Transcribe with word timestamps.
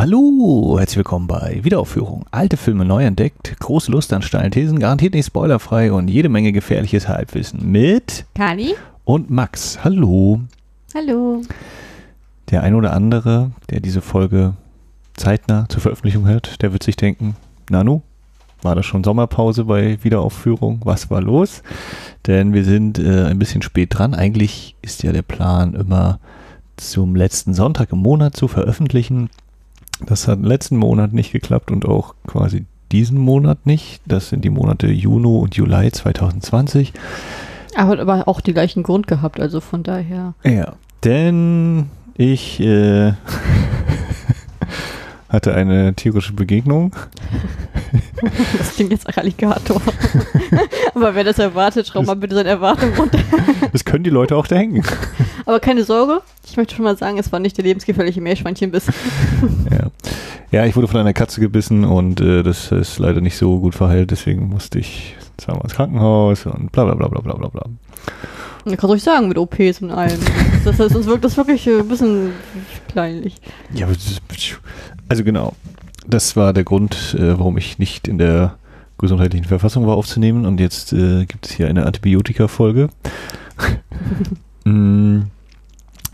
Hallo, 0.00 0.78
herzlich 0.78 0.96
willkommen 0.96 1.26
bei 1.26 1.60
Wiederaufführung. 1.62 2.24
Alte 2.30 2.56
Filme 2.56 2.86
neu 2.86 3.04
entdeckt, 3.04 3.54
große 3.60 3.92
Lust 3.92 4.14
an 4.14 4.22
steilen 4.22 4.50
Thesen, 4.50 4.78
garantiert 4.78 5.12
nicht 5.12 5.26
spoilerfrei 5.26 5.92
und 5.92 6.08
jede 6.08 6.30
Menge 6.30 6.52
gefährliches 6.52 7.06
Halbwissen 7.06 7.70
mit 7.70 8.24
Kali. 8.34 8.76
und 9.04 9.28
Max. 9.28 9.84
Hallo. 9.84 10.40
Hallo. 10.94 11.42
Der 12.50 12.62
ein 12.62 12.74
oder 12.76 12.94
andere, 12.94 13.50
der 13.68 13.80
diese 13.80 14.00
Folge 14.00 14.54
zeitnah 15.16 15.68
zur 15.68 15.82
Veröffentlichung 15.82 16.26
hört, 16.26 16.62
der 16.62 16.72
wird 16.72 16.82
sich 16.82 16.96
denken, 16.96 17.36
Nanu, 17.68 18.00
war 18.62 18.74
das 18.74 18.86
schon 18.86 19.04
Sommerpause 19.04 19.66
bei 19.66 20.02
Wiederaufführung? 20.02 20.80
Was 20.82 21.10
war 21.10 21.20
los? 21.20 21.62
Denn 22.26 22.54
wir 22.54 22.64
sind 22.64 22.98
äh, 22.98 23.26
ein 23.26 23.38
bisschen 23.38 23.60
spät 23.60 23.98
dran. 23.98 24.14
Eigentlich 24.14 24.76
ist 24.80 25.02
ja 25.02 25.12
der 25.12 25.20
Plan 25.20 25.74
immer 25.74 26.20
zum 26.78 27.16
letzten 27.16 27.52
Sonntag 27.52 27.92
im 27.92 27.98
Monat 27.98 28.34
zu 28.34 28.48
veröffentlichen. 28.48 29.28
Das 30.06 30.28
hat 30.28 30.40
letzten 30.40 30.76
Monat 30.76 31.12
nicht 31.12 31.32
geklappt 31.32 31.70
und 31.70 31.86
auch 31.86 32.14
quasi 32.26 32.64
diesen 32.92 33.18
Monat 33.18 33.66
nicht. 33.66 34.00
Das 34.06 34.28
sind 34.28 34.44
die 34.44 34.50
Monate 34.50 34.88
Juni 34.88 35.26
und 35.26 35.54
Juli 35.54 35.92
2020. 35.92 36.92
Aber 37.76 37.90
hat 37.90 38.00
aber 38.00 38.28
auch 38.28 38.40
die 38.40 38.52
gleichen 38.52 38.82
Grund 38.82 39.06
gehabt, 39.06 39.40
also 39.40 39.60
von 39.60 39.82
daher. 39.82 40.34
Ja, 40.44 40.74
denn 41.04 41.86
ich 42.16 42.60
äh, 42.60 43.12
hatte 45.28 45.54
eine 45.54 45.94
tierische 45.94 46.32
Begegnung. 46.32 46.94
Das 48.58 48.74
klingt 48.74 48.92
jetzt 48.92 49.08
nach 49.08 49.16
Alligator. 49.16 49.80
aber 50.94 51.14
wer 51.14 51.24
das 51.24 51.38
erwartet, 51.38 51.86
schraub 51.86 52.06
mal 52.06 52.14
bitte 52.14 52.34
seine 52.34 52.50
Erwartung 52.50 52.92
runter. 52.94 53.18
Das 53.72 53.84
können 53.84 54.04
die 54.04 54.10
Leute 54.10 54.36
auch 54.36 54.46
da 54.46 54.56
hängen. 54.56 54.84
Aber 55.46 55.60
keine 55.60 55.84
Sorge, 55.84 56.22
ich 56.48 56.56
möchte 56.56 56.74
schon 56.74 56.84
mal 56.84 56.96
sagen, 56.96 57.18
es 57.18 57.32
war 57.32 57.40
nicht 57.40 57.56
der 57.56 57.64
lebensgefährliche 57.64 58.20
Meerschweinchenbiss. 58.20 58.86
Ja. 59.70 59.90
ja, 60.50 60.66
ich 60.66 60.76
wurde 60.76 60.88
von 60.88 61.00
einer 61.00 61.12
Katze 61.12 61.40
gebissen 61.40 61.84
und 61.84 62.20
äh, 62.20 62.42
das 62.42 62.72
ist 62.72 62.98
leider 62.98 63.20
nicht 63.20 63.36
so 63.36 63.60
gut 63.60 63.74
verheilt, 63.74 64.10
deswegen 64.10 64.48
musste 64.48 64.78
ich 64.78 65.16
zweimal 65.38 65.62
ins 65.62 65.74
Krankenhaus 65.74 66.46
und 66.46 66.72
bla 66.72 66.84
bla 66.84 66.94
bla 66.94 67.08
bla 67.08 67.20
bla 67.20 67.34
bla 67.34 67.48
bla. 67.48 67.62
Man 68.64 68.76
kann 68.76 68.90
ruhig 68.90 69.02
sagen, 69.02 69.28
mit 69.28 69.38
OPs 69.38 69.80
und 69.80 69.90
allem. 69.90 70.18
Das 70.64 70.78
heißt, 70.78 70.94
uns 70.94 71.06
wirkt 71.06 71.24
das 71.24 71.36
wirklich 71.36 71.66
äh, 71.66 71.80
ein 71.80 71.88
bisschen 71.88 72.32
kleinlich. 72.88 73.36
Ja, 73.72 73.86
also 75.08 75.24
genau. 75.24 75.54
Das 76.06 76.36
war 76.36 76.52
der 76.52 76.64
Grund, 76.64 77.16
äh, 77.18 77.38
warum 77.38 77.56
ich 77.56 77.78
nicht 77.78 78.08
in 78.08 78.18
der 78.18 78.56
gesundheitlichen 78.98 79.46
Verfassung 79.46 79.86
war 79.86 79.96
aufzunehmen 79.96 80.44
und 80.44 80.60
jetzt 80.60 80.92
äh, 80.92 81.24
gibt 81.24 81.46
es 81.46 81.52
hier 81.52 81.68
eine 81.68 81.86
Antibiotika-Folge. 81.86 82.88
Mm, 84.64 85.22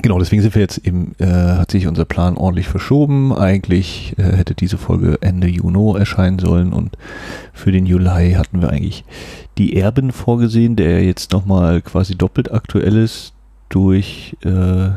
Genau, 0.03 0.19
deswegen 0.19 0.43
sind 0.43 0.55
wir 0.55 0.63
jetzt 0.63 0.79
eben, 0.79 1.15
äh, 1.19 1.27
hat 1.27 1.71
sich 1.71 1.87
unser 1.87 2.05
Plan 2.05 2.37
ordentlich 2.37 2.69
verschoben. 2.69 3.33
Eigentlich 3.33 4.15
äh, 4.19 4.37
hätte 4.37 4.55
diese 4.55 4.79
Folge 4.79 5.19
Ende 5.21 5.47
Juni 5.47 5.99
erscheinen 5.99 6.39
sollen 6.39 6.73
und 6.73 6.97
für 7.53 7.73
den 7.73 7.87
Juli 7.87 8.33
hatten 8.33 8.61
wir 8.61 8.71
eigentlich 8.71 9.05
die 9.59 9.77
Erben 9.77 10.13
vorgesehen, 10.13 10.77
der 10.77 11.03
jetzt 11.03 11.33
nochmal 11.33 11.81
quasi 11.81 12.15
doppelt 12.15 12.53
aktuell 12.53 12.97
ist 12.97 13.33
durch 13.69 14.37
äh, 14.45 14.91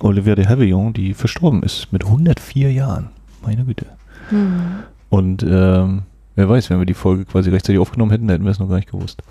Olivia 0.00 0.34
de 0.34 0.46
Havilland, 0.46 0.96
die 0.96 1.14
verstorben 1.14 1.62
ist 1.62 1.92
mit 1.92 2.04
104 2.04 2.72
Jahren. 2.72 3.08
Meine 3.42 3.64
Güte. 3.64 3.86
Hm. 4.30 4.80
Und 5.08 5.42
ähm, 5.44 6.02
wer 6.34 6.48
weiß, 6.48 6.70
wenn 6.70 6.78
wir 6.78 6.86
die 6.86 6.94
Folge 6.94 7.24
quasi 7.24 7.50
rechtzeitig 7.50 7.80
aufgenommen 7.80 8.10
hätten, 8.10 8.28
hätten 8.28 8.44
wir 8.44 8.50
es 8.50 8.58
noch 8.58 8.68
gar 8.68 8.76
nicht 8.76 8.90
gewusst. 8.90 9.22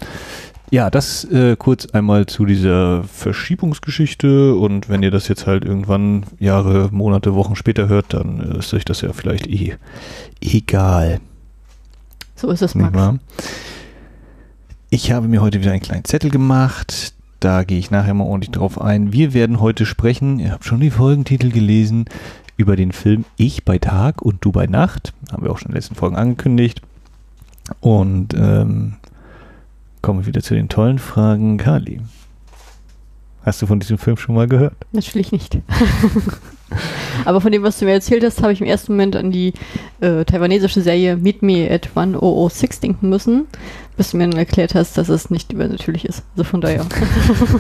Ja, 0.76 0.90
das 0.90 1.24
äh, 1.32 1.56
kurz 1.56 1.86
einmal 1.86 2.26
zu 2.26 2.46
dieser 2.46 3.06
Verschiebungsgeschichte 3.06 4.56
und 4.56 4.90
wenn 4.90 5.04
ihr 5.04 5.10
das 5.10 5.30
jetzt 5.30 5.48
halt 5.48 5.64
irgendwann 5.64 6.26
Jahre, 6.38 6.90
Monate, 6.92 7.34
Wochen 7.34 7.56
später 7.56 7.88
hört, 7.88 8.14
dann 8.14 8.42
äh, 8.42 8.58
ist 8.58 8.74
euch 8.74 8.84
das 8.84 9.00
ja 9.00 9.14
vielleicht 9.14 9.48
eh 9.48 9.78
egal. 10.42 11.22
So 12.36 12.50
ist 12.50 12.62
es, 12.62 12.76
Max. 12.76 12.98
Ich 14.90 15.14
habe 15.14 15.30
mir 15.30 15.42
heute 15.42 15.62
wieder 15.62 15.72
einen 15.72 15.80
kleinen 15.80 16.04
Zettel 16.04 16.30
gemacht. 16.30 17.14
Da 17.40 17.64
gehe 17.64 17.80
ich 17.80 17.90
nachher 17.90 18.14
mal 18.14 18.26
ordentlich 18.26 18.52
drauf 18.52 18.82
ein. 18.82 19.14
Wir 19.14 19.34
werden 19.34 19.62
heute 19.62 19.86
sprechen, 19.86 20.40
ihr 20.40 20.52
habt 20.52 20.66
schon 20.66 20.82
die 20.82 20.92
Folgentitel 20.92 21.52
gelesen, 21.52 22.04
über 22.58 22.76
den 22.76 22.92
Film 22.92 23.24
Ich 23.38 23.64
bei 23.64 23.78
Tag 23.78 24.22
und 24.22 24.44
Du 24.44 24.52
bei 24.52 24.68
Nacht. 24.68 25.14
Haben 25.32 25.44
wir 25.44 25.52
auch 25.54 25.58
schon 25.58 25.68
in 25.68 25.72
den 25.72 25.78
letzten 25.78 25.96
Folgen 25.96 26.18
angekündigt. 26.18 26.82
Und 27.80 28.34
ähm, 28.34 28.98
kommen 30.06 30.20
wir 30.20 30.28
wieder 30.28 30.44
zu 30.44 30.54
den 30.54 30.70
tollen 30.70 31.00
Fragen. 31.00 31.58
Kali, 31.58 32.00
hast 33.42 33.64
du 33.64 33.66
von 33.66 33.80
diesem 33.80 33.98
Film 33.98 34.18
schon 34.18 34.36
mal 34.36 34.48
gehört? 34.48 34.76
Natürlich 34.92 35.32
nicht. 35.32 35.58
Aber 37.26 37.42
von 37.42 37.52
dem, 37.52 37.64
was 37.64 37.80
du 37.80 37.86
mir 37.86 37.94
erzählt 37.94 38.24
hast, 38.24 38.44
habe 38.44 38.54
ich 38.54 38.62
im 38.62 38.68
ersten 38.68 38.92
Moment 38.94 39.16
an 39.16 39.32
die 39.32 39.54
äh, 40.02 40.24
taiwanesische 40.24 40.82
Serie 40.82 41.18
Meet 41.18 41.42
Me 41.42 41.68
at 41.72 41.88
1006 41.96 42.82
denken 42.82 43.10
müssen, 43.10 43.48
bis 43.98 44.12
du 44.12 44.18
mir 44.18 44.30
dann 44.30 44.38
erklärt 44.38 44.76
hast, 44.76 44.96
dass 44.96 45.10
es 45.10 45.32
nicht 45.32 45.52
übernatürlich 45.52 46.06
ist. 46.06 46.22
Also 46.34 46.44
von 46.44 46.62
daher. 46.62 46.86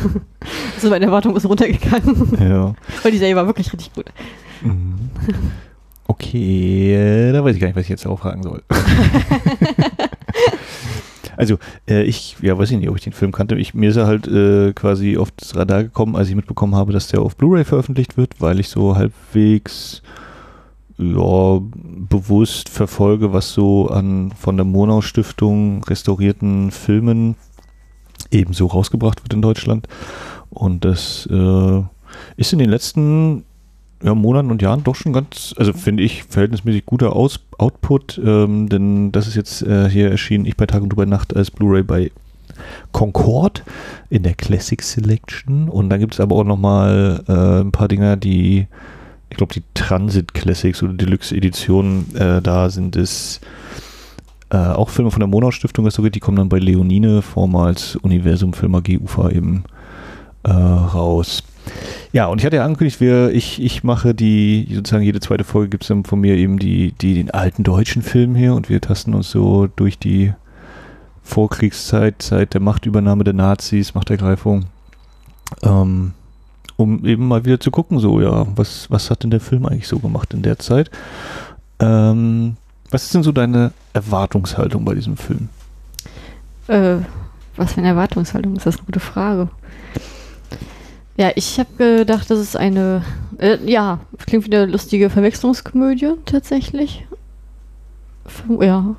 also 0.76 0.90
meine 0.92 1.06
Erwartung 1.06 1.36
ist 1.36 1.50
runtergegangen. 1.50 2.38
Ja. 2.40 2.76
Weil 3.02 3.12
die 3.12 3.18
Serie 3.18 3.36
war 3.36 3.48
wirklich 3.48 3.74
richtig 3.74 3.92
gut. 3.92 4.06
Mhm. 4.62 5.10
Okay, 6.08 7.32
da 7.34 7.44
weiß 7.44 7.56
ich 7.56 7.60
gar 7.60 7.70
nicht, 7.70 7.76
was 7.76 7.86
ich 7.86 7.90
jetzt 7.90 8.06
auch 8.06 8.20
fragen 8.20 8.44
soll. 8.44 8.62
also, 11.38 11.57
äh, 11.90 12.03
ich, 12.03 12.38
ja, 12.41 12.57
weiß 12.57 12.72
ich 12.72 12.78
nicht, 12.78 12.90
ob 12.90 12.96
ich 12.97 13.03
den 13.03 13.13
Film 13.13 13.31
kannte. 13.31 13.56
Ich, 13.56 13.73
mir 13.73 13.90
ist 13.90 13.96
er 13.96 14.07
halt 14.07 14.28
äh, 14.28 14.73
quasi 14.73 15.18
auf 15.18 15.31
das 15.31 15.56
Radar 15.56 15.84
gekommen, 15.84 16.16
als 16.16 16.29
ich 16.29 16.35
mitbekommen 16.35 16.75
habe, 16.75 16.94
dass 16.94 17.07
der 17.07 17.22
auf 17.22 17.35
Blu-ray 17.35 17.66
veröffentlicht 17.66 18.18
wird, 18.18 18.40
weil 18.40 18.59
ich 18.59 18.69
so 18.69 18.96
halbwegs 18.96 20.01
ja, 20.97 21.62
bewusst 21.62 22.69
verfolge, 22.69 23.34
was 23.34 23.51
so 23.51 23.90
an 23.90 24.31
von 24.31 24.56
der 24.56 24.66
Monau 24.66 25.01
Stiftung 25.01 25.84
restaurierten 25.84 26.72
Filmen 26.72 27.35
ebenso 28.31 28.67
rausgebracht 28.67 29.23
wird 29.23 29.34
in 29.34 29.41
Deutschland. 29.41 29.88
Und 30.50 30.85
das 30.85 31.28
äh, 31.31 31.81
ist 32.38 32.53
in 32.53 32.59
den 32.59 32.69
letzten 32.69 33.44
ja, 34.04 34.14
Monaten 34.14 34.52
und 34.52 34.62
Jahren 34.62 34.84
doch 34.84 34.96
schon 34.96 35.14
ganz, 35.14 35.54
also 35.58 35.74
finde 35.74 36.04
ich, 36.04 36.24
verhältnismäßig 36.24 36.86
guter 36.86 37.16
Aus 37.16 37.40
Output, 37.58 38.22
ähm, 38.24 38.70
denn 38.70 39.12
das 39.12 39.28
ist 39.28 39.36
jetzt 39.36 39.62
äh, 39.62 39.90
hier 39.90 40.12
erschienen, 40.12 40.46
ich 40.46 40.58
bei 40.58 40.66
Tag 40.66 40.84
und 40.84 40.90
du 40.90 40.96
bei 40.96 41.06
Nacht 41.06 41.36
als 41.36 41.52
Blu-ray 41.52 41.84
bei 41.84 42.12
Concord 42.92 43.64
in 44.10 44.24
der 44.24 44.34
Classic 44.34 44.82
Selection 44.82 45.70
und 45.70 45.90
dann 45.90 46.00
gibt 46.00 46.14
es 46.14 46.20
aber 46.20 46.36
auch 46.36 46.44
nochmal 46.44 47.24
äh, 47.28 47.62
ein 47.62 47.72
paar 47.72 47.88
Dinger, 47.88 48.18
die, 48.18 48.68
ich 49.30 49.38
glaube, 49.38 49.54
die 49.54 49.64
Transit 49.74 50.34
Classics 50.34 50.84
oder 50.84 50.94
Deluxe 50.94 51.36
Editionen, 51.36 52.14
äh, 52.16 52.42
da 52.42 52.70
sind 52.70 52.96
es 52.96 53.40
äh, 54.50 54.58
auch 54.58 54.90
Filme 54.90 55.12
von 55.12 55.20
der 55.20 55.28
Monau 55.28 55.52
Stiftung 55.52 55.86
restauriert, 55.86 56.16
die 56.16 56.20
kommen 56.20 56.38
dann 56.38 56.50
bei 56.50 56.60
Leonine, 56.60 57.22
vormals 57.22 57.96
Universum 57.98 58.54
Film 58.54 58.76
AG 58.76 59.00
UFA 59.02 59.30
eben 59.30 59.64
äh, 60.44 60.52
raus. 60.52 61.44
Ja, 62.12 62.28
und 62.28 62.40
ich 62.40 62.46
hatte 62.46 62.58
ja 62.58 62.66
angekündigt, 62.66 63.02
wir, 63.02 63.31
ich, 63.31 63.62
ich 63.62 63.84
mache 63.84 64.14
die, 64.14 64.68
sozusagen 64.74 65.03
jede 65.03 65.20
zweite 65.20 65.44
Folge 65.44 65.70
gibt 65.70 65.84
es 65.84 65.90
dann 65.90 66.06
von 66.06 66.20
mir 66.20 66.36
eben 66.36 66.59
die, 66.59 66.94
die, 66.94 67.16
den 67.16 67.31
alten 67.31 67.64
deutschen 67.64 68.02
Film 68.02 68.36
hier 68.36 68.53
und 68.53 68.70
wir 68.70 68.80
tasten 68.81 69.14
uns 69.14 69.30
so 69.30 69.68
durch 69.68 70.00
die 70.00 70.34
Vorkriegszeit, 71.24 72.22
Zeit 72.22 72.53
der 72.53 72.62
Machtübernahme 72.62 73.24
der 73.24 73.34
Nazis, 73.34 73.96
Machtergreifung, 73.96 74.66
ähm, 75.64 76.14
um 76.78 77.06
eben 77.06 77.28
mal 77.28 77.46
wieder 77.46 77.59
zu 77.59 77.72
gucken, 77.72 78.00
so, 78.00 78.22
ja, 78.22 78.46
was, 78.56 78.90
was 78.92 79.09
hat 79.09 79.24
denn 79.24 79.32
der 79.32 79.40
Film 79.40 79.66
eigentlich 79.66 79.88
so 79.88 80.00
gemacht 80.00 80.34
in 80.34 80.42
der 80.42 80.59
Zeit? 80.59 80.92
Ähm, 81.80 82.58
was 82.92 83.03
ist 83.03 83.16
denn 83.16 83.24
so 83.24 83.32
deine 83.32 83.74
Erwartungshaltung 83.94 84.86
bei 84.86 84.94
diesem 84.94 85.18
Film? 85.18 85.50
Äh, 86.68 86.97
was 87.58 87.74
für 87.74 87.80
eine 87.80 87.90
Erwartungshaltung 87.90 88.56
ist 88.56 88.66
das 88.66 88.78
eine 88.78 88.86
gute 88.86 89.00
Frage. 89.00 89.50
Ja, 91.18 91.31
ich 91.36 91.59
habe 91.59 91.98
gedacht, 91.98 92.30
das 92.30 92.40
ist 92.40 92.58
eine, 92.58 93.03
äh, 93.38 93.58
ja, 93.66 94.00
klingt 94.26 94.46
wie 94.46 94.56
eine 94.56 94.66
lustige 94.66 95.09
Verwechslungskomödie 95.09 96.14
tatsächlich. 96.26 97.08
Ja. 98.59 98.96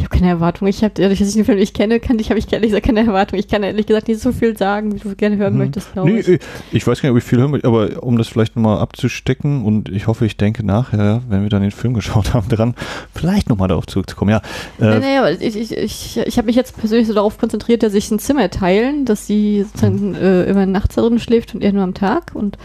Ich 0.00 0.04
habe 0.06 0.16
keine 0.18 0.30
Erwartung. 0.30 0.66
Ich 0.66 0.82
habe, 0.82 0.94
dadurch, 0.96 1.18
dass 1.18 1.28
ich 1.28 1.34
den 1.34 1.44
Film 1.44 1.58
nicht 1.58 1.74
kenne, 1.76 2.00
kann 2.00 2.18
ich, 2.18 2.30
habe 2.30 2.38
ich 2.38 2.50
ehrlich 2.50 2.70
gesagt 2.70 2.86
keine 2.86 3.00
Erwartung. 3.06 3.38
Ich 3.38 3.48
kann 3.48 3.62
ehrlich 3.62 3.84
gesagt 3.84 4.08
nicht 4.08 4.18
so 4.20 4.32
viel 4.32 4.56
sagen, 4.56 4.94
wie 4.94 4.98
du 4.98 5.14
gerne 5.14 5.36
hören 5.36 5.52
Mhm. 5.52 5.58
möchtest, 5.58 5.92
glaube 5.92 6.10
Nee, 6.10 6.20
ich. 6.20 6.28
äh, 6.28 6.38
ich 6.72 6.86
weiß 6.86 7.02
gar 7.02 7.08
nicht, 7.10 7.12
ob 7.12 7.18
ich 7.18 7.24
viel 7.24 7.38
hören 7.38 7.50
möchte, 7.50 7.68
aber 7.68 8.02
um 8.02 8.16
das 8.16 8.26
vielleicht 8.28 8.56
nochmal 8.56 8.78
abzustecken 8.78 9.62
und 9.66 9.90
ich 9.90 10.06
hoffe, 10.06 10.24
ich 10.24 10.38
denke 10.38 10.64
nachher, 10.64 11.20
wenn 11.28 11.42
wir 11.42 11.50
dann 11.50 11.60
den 11.60 11.70
Film 11.70 11.92
geschaut 12.00 12.32
haben, 12.32 12.48
dran, 12.48 12.74
vielleicht 13.14 13.50
nochmal 13.50 13.68
darauf 13.68 13.86
zurückzukommen. 13.86 14.30
Ja, 14.30 14.40
äh, 14.80 14.98
nee, 15.00 15.18
aber 15.18 15.32
ich, 15.32 15.54
ich, 15.54 15.76
ich, 15.76 16.16
ich 16.16 16.38
habe 16.38 16.46
mich 16.46 16.56
jetzt 16.56 16.78
persönlich 16.78 17.06
so 17.06 17.12
darauf 17.12 17.36
konzentriert, 17.38 17.82
dass 17.82 17.92
sich 17.92 18.10
ein 18.10 18.18
Zimmer 18.18 18.48
teilen, 18.48 19.04
dass 19.04 19.26
sie 19.26 19.64
sozusagen 19.64 20.14
äh, 20.14 20.44
immer 20.44 20.64
nachts 20.64 20.94
darin 20.94 21.18
schläft 21.18 21.54
und 21.54 21.62
er 21.62 21.74
nur 21.74 21.82
am 21.84 21.92
Tag. 21.92 22.30
Und 22.34 22.56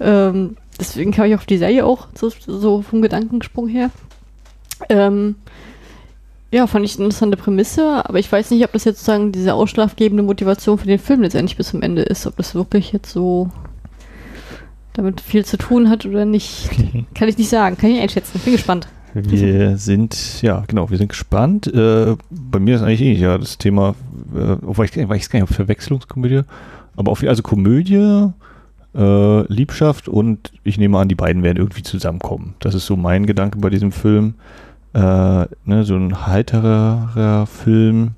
ähm, 0.00 0.56
deswegen 0.80 1.12
kam 1.12 1.26
ich 1.26 1.36
auf 1.36 1.46
die 1.46 1.58
Serie 1.58 1.86
auch 1.86 2.08
so, 2.14 2.32
so 2.46 2.82
vom 2.82 3.00
Gedankensprung 3.00 3.68
her. 3.68 3.90
Ähm, 4.88 5.36
ja, 6.52 6.66
fand 6.66 6.84
ich 6.84 6.96
eine 6.96 7.04
interessante 7.04 7.36
Prämisse, 7.36 8.04
aber 8.08 8.18
ich 8.18 8.30
weiß 8.30 8.50
nicht, 8.50 8.64
ob 8.64 8.72
das 8.72 8.84
jetzt 8.84 8.98
sozusagen 8.98 9.30
diese 9.30 9.54
ausschlaggebende 9.54 10.22
Motivation 10.22 10.78
für 10.78 10.86
den 10.86 10.98
Film 10.98 11.22
letztendlich 11.22 11.56
bis 11.56 11.68
zum 11.68 11.82
Ende 11.82 12.02
ist, 12.02 12.26
ob 12.26 12.36
das 12.36 12.54
wirklich 12.54 12.92
jetzt 12.92 13.12
so 13.12 13.50
damit 14.94 15.20
viel 15.20 15.44
zu 15.44 15.56
tun 15.56 15.88
hat 15.88 16.04
oder 16.06 16.24
nicht, 16.24 16.68
kann 17.14 17.28
ich 17.28 17.38
nicht 17.38 17.50
sagen. 17.50 17.76
Kann 17.76 17.90
ich 17.90 18.00
einschätzen. 18.00 18.40
Bin 18.44 18.54
gespannt. 18.54 18.88
Wir 19.14 19.76
sind, 19.76 20.40
ja, 20.42 20.62
genau, 20.68 20.90
wir 20.90 20.98
sind 20.98 21.08
gespannt. 21.08 21.66
Äh, 21.66 22.16
bei 22.30 22.60
mir 22.60 22.76
ist 22.76 22.82
eigentlich 22.82 23.00
ähnlich, 23.00 23.20
ja, 23.20 23.38
das 23.38 23.58
Thema, 23.58 23.94
äh, 24.34 24.56
wobei 24.60 24.84
ich, 24.84 24.96
weiß 24.96 25.30
gar 25.30 25.40
nicht, 25.40 25.50
ob 25.50 25.54
Verwechslungskomödie, 25.54 26.42
aber 26.96 27.10
auf, 27.10 27.22
also 27.24 27.42
Komödie, 27.42 28.30
äh, 28.94 29.52
Liebschaft 29.52 30.08
und 30.08 30.52
ich 30.62 30.78
nehme 30.78 30.98
an, 30.98 31.08
die 31.08 31.16
beiden 31.16 31.42
werden 31.42 31.58
irgendwie 31.58 31.82
zusammenkommen. 31.82 32.54
Das 32.60 32.74
ist 32.74 32.86
so 32.86 32.96
mein 32.96 33.26
Gedanke 33.26 33.58
bei 33.58 33.70
diesem 33.70 33.90
Film. 33.90 34.34
Äh, 34.92 35.46
ne, 35.64 35.84
so 35.84 35.94
ein 35.96 36.26
heiterer 36.26 37.46
Film. 37.46 38.12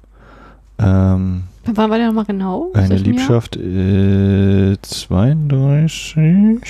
Ähm, 0.78 1.44
Wann 1.64 1.90
war 1.90 1.98
der 1.98 2.08
nochmal 2.08 2.24
genau? 2.24 2.70
Eine? 2.74 2.96
Liebschaft 2.96 3.56
äh, 3.56 4.76
32 4.80 6.60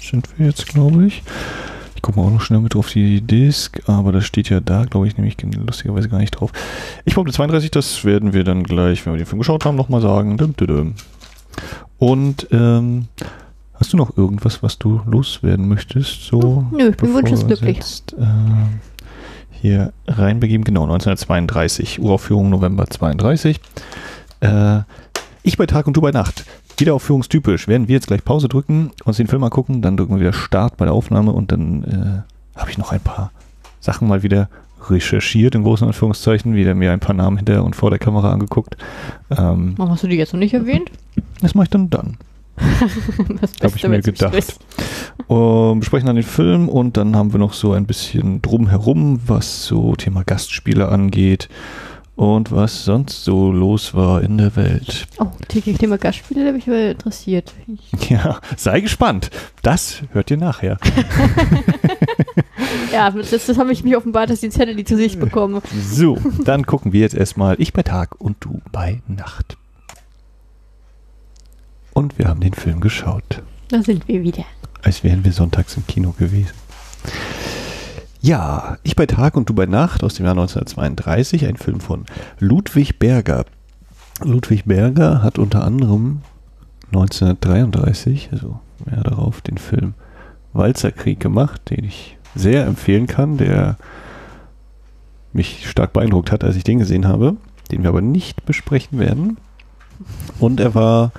sind 0.00 0.28
wir 0.38 0.46
jetzt, 0.46 0.66
glaube 0.68 1.06
ich. 1.06 1.22
Ich 1.94 2.02
gucke 2.02 2.18
mal 2.18 2.26
auch 2.26 2.32
noch 2.32 2.40
schnell 2.40 2.58
mit 2.60 2.74
auf 2.74 2.90
die 2.90 3.20
Disk, 3.20 3.80
aber 3.86 4.10
das 4.12 4.24
steht 4.24 4.50
ja 4.50 4.58
da, 4.60 4.84
glaube 4.84 5.06
ich, 5.06 5.16
nämlich 5.16 5.36
lustigerweise 5.40 6.08
gar 6.08 6.18
nicht 6.18 6.32
drauf. 6.32 6.50
Ich 7.04 7.14
behaupte 7.14 7.32
32, 7.32 7.70
das 7.70 8.04
werden 8.04 8.32
wir 8.32 8.42
dann 8.44 8.64
gleich, 8.64 9.06
wenn 9.06 9.12
wir 9.14 9.18
den 9.18 9.26
Film 9.26 9.38
geschaut 9.38 9.64
haben, 9.64 9.76
nochmal 9.76 10.00
sagen. 10.00 10.36
Dum, 10.36 10.54
dum, 10.56 10.66
dum. 10.66 10.94
Und 11.98 12.48
ähm, 12.50 13.06
hast 13.74 13.92
du 13.92 13.96
noch 13.96 14.16
irgendwas, 14.16 14.64
was 14.64 14.78
du 14.78 15.00
loswerden 15.06 15.68
möchtest? 15.68 16.24
So, 16.24 16.66
Nö, 16.72 16.90
ich 16.90 16.96
bin 16.96 17.14
wunschensglücklich. 17.14 17.78
Äh, 18.18 18.24
hier 19.62 19.92
reinbegeben, 20.08 20.64
genau, 20.64 20.82
1932, 20.82 22.00
Uraufführung 22.00 22.50
November 22.50 22.88
32. 22.88 23.60
Äh, 24.40 24.80
ich 25.44 25.56
bei 25.56 25.66
Tag 25.66 25.86
und 25.86 25.96
du 25.96 26.00
bei 26.00 26.10
Nacht. 26.10 26.44
Wiederaufführungstypisch. 26.78 27.68
Werden 27.68 27.86
wir 27.86 27.94
jetzt 27.94 28.08
gleich 28.08 28.24
Pause 28.24 28.48
drücken, 28.48 28.90
uns 29.04 29.18
den 29.18 29.28
Film 29.28 29.44
angucken, 29.44 29.80
dann 29.80 29.96
drücken 29.96 30.14
wir 30.14 30.20
wieder 30.20 30.32
Start 30.32 30.76
bei 30.78 30.84
der 30.84 30.94
Aufnahme 30.94 31.30
und 31.30 31.52
dann 31.52 31.84
äh, 31.84 32.58
habe 32.58 32.70
ich 32.70 32.78
noch 32.78 32.90
ein 32.90 33.00
paar 33.00 33.30
Sachen 33.78 34.08
mal 34.08 34.24
wieder 34.24 34.48
recherchiert, 34.90 35.54
in 35.54 35.62
großen 35.62 35.86
Anführungszeichen, 35.86 36.56
wieder 36.56 36.74
mir 36.74 36.90
ein 36.90 36.98
paar 36.98 37.14
Namen 37.14 37.36
hinter 37.36 37.62
und 37.62 37.76
vor 37.76 37.90
der 37.90 38.00
Kamera 38.00 38.32
angeguckt. 38.32 38.76
Ähm, 39.30 39.74
Warum 39.76 39.92
hast 39.92 40.02
du 40.02 40.08
die 40.08 40.16
jetzt 40.16 40.32
noch 40.32 40.40
nicht 40.40 40.54
erwähnt? 40.54 40.90
das 41.40 41.54
mache 41.54 41.66
ich 41.66 41.70
dann 41.70 41.88
dann. 41.88 42.16
Das 43.38 43.52
Habe 43.62 43.76
ich 43.76 43.88
mir 43.88 44.00
gedacht. 44.00 44.58
Ähm, 45.28 45.80
besprechen 45.80 46.06
dann 46.06 46.16
den 46.16 46.24
Film 46.24 46.68
und 46.68 46.96
dann 46.96 47.16
haben 47.16 47.32
wir 47.32 47.38
noch 47.38 47.52
so 47.52 47.72
ein 47.72 47.86
bisschen 47.86 48.42
drumherum, 48.42 49.20
was 49.26 49.66
so 49.66 49.94
Thema 49.94 50.24
Gastspiele 50.24 50.88
angeht 50.88 51.48
und 52.16 52.52
was 52.52 52.84
sonst 52.84 53.24
so 53.24 53.50
los 53.50 53.94
war 53.94 54.22
in 54.22 54.38
der 54.38 54.54
Welt. 54.56 55.06
Oh, 55.18 55.26
Thema 55.48 55.98
Gastspiele, 55.98 56.44
da 56.44 56.50
bin 56.50 56.60
ich 56.60 56.68
aber 56.68 56.90
interessiert. 56.90 57.52
Ich, 57.66 58.10
Ja, 58.10 58.40
sei 58.56 58.80
gespannt. 58.80 59.30
Das 59.62 60.02
hört 60.12 60.30
ihr 60.30 60.36
nachher. 60.36 60.78
ja, 62.92 63.10
das, 63.10 63.46
das 63.46 63.58
habe 63.58 63.72
ich 63.72 63.82
mich 63.82 63.96
offenbart, 63.96 64.30
dass 64.30 64.40
die 64.40 64.50
Zettel 64.50 64.76
die 64.76 64.84
zu 64.84 64.96
sich 64.96 65.18
bekomme. 65.18 65.62
So, 65.90 66.18
dann 66.44 66.66
gucken 66.66 66.92
wir 66.92 67.00
jetzt 67.00 67.14
erstmal 67.14 67.56
ich 67.58 67.72
bei 67.72 67.82
Tag 67.82 68.20
und 68.20 68.36
du 68.40 68.60
bei 68.70 69.02
Nacht. 69.06 69.56
Und 71.94 72.18
wir 72.18 72.28
haben 72.28 72.40
den 72.40 72.54
Film 72.54 72.80
geschaut. 72.80 73.42
Da 73.68 73.82
sind 73.82 74.08
wir 74.08 74.22
wieder. 74.22 74.44
als 74.82 75.04
wären 75.04 75.24
wir 75.24 75.32
sonntags 75.32 75.76
im 75.76 75.86
Kino 75.86 76.12
gewesen. 76.12 76.52
Ja, 78.20 78.78
ich 78.82 78.94
bei 78.94 79.06
Tag 79.06 79.36
und 79.36 79.48
du 79.48 79.54
bei 79.54 79.66
Nacht 79.66 80.04
aus 80.04 80.14
dem 80.14 80.26
Jahr 80.26 80.34
1932, 80.34 81.46
ein 81.46 81.56
Film 81.56 81.80
von 81.80 82.04
Ludwig 82.38 82.98
Berger. 82.98 83.44
Ludwig 84.22 84.64
Berger 84.64 85.22
hat 85.22 85.38
unter 85.38 85.64
anderem 85.64 86.20
1933, 86.92 88.30
also 88.32 88.60
mehr 88.84 89.02
darauf, 89.02 89.40
den 89.40 89.58
Film 89.58 89.94
Walzerkrieg 90.52 91.18
gemacht, 91.18 91.70
den 91.70 91.84
ich 91.84 92.18
sehr 92.34 92.66
empfehlen 92.66 93.06
kann, 93.06 93.38
der 93.38 93.76
mich 95.32 95.68
stark 95.68 95.92
beeindruckt 95.92 96.30
hat, 96.30 96.44
als 96.44 96.56
ich 96.56 96.64
den 96.64 96.78
gesehen 96.78 97.08
habe, 97.08 97.36
den 97.70 97.82
wir 97.82 97.88
aber 97.88 98.02
nicht 98.02 98.44
besprechen 98.44 98.98
werden. 98.98 99.38
Und 100.38 100.60
er 100.60 100.74
war 100.74 101.12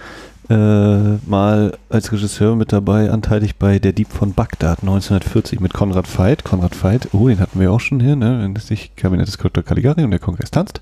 äh, 0.50 1.16
mal 1.26 1.78
als 1.90 2.12
Regisseur 2.12 2.56
mit 2.56 2.72
dabei, 2.72 3.10
anteilig 3.10 3.56
bei 3.56 3.80
Der 3.80 3.94
Dieb 3.94 4.12
von 4.12 4.34
Bagdad 4.34 4.80
1940 4.82 5.60
mit 5.60 5.74
Konrad 5.74 6.08
Veit. 6.18 6.44
Konrad 6.44 6.82
Veit, 6.84 7.14
oh, 7.14 7.28
den 7.28 7.40
hatten 7.40 7.60
wir 7.60 7.72
auch 7.72 7.80
schon 7.80 8.00
hier, 8.00 8.16
ne? 8.16 8.42
wenn 8.42 8.54
das 8.54 8.70
nicht 8.70 8.98
Kabinett 8.98 9.28
des 9.28 9.38
Dr. 9.38 9.64
Caligari 9.64 10.04
und 10.04 10.12
der 10.12 10.20
Kongress 10.20 10.52
tanzt. 10.52 10.82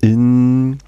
In, 0.00 0.78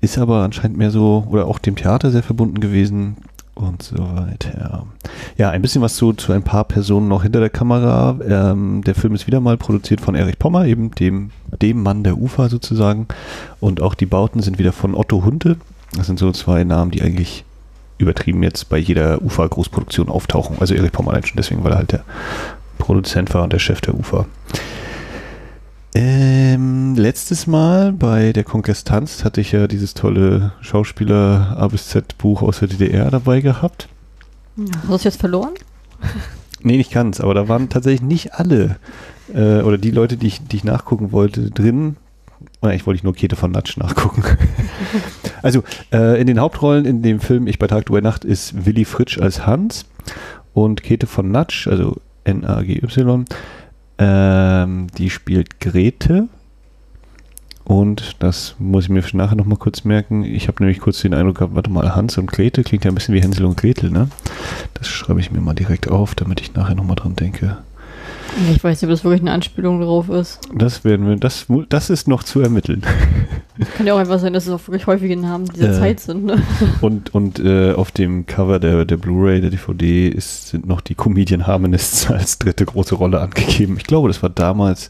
ist 0.00 0.18
aber 0.18 0.42
anscheinend 0.42 0.76
mehr 0.76 0.90
so, 0.90 1.26
oder 1.30 1.46
auch 1.46 1.58
dem 1.58 1.76
Theater 1.76 2.10
sehr 2.10 2.22
verbunden 2.22 2.60
gewesen 2.60 3.16
und 3.54 3.82
so 3.82 3.96
weiter. 3.98 4.86
Ja, 5.36 5.50
ein 5.50 5.62
bisschen 5.62 5.82
was 5.82 5.96
zu, 5.96 6.12
zu 6.12 6.32
ein 6.32 6.42
paar 6.42 6.64
Personen 6.64 7.08
noch 7.08 7.22
hinter 7.22 7.40
der 7.40 7.50
Kamera. 7.50 8.18
Ähm, 8.26 8.82
der 8.84 8.94
Film 8.94 9.14
ist 9.14 9.26
wieder 9.26 9.40
mal 9.40 9.56
produziert 9.56 10.00
von 10.00 10.14
Erich 10.14 10.38
Pommer, 10.38 10.66
eben 10.66 10.90
dem, 10.92 11.30
dem 11.60 11.82
Mann 11.82 12.04
der 12.04 12.18
Ufer 12.18 12.48
sozusagen. 12.48 13.06
Und 13.60 13.80
auch 13.80 13.94
die 13.94 14.06
Bauten 14.06 14.40
sind 14.40 14.58
wieder 14.58 14.72
von 14.72 14.94
Otto 14.94 15.24
Hunte. 15.24 15.56
Das 15.96 16.06
sind 16.06 16.18
so 16.18 16.32
zwei 16.32 16.64
Namen, 16.64 16.90
die 16.90 17.02
eigentlich 17.02 17.44
übertrieben 17.98 18.42
jetzt 18.42 18.68
bei 18.68 18.78
jeder 18.78 19.22
Ufer-Großproduktion 19.22 20.08
auftauchen. 20.08 20.56
Also 20.60 20.74
Erich 20.74 20.92
Pommer 20.92 21.12
allein 21.12 21.24
schon 21.24 21.36
deswegen, 21.36 21.62
weil 21.64 21.72
er 21.72 21.78
halt 21.78 21.92
der 21.92 22.04
Produzent 22.78 23.32
war 23.34 23.44
und 23.44 23.52
der 23.52 23.58
Chef 23.58 23.80
der 23.80 23.94
Ufer. 23.94 24.26
Ähm, 25.94 26.94
letztes 26.96 27.46
Mal 27.46 27.92
bei 27.92 28.32
der 28.32 28.44
Kongress 28.44 28.82
tanzt 28.84 29.24
hatte 29.24 29.42
ich 29.42 29.52
ja 29.52 29.66
dieses 29.66 29.92
tolle 29.92 30.52
Schauspieler 30.62 31.54
A 31.58 31.68
bis 31.68 31.88
Z 31.88 32.16
Buch 32.16 32.40
aus 32.42 32.60
der 32.60 32.68
DDR 32.68 33.10
dabei 33.10 33.40
gehabt. 33.40 33.88
Hast 34.56 34.88
du 34.88 34.94
es 34.94 35.04
jetzt 35.04 35.20
verloren? 35.20 35.52
Nee, 36.62 36.76
nicht 36.76 36.92
ganz, 36.92 37.20
aber 37.20 37.34
da 37.34 37.48
waren 37.48 37.68
tatsächlich 37.68 38.02
nicht 38.02 38.34
alle 38.34 38.76
äh, 39.34 39.60
oder 39.60 39.78
die 39.78 39.90
Leute, 39.90 40.16
die 40.16 40.28
ich, 40.28 40.46
die 40.46 40.56
ich 40.56 40.64
nachgucken 40.64 41.12
wollte, 41.12 41.50
drin. 41.50 41.96
Oder 42.60 42.74
ich 42.74 42.86
wollte 42.86 43.04
nur 43.04 43.14
Käthe 43.14 43.36
von 43.36 43.50
Natsch 43.50 43.76
nachgucken. 43.76 44.22
also 45.42 45.62
äh, 45.92 46.20
in 46.20 46.26
den 46.26 46.40
Hauptrollen 46.40 46.84
in 46.84 47.02
dem 47.02 47.20
Film 47.20 47.46
Ich 47.46 47.58
bei 47.58 47.66
Tag, 47.66 47.86
du 47.86 47.92
bei 47.92 48.00
Nacht 48.00 48.24
ist 48.24 48.66
Willy 48.66 48.84
Fritsch 48.84 49.18
als 49.18 49.46
Hans 49.46 49.86
und 50.54 50.82
Käthe 50.82 51.06
von 51.06 51.30
Natsch, 51.30 51.66
also 51.66 51.96
N-A-G-Y, 52.24 53.24
ähm, 53.98 54.86
die 54.96 55.10
spielt 55.10 55.60
Grete. 55.60 56.28
Und 57.64 58.16
das 58.18 58.56
muss 58.58 58.84
ich 58.84 58.90
mir 58.90 59.04
nachher 59.12 59.36
nochmal 59.36 59.58
kurz 59.58 59.84
merken. 59.84 60.24
Ich 60.24 60.48
habe 60.48 60.62
nämlich 60.62 60.80
kurz 60.80 61.00
den 61.00 61.14
Eindruck 61.14 61.38
gehabt, 61.38 61.54
warte 61.54 61.70
mal, 61.70 61.94
Hans 61.94 62.18
und 62.18 62.30
Grete 62.30 62.64
klingt 62.64 62.84
ja 62.84 62.90
ein 62.90 62.94
bisschen 62.94 63.14
wie 63.14 63.22
Hänsel 63.22 63.46
und 63.46 63.56
Gretel, 63.56 63.90
ne? 63.90 64.08
Das 64.74 64.88
schreibe 64.88 65.20
ich 65.20 65.30
mir 65.30 65.40
mal 65.40 65.54
direkt 65.54 65.88
auf, 65.88 66.14
damit 66.16 66.40
ich 66.40 66.54
nachher 66.54 66.74
nochmal 66.74 66.96
dran 66.96 67.14
denke. 67.14 67.58
Ich 68.50 68.64
weiß 68.64 68.80
nicht, 68.80 68.88
ob 68.88 68.90
das 68.90 69.04
wirklich 69.04 69.20
eine 69.20 69.32
Anspielung 69.32 69.80
drauf 69.80 70.08
ist. 70.08 70.40
Das 70.54 70.84
werden 70.84 71.06
wir, 71.06 71.16
das, 71.16 71.46
das 71.68 71.90
ist 71.90 72.08
noch 72.08 72.22
zu 72.22 72.40
ermitteln. 72.40 72.82
Kann 73.76 73.86
ja 73.86 73.94
auch 73.94 73.98
einfach 73.98 74.18
sein, 74.18 74.32
dass 74.32 74.46
es 74.46 74.52
auch 74.52 74.66
wirklich 74.66 74.86
häufige 74.86 75.16
Namen 75.16 75.44
dieser 75.46 75.70
Äh. 75.70 75.78
Zeit 75.78 76.00
sind. 76.00 76.24
Ne? 76.24 76.42
Und, 76.80 77.14
und 77.14 77.38
äh, 77.40 77.72
auf 77.72 77.90
dem 77.90 78.24
Cover 78.26 78.58
der, 78.58 78.84
der 78.86 78.96
Blu-ray, 78.96 79.40
der 79.40 79.50
DVD, 79.50 80.08
ist, 80.08 80.48
sind 80.48 80.66
noch 80.66 80.80
die 80.80 80.94
Comedian 80.94 81.46
Harmonists 81.46 82.10
als 82.10 82.38
dritte 82.38 82.64
große 82.64 82.94
Rolle 82.94 83.20
angegeben. 83.20 83.76
Ich 83.76 83.84
glaube, 83.84 84.08
das 84.08 84.22
war 84.22 84.30
damals, 84.30 84.88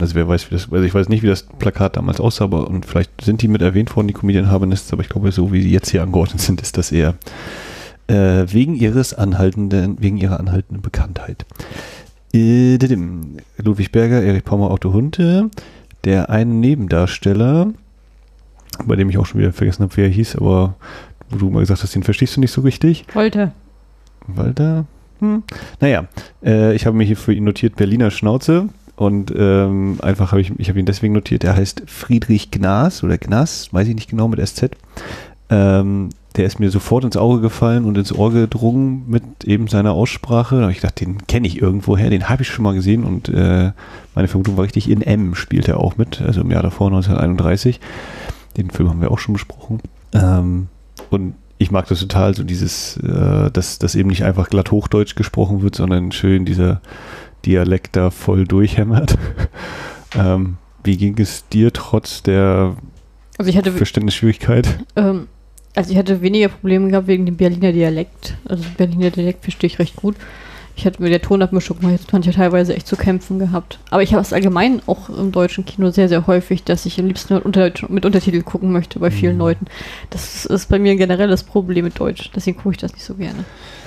also 0.00 0.14
wer 0.14 0.26
weiß, 0.26 0.50
wie 0.50 0.54
das, 0.54 0.72
also 0.72 0.84
ich 0.84 0.94
weiß 0.94 1.08
nicht, 1.10 1.22
wie 1.22 1.28
das 1.28 1.42
Plakat 1.58 1.96
damals 1.96 2.20
aussah, 2.20 2.44
aber 2.44 2.68
und 2.68 2.86
vielleicht 2.86 3.20
sind 3.22 3.42
die 3.42 3.48
mit 3.48 3.60
erwähnt 3.60 3.94
worden, 3.96 4.08
die 4.08 4.14
Comedian 4.14 4.50
Harmonists, 4.50 4.92
aber 4.92 5.02
ich 5.02 5.08
glaube, 5.10 5.30
so 5.30 5.52
wie 5.52 5.62
sie 5.62 5.70
jetzt 5.70 5.90
hier 5.90 6.02
angeordnet 6.02 6.40
sind, 6.40 6.62
ist 6.62 6.78
das 6.78 6.90
eher 6.90 7.14
äh, 8.08 8.44
wegen 8.48 8.74
ihres 8.76 9.12
anhaltenden, 9.14 9.96
wegen 10.00 10.16
ihrer 10.16 10.40
anhaltenden 10.40 10.80
Bekanntheit. 10.80 11.44
Ludwig 12.34 13.92
Berger, 13.92 14.22
Erich 14.22 14.44
Pommer, 14.44 14.70
Otto 14.70 14.92
Hunte, 14.92 15.50
der 16.04 16.30
eine 16.30 16.52
Nebendarsteller, 16.52 17.72
bei 18.84 18.96
dem 18.96 19.08
ich 19.10 19.18
auch 19.18 19.26
schon 19.26 19.40
wieder 19.40 19.52
vergessen 19.52 19.82
habe, 19.82 19.96
wie 19.96 20.02
er 20.02 20.08
hieß, 20.08 20.36
aber 20.36 20.74
wo 21.30 21.38
du 21.38 21.50
mal 21.50 21.60
gesagt 21.60 21.82
hast, 21.82 21.94
den 21.94 22.02
verstehst 22.02 22.36
du 22.36 22.40
nicht 22.40 22.52
so 22.52 22.60
richtig. 22.60 23.04
Wollte. 23.14 23.52
Walter? 24.26 24.86
Hm. 25.20 25.42
Naja, 25.80 26.06
äh, 26.44 26.74
ich 26.74 26.86
habe 26.86 26.96
mir 26.96 27.04
hier 27.04 27.16
für 27.16 27.32
ihn 27.32 27.44
notiert 27.44 27.76
Berliner 27.76 28.10
Schnauze 28.10 28.68
und 28.96 29.32
ähm, 29.36 29.98
einfach 30.02 30.32
habe 30.32 30.40
ich, 30.40 30.52
ich 30.58 30.68
habe 30.68 30.78
ihn 30.78 30.86
deswegen 30.86 31.14
notiert, 31.14 31.44
er 31.44 31.56
heißt 31.56 31.82
Friedrich 31.86 32.50
Gnas 32.50 33.02
oder 33.02 33.18
Gnas, 33.18 33.72
weiß 33.72 33.88
ich 33.88 33.94
nicht 33.94 34.10
genau 34.10 34.28
mit 34.28 34.46
SZ. 34.46 34.70
Ähm, 35.48 36.10
der 36.36 36.44
ist 36.46 36.60
mir 36.60 36.70
sofort 36.70 37.04
ins 37.04 37.16
Auge 37.16 37.40
gefallen 37.40 37.84
und 37.84 37.96
ins 37.96 38.12
Ohr 38.12 38.30
gedrungen 38.30 39.04
mit 39.08 39.44
eben 39.44 39.68
seiner 39.68 39.92
Aussprache. 39.92 40.56
Da 40.56 40.62
habe 40.62 40.72
ich 40.72 40.80
gedacht, 40.80 41.00
den 41.00 41.26
kenne 41.26 41.46
ich 41.46 41.60
irgendwoher, 41.60 42.10
den 42.10 42.28
habe 42.28 42.42
ich 42.42 42.48
schon 42.48 42.62
mal 42.62 42.74
gesehen 42.74 43.04
und 43.04 43.28
äh, 43.28 43.72
meine 44.14 44.28
Vermutung 44.28 44.56
war 44.56 44.64
richtig, 44.64 44.90
in 44.90 45.02
M 45.02 45.34
spielt 45.34 45.68
er 45.68 45.80
auch 45.80 45.96
mit, 45.96 46.20
also 46.20 46.42
im 46.42 46.50
Jahr 46.50 46.62
davor, 46.62 46.88
1931. 46.88 47.80
Den 48.56 48.70
Film 48.70 48.90
haben 48.90 49.00
wir 49.00 49.10
auch 49.10 49.18
schon 49.18 49.32
besprochen. 49.32 49.80
Ähm, 50.12 50.68
und 51.10 51.34
ich 51.58 51.70
mag 51.70 51.86
das 51.86 52.00
total, 52.00 52.34
so 52.34 52.44
dieses, 52.44 52.98
äh, 52.98 53.50
dass, 53.50 53.78
dass 53.78 53.94
eben 53.94 54.10
nicht 54.10 54.24
einfach 54.24 54.50
glatt 54.50 54.70
Hochdeutsch 54.70 55.14
gesprochen 55.14 55.62
wird, 55.62 55.74
sondern 55.74 56.12
schön 56.12 56.44
dieser 56.44 56.80
Dialekt 57.46 57.96
da 57.96 58.10
voll 58.10 58.44
durchhämmert. 58.44 59.16
ähm, 60.14 60.58
wie 60.84 60.96
ging 60.98 61.18
es 61.18 61.48
dir 61.48 61.72
trotz 61.72 62.22
der 62.22 62.76
Also 63.38 63.48
ich 63.48 63.56
hatte, 63.56 63.72
Verständnisschwierigkeit? 63.72 64.84
ähm, 64.96 65.28
also 65.76 65.92
ich 65.92 65.98
hatte 65.98 66.20
weniger 66.22 66.48
Probleme 66.48 66.88
gehabt 66.90 67.06
wegen 67.06 67.26
dem 67.26 67.36
Berliner 67.36 67.70
Dialekt. 67.72 68.34
Also 68.46 68.64
Berliner 68.76 69.10
Dialekt 69.10 69.42
verstehe 69.44 69.68
ich 69.68 69.78
recht 69.78 69.96
gut. 69.96 70.16
Ich 70.78 70.84
hatte 70.84 71.02
mit 71.02 71.10
der 71.10 71.22
Tonabmischung 71.22 71.78
mal 71.80 71.92
jetzt 71.92 72.12
manchmal 72.12 72.34
teilweise 72.34 72.74
echt 72.76 72.86
zu 72.86 72.96
kämpfen 72.96 73.38
gehabt. 73.38 73.78
Aber 73.90 74.02
ich 74.02 74.12
habe 74.12 74.20
es 74.20 74.34
allgemein 74.34 74.82
auch 74.86 75.08
im 75.08 75.32
deutschen 75.32 75.64
Kino 75.64 75.90
sehr, 75.90 76.10
sehr 76.10 76.26
häufig, 76.26 76.64
dass 76.64 76.84
ich 76.84 77.00
am 77.00 77.06
liebsten 77.06 77.34
mit, 77.34 77.44
unter, 77.46 77.72
mit 77.88 78.04
Untertitel 78.04 78.42
gucken 78.42 78.72
möchte 78.72 78.98
bei 78.98 79.10
vielen 79.10 79.34
Mhm. 79.34 79.38
Leuten. 79.40 79.66
Das 80.10 80.44
ist 80.44 80.68
bei 80.68 80.78
mir 80.78 80.92
ein 80.92 80.98
generelles 80.98 81.44
Problem 81.44 81.86
mit 81.86 81.98
Deutsch. 81.98 82.30
Deswegen 82.36 82.58
gucke 82.58 82.72
ich 82.72 82.76
das 82.76 82.92
nicht 82.92 83.04
so 83.04 83.14
gerne. 83.14 83.44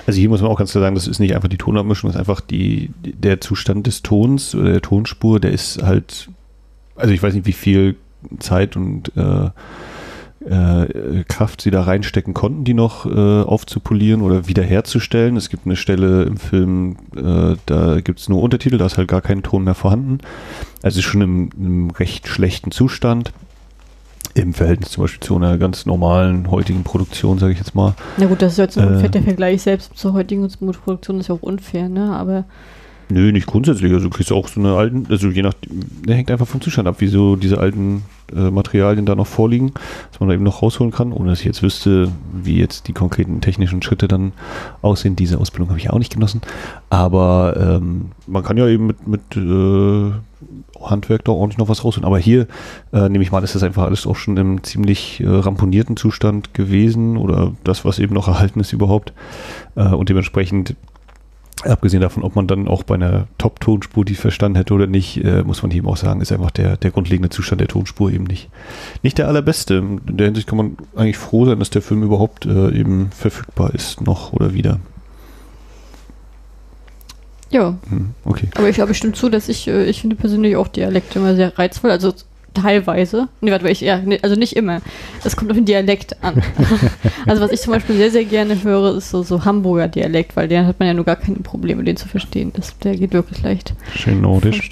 Also 0.08 0.19
hier 0.19 0.29
muss 0.29 0.41
man 0.41 0.50
auch 0.50 0.58
ganz 0.58 0.72
klar 0.72 0.84
sagen, 0.84 0.96
das 0.96 1.08
ist 1.08 1.19
nicht 1.19 1.36
einfach 1.36 1.50
die 1.50 1.58
Tonabmischung, 1.58 2.08
das 2.10 2.15
ist 2.15 2.19
einfach 2.19 2.41
die, 2.41 2.89
der 3.03 3.39
Zustand 3.39 3.86
des 3.86 4.01
Tons 4.01 4.55
oder 4.55 4.72
der 4.72 4.81
Tonspur, 4.81 5.39
der 5.39 5.51
ist 5.51 5.84
halt, 5.84 6.29
also 6.96 7.13
ich 7.13 7.22
weiß 7.22 7.36
nicht, 7.36 7.46
wie 7.46 7.53
viel 7.53 7.98
Zeit 8.39 8.75
und 8.75 9.12
äh, 9.15 9.50
äh, 10.50 11.24
Kraft 11.27 11.62
sie 11.62 11.72
da 11.72 11.84
reinstecken 11.84 12.34
konnten, 12.34 12.63
die 12.63 12.74
noch 12.74 13.06
äh, 13.06 13.10
aufzupolieren 13.44 14.22
oder 14.22 14.48
wiederherzustellen. 14.48 15.38
Es 15.38 15.50
gibt 15.50 15.65
eine 15.65 15.75
Stelle 15.75 16.24
im 16.24 16.38
Film, 16.38 16.98
äh, 17.15 17.56
da 17.65 18.01
gibt 18.01 18.20
es 18.20 18.29
nur 18.29 18.41
Untertitel, 18.41 18.77
da 18.77 18.86
ist 18.88 18.98
halt 18.98 19.08
gar 19.08 19.22
kein 19.22 19.44
Ton 19.44 19.63
mehr 19.63 19.75
vorhanden. 19.75 20.20
Also 20.82 21.00
ist 21.00 21.06
schon 21.06 21.22
im, 21.22 21.50
im 21.58 21.89
recht 21.91 22.27
schlechten 22.27 22.72
Zustand. 22.72 23.32
Im 24.36 24.53
Verhältnis 24.53 24.91
zum 24.91 25.03
Beispiel 25.03 25.22
zu 25.22 25.36
einer 25.36 25.58
ganz 25.58 25.86
normalen 25.86 26.50
heutigen 26.50 26.84
Produktion, 26.84 27.39
sage 27.39 27.53
ich 27.53 27.60
jetzt 27.60 27.75
mal. 27.75 27.96
Na 28.18 28.27
gut, 28.27 28.41
das 28.41 28.53
ist 28.53 28.58
jetzt 28.60 28.75
so 28.75 28.82
Äh. 28.82 29.22
Vergleich 29.24 29.62
selbst 29.63 29.98
zur 29.98 30.13
heutigen 30.13 30.48
Produktion 30.48 31.20
ist 31.20 31.29
ja 31.29 31.36
auch 31.36 31.41
unfair, 31.41 31.89
ne? 31.89 32.15
Aber 32.15 32.46
Nö, 33.12 33.32
nicht 33.32 33.48
grundsätzlich. 33.48 33.92
Also 33.92 34.08
du 34.08 34.16
kriegst 34.16 34.32
auch 34.32 34.48
so 34.48 34.60
eine 34.60 34.75
alten, 34.75 35.08
also 35.10 35.30
je 35.30 35.42
nach, 35.42 35.56
der 35.63 36.16
hängt 36.16 36.30
einfach 36.30 36.48
vom 36.48 36.62
Zustand 36.62 36.88
ab, 36.88 36.98
wie 37.00 37.08
so 37.08 37.36
diese 37.36 37.58
alten 37.58 38.04
äh, 38.36 38.51
Materialien 38.51 39.08
da 39.08 39.16
noch 39.16 39.25
vorliegen, 39.25 39.72
dass 40.12 40.20
man 40.20 40.30
da 40.30 40.36
eben 40.36 40.44
noch 40.44 40.62
rausholen 40.62 40.92
kann, 40.92 41.12
ohne 41.12 41.32
dass 41.32 41.39
ich 41.39 41.46
jetzt 41.46 41.63
wüsste, 41.63 42.12
wie 42.32 42.60
jetzt 42.60 42.88
die 42.88 42.94
konkreten 42.94 43.42
technischen 43.42 43.82
Schritte 43.82 44.08
dann 44.08 44.32
aussehen. 44.84 45.16
Diese 45.16 45.39
Ausbildung 45.39 45.70
habe 45.70 45.80
ich 45.80 45.89
auch 45.89 45.98
nicht 45.98 46.13
genossen. 46.13 46.42
Aber 46.92 47.58
ähm, 47.60 48.12
man 48.28 48.44
kann 48.44 48.58
ja 48.58 48.68
eben 48.68 48.86
mit, 48.86 49.08
mit 49.08 49.36
äh, 49.36 50.12
Handwerk 50.80 51.25
da 51.25 51.32
ordentlich 51.32 51.58
noch 51.58 51.68
was 51.68 51.84
rausholen. 51.84 52.06
Aber 52.06 52.20
hier 52.20 52.46
äh, 52.94 53.10
nehme 53.10 53.24
ich 53.24 53.32
mal, 53.32 53.44
ist 53.44 53.56
das 53.56 53.63
einfach 53.63 53.86
alles 53.86 54.06
auch 54.06 54.18
schon 54.18 54.38
im 54.38 54.63
ziemlich 54.63 55.20
äh, 55.22 55.28
ramponierten 55.28 55.98
Zustand 55.98 56.54
gewesen 56.54 57.18
oder 57.18 57.54
das, 57.63 57.86
was 57.86 57.98
eben 57.98 58.13
noch 58.13 58.28
erhalten 58.28 58.60
ist 58.60 58.72
überhaupt. 58.72 59.13
Äh, 59.75 59.88
und 59.88 60.10
dementsprechend 60.10 60.75
Abgesehen 61.63 62.01
davon, 62.01 62.24
ob 62.24 62.36
man 62.36 62.48
dann 62.48 62.68
auch 62.68 62.84
bei 62.84 62.96
einer 62.96 63.28
Top-Tonspur 63.38 64.06
die 64.06 64.16
verstanden 64.16 64.56
hätte 64.58 64.74
oder 64.74 64.88
nicht, 64.88 65.24
äh, 65.24 65.44
muss 65.44 65.62
man 65.62 65.72
eben 65.72 65.88
auch 65.88 65.98
sagen, 65.98 66.22
ist 66.22 66.32
einfach 66.32 66.51
der, 66.51 66.78
der 66.78 66.92
grundlegende 66.92 67.30
Zustand 67.30 67.60
der 67.60 67.68
Tonspur 67.68 68.12
eben 68.12 68.24
nicht, 68.24 68.50
nicht 69.04 69.18
der 69.18 69.28
allerbeste. 69.28 69.75
In 69.75 70.00
der 70.18 70.28
Hinsicht 70.28 70.48
kann 70.48 70.58
man 70.58 70.78
eigentlich 70.96 71.18
froh 71.18 71.46
sein, 71.46 71.60
dass 71.60 71.70
der 71.70 71.82
Film 71.82 72.04
überhaupt 72.04 72.46
äh, 72.46 72.72
eben 72.72 73.10
verfügbar 73.12 73.74
ist, 73.75 74.00
noch 74.01 74.32
oder 74.32 74.54
wieder. 74.54 74.80
ja, 77.50 77.78
Hm, 77.89 78.12
okay. 78.25 78.48
aber 78.56 78.70
ich 78.70 78.75
glaube, 78.75 78.92
ich 78.92 78.98
stimme 78.98 79.13
zu, 79.13 79.30
dass 79.30 79.50
ich, 79.50 79.68
äh, 79.68 79.86
ich 79.86 80.01
finde 80.01 80.16
persönlich 80.16 80.56
auch 80.56 80.68
Dialekte 80.68 81.20
immer 81.20 81.36
sehr 81.36 81.58
reizvoll. 81.58 81.92
Also 81.92 82.13
teilweise. 82.53 83.27
Nee, 83.41 83.51
warte, 83.51 83.70
ich, 83.70 83.82
ja, 83.82 84.01
also 84.22 84.36
nicht 84.36 84.56
immer. 84.56 84.82
Es 85.24 85.36
kommt 85.36 85.51
auf 85.51 85.58
den 85.58 85.65
Dialekt 85.65 86.22
an. 86.24 86.41
also 87.27 87.41
was 87.41 87.51
ich 87.51 87.62
zum 87.62 87.74
Beispiel 87.74 87.96
sehr, 87.96 88.12
sehr 88.12 88.25
gerne 88.25 88.62
höre, 88.63 88.98
ist 88.98 89.10
so, 89.10 89.24
so 89.24 89.46
Hamburger 89.46 89.88
Dialekt, 89.88 90.36
weil 90.36 90.48
den 90.48 90.65
hat 90.65 90.79
man 90.79 90.88
ja 90.88 90.94
nur 90.94 91.06
gar 91.06 91.15
keine 91.15 91.38
Probleme, 91.38 91.84
den 91.84 91.98
zu 91.98 92.08
verstehen. 92.08 92.51
Das, 92.56 92.77
der 92.79 92.96
geht 92.96 93.13
wirklich 93.13 93.41
leicht. 93.44 93.74
Schön 93.96 94.22
nordisch. 94.22 94.70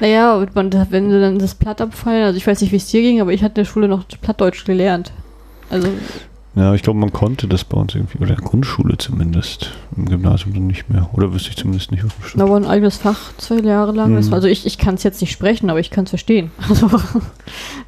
Naja, 0.00 0.44
man, 0.54 0.72
wenn 0.90 1.10
sie 1.10 1.20
dann 1.20 1.38
das 1.38 1.54
Platt 1.54 1.80
abfallen, 1.80 2.24
also 2.24 2.36
ich 2.36 2.46
weiß 2.46 2.60
nicht, 2.60 2.72
wie 2.72 2.76
es 2.76 2.86
dir 2.86 3.02
ging, 3.02 3.20
aber 3.20 3.32
ich 3.32 3.42
hatte 3.42 3.60
in 3.60 3.64
der 3.64 3.70
Schule 3.70 3.88
noch 3.88 4.04
Plattdeutsch 4.20 4.64
gelernt. 4.64 5.12
Also, 5.70 5.88
Ja, 6.56 6.72
ich 6.72 6.82
glaube, 6.82 7.00
man 7.00 7.12
konnte 7.12 7.48
das 7.48 7.64
bei 7.64 7.76
uns 7.76 7.94
irgendwie, 7.96 8.18
oder 8.18 8.30
in 8.30 8.36
der 8.36 8.44
Grundschule 8.44 8.96
zumindest, 8.96 9.72
im 9.96 10.04
Gymnasium 10.04 10.54
dann 10.54 10.68
nicht 10.68 10.88
mehr. 10.88 11.10
Oder 11.12 11.32
wüsste 11.32 11.50
ich 11.50 11.56
zumindest 11.56 11.90
nicht. 11.90 12.04
auf 12.04 12.14
dem 12.14 12.24
Schritt. 12.24 12.40
da 12.40 12.48
war 12.48 12.56
ein 12.56 12.66
eigenes 12.66 12.98
Fach 12.98 13.36
zwei 13.38 13.56
Jahre 13.56 13.90
lang. 13.90 14.12
Mhm. 14.12 14.32
also 14.32 14.46
ich, 14.46 14.64
ich 14.64 14.78
kann 14.78 14.94
es 14.94 15.02
jetzt 15.02 15.20
nicht 15.20 15.32
sprechen, 15.32 15.68
aber 15.68 15.80
ich 15.80 15.90
kann 15.90 16.04
es 16.04 16.10
verstehen. 16.10 16.50
Also, 16.68 16.90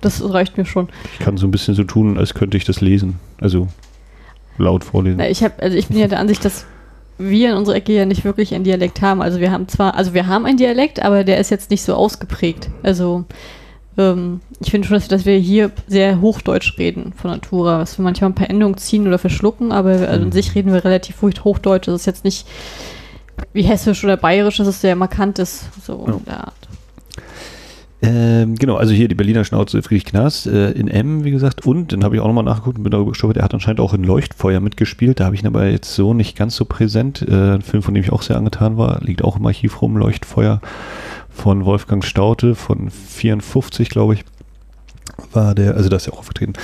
das 0.01 0.23
reicht 0.33 0.57
mir 0.57 0.65
schon. 0.65 0.89
Ich 1.19 1.25
kann 1.25 1.37
so 1.37 1.47
ein 1.47 1.51
bisschen 1.51 1.75
so 1.75 1.85
tun, 1.85 2.19
als 2.19 2.35
könnte 2.35 2.57
ich 2.57 2.65
das 2.65 2.81
lesen. 2.81 3.19
Also 3.41 3.69
laut 4.59 4.85
vorlesen. 4.85 5.19
Na, 5.19 5.29
ich 5.29 5.43
habe, 5.43 5.55
also 5.61 5.77
ich 5.77 5.89
bin 5.89 5.99
ja 5.99 6.09
der 6.09 6.21
Ansicht, 6.21 6.45
dass 6.45 6.67
wir 7.19 7.51
in 7.51 7.57
unserer 7.57 7.77
Ecke 7.77 7.93
ja 7.93 8.05
nicht 8.05 8.25
wirklich 8.25 8.55
einen 8.55 8.65
Dialekt 8.65 9.01
haben. 9.01 9.23
Also 9.23 9.41
wir 9.41 9.51
haben 9.51 9.69
zwar, 9.69 9.95
also 9.95 10.13
wir 10.13 10.27
haben 10.27 10.45
einen 10.45 10.59
Dialekt, 10.59 11.03
aber 11.03 11.25
der 11.25 11.39
ist 11.39 11.51
jetzt 11.51 11.71
nicht 11.71 11.83
so 11.83 11.95
ausgeprägt. 11.95 12.69
Also 12.83 13.25
ähm, 13.99 14.41
ich 14.61 14.71
finde 14.71 14.87
schon, 14.87 14.95
dass, 14.97 15.09
dass 15.09 15.25
wir 15.27 15.37
hier 15.39 15.71
sehr 15.87 16.21
Hochdeutsch 16.21 16.79
reden 16.79 17.13
von 17.17 17.31
Natura, 17.31 17.79
was 17.81 17.99
wir 17.99 18.03
manchmal 18.03 18.31
ein 18.31 18.35
paar 18.35 18.51
Endungen 18.51 18.77
ziehen 18.77 19.07
oder 19.07 19.19
verschlucken, 19.19 19.73
aber 19.73 19.91
also 19.91 20.07
an 20.07 20.25
Mhm. 20.25 20.33
sich 20.33 20.55
reden 20.55 20.73
wir 20.73 20.85
relativ 20.85 21.23
Hochdeutsch. 21.23 21.87
Das 21.87 21.95
ist 21.95 22.07
jetzt 22.07 22.25
nicht 22.25 22.47
wie 23.53 23.63
Hessisch 23.63 24.03
oder 24.05 24.17
Bayerisch, 24.17 24.57
das 24.59 24.69
ist 24.69 24.81
sehr 24.81 24.97
markant 24.97 25.39
ist, 25.39 25.65
so 25.85 26.05
Ja. 26.07 26.15
in 26.15 26.25
der 26.25 26.41
Art. 26.45 26.55
Ähm, 28.03 28.57
genau, 28.57 28.77
also 28.77 28.93
hier 28.93 29.09
die 29.09 29.15
Berliner 29.15 29.45
Schnauze 29.45 29.83
Friedrich 29.83 30.05
Knaas 30.05 30.47
äh, 30.47 30.71
in 30.73 30.87
M, 30.87 31.25
wie 31.25 31.31
gesagt. 31.31 31.67
Und 31.67 31.93
dann 31.93 32.05
habe 32.05 32.15
ich 32.15 32.21
auch 32.21 32.27
nochmal 32.27 32.45
nachgeguckt 32.45 32.77
und 32.77 32.83
bin 32.85 32.91
darüber 32.91 33.13
gestolpert, 33.13 33.39
er 33.39 33.45
hat 33.45 33.55
anscheinend 33.55 33.81
auch 33.81 33.95
in 33.95 34.05
Leuchtfeuer 34.05 34.61
mitgespielt. 34.61 35.19
Da 35.19 35.25
habe 35.25 35.35
ich 35.35 35.43
ihn 35.43 35.47
aber 35.47 35.67
jetzt 35.67 35.95
so 35.95 36.13
nicht 36.13 36.37
ganz 36.37 36.57
so 36.57 36.67
präsent. 36.67 37.25
Äh, 37.27 37.55
ein 37.55 37.63
Film, 37.63 37.83
von 37.83 37.95
dem 37.95 38.03
ich 38.05 38.13
auch 38.13 38.21
sehr 38.23 38.37
angetan 38.37 38.77
war, 38.77 39.01
liegt 39.03 39.25
auch 39.25 39.37
im 39.39 39.47
Archiv 39.47 39.81
rum, 39.81 39.97
Leuchtfeuer 39.97 40.61
von 41.37 41.65
Wolfgang 41.65 42.05
Staute 42.05 42.55
von 42.55 42.91
54, 42.91 43.89
glaube 43.91 44.15
ich. 44.15 44.25
War 45.33 45.55
der, 45.55 45.77
also 45.77 45.89
da 45.89 45.97
ist 45.97 46.07
er 46.07 46.15
auch 46.15 46.19
aufgetreten. 46.19 46.55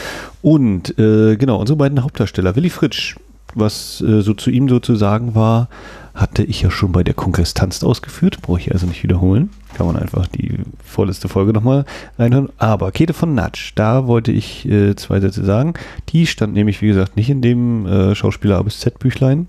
Und 0.40 0.98
äh, 0.98 1.36
genau, 1.36 1.60
unsere 1.60 1.76
beiden 1.76 2.02
Hauptdarsteller, 2.02 2.56
Willy 2.56 2.70
Fritsch, 2.70 3.16
was 3.54 4.00
äh, 4.00 4.22
so 4.22 4.34
zu 4.34 4.50
ihm 4.50 4.68
sozusagen 4.68 5.34
war, 5.34 5.68
hatte 6.14 6.42
ich 6.42 6.62
ja 6.62 6.70
schon 6.70 6.92
bei 6.92 7.02
der 7.02 7.14
Kongress 7.14 7.54
ausgeführt, 7.82 8.42
brauche 8.42 8.60
ich 8.60 8.72
also 8.72 8.86
nicht 8.86 9.02
wiederholen. 9.02 9.50
Kann 9.74 9.86
man 9.86 9.96
einfach 9.96 10.26
die 10.26 10.58
vorletzte 10.84 11.28
Folge 11.28 11.52
nochmal 11.52 11.84
reinhören. 12.18 12.50
Aber 12.58 12.92
Käthe 12.92 13.14
von 13.14 13.34
Natsch, 13.34 13.72
da 13.74 14.06
wollte 14.06 14.32
ich 14.32 14.68
äh, 14.68 14.94
zwei 14.96 15.20
Sätze 15.20 15.44
sagen. 15.44 15.74
Die 16.10 16.26
stand 16.26 16.52
nämlich, 16.52 16.82
wie 16.82 16.88
gesagt, 16.88 17.16
nicht 17.16 17.30
in 17.30 17.40
dem 17.40 17.86
äh, 17.86 18.14
Schauspieler 18.14 18.58
A 18.58 18.62
bis 18.62 18.80
Z 18.80 18.98
Büchlein. 18.98 19.48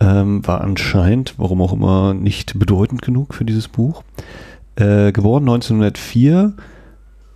Ähm, 0.00 0.46
war 0.46 0.60
anscheinend, 0.60 1.34
warum 1.38 1.60
auch 1.60 1.72
immer, 1.72 2.14
nicht 2.14 2.58
bedeutend 2.58 3.02
genug 3.02 3.34
für 3.34 3.44
dieses 3.44 3.68
Buch. 3.68 4.04
Äh, 4.76 5.10
geboren 5.12 5.42
1904 5.42 6.52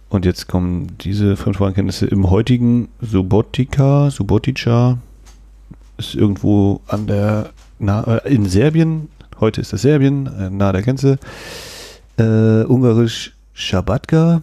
und 0.09 0.25
jetzt 0.25 0.47
kommen 0.47 0.99
diese 1.00 1.37
Fremdsprachenkenntnisse 1.37 2.07
im 2.07 2.31
heutigen 2.31 2.88
Subotica, 3.00 4.11
Subotica, 4.11 4.99
ist 5.97 6.14
irgendwo 6.14 6.81
an 6.87 7.07
der, 7.07 7.50
na, 7.78 8.19
äh, 8.19 8.33
in 8.35 8.47
Serbien, 8.47 9.09
heute 9.40 9.61
ist 9.61 9.73
das 9.73 9.83
Serbien, 9.83 10.26
äh, 10.26 10.50
nahe 10.50 10.73
der 10.73 10.83
Grenze, 10.83 11.19
äh, 12.19 12.62
ungarisch 12.64 13.33
Schabatka 13.54 14.42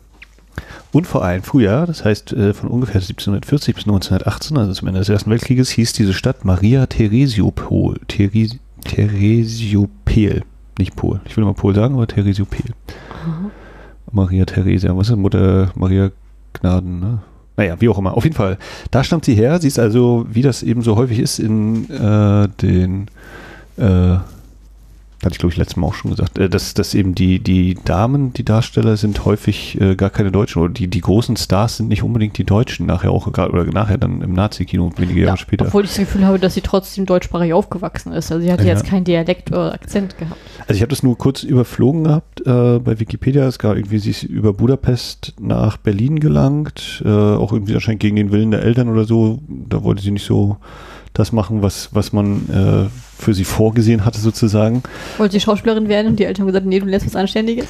und 0.92 1.08
vor 1.08 1.24
allem 1.24 1.44
früher, 1.44 1.86
das 1.86 2.04
heißt 2.04 2.34
äh, 2.34 2.54
von 2.54 2.70
ungefähr 2.70 3.02
1740 3.02 3.76
bis 3.76 3.84
1918, 3.86 4.58
also 4.58 4.74
zum 4.74 4.88
Ende 4.88 5.00
des 5.00 5.10
Ersten 5.10 5.30
Weltkrieges, 5.30 5.70
hieß 5.70 5.94
diese 5.94 6.14
Stadt 6.14 6.46
Maria 6.46 6.86
Theresiopol, 6.86 8.00
Theresi, 8.08 8.60
Theresiopel, 8.84 10.44
nicht 10.78 10.96
Pol, 10.96 11.22
ich 11.26 11.38
will 11.38 11.46
mal 11.46 11.54
Pol 11.54 11.76
sagen, 11.76 11.96
aber 11.96 12.08
Theresiopel. 12.08 12.74
Maria 14.12 14.46
Theresia, 14.46 14.96
was 14.96 15.10
ist 15.10 15.16
Mutter 15.16 15.72
Maria 15.76 16.12
Gnaden, 16.54 17.00
ne? 17.00 17.20
Naja, 17.58 17.76
wie 17.80 17.90
auch 17.90 17.98
immer. 17.98 18.16
Auf 18.16 18.24
jeden 18.24 18.36
Fall, 18.36 18.58
da 18.90 19.04
stammt 19.04 19.26
sie 19.26 19.36
her. 19.36 19.60
Sie 19.60 19.68
ist 19.68 19.80
also, 19.80 20.26
wie 20.30 20.42
das 20.42 20.64
eben 20.64 20.82
so 20.82 20.96
häufig 20.96 21.20
ist, 21.20 21.40
in 21.40 21.90
äh, 21.90 22.48
den, 22.62 23.08
äh, 23.76 24.16
hatte 25.24 25.34
ich 25.34 25.38
glaube 25.40 25.52
ich 25.52 25.58
letztes 25.58 25.76
Mal 25.78 25.88
auch 25.88 25.94
schon 25.94 26.12
gesagt, 26.12 26.38
äh, 26.38 26.50
dass, 26.50 26.74
dass 26.74 26.94
eben 26.94 27.14
die, 27.16 27.40
die 27.40 27.76
Damen, 27.86 28.32
die 28.34 28.46
Darsteller 28.46 28.96
sind 28.98 29.26
häufig 29.26 29.80
äh, 29.82 29.96
gar 29.96 30.10
keine 30.10 30.32
Deutschen 30.32 30.62
oder 30.62 30.74
die, 30.74 30.88
die 30.88 31.02
großen 31.02 31.36
Stars 31.38 31.78
sind 31.78 31.90
nicht 31.90 32.04
unbedingt 32.04 32.38
die 32.38 32.44
Deutschen, 32.46 32.86
nachher 32.86 33.12
auch, 33.12 33.28
oder 33.28 33.66
nachher 33.66 33.98
dann 33.98 34.22
im 34.22 34.34
Nazi-Kino 34.34 34.92
wenige 34.98 35.22
Jahre 35.22 35.38
später. 35.38 35.66
Obwohl 35.66 35.84
ich 35.84 35.90
das 35.92 36.00
Gefühl 36.00 36.26
habe, 36.26 36.40
dass 36.40 36.54
sie 36.54 36.62
trotzdem 36.62 37.06
deutschsprachig 37.06 37.54
aufgewachsen 37.54 38.14
ist. 38.14 38.32
Also 38.32 38.46
sie 38.46 38.52
hatte 38.52 38.64
Ja. 38.64 38.70
jetzt 38.70 38.86
keinen 38.86 39.04
Dialekt 39.04 39.52
oder 39.52 39.74
Akzent 39.74 40.18
gehabt. 40.18 40.40
Also 40.68 40.74
ich 40.76 40.82
habe 40.82 40.90
das 40.90 41.04
nur 41.04 41.18
kurz 41.18 41.44
überflogen 41.44 42.04
gehabt 42.06 42.42
äh, 42.46 42.80
bei 42.80 43.00
Wikipedia. 43.00 43.46
Es 43.48 43.60
gab 43.60 43.76
irgendwie, 43.76 44.00
sie 44.00 44.12
ist 44.12 44.24
über 44.24 44.54
Budapest 44.54 45.34
nach 45.40 45.78
Berlin 45.78 46.20
gelangt, 46.20 47.02
äh, 47.06 47.10
auch 47.10 47.52
irgendwie 47.52 47.74
anscheinend 47.74 48.00
gegen 48.02 48.16
den 48.16 48.32
Willen 48.32 48.52
der 48.52 48.62
Eltern 48.64 48.90
oder 48.90 49.04
so. 49.06 49.40
Da 49.48 49.84
wollte 49.84 50.02
sie 50.02 50.12
nicht 50.12 50.26
so 50.26 50.58
das 51.14 51.32
machen, 51.32 51.62
was, 51.62 51.90
was 51.94 52.14
man 52.14 52.50
äh, 52.50 53.22
für 53.22 53.34
sie 53.34 53.44
vorgesehen 53.44 54.06
hatte 54.06 54.20
sozusagen. 54.20 54.84
Wollte 55.18 55.34
sie 55.34 55.40
Schauspielerin 55.40 55.88
werden 55.88 56.08
und 56.08 56.20
die 56.20 56.26
Eltern 56.26 56.44
haben 56.44 56.48
gesagt, 56.48 56.66
nee, 56.66 56.80
du 56.80 56.86
lernst 56.86 57.08
was 57.08 57.16
Anständiges. 57.16 57.68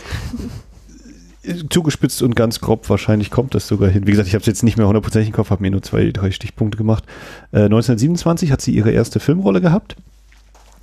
Zugespitzt 1.70 2.22
und 2.22 2.36
ganz 2.36 2.60
grob 2.60 2.90
wahrscheinlich 2.90 3.32
kommt 3.32 3.56
das 3.56 3.68
sogar 3.68 3.90
hin. 3.90 4.06
Wie 4.06 4.12
gesagt, 4.12 4.28
ich 4.28 4.34
habe 4.34 4.42
es 4.42 4.48
jetzt 4.48 4.62
nicht 4.62 4.78
mehr 4.78 4.88
hundertprozentig 4.88 5.30
im 5.30 5.36
Kopf, 5.36 5.50
habe 5.50 5.62
mir 5.62 5.72
nur 5.72 5.82
zwei, 5.82 6.12
drei 6.12 6.32
Stichpunkte 6.32 6.78
gemacht. 6.78 7.06
Äh, 7.52 7.64
1927 7.64 8.52
hat 8.52 8.62
sie 8.62 8.72
ihre 8.72 8.92
erste 8.92 9.20
Filmrolle 9.20 9.62
gehabt. 9.62 9.96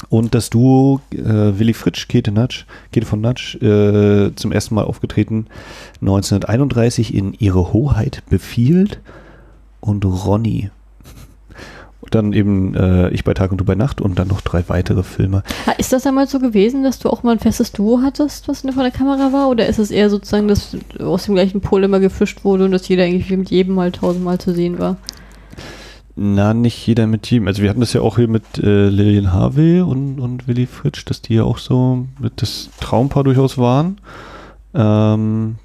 Und 0.08 0.34
das 0.34 0.50
Duo 0.50 1.00
äh, 1.10 1.18
Willy 1.18 1.72
Fritsch, 1.72 2.08
Käthe 2.08 2.30
Natsch, 2.30 2.64
Käthe 2.92 3.06
von 3.06 3.20
Natsch, 3.20 3.54
äh, 3.56 4.34
zum 4.34 4.52
ersten 4.52 4.74
Mal 4.74 4.84
aufgetreten 4.84 5.46
1931 6.00 7.14
in 7.14 7.32
Ihre 7.32 7.72
Hoheit 7.72 8.22
befiehlt 8.28 9.00
und 9.80 10.04
Ronny. 10.04 10.70
Dann 12.10 12.32
eben 12.32 12.74
äh, 12.74 13.10
Ich 13.10 13.24
bei 13.24 13.34
Tag 13.34 13.52
und 13.52 13.58
Du 13.58 13.64
bei 13.64 13.74
Nacht 13.74 14.00
und 14.00 14.18
dann 14.18 14.28
noch 14.28 14.40
drei 14.40 14.64
weitere 14.68 15.02
Filme. 15.02 15.42
Ist 15.78 15.92
das 15.92 16.06
einmal 16.06 16.26
so 16.26 16.38
gewesen, 16.38 16.82
dass 16.82 16.98
du 16.98 17.10
auch 17.10 17.22
mal 17.22 17.32
ein 17.32 17.38
festes 17.38 17.72
Duo 17.72 18.00
hattest, 18.02 18.48
was 18.48 18.60
vor 18.60 18.82
der 18.82 18.90
Kamera 18.90 19.32
war? 19.32 19.48
Oder 19.48 19.66
ist 19.66 19.78
es 19.78 19.90
eher 19.90 20.10
sozusagen, 20.10 20.48
dass 20.48 20.76
aus 20.98 21.24
dem 21.24 21.34
gleichen 21.34 21.60
Pol 21.60 21.84
immer 21.84 22.00
gefischt 22.00 22.44
wurde 22.44 22.64
und 22.64 22.72
dass 22.72 22.88
jeder 22.88 23.04
eigentlich 23.04 23.30
mit 23.30 23.50
jedem 23.50 23.74
mal 23.74 23.92
tausendmal 23.92 24.38
zu 24.38 24.52
sehen 24.52 24.78
war? 24.78 24.96
Na, 26.18 26.54
nicht 26.54 26.86
jeder 26.86 27.06
mit 27.06 27.24
Team. 27.24 27.46
Also 27.46 27.62
wir 27.62 27.68
hatten 27.68 27.80
das 27.80 27.92
ja 27.92 28.00
auch 28.00 28.16
hier 28.16 28.28
mit 28.28 28.42
äh, 28.56 28.88
Lillian 28.88 29.34
Harvey 29.34 29.82
und, 29.82 30.18
und 30.18 30.48
Willy 30.48 30.64
Fritsch, 30.66 31.04
dass 31.04 31.20
die 31.20 31.34
ja 31.34 31.44
auch 31.44 31.58
so 31.58 32.06
mit 32.18 32.40
das 32.40 32.70
Traumpaar 32.80 33.22
durchaus 33.22 33.58
waren. 33.58 33.98
Ähm, 34.74 35.56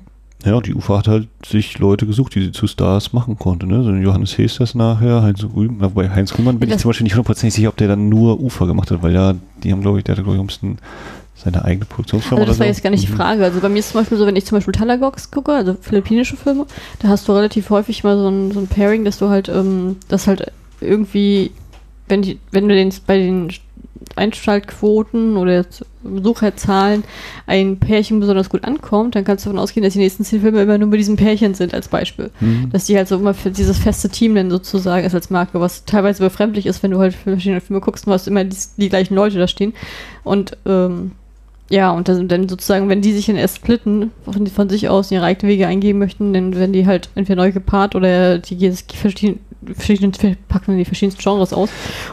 ja, 0.46 0.56
und 0.56 0.66
die 0.66 0.74
UFA 0.74 1.00
hat 1.00 1.08
halt 1.08 1.28
sich 1.46 1.78
Leute 1.80 2.06
gesucht, 2.08 2.34
die 2.36 2.42
sie 2.42 2.52
zu 2.52 2.66
Stars 2.68 3.14
machen 3.14 3.38
konnte. 3.38 3.68
Ne? 3.68 3.84
So 3.84 3.92
Johannes 3.92 4.38
Hesters 4.38 4.74
nachher, 4.76 5.22
Heinz 5.22 5.44
Rühmann, 5.56 5.82
wobei 5.82 6.10
Heinz 6.10 6.38
Rühmann 6.38 6.58
bin 6.60 6.70
ich 6.70 6.74
das- 6.76 6.82
zum 6.82 6.90
Beispiel 6.90 7.04
nicht 7.04 7.14
hundertprozentig 7.14 7.54
sicher, 7.54 7.70
ob 7.70 7.78
der 7.78 7.90
dann 7.90 8.10
nur 8.10 8.40
UFA 8.42 8.66
gemacht 8.66 8.90
hat, 8.92 9.04
weil 9.04 9.14
ja, 9.14 9.36
die 9.64 9.72
haben, 9.72 9.82
glaube 9.82 10.00
ich, 10.00 10.04
der 10.04 10.14
hatte, 10.16 10.24
glaube 10.24 10.36
ich, 10.38 10.42
umsten 10.42 10.78
seine 11.36 11.64
eigene 11.66 11.86
Produktionsfirma 11.86 12.42
Also 12.42 12.52
das 12.52 12.60
war 12.60 12.66
so. 12.66 12.70
jetzt 12.70 12.84
gar 12.84 12.90
nicht 12.92 13.04
die. 13.04 13.08
Frage. 13.12 13.44
Also 13.44 13.60
bei 13.62 13.70
mir 13.70 13.80
ist 13.80 13.90
zum 13.92 14.02
Beispiel 14.02 14.18
so, 14.18 14.26
wenn 14.28 14.36
ich 14.36 14.46
zum 14.46 14.58
Beispiel 14.58 14.74
Talagox 14.74 15.32
gucke, 15.32 15.52
also 15.54 15.76
philippinische 15.80 16.38
Filme, 16.38 16.66
da 17.00 17.08
hast 17.08 17.28
du 17.28 17.32
relativ 17.34 17.70
häufig 17.72 18.04
mal 18.04 18.16
so 18.18 18.28
ein, 18.30 18.52
so 18.52 18.60
ein 18.60 18.68
Pairing, 18.68 19.06
dass 19.06 19.18
du 19.18 19.30
halt, 19.30 19.50
ähm, 19.50 19.96
das 20.08 20.28
halt 20.28 20.52
irgendwie, 20.82 21.52
wenn, 22.08 22.22
die, 22.22 22.40
wenn 22.52 22.68
du 22.68 22.76
den 22.76 22.92
bei 23.08 23.18
den 23.18 23.50
Einschaltquoten 24.16 25.38
oder 25.38 25.66
Besucherzahlen 26.04 27.04
ein 27.46 27.80
Pärchen 27.80 28.20
besonders 28.20 28.50
gut 28.50 28.64
ankommt, 28.64 29.16
dann 29.16 29.24
kannst 29.24 29.46
du 29.46 29.50
davon 29.50 29.62
ausgehen, 29.62 29.84
dass 29.84 29.94
die 29.94 30.00
nächsten 30.00 30.24
zehn 30.24 30.42
Filme 30.42 30.62
immer 30.62 30.78
nur 30.78 30.88
mit 30.88 31.00
diesem 31.00 31.16
Pärchen 31.16 31.54
sind 31.54 31.74
als 31.74 31.88
Beispiel. 31.88 32.32
Mhm. 32.40 32.70
Dass 32.72 32.86
die 32.86 32.98
halt 32.98 33.08
so 33.08 33.16
immer 33.16 33.34
für 33.34 33.52
dieses 33.52 33.78
feste 33.78 34.10
Team 34.10 34.36
dann 34.36 34.50
sozusagen 34.50 35.06
ist 35.06 35.14
als 35.14 35.30
Marke, 35.30 35.60
was 35.60 35.86
teilweise 35.86 36.24
befremdlich 36.24 36.66
ist, 36.66 36.82
wenn 36.84 36.92
du 36.92 37.00
halt 37.00 37.14
für 37.14 37.32
verschiedene 37.32 37.62
Filme 37.62 37.82
guckst 37.82 38.08
und 38.08 38.14
hast 38.14 38.28
immer 38.28 38.44
die, 38.44 38.58
die 38.78 38.90
gleichen 38.90 39.16
Leute 39.16 39.38
da 39.38 39.48
stehen. 39.48 39.74
Und 40.24 40.58
ähm, 40.66 41.12
ja, 41.72 41.92
und 41.92 42.10
dann, 42.10 42.28
dann 42.28 42.50
sozusagen, 42.50 42.90
wenn 42.90 43.02
die 43.02 43.14
sich 43.14 43.28
dann 43.28 43.38
erst 43.38 43.56
splitten, 43.56 44.12
von, 44.30 44.46
von 44.48 44.70
sich 44.70 44.90
aus 44.90 45.10
ihre 45.10 45.24
eigenen 45.24 45.54
Wege 45.54 45.68
eingehen 45.68 45.98
möchten, 45.98 46.34
dann 46.34 46.54
werden 46.54 46.74
die 46.74 46.86
halt 46.86 47.10
entweder 47.16 47.42
neu 47.42 47.54
gepaart 47.54 47.96
oder 47.96 48.40
die 48.40 48.56
jedes 48.56 48.84
verschiedene, 48.94 49.40
verschiedene 49.74 50.36
packen 50.50 50.78
die 50.78 50.84
verschiedensten 50.84 51.22
Genres 51.22 51.54
aus. 51.54 51.70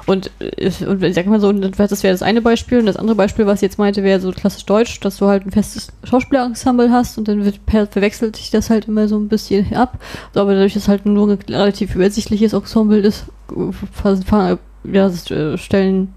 Und, 0.06 0.30
äh, 0.38 0.70
und 0.86 1.02
ich 1.02 1.14
sag 1.14 1.26
mal 1.26 1.40
so, 1.40 1.50
das 1.52 2.02
wäre 2.04 2.14
das 2.14 2.22
eine 2.22 2.40
Beispiel. 2.40 2.78
Und 2.78 2.86
das 2.86 2.96
andere 2.96 3.16
Beispiel, 3.16 3.46
was 3.46 3.58
ich 3.58 3.62
jetzt 3.62 3.78
meinte, 3.80 4.04
wäre 4.04 4.20
so 4.20 4.30
klassisch 4.30 4.64
deutsch, 4.64 5.00
dass 5.00 5.16
du 5.16 5.26
halt 5.26 5.44
ein 5.44 5.50
festes 5.50 5.88
Schauspielerensemble 6.04 6.92
hast 6.92 7.18
und 7.18 7.26
dann 7.26 7.44
wird 7.44 7.58
verwechselt 7.66 8.36
sich 8.36 8.50
das 8.50 8.70
halt 8.70 8.86
immer 8.86 9.08
so 9.08 9.18
ein 9.18 9.26
bisschen 9.26 9.74
ab. 9.74 9.98
So, 10.34 10.40
aber 10.40 10.54
dadurch, 10.54 10.74
dass 10.74 10.86
halt 10.86 11.04
nur 11.04 11.30
ein 11.30 11.38
relativ 11.48 11.96
übersichtliches 11.96 12.52
Ensemble 12.52 12.98
ist, 12.98 13.24
äh, 13.56 14.56
ja, 14.92 15.08
äh, 15.08 15.58
stellen 15.58 16.14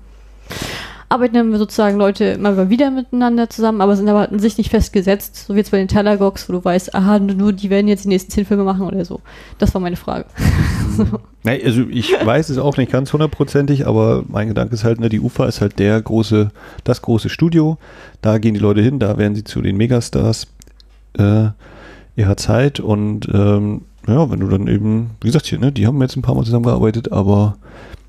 arbeiten 1.12 1.36
dann 1.36 1.56
sozusagen 1.58 1.98
Leute 1.98 2.26
immer 2.26 2.70
wieder 2.70 2.90
miteinander 2.90 3.50
zusammen, 3.50 3.82
aber 3.82 3.96
sind 3.96 4.08
aber 4.08 4.32
in 4.32 4.40
sich 4.40 4.58
nicht 4.58 4.70
festgesetzt, 4.70 5.46
so 5.48 5.54
wie 5.54 5.58
jetzt 5.58 5.72
bei 5.72 5.78
den 5.78 5.90
Talagogs, 5.90 6.48
wo 6.48 6.54
du 6.54 6.64
weißt, 6.64 6.96
aha, 6.96 7.20
nur 7.20 7.52
die 7.52 7.70
werden 7.70 7.88
jetzt 7.88 8.06
die 8.06 8.08
nächsten 8.08 8.32
zehn 8.32 8.46
Filme 8.46 8.64
machen 8.64 8.88
oder 8.88 9.04
so. 9.04 9.20
Das 9.58 9.74
war 9.74 9.82
meine 9.82 9.98
Frage. 9.98 10.26
Nee, 11.44 11.60
also 11.66 11.82
ich 11.90 12.14
weiß 12.24 12.50
es 12.50 12.60
auch 12.60 12.78
nicht 12.78 12.92
ganz 12.92 13.12
hundertprozentig, 13.14 13.88
aber 13.88 14.24
mein 14.28 14.50
Gedanke 14.50 14.76
ist 14.76 14.84
halt, 14.84 15.00
ne, 15.00 15.10
die 15.10 15.20
UFA 15.20 15.48
ist 15.48 15.60
halt 15.60 15.80
der 15.80 16.00
große, 16.00 16.52
das 16.84 17.02
große 17.02 17.30
Studio. 17.30 17.80
Da 18.22 18.38
gehen 18.38 18.54
die 18.54 18.60
Leute 18.60 18.84
hin, 18.84 19.00
da 19.00 19.18
werden 19.18 19.34
sie 19.34 19.44
zu 19.44 19.60
den 19.64 19.76
Megastars 19.76 20.46
äh, 21.18 21.48
ihrer 22.16 22.38
Zeit 22.38 22.80
und 22.80 23.28
ähm, 23.34 23.82
ja, 24.08 24.30
wenn 24.30 24.40
du 24.40 24.50
dann 24.50 24.68
eben, 24.68 25.12
wie 25.22 25.30
gesagt, 25.30 25.48
hier, 25.48 25.58
ne, 25.58 25.72
die 25.72 25.88
haben 25.88 26.00
jetzt 26.00 26.16
ein 26.16 26.22
paar 26.22 26.36
Mal 26.36 26.44
zusammengearbeitet, 26.44 27.12
aber 27.12 27.58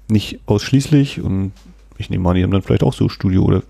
nicht 0.09 0.40
ausschließlich 0.44 1.23
und 1.23 1.52
ich 2.02 2.11
nehme 2.11 2.28
an, 2.28 2.37
die 2.37 2.42
haben 2.42 2.50
dann 2.50 2.62
vielleicht 2.62 2.82
auch 2.82 2.92
so 2.92 3.09
Studio 3.09 3.42
oder 3.44 3.62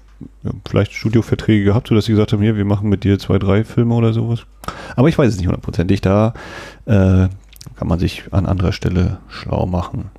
ja, 0.43 0.51
vielleicht 0.69 0.93
Studioverträge 0.93 1.65
gehabt, 1.65 1.89
sodass 1.89 2.05
sie 2.07 2.13
gesagt 2.13 2.33
haben, 2.33 2.43
hier, 2.43 2.57
wir 2.57 2.65
machen 2.65 2.89
mit 2.89 3.05
dir 3.05 3.19
zwei, 3.19 3.39
drei 3.39 3.65
Filme 3.65 3.95
oder 3.95 4.13
sowas. 4.13 4.41
Aber 4.97 5.09
ich 5.09 5.19
weiß 5.19 5.33
es 5.33 5.39
nicht 5.39 5.47
hundertprozentig. 5.47 6.01
Da 6.01 6.35
äh, 6.87 7.29
kann 7.77 7.89
man 7.89 7.99
sich 7.99 8.25
an 8.31 8.47
anderer 8.47 8.73
Stelle 8.73 9.19
schlau 9.29 9.67
machen. 9.67 10.11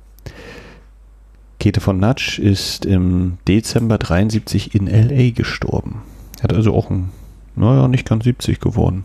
Käthe 1.60 1.80
von 1.80 1.98
Natsch 1.98 2.38
ist 2.38 2.84
im 2.84 3.38
Dezember 3.48 3.96
73 3.96 4.74
in 4.74 4.86
L.A. 4.88 5.30
gestorben. 5.30 6.02
Hat 6.42 6.52
also 6.52 6.74
auch 6.74 6.90
ein, 6.90 7.10
naja, 7.56 7.88
nicht 7.88 8.06
ganz 8.06 8.24
70 8.24 8.60
geworden. 8.60 9.04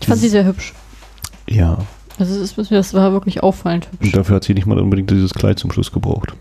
Ich 0.00 0.08
fand 0.08 0.20
sie 0.20 0.28
sehr 0.28 0.44
hübsch. 0.44 0.72
Ja, 1.48 1.78
Also 2.18 2.40
das 2.40 2.94
war 2.94 3.12
wirklich 3.12 3.42
auffallend 3.44 3.88
hübsch. 3.92 4.06
und 4.06 4.16
dafür 4.16 4.36
hat 4.36 4.44
sie 4.44 4.54
nicht 4.54 4.66
mal 4.66 4.78
unbedingt 4.80 5.10
dieses 5.10 5.32
Kleid 5.32 5.60
zum 5.60 5.70
Schluss 5.70 5.92
gebraucht. 5.92 6.34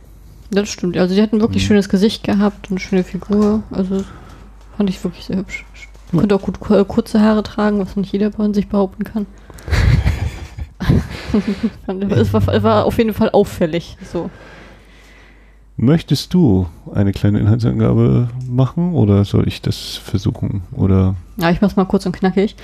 Das 0.51 0.69
stimmt. 0.69 0.97
Also 0.97 1.15
sie 1.15 1.21
hat 1.21 1.31
ein 1.33 1.39
wirklich 1.41 1.63
Mhm. 1.63 1.67
schönes 1.67 1.89
Gesicht 1.89 2.23
gehabt 2.23 2.67
und 2.69 2.73
eine 2.77 2.79
schöne 2.79 3.03
Figur. 3.03 3.63
Also 3.71 4.03
fand 4.77 4.89
ich 4.89 5.03
wirklich 5.03 5.25
sehr 5.25 5.37
hübsch. 5.37 5.65
Ja. 6.11 6.19
Konnte 6.19 6.35
auch 6.35 6.41
gut 6.41 6.59
ku- 6.59 6.83
kurze 6.85 7.21
Haare 7.21 7.41
tragen, 7.41 7.79
was 7.79 7.95
nicht 7.95 8.11
jeder 8.11 8.31
von 8.33 8.53
sich 8.53 8.67
behaupten 8.67 9.03
kann. 9.05 9.25
Es, 12.09 12.33
war, 12.33 12.47
es 12.49 12.63
war 12.63 12.85
auf 12.85 12.97
jeden 12.97 13.13
Fall 13.13 13.29
auffällig. 13.29 13.97
So. 14.11 14.29
Möchtest 15.77 16.33
du 16.33 16.67
eine 16.93 17.11
kleine 17.11 17.39
Inhaltsangabe 17.39 18.29
machen 18.47 18.93
oder 18.93 19.25
soll 19.25 19.47
ich 19.47 19.61
das 19.61 19.95
versuchen? 19.95 20.61
Oder 20.75 21.15
Ja, 21.37 21.49
ich 21.49 21.61
mach's 21.61 21.75
mal 21.75 21.85
kurz 21.85 22.05
und 22.05 22.11
knackig. 22.11 22.55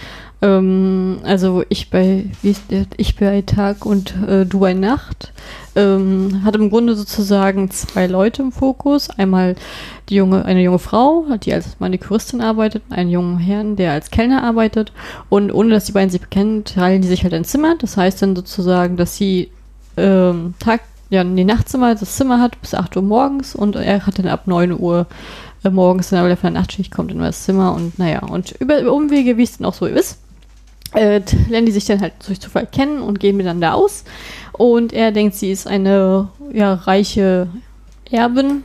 Ähm, 0.41 1.19
also 1.23 1.63
ich 1.69 1.89
bei 1.89 2.25
wie 2.41 2.51
ist 2.51 2.69
der, 2.69 2.85
ich 2.97 3.15
bei 3.15 3.41
Tag 3.41 3.85
und 3.85 4.15
äh, 4.27 4.45
du 4.45 4.59
bei 4.59 4.73
Nacht 4.73 5.33
ähm, 5.75 6.41
hat 6.43 6.55
im 6.55 6.69
Grunde 6.69 6.95
sozusagen 6.95 7.69
zwei 7.71 8.07
Leute 8.07 8.41
im 8.41 8.51
Fokus. 8.51 9.09
Einmal 9.09 9.55
die 10.09 10.15
junge, 10.15 10.43
eine 10.45 10.61
junge 10.61 10.79
Frau, 10.79 11.25
die 11.43 11.53
als 11.53 11.79
Manikuristin 11.79 12.41
arbeitet, 12.41 12.83
einen 12.89 13.09
jungen 13.09 13.37
Herrn, 13.37 13.75
der 13.75 13.93
als 13.93 14.11
Kellner 14.11 14.43
arbeitet. 14.43 14.91
Und 15.29 15.51
ohne 15.51 15.69
dass 15.69 15.85
die 15.85 15.91
beiden 15.91 16.09
sich 16.09 16.21
bekennen, 16.21 16.63
teilen 16.65 17.01
die 17.01 17.07
sich 17.07 17.23
halt 17.23 17.33
ein 17.33 17.45
Zimmer. 17.45 17.75
Das 17.79 17.95
heißt 17.95 18.21
dann 18.21 18.35
sozusagen, 18.35 18.97
dass 18.97 19.15
sie 19.15 19.49
ähm, 19.97 20.55
Tag, 20.59 20.81
ja, 21.09 21.23
nee, 21.23 21.43
Nachtzimmer, 21.43 21.95
das 21.95 22.15
Zimmer 22.15 22.41
hat 22.41 22.59
bis 22.61 22.73
8 22.73 22.95
Uhr 22.97 23.03
morgens 23.03 23.55
und 23.55 23.75
er 23.75 24.05
hat 24.05 24.19
dann 24.19 24.27
ab 24.27 24.47
9 24.47 24.77
Uhr 24.77 25.07
äh, 25.63 25.69
morgens, 25.69 26.09
dann 26.09 26.19
aber 26.19 26.27
der 26.27 26.37
von 26.37 26.53
der 26.53 26.61
Nachtschicht 26.61 26.91
kommt 26.91 27.11
in 27.11 27.19
das 27.19 27.43
Zimmer 27.43 27.73
und 27.73 27.97
naja, 27.97 28.23
und 28.23 28.51
über, 28.59 28.81
über 28.81 28.93
Umwege, 28.93 29.37
wie 29.37 29.43
es 29.43 29.57
dann 29.57 29.65
auch 29.65 29.73
so 29.73 29.85
ist, 29.85 30.19
äh, 30.93 31.21
lernen 31.49 31.65
die 31.65 31.71
sich 31.71 31.85
dann 31.85 32.01
halt 32.01 32.13
durch 32.25 32.39
Zufall 32.39 32.67
kennen 32.67 33.01
und 33.01 33.19
gehen 33.19 33.37
miteinander 33.37 33.75
aus. 33.75 34.03
Und 34.53 34.93
er 34.93 35.11
denkt, 35.11 35.35
sie 35.35 35.51
ist 35.51 35.67
eine 35.67 36.29
ja, 36.51 36.73
reiche 36.73 37.47
Erbin 38.09 38.63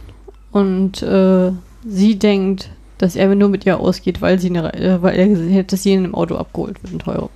und 0.50 1.02
äh, 1.02 1.52
sie 1.84 2.18
denkt, 2.18 2.70
dass 2.98 3.16
er 3.16 3.34
nur 3.34 3.48
mit 3.48 3.66
ihr 3.66 3.80
ausgeht, 3.80 4.22
weil 4.22 4.38
sie 4.38 4.48
eine, 4.48 4.72
äh, 4.74 5.02
weil 5.02 5.18
er 5.18 5.28
gesehen 5.28 5.58
hat, 5.58 5.72
dass 5.72 5.82
sie 5.82 5.92
in 5.92 6.04
einem 6.04 6.14
Auto 6.14 6.36
abgeholt 6.36 6.82
wird, 6.82 6.94
ein 6.94 6.98
teure. 7.00 7.30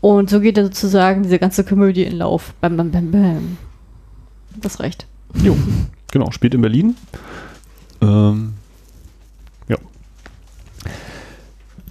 Und 0.00 0.28
so 0.28 0.40
geht 0.40 0.58
dann 0.58 0.66
sozusagen 0.66 1.22
diese 1.22 1.38
ganze 1.38 1.64
Komödie 1.64 2.04
in 2.04 2.18
Lauf. 2.18 2.52
Bam, 2.60 2.76
bam, 2.76 2.90
bam, 2.90 3.10
bam. 3.10 3.58
Das 4.56 4.80
reicht. 4.80 5.06
Jo, 5.42 5.56
genau, 6.10 6.30
spielt 6.30 6.54
in 6.54 6.60
Berlin. 6.60 6.96
Ähm, 8.00 8.54
ja. 9.68 9.76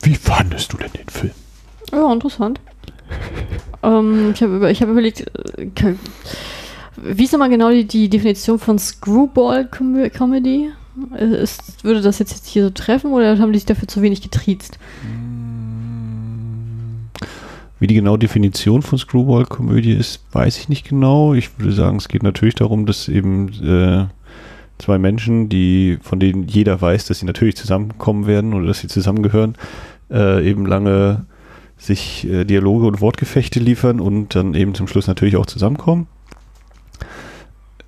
Wie 0.02 0.16
fandest 0.16 0.74
du 0.74 0.78
denn 0.78 0.92
den 0.94 1.10
Film? 1.10 1.32
Ja, 1.92 2.12
interessant. 2.12 2.60
ähm, 3.84 4.32
ich 4.34 4.42
habe 4.42 4.56
über, 4.56 4.72
ich 4.72 4.82
hab 4.82 4.90
überlegt, 4.90 5.22
äh, 5.58 5.96
wie 6.98 7.24
ist 7.24 7.32
nochmal 7.34 7.50
genau 7.50 7.70
die, 7.70 7.86
die 7.86 8.10
Definition 8.10 8.60
von 8.60 8.80
Screwball-Comedy? 8.80 10.70
Äh, 11.16 11.26
Ist, 11.42 11.84
würde 11.84 12.02
das 12.02 12.20
jetzt, 12.20 12.32
jetzt 12.34 12.48
hier 12.48 12.66
so 12.66 12.70
treffen 12.70 13.12
oder 13.12 13.38
haben 13.40 13.52
die 13.52 13.60
sich 13.60 13.66
dafür 13.66 13.88
zu 13.88 14.02
wenig 14.02 14.22
getriezt? 14.22 14.78
Wie 17.84 17.88
die 17.88 17.96
genaue 17.96 18.18
Definition 18.18 18.82
von 18.82 18.98
Screwball-Komödie 18.98 19.92
ist, 19.92 20.24
weiß 20.32 20.58
ich 20.58 20.70
nicht 20.70 20.88
genau. 20.88 21.34
Ich 21.34 21.60
würde 21.60 21.74
sagen, 21.74 21.98
es 21.98 22.08
geht 22.08 22.24
natürlich 22.24 22.56
darum, 22.56 22.86
dass 22.86 23.10
eben 23.10 23.50
äh, 23.62 24.06
zwei 24.78 24.98
Menschen, 24.98 25.50
die 25.50 25.98
von 26.02 26.18
denen 26.18 26.48
jeder 26.48 26.80
weiß, 26.80 27.08
dass 27.08 27.20
sie 27.20 27.26
natürlich 27.26 27.58
zusammenkommen 27.58 28.26
werden 28.26 28.54
oder 28.54 28.68
dass 28.68 28.80
sie 28.80 28.88
zusammengehören, 28.88 29.56
äh, 30.10 30.50
eben 30.50 30.66
lange 30.66 31.26
sich 31.78 32.26
äh, 32.26 32.46
Dialoge 32.46 32.88
und 32.88 33.02
Wortgefechte 33.02 33.60
liefern 33.60 34.00
und 34.00 34.34
dann 34.34 34.54
eben 34.54 34.76
zum 34.76 34.88
Schluss 34.88 35.08
natürlich 35.08 35.36
auch 35.36 35.46
zusammenkommen. 35.46 36.08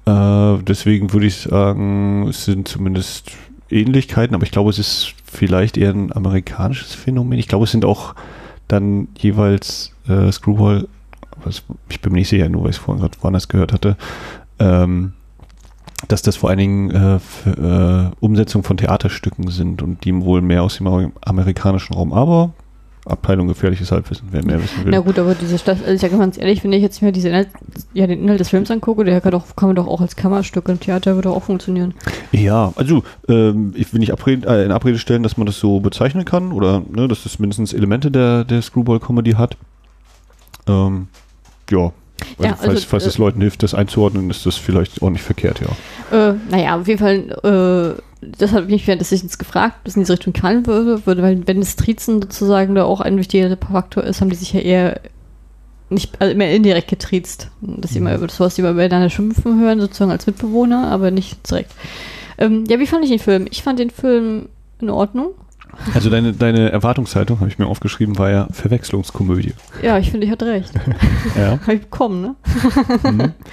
Äh, 0.05 0.58
deswegen 0.67 1.13
würde 1.13 1.27
ich 1.27 1.38
sagen, 1.38 2.27
es 2.27 2.43
sind 2.43 2.67
zumindest 2.67 3.31
Ähnlichkeiten, 3.69 4.36
aber 4.36 4.43
ich 4.43 4.51
glaube, 4.51 4.71
es 4.71 4.77
ist 4.77 5.13
vielleicht 5.23 5.77
eher 5.77 5.91
ein 5.91 6.12
amerikanisches 6.12 6.93
Phänomen. 6.93 7.39
Ich 7.39 7.47
glaube, 7.47 7.63
es 7.63 7.71
sind 7.71 7.86
auch 7.86 8.13
dann 8.67 9.08
jeweils 9.17 9.91
äh, 10.08 10.32
Screwball, 10.32 10.88
was, 11.43 11.63
ich 11.89 12.01
bin 12.01 12.13
mir 12.13 12.19
nicht 12.19 12.30
sicher, 12.30 12.49
nur 12.49 12.63
weil 12.63 12.71
ich 12.71 12.78
es 12.78 12.82
vorhin 12.82 13.01
gerade 13.01 13.17
woanders 13.21 13.47
gehört 13.47 13.73
hatte, 13.73 13.97
ähm, 14.60 15.13
dass 16.08 16.21
das 16.21 16.36
vor 16.36 16.49
allen 16.49 16.60
Dingen 16.60 16.91
äh, 16.91 17.19
für, 17.19 18.12
äh, 18.13 18.15
Umsetzung 18.19 18.63
von 18.63 18.78
Theaterstücken 18.78 19.49
sind 19.49 19.82
und 19.82 20.04
die 20.06 20.15
wohl 20.21 20.41
mehr 20.41 20.63
aus 20.63 20.78
dem 20.78 20.88
Amer- 20.88 21.12
amerikanischen 21.21 21.93
Raum, 21.93 22.13
aber 22.13 22.54
Abteilung 23.06 23.48
gefährliches 23.48 23.91
Halbwissen, 23.91 24.30
wer 24.32 24.44
mehr 24.44 24.62
wissen 24.62 24.84
will. 24.84 24.91
Na 24.91 25.00
gut, 25.00 25.20
aber 25.20 25.36
diese 25.36 25.60
Stadt, 25.60 25.78
also 25.82 25.94
ich 25.94 26.02
sage 26.02 26.18
ganz 26.18 26.38
ehrlich, 26.38 26.63
wenn 26.63 26.74
ich 26.74 26.82
jetzt 26.82 27.02
mir 27.02 27.12
diese 27.12 27.30
Inhalt, 27.30 27.50
ja, 27.94 28.08
den 28.08 28.24
Inhalt 28.24 28.39
des 28.39 28.50
Films 28.50 28.72
angucke, 28.72 29.04
der 29.04 29.22
kann, 29.22 29.32
doch, 29.32 29.56
kann 29.56 29.70
man 29.70 29.76
doch 29.76 29.88
auch 29.88 30.02
als 30.02 30.15
Kammerstück 30.15 30.68
im 30.70 30.80
Theater 30.80 31.15
würde 31.15 31.30
auch 31.30 31.44
funktionieren. 31.44 31.94
Ja, 32.32 32.74
also 32.76 33.04
ähm, 33.30 33.74
ich 33.76 33.94
will 33.94 34.00
nicht 34.00 34.12
Abrede, 34.12 34.48
äh, 34.48 34.65
in 34.65 34.72
Abrede 34.72 34.98
stellen, 34.98 35.22
dass 35.22 35.38
man 35.38 35.46
das 35.46 35.60
so 35.60 35.80
bezeichnen 35.80 36.26
kann 36.26 36.52
oder 36.52 36.82
ne, 36.91 37.08
dass 37.08 37.24
das 37.24 37.38
mindestens 37.38 37.74
Elemente 37.74 38.10
der, 38.10 38.44
der 38.44 38.62
Screwball-Comedy 38.62 39.34
hat. 39.34 39.56
Ähm, 40.68 41.08
ja. 41.70 41.91
Also, 42.38 42.43
Ja, 42.43 42.56
falls, 42.56 42.69
also, 42.69 42.88
falls 42.88 43.06
es 43.06 43.17
Leuten 43.17 43.41
hilft, 43.41 43.63
das 43.63 43.73
einzuordnen, 43.73 44.30
ist 44.30 44.45
das 44.45 44.56
vielleicht 44.56 45.01
auch 45.01 45.10
nicht 45.10 45.23
verkehrt, 45.23 45.62
ja. 45.62 46.30
Äh, 46.30 46.36
naja, 46.49 46.80
auf 46.80 46.88
jeden 46.88 46.99
Fall, 46.99 47.97
äh, 47.97 48.01
das 48.38 48.51
hat 48.51 48.69
mich 48.69 48.88
während 48.88 49.01
des 49.01 49.10
Sichtens 49.10 49.38
gefragt, 49.38 49.84
bis 49.84 49.95
in 49.95 50.01
diese 50.01 50.13
Richtung 50.13 50.34
fallen 50.34 50.65
würde, 50.65 51.06
würde, 51.06 51.21
weil 51.21 51.47
wenn 51.47 51.60
das 51.60 51.75
Triezen 51.75 52.21
sozusagen 52.21 52.75
da 52.75 52.84
auch 52.84 53.01
ein 53.01 53.17
wichtiger 53.17 53.56
Faktor 53.58 54.04
ist, 54.04 54.21
haben 54.21 54.30
die 54.30 54.36
sich 54.36 54.54
ja 54.54 54.62
eher 54.62 54.99
nicht, 55.89 56.19
also 56.19 56.34
immer 56.34 56.47
indirekt 56.47 56.88
getriezt. 56.88 57.51
Dass 57.62 57.91
sie 57.91 57.99
immer 57.99 58.15
über 58.15 58.28
das, 58.28 58.39
was 58.39 58.56
sie 58.56 58.62
übereinander 58.62 59.10
schimpfen 59.10 59.60
hören, 59.60 59.80
sozusagen 59.80 60.12
als 60.12 60.25
Mitbewohner, 60.25 60.88
aber 60.88 61.12
nicht 61.12 61.49
direkt. 61.49 61.71
Ähm, 62.38 62.65
ja, 62.67 62.80
wie 62.80 62.88
fand 62.88 63.04
ich 63.04 63.12
den 63.12 63.19
Film? 63.19 63.47
Ich 63.51 63.63
fand 63.63 63.80
den 63.80 63.91
Film 63.91 64.49
in 64.82 64.89
Ordnung. 64.89 65.32
Also 65.93 66.09
deine, 66.09 66.33
deine 66.33 66.71
Erwartungshaltung, 66.71 67.39
habe 67.39 67.49
ich 67.49 67.59
mir 67.59 67.67
aufgeschrieben, 67.67 68.17
war 68.17 68.29
ja 68.29 68.47
Verwechslungskomödie. 68.51 69.53
Ja, 69.81 69.97
ich 69.97 70.11
finde, 70.11 70.25
ich 70.25 70.31
hatte 70.31 70.45
recht. 70.45 70.71
Ja. 71.38 71.59
Habe 71.61 71.73
ich 71.73 71.81
bekommen, 71.81 72.21
ne? 72.21 72.35
Mhm. 73.03 73.33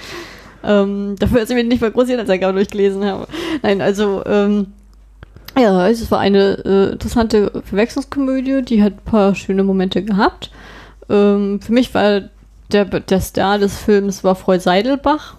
Ähm, 0.65 1.17
dafür, 1.19 1.41
dass 1.41 1.49
ich 1.49 1.55
mir 1.57 1.63
nicht 1.65 1.81
mal 1.81 1.91
groß 1.91 2.07
Inhaltsangabe 2.07 2.53
durchgelesen 2.53 3.03
habe. 3.03 3.27
Nein, 3.61 3.81
also, 3.81 4.23
ähm, 4.25 4.67
ja, 5.59 5.89
es 5.89 6.09
war 6.09 6.19
eine 6.19 6.53
äh, 6.63 6.91
interessante 6.93 7.61
Verwechslungskomödie, 7.65 8.61
die 8.61 8.81
hat 8.81 8.93
ein 8.93 9.03
paar 9.03 9.35
schöne 9.35 9.63
Momente 9.63 10.03
gehabt. 10.03 10.51
Ähm, 11.09 11.59
für 11.61 11.73
mich 11.73 11.93
war 11.93 12.21
der, 12.71 12.85
der 12.85 13.19
Star 13.19 13.59
des 13.59 13.77
Films 13.77 14.23
war 14.23 14.35
Frau 14.35 14.57
Seidelbach, 14.57 15.35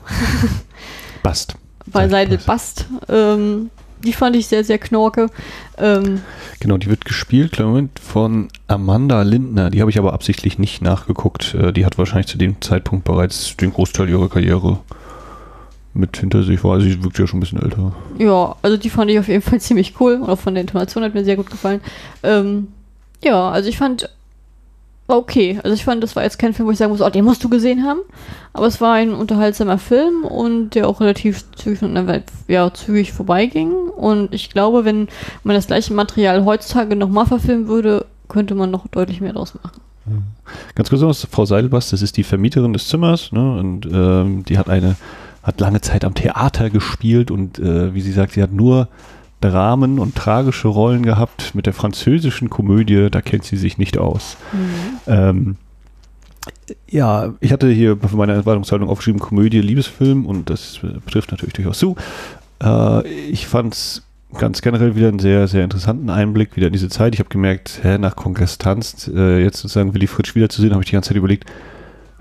Bast. 1.23 1.57
bei 1.87 2.07
Seidelbast. 2.09 2.87
Seidelbast. 3.09 3.41
Ähm, 3.41 3.71
die 4.05 4.13
fand 4.13 4.37
ich 4.37 4.47
sehr, 4.47 4.65
sehr 4.65 4.79
knorke. 4.79 5.29
Ähm, 5.79 6.21
Genau, 6.61 6.77
die 6.79 6.89
wird 6.89 7.05
gespielt, 7.05 7.53
kleinen 7.53 7.71
Moment, 7.71 7.99
von 7.99 8.49
Amanda 8.69 9.23
Lindner. 9.23 9.71
Die 9.71 9.81
habe 9.81 9.91
ich 9.91 9.99
aber 9.99 10.13
absichtlich 10.13 10.59
nicht 10.59 10.81
nachgeguckt. 10.83 11.55
Äh, 11.55 11.73
Die 11.73 11.85
hat 11.85 11.99
wahrscheinlich 11.99 12.27
zu 12.29 12.39
dem 12.39 12.61
Zeitpunkt 12.63 13.05
bereits 13.05 13.57
den 13.57 13.73
Großteil 13.73 14.09
ihrer 14.09 14.29
Karriere 14.29 14.79
mit 15.93 16.17
hinter 16.17 16.43
sich. 16.43 16.63
War. 16.65 16.75
Also 16.75 16.87
sie 16.87 17.03
wirkt 17.05 17.19
ja 17.19 17.27
schon 17.27 17.39
ein 17.39 17.41
bisschen 17.41 17.63
älter. 17.63 17.93
Ja, 18.19 18.57
also 18.63 18.77
die 18.77 18.91
fand 18.91 19.11
ich 19.11 19.19
auf 19.19 19.29
jeden 19.29 19.43
Fall 19.43 19.61
ziemlich 19.63 19.95
cool. 20.01 20.15
Und 20.15 20.29
auch 20.29 20.39
von 20.39 20.55
der 20.55 20.63
Intonation 20.63 21.05
hat 21.05 21.15
mir 21.15 21.25
sehr 21.25 21.37
gut 21.37 21.51
gefallen. 21.51 21.81
Ähm, 22.23 22.69
ja, 23.23 23.51
also 23.51 23.69
ich 23.69 23.79
fand, 23.79 24.09
okay. 25.09 25.59
Also 25.63 25.75
ich 25.75 25.85
fand, 25.85 26.03
das 26.03 26.17
war 26.17 26.23
jetzt 26.23 26.39
kein 26.39 26.55
Film, 26.55 26.67
wo 26.67 26.73
ich 26.73 26.79
sagen 26.79 26.93
muss, 26.93 27.01
oh, 27.01 27.11
den 27.11 27.25
musst 27.25 27.45
du 27.45 27.49
gesehen 27.49 27.85
haben. 27.85 28.01
Aber 28.53 28.67
es 28.67 28.81
war 28.81 28.95
ein 28.95 29.13
unterhaltsamer 29.13 29.79
Film 29.79 30.25
und 30.25 30.71
der 30.71 30.89
auch 30.89 31.01
relativ 31.01 31.45
zügig, 31.53 31.81
ja, 32.49 32.73
zügig 32.73 33.13
vorbeiging. 33.13 33.73
Und 33.73 34.33
ich 34.35 34.51
glaube, 34.51 34.85
wenn 34.85 35.09
man 35.43 35.57
das 35.57 35.67
gleiche 35.67 35.93
Material 35.95 36.45
heutzutage 36.45 36.97
nochmal 36.97 37.27
verfilmen 37.27 37.69
würde, 37.69 38.07
könnte 38.29 38.55
man 38.55 38.71
noch 38.71 38.87
deutlich 38.89 39.21
mehr 39.21 39.33
draus 39.33 39.55
machen. 39.55 39.81
Ganz 40.75 40.91
kurz 40.91 41.01
noch, 41.01 41.15
Frau 41.31 41.45
Seidelbast, 41.47 41.93
das 41.93 42.03
ist 42.03 42.17
die 42.17 42.25
Vermieterin 42.25 42.73
des 42.73 42.89
Zimmers, 42.89 43.33
ne? 43.33 43.57
Und 43.59 43.87
ähm, 43.87 44.45
die 44.45 44.59
hat 44.59 44.69
eine, 44.69 44.97
hat 45.43 45.61
lange 45.61 45.81
Zeit 45.81 46.05
am 46.05 46.15
Theater 46.15 46.69
gespielt 46.69 47.31
und 47.31 47.59
äh, 47.59 47.95
wie 47.95 48.03
sie 48.03 48.13
sagt, 48.13 48.33
sie 48.33 48.43
hat 48.43 48.53
nur 48.53 48.89
Dramen 49.51 49.99
und 49.99 50.15
tragische 50.15 50.69
Rollen 50.69 51.03
gehabt. 51.03 51.55
Mit 51.55 51.67
der 51.67 51.73
französischen 51.73 52.51
Komödie, 52.51 53.09
da 53.11 53.21
kennt 53.21 53.45
sie 53.45 53.57
sich 53.57 53.79
nicht 53.79 53.99
aus. 53.99 54.37
Ähm, 55.07 55.57
ja, 56.89 57.35
ich 57.41 57.53
hatte 57.53 57.69
hier 57.69 57.97
für 57.97 58.17
meine 58.17 58.33
Erwartungshaltung 58.33 58.89
aufgeschrieben 58.89 59.21
Komödie, 59.21 59.61
Liebesfilm 59.61 60.27
und 60.27 60.51
das 60.51 60.81
betrifft 61.05 61.31
natürlich 61.31 61.55
durchaus 61.55 61.79
zu. 61.79 61.97
Äh, 62.63 63.07
ich 63.09 63.47
fand 63.47 63.75
es 63.75 64.03
ganz 64.39 64.63
generell 64.63 64.97
wieder 64.97 65.09
einen 65.09 65.19
sehr, 65.19 65.47
sehr 65.47 65.65
interessanten 65.65 66.11
Einblick 66.11 66.57
wieder 66.57 66.67
in 66.67 66.73
diese 66.73 66.89
Zeit. 66.89 67.15
Ich 67.15 67.21
habe 67.21 67.29
gemerkt, 67.29 67.81
hä, 67.83 67.99
nach 67.99 68.17
Kongress 68.17 68.59
tanzt, 68.59 69.09
äh, 69.09 69.43
jetzt 69.43 69.59
sozusagen 69.59 69.95
Willy 69.95 70.07
Fritsch 70.07 70.35
wiederzusehen, 70.35 70.73
habe 70.73 70.83
ich 70.83 70.91
die 70.91 70.95
ganze 70.95 71.09
Zeit 71.11 71.17
überlegt, 71.17 71.49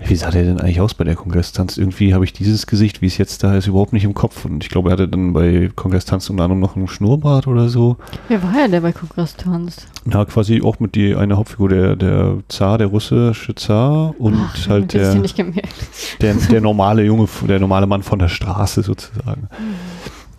wie 0.06 0.16
sah 0.16 0.30
der 0.30 0.42
denn 0.44 0.60
eigentlich 0.60 0.80
aus 0.80 0.94
bei 0.94 1.04
der 1.04 1.14
Kongress 1.14 1.52
tanzt? 1.52 1.78
Irgendwie 1.78 2.14
habe 2.14 2.24
ich 2.24 2.32
dieses 2.32 2.66
Gesicht, 2.66 3.00
wie 3.02 3.06
es 3.06 3.16
jetzt 3.18 3.42
da 3.42 3.56
ist, 3.56 3.66
überhaupt 3.66 3.92
nicht 3.92 4.04
im 4.04 4.14
Kopf. 4.14 4.44
Und 4.44 4.62
ich 4.62 4.70
glaube, 4.70 4.90
er 4.90 4.92
hatte 4.94 5.08
dann 5.08 5.32
bei 5.32 5.70
Kongress 5.74 6.04
tanzt 6.04 6.28
unter 6.30 6.44
anderem 6.44 6.60
noch 6.60 6.76
einen 6.76 6.88
Schnurrbart 6.88 7.46
oder 7.46 7.68
so. 7.68 7.96
Wer 8.28 8.42
war 8.42 8.52
ja 8.58 8.68
der 8.68 8.80
bei 8.80 8.92
Kongress 8.92 9.36
tanzt? 9.36 9.86
Na, 10.04 10.24
quasi 10.24 10.60
auch 10.62 10.80
mit 10.80 10.94
die 10.94 11.14
eine 11.14 11.36
Hauptfigur, 11.36 11.68
der, 11.68 11.96
der 11.96 12.38
Zar, 12.48 12.78
der 12.78 12.88
russische 12.88 13.54
Zar 13.54 14.14
und 14.18 14.36
Ach, 14.36 14.68
halt 14.68 14.92
der, 14.92 15.14
ich 15.14 15.20
nicht 15.20 15.36
gemerkt. 15.36 15.74
der, 16.20 16.34
der 16.34 16.60
normale 16.60 17.02
Junge, 17.04 17.26
der 17.48 17.58
normale 17.60 17.86
Mann 17.86 18.02
von 18.02 18.18
der 18.18 18.28
Straße 18.28 18.82
sozusagen. 18.82 19.48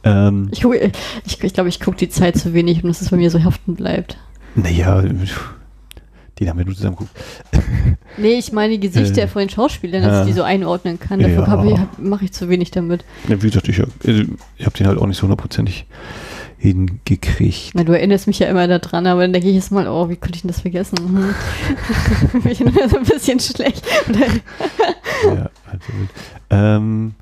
Ähm, 0.04 0.50
Ich 0.52 0.60
glaube, 0.62 0.78
ich, 1.26 1.44
ich, 1.44 1.54
glaub, 1.54 1.66
ich 1.68 1.80
gucke 1.80 1.98
die 1.98 2.10
Zeit 2.10 2.38
zu 2.38 2.54
wenig 2.54 2.84
und 2.84 2.90
dass 2.90 3.02
es 3.02 3.10
bei 3.10 3.18
mir 3.18 3.32
so 3.32 3.44
haften 3.44 3.76
bleibt. 3.76 4.18
naja, 4.56 5.04
den 6.40 6.50
haben 6.50 6.58
wir 6.58 6.66
nur 6.66 6.76
zusammen 6.76 6.96
geguckt. 6.98 7.16
Nee, 8.18 8.36
ich 8.40 8.54
meine 8.54 8.78
die 8.78 8.80
Gesichter 8.90 9.24
Äh, 9.24 9.28
von 9.28 9.42
den 9.42 9.50
Schauspielern, 9.50 10.02
dass 10.02 10.12
ja. 10.12 10.22
ich 10.22 10.28
die 10.28 10.34
so 10.34 10.44
einordnen 10.44 11.00
kann. 11.00 11.20
Dafür 11.20 11.46
Ja. 11.70 11.88
mache 11.98 12.24
ich 12.26 12.32
zu 12.32 12.48
wenig 12.48 12.72
damit. 12.72 13.04
Ja, 13.28 13.42
wie 13.44 13.48
gesagt, 13.48 13.68
ich, 13.68 13.82
also, 13.82 14.24
ich 14.58 14.66
habe 14.66 14.78
den 14.78 14.88
halt 14.88 14.98
auch 15.00 15.06
nicht 15.06 15.18
so 15.18 15.24
hundertprozentig 15.24 15.86
hingekriegt. 16.58 17.72
Na, 17.74 17.84
du 17.84 17.92
erinnerst 17.92 18.28
mich 18.28 18.40
ja 18.40 18.48
immer 18.48 18.68
daran, 18.68 19.06
aber 19.08 19.22
dann 19.22 19.34
denke 19.34 19.50
ich 19.50 19.56
jetzt 19.56 19.72
mal, 19.72 19.88
oh, 19.88 20.10
wie 20.10 20.16
konnte 20.16 20.36
ich 20.36 20.42
denn 20.42 20.48
das 20.50 20.62
vergessen? 20.62 20.98
Hm. 20.98 22.42
Bin 22.42 22.52
ich 22.52 22.62
immer 22.62 22.88
so 22.90 22.98
ein 22.98 23.04
bisschen 23.04 23.40
schlecht. 23.40 23.86
Ja, 25.26 25.50
also, 25.66 25.84
ähm, 26.50 27.16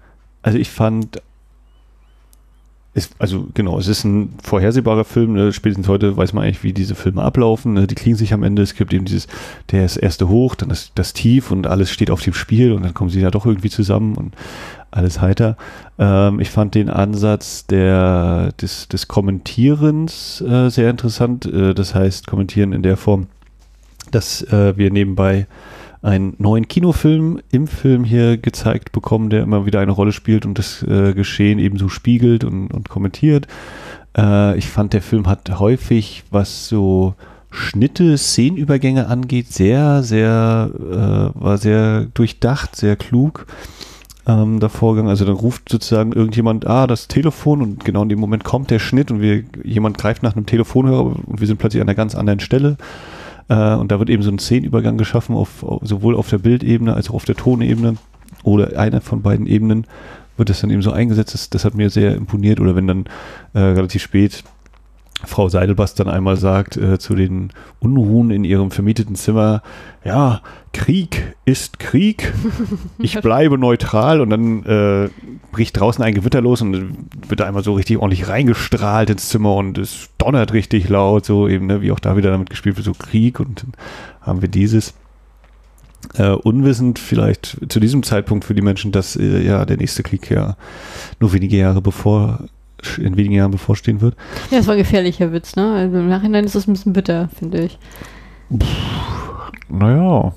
also 0.44 0.58
ich 0.58 0.70
fand, 0.70 1.22
es, 2.96 3.10
also 3.18 3.48
genau, 3.54 3.80
es 3.80 3.88
ist 3.88 4.04
ein 4.04 4.36
vorhersehbarer 4.44 5.04
Film. 5.04 5.34
Ne? 5.34 5.52
Spätestens 5.52 5.88
heute 5.88 6.16
weiß 6.16 6.34
man 6.34 6.44
eigentlich, 6.44 6.64
wie 6.64 6.74
diese 6.74 6.94
Filme 6.94 7.24
ablaufen. 7.24 7.74
Ne? 7.74 7.88
Die 7.88 7.96
kriegen 7.96 8.16
sich 8.16 8.34
am 8.34 8.44
Ende. 8.44 8.62
Es 8.62 8.76
gibt 8.76 8.94
eben 8.94 9.06
dieses, 9.06 9.28
der 9.72 9.84
ist 9.84 9.98
erste 9.98 10.30
hoch, 10.30 10.54
dann 10.54 10.70
das, 10.70 10.92
das 10.94 11.14
Tief 11.14 11.50
und 11.50 11.66
alles 11.66 11.90
steht 11.90 12.12
auf 12.12 12.22
dem 12.22 12.34
Spiel 12.34 12.72
und 12.72 12.84
dann 12.84 12.94
kommen 12.94 13.10
sie 13.10 13.20
ja 13.20 13.32
doch 13.32 13.48
irgendwie 13.48 13.72
zusammen 13.72 14.16
und 14.16 14.36
alles 14.92 15.22
heiter. 15.22 15.58
Ähm, 15.98 16.40
ich 16.40 16.52
fand 16.52 16.76
den 16.76 16.92
Ansatz 16.92 17.66
der, 17.66 18.52
des, 18.62 18.88
des 18.90 19.08
Kommentierens 19.08 20.42
äh, 20.42 20.70
sehr 20.70 20.92
interessant. 20.92 21.46
Äh, 21.48 21.74
das 21.74 21.96
heißt, 21.96 22.28
kommentieren 22.28 22.74
in 22.74 22.84
der 22.84 22.98
Form, 22.98 23.26
dass 24.12 24.44
äh, 24.44 24.78
wir 24.78 24.92
nebenbei 24.92 25.48
einen 26.04 26.36
neuen 26.38 26.68
Kinofilm 26.68 27.40
im 27.50 27.66
Film 27.66 28.04
hier 28.04 28.38
gezeigt 28.38 28.92
bekommen, 28.92 29.30
der 29.30 29.42
immer 29.42 29.66
wieder 29.66 29.80
eine 29.80 29.94
Rolle 29.94 30.12
spielt 30.12 30.46
und 30.46 30.60
das 30.60 30.84
äh, 30.84 31.14
Geschehen 31.14 31.60
ebenso 31.60 31.88
spiegelt 31.88 32.44
und, 32.44 32.68
und 32.68 32.90
kommentiert. 32.90 33.48
Äh, 34.16 34.58
ich 34.58 34.68
fand, 34.68 34.94
der 34.94 35.02
Film 35.02 35.28
hat 35.28 35.60
häufig, 35.60 36.24
was 36.30 36.68
so 36.68 37.16
Schnitte, 37.50 38.18
Szenenübergänge 38.18 39.08
angeht, 39.08 39.54
sehr, 39.54 40.04
sehr, 40.04 40.72
äh, 40.78 41.42
war 41.42 41.58
sehr 41.58 42.08
durchdacht, 42.14 42.76
sehr 42.76 42.98
klug. 42.98 43.46
Ähm, 44.28 44.60
der 44.60 44.70
Vorgang, 44.70 45.08
also 45.08 45.24
dann 45.24 45.36
ruft 45.36 45.70
sozusagen 45.70 46.12
irgendjemand, 46.12 46.68
ah, 46.68 46.86
das 46.86 47.08
Telefon 47.08 47.62
und 47.62 47.86
genau 47.86 48.04
in 48.04 48.10
dem 48.10 48.20
Moment 48.20 48.44
kommt 48.44 48.72
der 48.72 48.80
Schnitt 48.80 49.10
und 49.10 49.22
wir, 49.22 49.44
jemand 49.64 49.98
greift 49.98 50.22
nach 50.24 50.36
einem 50.36 50.46
Telefonhörer 50.46 51.06
und 51.06 51.40
wir 51.40 51.48
sind 51.48 51.60
plötzlich 51.60 51.82
an 51.82 51.88
einer 51.88 51.96
ganz 51.96 52.14
anderen 52.16 52.40
Stelle. 52.42 52.78
Äh, 53.50 53.76
und 53.76 53.92
da 53.92 54.00
wird 54.00 54.10
eben 54.10 54.24
so 54.24 54.32
ein 54.32 54.40
Szenenübergang 54.40 54.98
geschaffen, 54.98 55.36
auf, 55.36 55.66
sowohl 55.82 56.16
auf 56.16 56.30
der 56.30 56.38
Bildebene 56.40 56.94
als 56.94 57.10
auch 57.10 57.16
auf 57.16 57.26
der 57.26 57.36
Tonebene 57.36 57.96
oder 58.44 58.78
einer 58.80 59.02
von 59.02 59.22
beiden 59.22 59.48
Ebenen 59.48 59.86
wird 60.38 60.50
das 60.50 60.62
dann 60.62 60.70
eben 60.70 60.82
so 60.82 60.92
eingesetzt. 60.92 61.34
Das, 61.34 61.50
das 61.50 61.66
hat 61.66 61.76
mir 61.76 61.90
sehr 61.90 62.16
imponiert. 62.16 62.60
Oder 62.60 62.76
wenn 62.76 62.88
dann 62.88 63.06
äh, 63.54 63.60
relativ 63.60 64.02
spät 64.02 64.44
Frau 65.26 65.50
Seidelbast 65.50 66.00
dann 66.00 66.10
einmal 66.10 66.38
sagt 66.38 66.78
äh, 66.78 67.00
zu 67.00 67.16
den 67.16 67.52
Unruhen 67.80 68.30
in 68.30 68.44
ihrem 68.44 68.72
vermieteten 68.72 69.16
Zimmer, 69.16 69.62
ja, 70.04 70.42
Krieg 70.74 71.36
ist 71.46 71.80
Krieg, 71.80 72.34
ich 73.00 73.20
bleibe 73.22 73.58
neutral 73.58 74.22
und 74.22 74.30
dann 74.30 74.64
äh, 74.66 75.10
bricht 75.52 75.80
draußen 75.80 76.04
ein 76.04 76.14
Gewitter 76.14 76.42
los 76.42 76.62
und 76.62 77.10
wird 77.30 77.40
da 77.40 77.46
einmal 77.46 77.64
so 77.64 77.74
richtig 77.74 77.98
ordentlich 77.98 78.28
reingestrahlt 78.28 79.10
ins 79.10 79.30
Zimmer 79.30 79.56
und 79.56 79.78
es 79.78 80.10
donnert 80.18 80.52
richtig 80.52 80.90
laut, 80.90 81.26
so 81.26 81.48
eben, 81.48 81.68
ne, 81.68 81.82
wie 81.82 81.92
auch 81.92 82.00
da 82.00 82.18
wieder 82.18 82.32
damit 82.32 82.50
gespielt 82.50 82.76
wird, 82.76 82.86
so 82.86 82.94
Krieg 82.94 83.40
und 83.40 83.64
dann 83.64 83.74
haben 84.22 84.42
wir 84.42 84.50
dieses. 84.50 84.94
Äh, 86.16 86.32
unwissend 86.32 87.00
vielleicht 87.00 87.58
zu 87.70 87.80
diesem 87.80 88.04
Zeitpunkt 88.04 88.44
für 88.44 88.54
die 88.54 88.62
Menschen, 88.62 88.92
dass 88.92 89.16
äh, 89.16 89.42
ja 89.42 89.64
der 89.64 89.78
nächste 89.78 90.04
Krieg 90.04 90.30
ja 90.30 90.58
nur 91.22 91.32
wenige 91.32 91.56
Jahre 91.56 91.82
bevor 91.82 92.42
in 92.98 93.18
wenigen 93.18 93.36
Jahren 93.36 93.52
bevorstehen 93.52 94.02
wird. 94.02 94.16
ja, 94.52 94.58
das 94.58 94.68
war 94.68 94.74
ein 94.74 94.80
gefährlicher 94.80 95.32
Witz, 95.32 95.56
ne? 95.56 95.74
Also 95.74 95.98
im 95.98 96.10
Nachhinein 96.10 96.46
ist 96.46 96.56
das 96.56 96.68
ein 96.68 96.74
bisschen 96.74 96.94
bitter, 96.94 97.30
finde 97.38 97.64
ich. 97.64 97.78
Naja, 99.70 100.34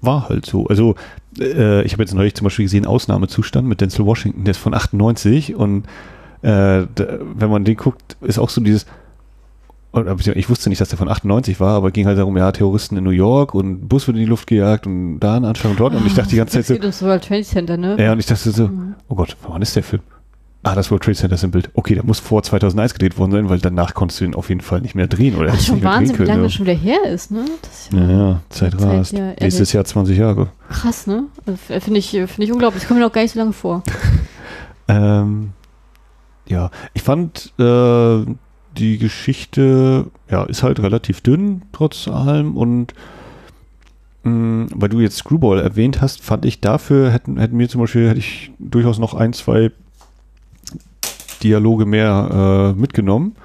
war 0.00 0.28
halt 0.28 0.46
so. 0.46 0.66
Also, 0.66 0.94
äh, 1.38 1.82
ich 1.82 1.92
habe 1.92 2.02
jetzt 2.02 2.14
neulich 2.14 2.34
zum 2.34 2.44
Beispiel 2.44 2.64
gesehen, 2.64 2.86
Ausnahmezustand 2.86 3.66
mit 3.66 3.80
Denzel 3.80 4.06
Washington, 4.06 4.44
der 4.44 4.52
ist 4.52 4.58
von 4.58 4.74
98 4.74 5.54
und 5.54 5.84
äh, 6.42 6.86
da, 6.94 7.18
wenn 7.34 7.50
man 7.50 7.64
den 7.64 7.76
guckt, 7.76 8.16
ist 8.20 8.38
auch 8.38 8.48
so 8.48 8.60
dieses, 8.60 8.86
ich 10.34 10.50
wusste 10.50 10.68
nicht, 10.68 10.80
dass 10.80 10.90
der 10.90 10.98
von 10.98 11.08
98 11.08 11.60
war, 11.60 11.76
aber 11.76 11.90
ging 11.90 12.06
halt 12.06 12.18
darum, 12.18 12.36
ja, 12.36 12.52
Terroristen 12.52 12.96
in 12.96 13.04
New 13.04 13.10
York 13.10 13.54
und 13.54 13.88
Bus 13.88 14.06
wird 14.06 14.16
in 14.16 14.22
die 14.22 14.28
Luft 14.28 14.46
gejagt 14.46 14.86
und 14.86 15.18
da 15.20 15.36
ein 15.36 15.44
Anschlag 15.44 15.72
und 15.72 15.80
dort. 15.80 15.94
Und 15.94 16.06
ich 16.06 16.14
dachte 16.14 16.30
die 16.30 16.36
ganze 16.36 16.54
Zeit 16.54 16.66
so. 16.66 16.74
Das 16.74 16.80
geht 16.80 16.84
ums 16.84 17.02
World 17.02 17.24
Trade 17.24 17.42
Center, 17.42 17.76
ne? 17.76 17.96
Ja, 17.98 18.12
und 18.12 18.18
ich 18.18 18.26
dachte 18.26 18.50
so, 18.50 18.68
mhm. 18.68 18.94
oh 19.08 19.14
Gott, 19.14 19.36
wann 19.48 19.62
ist 19.62 19.74
der 19.74 19.82
Film? 19.82 20.02
Ah, 20.64 20.74
das 20.74 20.90
World 20.90 21.04
Trade 21.04 21.16
Center 21.16 21.34
ist 21.36 21.44
im 21.44 21.52
Bild. 21.52 21.70
Okay, 21.74 21.94
der 21.94 22.04
muss 22.04 22.18
vor 22.18 22.42
2001 22.42 22.94
gedreht 22.94 23.16
worden 23.16 23.30
sein, 23.30 23.48
weil 23.48 23.60
danach 23.60 23.94
konntest 23.94 24.20
du 24.20 24.24
ihn 24.24 24.34
auf 24.34 24.48
jeden 24.48 24.60
Fall 24.60 24.80
nicht 24.80 24.96
mehr 24.96 25.06
drehen. 25.06 25.36
Oder 25.36 25.52
Ach, 25.54 25.60
schon 25.60 25.82
Wahnsinn, 25.84 26.18
wie 26.18 26.24
lange 26.24 26.42
das 26.42 26.54
schon 26.54 26.66
wieder 26.66 26.76
her 26.76 27.04
ist, 27.04 27.30
ne? 27.30 27.44
Ist 27.62 27.92
ja, 27.92 28.10
ja, 28.10 28.40
Zeit, 28.50 28.80
rast. 28.80 29.12
Ja, 29.12 29.34
Nächstes 29.40 29.72
Jahr 29.72 29.84
20 29.84 30.18
Jahre. 30.18 30.48
Krass, 30.68 31.06
ne? 31.06 31.24
Also, 31.46 31.58
Finde 31.80 32.00
ich, 32.00 32.10
find 32.10 32.38
ich 32.40 32.52
unglaublich. 32.52 32.82
Das 32.82 32.88
kommt 32.88 32.98
mir 32.98 33.06
noch 33.06 33.12
gar 33.12 33.22
nicht 33.22 33.32
so 33.32 33.38
lange 33.38 33.52
vor. 33.52 33.84
ähm, 34.88 35.52
ja, 36.48 36.70
ich 36.92 37.02
fand 37.02 37.52
äh, 37.60 38.24
die 38.76 38.98
Geschichte, 38.98 40.06
ja, 40.28 40.42
ist 40.44 40.64
halt 40.64 40.80
relativ 40.80 41.20
dünn, 41.20 41.62
trotz 41.72 42.08
allem. 42.08 42.56
Und 42.56 42.94
mm, 44.24 44.66
weil 44.74 44.88
du 44.88 44.98
jetzt 44.98 45.18
Screwball 45.18 45.60
erwähnt 45.60 46.00
hast, 46.00 46.20
fand 46.20 46.44
ich 46.44 46.60
dafür, 46.60 47.12
hätten, 47.12 47.38
hätten 47.38 47.56
mir 47.56 47.68
zum 47.68 47.80
Beispiel, 47.80 48.08
hätte 48.08 48.18
ich 48.18 48.50
durchaus 48.58 48.98
noch 48.98 49.14
ein, 49.14 49.32
zwei 49.32 49.70
Dialoge 51.38 51.86
mehr 51.86 52.74
äh, 52.76 52.80
mitgenommen. 52.80 53.36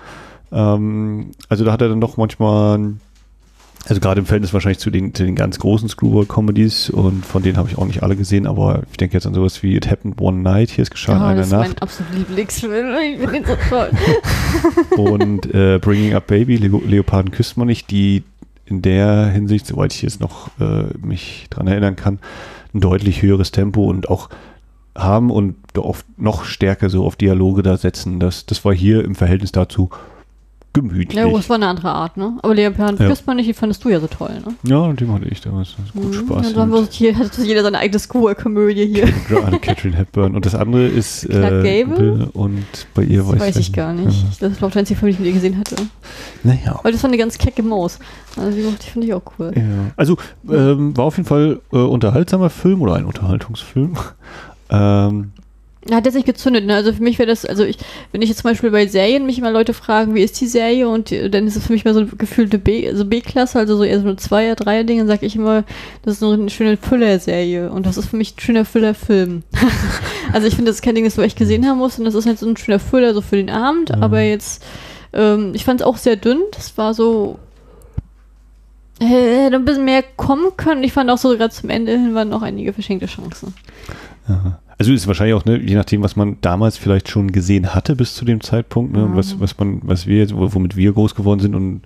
Ähm, 0.52 1.32
also 1.50 1.66
da 1.66 1.72
hat 1.72 1.82
er 1.82 1.90
dann 1.90 2.02
doch 2.02 2.18
manchmal, 2.18 2.94
also 3.88 4.00
gerade 4.00 4.20
im 4.20 4.26
Verhältnis 4.26 4.54
wahrscheinlich 4.54 4.80
zu 4.80 4.92
den, 4.92 5.14
zu 5.14 5.24
den 5.24 5.36
ganz 5.36 5.60
großen 5.60 5.90
Screwball-Comedies 5.90 6.90
und 6.92 7.26
von 7.26 7.44
denen 7.44 7.58
habe 7.58 7.70
ich 7.70 7.78
auch 7.78 7.86
nicht 7.86 8.04
alle 8.04 8.16
gesehen, 8.16 8.46
aber 8.46 8.84
ich 8.92 8.98
denke 8.98 9.16
jetzt 9.16 9.26
an 9.26 9.34
sowas 9.34 9.64
wie 9.64 9.76
It 9.76 9.90
Happened 9.90 10.22
One 10.22 10.40
Night, 10.42 10.70
hier 10.70 10.84
ist 10.84 10.92
geschah 10.92 11.14
oh, 11.14 11.16
in 11.16 11.22
einer 11.22 11.46
Nacht. 11.46 11.52
Das 11.52 11.68
ist 11.68 11.74
mein 11.74 11.82
absoluter 11.82 12.16
Lieblingsfilm, 12.18 12.96
ich 13.14 13.20
finde 13.20 13.32
den 13.32 13.46
so 13.46 13.58
toll. 13.70 13.92
und 14.98 15.54
äh, 15.54 15.80
Bringing 15.80 16.14
Up 16.14 16.28
Baby, 16.28 16.58
Le 16.58 16.70
Leoparden 16.86 17.32
küsst 17.32 17.58
man 17.58 17.68
nicht, 17.68 17.90
die 17.90 18.24
in 18.66 18.82
der 18.82 19.28
Hinsicht, 19.28 19.66
soweit 19.66 19.94
ich 19.94 20.02
jetzt 20.02 20.22
noch 20.22 20.50
äh, 20.60 20.86
mich 21.06 21.48
dran 21.50 21.68
erinnern 21.68 21.96
kann, 21.96 22.20
ein 22.74 22.80
deutlich 22.80 23.22
höheres 23.22 23.52
Tempo 23.52 23.86
und 23.86 24.10
auch 24.10 24.30
haben 24.96 25.32
und 25.32 25.56
oft 25.78 26.06
noch 26.18 26.46
stärker 26.46 26.90
so 26.90 27.06
auf 27.06 27.16
Dialoge 27.16 27.64
da 27.64 27.78
setzen. 27.78 28.20
Das, 28.20 28.46
das 28.46 28.64
war 28.64 28.74
hier 28.74 29.04
im 29.04 29.16
Verhältnis 29.16 29.52
dazu 29.52 29.90
gemütlich. 30.74 31.16
Ja, 31.16 31.30
das 31.30 31.50
war 31.50 31.56
eine 31.56 31.68
andere 31.68 31.90
Art, 31.90 32.18
ne? 32.18 32.38
Aber 32.42 32.56
Leopard 32.56 33.00
ja. 33.00 33.08
küsst 33.08 33.28
man 33.28 33.38
nicht, 33.38 33.48
die 33.48 33.54
fandest 33.54 33.84
du 33.84 33.90
ja 33.90 34.00
so 34.00 34.08
toll, 34.08 34.42
ne? 34.44 34.56
Ja, 34.64 34.80
und 34.80 35.00
dem 35.00 35.14
hatte 35.14 35.26
ich 35.30 35.40
damals 35.40 35.76
gut 35.94 36.06
mhm. 36.06 36.14
Spaß. 36.14 36.48
Ja, 36.48 36.54
dann 36.54 36.72
haben 36.72 36.88
hier, 36.90 37.16
hat 37.18 37.38
jeder 37.38 37.62
seine 37.62 37.78
eigene 37.78 38.00
School-Komödie 38.00 38.88
hier. 38.88 39.08
Gerade 39.28 39.60
Catherine 39.60 39.96
Hepburn. 39.96 40.36
Und 40.36 40.46
das 40.48 40.56
andere 40.56 40.88
ist 40.88 41.30
Clark 41.30 41.64
äh, 41.64 41.84
Gable. 41.84 42.30
Und 42.34 42.66
bei 42.96 43.04
ihr 43.04 43.20
das 43.20 43.34
weiß, 43.34 43.40
weiß 43.42 43.56
ich 43.58 43.72
gar 43.72 43.94
nicht. 43.94 44.24
Ja. 44.24 44.28
Das 44.40 44.52
ist 44.52 44.58
glaube 44.58 44.70
ich 44.70 44.74
der 44.74 44.80
einzige 44.80 45.00
Film, 45.00 45.12
den 45.12 45.14
ich 45.14 45.20
mit 45.20 45.28
ihr 45.28 45.34
gesehen 45.34 45.58
hatte. 45.60 45.76
Naja. 46.44 46.76
Aber 46.80 46.92
das 46.92 47.04
war 47.04 47.10
eine 47.10 47.18
ganz 47.18 47.38
kecke 47.38 47.62
Maus. 47.62 48.00
Also 48.36 48.58
die, 48.58 48.64
die 48.64 48.90
finde 48.90 49.08
ich 49.08 49.14
auch 49.14 49.24
cool. 49.38 49.52
Ja. 49.56 49.92
Also 49.96 50.18
ähm, 50.50 50.98
war 50.98 51.06
auf 51.06 51.18
jeden 51.18 51.28
Fall 51.28 51.62
äh, 51.72 51.78
unterhaltsamer 51.78 52.50
Film 52.50 52.82
oder 52.82 52.96
ein 52.96 53.06
Unterhaltungsfilm. 53.06 53.96
Ähm, 54.74 55.32
hat 55.92 56.06
jetzt 56.06 56.16
nicht 56.16 56.26
gezündet, 56.26 56.66
ne? 56.66 56.76
Also 56.76 56.94
für 56.94 57.04
mich 57.04 57.20
wäre 57.20 57.28
das, 57.28 57.46
also 57.46 57.66
ich, 57.66 57.78
wenn 58.12 58.22
ich 58.22 58.30
jetzt 58.30 58.42
zum 58.42 58.50
Beispiel 58.50 58.72
bei 58.72 58.88
Serien 58.88 59.26
mich 59.26 59.42
mal 59.42 59.52
Leute 59.52 59.74
fragen, 59.74 60.16
wie 60.16 60.24
ist 60.24 60.40
die 60.40 60.48
Serie 60.48 60.88
und 60.88 61.10
die, 61.10 61.30
dann 61.30 61.46
ist 61.46 61.58
es 61.58 61.68
für 61.68 61.74
mich 61.74 61.84
mal 61.84 61.94
so 61.94 62.06
gefühlte 62.06 62.58
B, 62.58 62.88
also 62.88 63.04
B-Klasse, 63.04 63.60
also 63.60 63.76
so 63.76 63.84
eher 63.84 64.00
so 64.00 64.08
eine 64.08 64.16
Zweier-, 64.16 64.56
Dreier-Ding, 64.56 65.00
dann 65.00 65.08
sage 65.08 65.26
ich 65.26 65.36
immer, 65.36 65.66
das 66.04 66.14
ist 66.14 66.20
so 66.22 66.32
eine 66.32 66.50
schöne 66.50 66.78
Füller-Serie 66.78 67.70
und 67.70 67.86
das 67.86 67.98
ist 67.98 68.08
für 68.08 68.16
mich 68.16 68.36
ein 68.36 68.40
schöner 68.40 68.64
Füller-Film. 68.64 69.44
also 70.34 70.48
ich 70.48 70.56
finde, 70.56 70.70
das 70.70 70.78
ist 70.78 70.84
kein 70.84 70.96
Ding, 70.96 71.04
das 71.04 71.16
du 71.16 71.22
echt 71.22 71.38
gesehen 71.38 71.68
haben 71.68 71.80
musst 71.80 72.00
und 72.00 72.06
das 72.06 72.16
ist 72.16 72.28
halt 72.28 72.40
so 72.40 72.48
ein 72.48 72.56
schöner 72.56 72.80
Füller 72.80 73.14
so 73.14 73.20
für 73.20 73.36
den 73.36 73.50
Abend, 73.50 73.94
mhm. 73.94 74.04
aber 74.04 74.22
jetzt, 74.22 74.64
ähm, 75.12 75.52
ich 75.54 75.66
fand 75.66 75.82
es 75.82 75.86
auch 75.86 75.98
sehr 75.98 76.16
dünn, 76.16 76.40
das 76.52 76.78
war 76.78 76.94
so, 76.94 77.40
hätte 79.02 79.58
ein 79.58 79.66
bisschen 79.66 79.84
mehr 79.84 80.04
kommen 80.16 80.56
können. 80.56 80.84
Ich 80.84 80.94
fand 80.94 81.10
auch 81.10 81.18
so 81.18 81.36
gerade 81.36 81.54
zum 81.54 81.70
Ende 81.70 81.92
hin 81.92 82.14
waren 82.16 82.30
noch 82.30 82.42
einige 82.42 82.72
verschenkte 82.72 83.08
Chancen. 83.08 83.54
Aha. 84.28 84.60
Also 84.78 84.92
ist 84.92 85.08
wahrscheinlich 85.08 85.36
auch, 85.36 85.46
ne, 85.46 85.58
je 85.58 85.76
nachdem, 85.76 86.04
was 86.04 86.16
man 86.16 86.38
damals 86.42 86.78
vielleicht 86.78 87.10
schon 87.10 87.32
gesehen 87.32 87.76
hatte 87.76 87.96
bis 87.96 88.16
zu 88.16 88.26
dem 88.26 88.42
Zeitpunkt, 88.42 88.94
ne, 88.94 89.00
mhm. 89.00 89.06
und 89.06 89.16
was, 89.16 89.40
was 89.40 89.58
man, 89.58 89.82
was 89.84 90.08
wir 90.08 90.18
jetzt, 90.18 90.34
womit 90.36 90.76
wir 90.76 90.94
groß 90.94 91.16
geworden 91.16 91.40
sind 91.40 91.56
und 91.56 91.82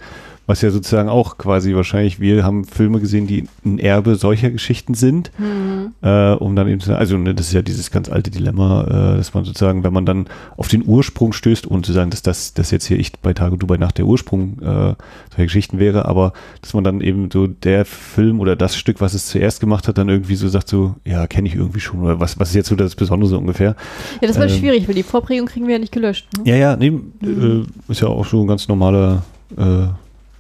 was 0.48 0.62
ja 0.62 0.72
sozusagen 0.72 1.10
auch 1.10 1.38
quasi 1.38 1.76
wahrscheinlich, 1.76 2.22
wir 2.22 2.44
haben 2.46 2.64
Filme 2.64 3.02
gesehen, 3.02 3.28
die 3.28 3.48
ein 3.66 3.80
Erbe 3.80 4.16
solcher 4.16 4.50
Geschichten 4.50 4.94
sind, 4.94 5.30
mhm. 5.38 5.94
äh, 6.02 6.32
um 6.32 6.56
dann 6.56 6.70
eben 6.70 6.80
zu 6.80 6.96
also 6.98 7.18
ne, 7.18 7.36
das 7.36 7.48
ist 7.48 7.54
ja 7.54 7.62
dieses 7.62 7.92
ganz 7.92 8.10
alte 8.10 8.32
Dilemma, 8.32 8.84
äh, 8.86 9.18
dass 9.18 9.34
man 9.34 9.44
sozusagen, 9.44 9.84
wenn 9.84 9.92
man 9.92 10.06
dann 10.06 10.28
auf 10.56 10.70
den 10.70 10.88
Ursprung 10.88 11.34
stößt, 11.34 11.70
ohne 11.70 11.82
zu 11.82 11.92
sagen, 11.92 12.12
dass 12.12 12.22
das, 12.22 12.54
das 12.54 12.72
jetzt 12.72 12.86
hier 12.86 12.98
ich 12.98 13.12
bei 13.20 13.34
Tage 13.34 13.58
du 13.58 13.68
bei 13.68 13.76
Nacht 13.76 13.98
der 13.98 14.06
Ursprung 14.06 14.60
äh, 14.62 14.96
solcher 15.30 15.44
Geschichten 15.44 15.80
wäre, 15.80 16.06
aber 16.06 16.32
dass 16.62 16.74
man 16.74 16.86
dann 16.86 17.02
eben 17.02 17.30
so 17.30 17.48
der 17.48 17.84
Film 17.84 18.40
oder 18.40 18.56
das 18.56 18.78
Stück, 18.78 19.02
was 19.02 19.14
es 19.14 19.28
zuerst 19.28 19.60
gemacht 19.60 19.90
hat, 19.90 19.98
dann 19.98 20.08
irgendwie 20.08 20.36
so 20.36 20.48
sagt 20.48 20.70
so, 20.70 20.96
ja, 21.04 21.28
kenne 21.28 21.50
ich 21.50 21.56
irgendwie 21.56 21.82
schon 21.82 22.02
oder 22.04 22.22
was, 22.22 22.40
was 22.40 22.50
ist 22.50 22.56
jetzt 22.56 22.70
so 22.70 22.78
das 22.78 22.96
Besondere 22.96 23.30
so 23.30 23.38
ungefähr. 23.38 23.76
Ja, 24.22 24.28
das 24.30 24.40
war 24.40 24.48
ähm, 24.48 24.58
schwierig, 24.58 24.88
weil 24.88 24.96
die 24.96 25.04
Vorprägung 25.04 25.48
kriegen 25.48 25.68
wir 25.68 25.74
ja 25.74 25.80
nicht 25.80 25.92
gelöscht. 25.92 26.26
Ne? 26.38 26.50
Ja, 26.50 26.56
ja, 26.56 26.78
nee, 26.78 26.92
mhm. 26.92 27.68
äh, 27.88 27.92
ist 27.92 28.00
ja 28.00 28.08
auch 28.08 28.26
so 28.26 28.42
ein 28.42 28.48
ganz 28.48 28.70
normaler 28.70 29.24
äh, 29.58 29.88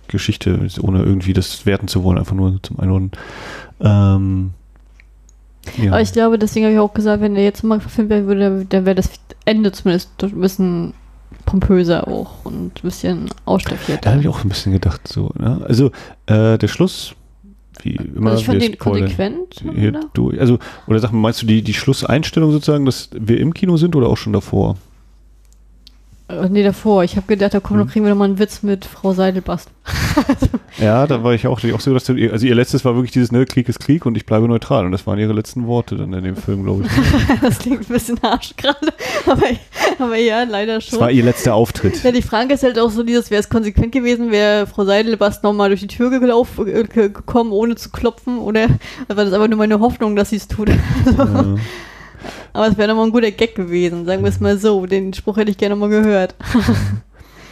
Geschichte, 0.08 0.67
ohne 0.82 1.04
irgendwie 1.04 1.34
das 1.34 1.65
werten 1.65 1.88
zu 1.88 2.04
wollen, 2.04 2.17
einfach 2.17 2.36
nur 2.36 2.62
zum 2.63 2.80
Einordnen. 2.80 3.12
Ähm, 3.80 4.52
ja. 5.78 5.91
Aber 5.91 6.02
ich 6.02 6.13
glaube, 6.13 6.39
deswegen 6.39 6.65
habe 6.65 6.74
ich 6.74 6.80
auch 6.80 6.93
gesagt, 6.93 7.22
wenn 7.22 7.36
der 7.36 7.43
jetzt 7.43 7.63
mal 7.63 7.80
verfilmt 7.80 8.10
werden 8.10 8.28
würde, 8.28 8.65
dann 8.65 8.86
wäre 8.86 8.96
das 8.96 9.10
Ende 9.46 9.72
zumindest 9.72 10.12
ein 10.24 10.39
bisschen 10.39 10.93
pompöser 11.46 12.08
auch 12.08 12.46
und 12.46 12.78
ein 12.78 12.82
bisschen 12.82 13.30
ausstaffierter. 13.46 14.02
Da 14.02 14.12
habe 14.12 14.22
ich 14.22 14.28
auch 14.28 14.43
ein 14.43 14.50
bisschen 14.50 14.74
gedacht, 14.74 15.08
so. 15.08 15.32
Ne? 15.38 15.62
Also, 15.67 15.91
äh, 16.26 16.58
der 16.58 16.67
Schluss, 16.67 17.15
wie 17.82 17.96
immer. 17.96 18.32
Also 18.32 18.41
ich 18.41 18.46
fand 18.48 18.62
den 18.62 18.78
konsequent. 18.78 19.63
Hier, 19.74 20.00
du, 20.13 20.32
also, 20.32 20.60
oder 20.88 21.00
sag 21.00 21.12
mal, 21.12 21.20
meinst 21.20 21.41
du 21.41 21.46
die, 21.46 21.62
die 21.62 21.74
Schlusseinstellung 21.74 22.52
sozusagen, 22.52 22.86
dass 22.86 23.10
wir 23.13 23.39
im 23.39 23.54
Kino 23.54 23.78
sind 23.78 23.96
oder 23.96 24.08
auch 24.08 24.17
schon 24.17 24.34
davor? 24.34 24.78
Äh, 26.29 26.49
nee, 26.49 26.63
davor. 26.63 27.03
Ich 27.03 27.15
habe 27.15 27.27
gedacht, 27.27 27.53
da 27.53 27.59
kommen, 27.59 27.81
hm. 27.81 27.87
kriegen 27.87 28.05
wir 28.05 28.09
nochmal 28.09 28.27
einen 28.27 28.39
Witz 28.39 28.61
mit 28.61 28.85
Frau 28.85 29.13
Seidelbast. 29.13 29.69
ja, 30.77 31.07
da 31.07 31.23
war 31.23 31.33
ich 31.33 31.47
auch, 31.47 31.63
auch 31.63 31.79
so, 31.79 31.93
dass 31.93 32.03
du, 32.03 32.13
also 32.31 32.45
ihr 32.45 32.55
letztes 32.55 32.83
war 32.83 32.95
wirklich 32.95 33.11
dieses, 33.11 33.31
ne, 33.31 33.45
Krieg 33.45 33.69
ist 33.69 33.79
Krieg 33.79 34.05
und 34.05 34.17
ich 34.17 34.25
bleibe 34.25 34.47
neutral. 34.47 34.85
Und 34.85 34.91
das 34.91 35.07
waren 35.07 35.19
ihre 35.19 35.31
letzten 35.31 35.67
Worte 35.67 35.95
dann 35.95 36.11
in 36.11 36.23
dem 36.23 36.35
Film, 36.35 36.63
glaube 36.63 36.83
ich. 36.83 37.39
das 37.41 37.59
klingt 37.59 37.81
ein 37.81 37.93
bisschen 37.93 38.19
harsch 38.21 38.55
gerade. 38.57 38.93
Aber, 39.25 39.47
aber 39.99 40.15
ja, 40.15 40.43
leider 40.43 40.79
schon. 40.79 40.91
Das 40.91 40.99
war 41.01 41.11
ihr 41.11 41.23
letzter 41.23 41.53
Auftritt. 41.53 42.01
Ja, 42.01 42.13
die 42.13 42.21
Frage 42.21 42.53
ist 42.53 42.63
halt 42.63 42.79
auch 42.79 42.89
so 42.89 43.03
dieses, 43.03 43.29
wäre 43.29 43.41
es 43.41 43.49
konsequent 43.49 43.91
gewesen, 43.91 44.31
wäre 44.31 44.67
Frau 44.67 44.85
Seidelbast 44.85 45.43
nochmal 45.43 45.67
durch 45.67 45.81
die 45.81 45.87
Tür 45.87 46.09
gelaufen, 46.09 46.65
äh, 46.65 46.83
gekommen, 46.83 47.51
ohne 47.51 47.75
zu 47.75 47.89
klopfen, 47.89 48.37
oder 48.37 48.67
war 49.07 49.25
das 49.25 49.33
aber 49.33 49.49
nur 49.49 49.57
meine 49.57 49.81
Hoffnung, 49.81 50.15
dass 50.15 50.29
sie 50.29 50.37
es 50.37 50.47
tut. 50.47 50.69
Also, 51.05 51.23
ja. 51.23 51.55
Aber 52.53 52.67
es 52.67 52.77
wäre 52.77 52.88
nochmal 52.88 53.06
ein 53.06 53.12
guter 53.12 53.32
Gag 53.32 53.56
gewesen, 53.56 54.06
sagen 54.06 54.23
wir 54.23 54.30
es 54.30 54.39
mal 54.39 54.58
so. 54.58 54.86
Den 54.86 55.13
Spruch 55.13 55.38
hätte 55.38 55.51
ich 55.51 55.58
gerne 55.58 55.75
mal 55.75 55.89
gehört. 55.89 56.36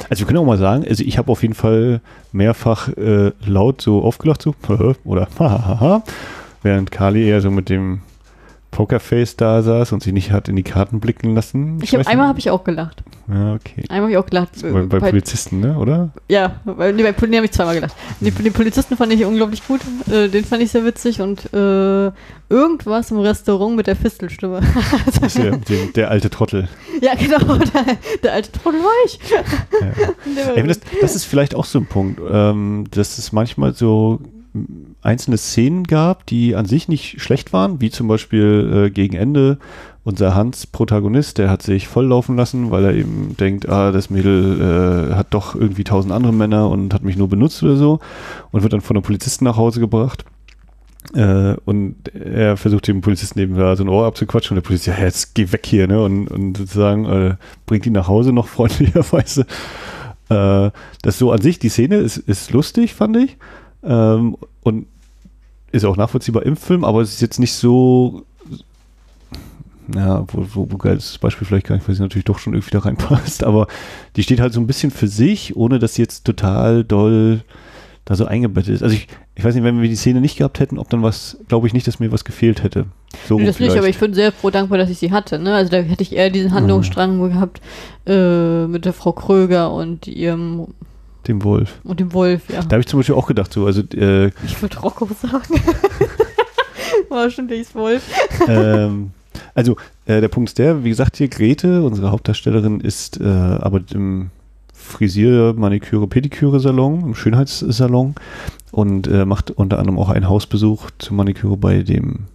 Also 0.10 0.22
wir 0.22 0.28
können 0.28 0.40
auch 0.40 0.46
mal 0.46 0.58
sagen, 0.58 0.86
also 0.88 1.04
ich 1.04 1.18
habe 1.18 1.32
auf 1.32 1.42
jeden 1.42 1.54
Fall 1.54 2.02
mehrfach 2.32 2.90
äh, 2.90 3.32
laut 3.46 3.82
so 3.82 4.04
aufgelacht, 4.04 4.42
so 4.42 4.54
oder 5.04 5.28
hahaha, 5.40 6.04
während 6.62 6.92
Kali 6.92 7.28
eher 7.28 7.42
so 7.42 7.50
mit 7.50 7.70
dem 7.70 8.02
Pokerface 8.72 9.38
da 9.38 9.62
saß 9.62 9.94
und 9.94 10.04
sie 10.04 10.12
nicht 10.12 10.32
hat 10.32 10.50
in 10.50 10.58
die 10.58 10.64
Karten 10.64 11.00
blicken 11.00 11.34
lassen. 11.34 11.78
Ich, 11.82 11.94
ich 11.94 11.94
habe 11.98 12.08
einmal 12.08 12.28
habe 12.28 12.40
ich 12.40 12.50
auch 12.50 12.64
gelacht. 12.64 13.04
Ja, 13.28 13.56
okay. 13.56 13.84
Einmal 13.90 14.02
habe 14.02 14.12
ich 14.12 14.18
auch 14.18 14.26
gelacht. 14.28 14.50
Bei, 14.62 14.82
bei, 14.84 15.00
Polizisten, 15.00 15.60
ne, 15.60 15.78
oder? 15.78 16.12
Ja, 16.30 16.60
bei, 16.64 16.92
nee, 16.92 17.02
bei 17.02 17.12
Polizisten 17.12 17.36
habe 17.36 17.46
ich 17.46 17.52
zweimal 17.52 17.76
gelacht. 17.76 17.96
Den, 18.20 18.36
den, 18.36 18.54
Polizisten 18.54 18.98
fand 18.98 19.14
ich 19.14 19.26
unglaublich 19.26 19.66
gut. 19.68 19.82
Äh, 20.12 20.30
den 20.30 20.46
fand 20.46 20.62
ich 20.62 20.70
sehr 20.70 20.86
witzig 20.86 21.22
und 21.22 21.52
äh, 21.52 22.12
irgendwas 22.50 23.10
im 23.10 23.20
Restaurant 23.20 23.76
mit 23.76 23.88
der 23.88 23.96
Fistelstimme. 23.96 24.62
ja, 25.34 25.58
der, 25.58 25.86
der, 25.96 26.12
alte 26.12 26.30
Trottel. 26.30 26.70
Ja, 27.02 27.16
genau, 27.16 27.56
der, 27.74 27.98
der 28.22 28.34
alte 28.34 28.52
Trottel 28.52 28.80
war 28.82 29.06
ich. 29.06 29.20
Ja. 29.32 30.54
Ey, 30.54 30.68
das, 30.68 30.80
das, 31.02 31.16
ist 31.16 31.26
vielleicht 31.26 31.56
auch 31.56 31.66
so 31.66 31.80
ein 31.80 31.88
Punkt, 31.88 32.22
ähm, 32.32 32.86
dass 32.92 33.18
es 33.18 33.32
manchmal 33.32 33.74
so 33.74 34.20
einzelne 35.02 35.38
Szenen 35.38 35.84
gab, 35.86 36.26
die 36.28 36.56
an 36.56 36.66
sich 36.66 36.88
nicht 36.88 37.22
schlecht 37.22 37.54
waren, 37.54 37.82
wie 37.82 37.90
zum 37.90 38.08
Beispiel 38.08 38.86
äh, 38.86 38.90
gegen 38.90 39.16
Ende 39.16 39.58
unser 40.06 40.36
Hans 40.36 40.68
Protagonist, 40.68 41.40
der 41.40 41.50
hat 41.50 41.64
sich 41.64 41.88
volllaufen 41.88 42.38
lassen, 42.38 42.70
weil 42.70 42.86
er 42.86 42.94
eben 42.94 43.36
denkt, 43.38 43.68
ah, 43.68 43.92
das 43.92 44.12
Mädel 44.12 45.10
äh, 45.12 45.16
hat 45.16 45.28
doch 45.32 45.56
irgendwie 45.56 45.84
tausend 45.84 46.14
andere 46.14 46.32
Männer 46.32 46.70
und 46.70 46.94
hat 46.94 47.04
mich 47.04 47.18
nur 47.18 47.28
benutzt 47.28 47.64
oder 47.64 47.76
so 47.76 48.00
und 48.52 48.62
wird 48.62 48.72
dann 48.72 48.82
von 48.82 48.96
einem 48.96 49.04
Polizisten 49.04 49.46
nach 49.46 49.58
Hause 49.58 49.80
gebracht. 49.80 50.24
Äh, 51.16 51.56
und 51.66 51.96
er 52.14 52.56
versucht 52.56 52.88
dem 52.88 53.02
Polizisten 53.02 53.40
eben 53.40 53.56
so 53.56 53.84
ein 53.84 53.90
Ohr 53.90 54.06
abzuquatschen 54.06 54.56
und 54.56 54.64
der 54.64 54.68
Polizist, 54.68 54.96
ja, 54.96 55.04
jetzt 55.04 55.34
geh 55.34 55.52
weg 55.52 55.66
hier, 55.66 55.88
ne? 55.88 56.04
Und, 56.04 56.28
und 56.28 56.58
sozusagen 56.58 57.06
äh, 57.06 57.36
bringt 57.66 57.88
ihn 57.88 57.94
nach 57.94 58.08
Hause 58.08 58.32
noch 58.32 58.48
freundlicherweise. 58.48 59.48
Äh, 60.30 60.70
das 61.02 61.18
so 61.18 61.32
an 61.32 61.42
sich, 61.42 61.58
die 61.58 61.70
Szene 61.70 61.98
ist, 61.98 62.18
ist 62.18 62.52
lustig, 62.52 62.94
fand 62.94 63.18
ich. 63.18 63.38
Ähm, 63.84 64.38
und 64.62 64.86
ist 65.72 65.84
auch 65.84 65.98
nachvollziehbar 65.98 66.44
im 66.44 66.58
Film, 66.58 66.84
aber 66.84 67.02
es 67.02 67.14
ist 67.14 67.22
jetzt 67.22 67.40
nicht 67.40 67.54
so 67.54 68.24
ja, 69.94 70.26
wo, 70.32 70.46
wo, 70.54 70.72
wo 70.72 70.78
geiles 70.78 71.18
Beispiel 71.18 71.48
vielleicht 71.48 71.68
gar 71.68 71.76
nicht, 71.76 71.88
weil 71.88 71.96
sie 71.96 72.02
natürlich 72.02 72.26
doch 72.26 72.40
schon 72.40 72.54
irgendwie 72.54 72.72
da 72.72 72.80
reinpasst, 72.80 73.44
aber 73.44 73.68
die 74.16 74.24
steht 74.24 74.40
halt 74.40 74.54
so 74.54 74.60
ein 74.60 74.68
bisschen 74.68 74.92
für 74.92 75.08
sich, 75.08 75.56
ohne 75.56 75.80
dass 75.80 75.96
sie 75.96 76.02
jetzt 76.02 76.26
total 76.26 76.84
doll 76.84 77.42
da 78.06 78.16
so 78.16 78.26
eingebettet 78.26 78.76
ist. 78.76 78.84
Also 78.84 78.96
ich, 78.96 79.08
ich 79.34 79.44
weiß 79.44 79.56
nicht, 79.56 79.64
wenn 79.64 79.82
wir 79.82 79.90
die 79.90 79.96
Szene 79.96 80.22
nicht 80.22 80.38
gehabt 80.38 80.60
hätten, 80.60 80.78
ob 80.78 80.90
dann 80.90 81.02
was, 81.02 81.38
glaube 81.48 81.66
ich 81.66 81.74
nicht, 81.74 81.88
dass 81.88 82.00
mir 82.00 82.12
was 82.12 82.24
gefehlt 82.24 82.64
hätte. 82.64 82.86
So 83.28 83.38
nee, 83.38 83.46
das 83.46 83.58
vielleicht. 83.58 83.74
nicht, 83.74 83.80
aber 83.80 83.90
ich 83.90 83.98
bin 83.98 84.14
sehr 84.14 84.32
froh 84.32 84.52
dankbar, 84.52 84.78
dass 84.78 84.92
ich 84.92 85.00
sie 85.00 85.12
hatte. 85.12 85.40
Ne? 85.40 85.56
Also 85.56 85.72
da 85.72 85.78
hätte 85.78 86.04
ich 86.04 86.16
eher 86.16 86.30
diesen 86.30 86.54
Handlungsstrang 86.54 87.18
mhm. 87.18 87.30
gehabt 87.30 87.62
äh, 88.06 88.68
mit 88.68 88.86
der 88.86 88.94
Frau 88.94 89.12
Kröger 89.12 89.72
und 89.72 90.08
ihrem 90.08 90.68
dem 91.28 91.44
Wolf. 91.44 91.80
Und 91.84 92.00
dem 92.00 92.14
Wolf, 92.14 92.50
ja. 92.50 92.62
Da 92.62 92.74
habe 92.74 92.82
ich 92.82 92.88
zum 92.88 93.00
Beispiel 93.00 93.16
auch 93.16 93.26
gedacht, 93.26 93.52
so, 93.52 93.66
also 93.66 93.82
äh, 93.94 94.28
Ich 94.46 94.62
würde 94.62 94.78
Rocco 94.78 95.10
sagen. 95.20 95.60
War 97.10 97.30
schon 97.32 97.48
der 97.48 97.58
Wolf. 97.74 98.04
ähm, 98.48 99.12
also 99.54 99.76
äh, 100.06 100.22
der 100.22 100.28
Punkt 100.28 100.50
ist 100.50 100.58
der, 100.58 100.84
wie 100.84 100.90
gesagt, 100.90 101.18
hier 101.18 101.28
Grete, 101.28 101.84
unsere 101.84 102.12
Hauptdarstellerin, 102.12 102.80
ist 102.80 103.20
äh, 103.20 103.26
aber 103.26 103.82
im 103.94 104.30
Frisier-, 104.74 105.54
Maniküre-, 105.54 106.08
Pediküre-Salon, 106.08 107.02
im 107.02 107.16
Schönheitssalon 107.16 108.16
und 108.72 109.08
äh, 109.08 109.26
macht 109.26 109.52
unter 109.52 109.80
anderem 109.80 110.00
auch 110.00 110.10
einen 110.10 110.30
Hausbesuch 110.30 110.92
zur 111.00 111.16
Maniküre 111.16 111.58
bei 111.58 111.82
dem 111.82 112.26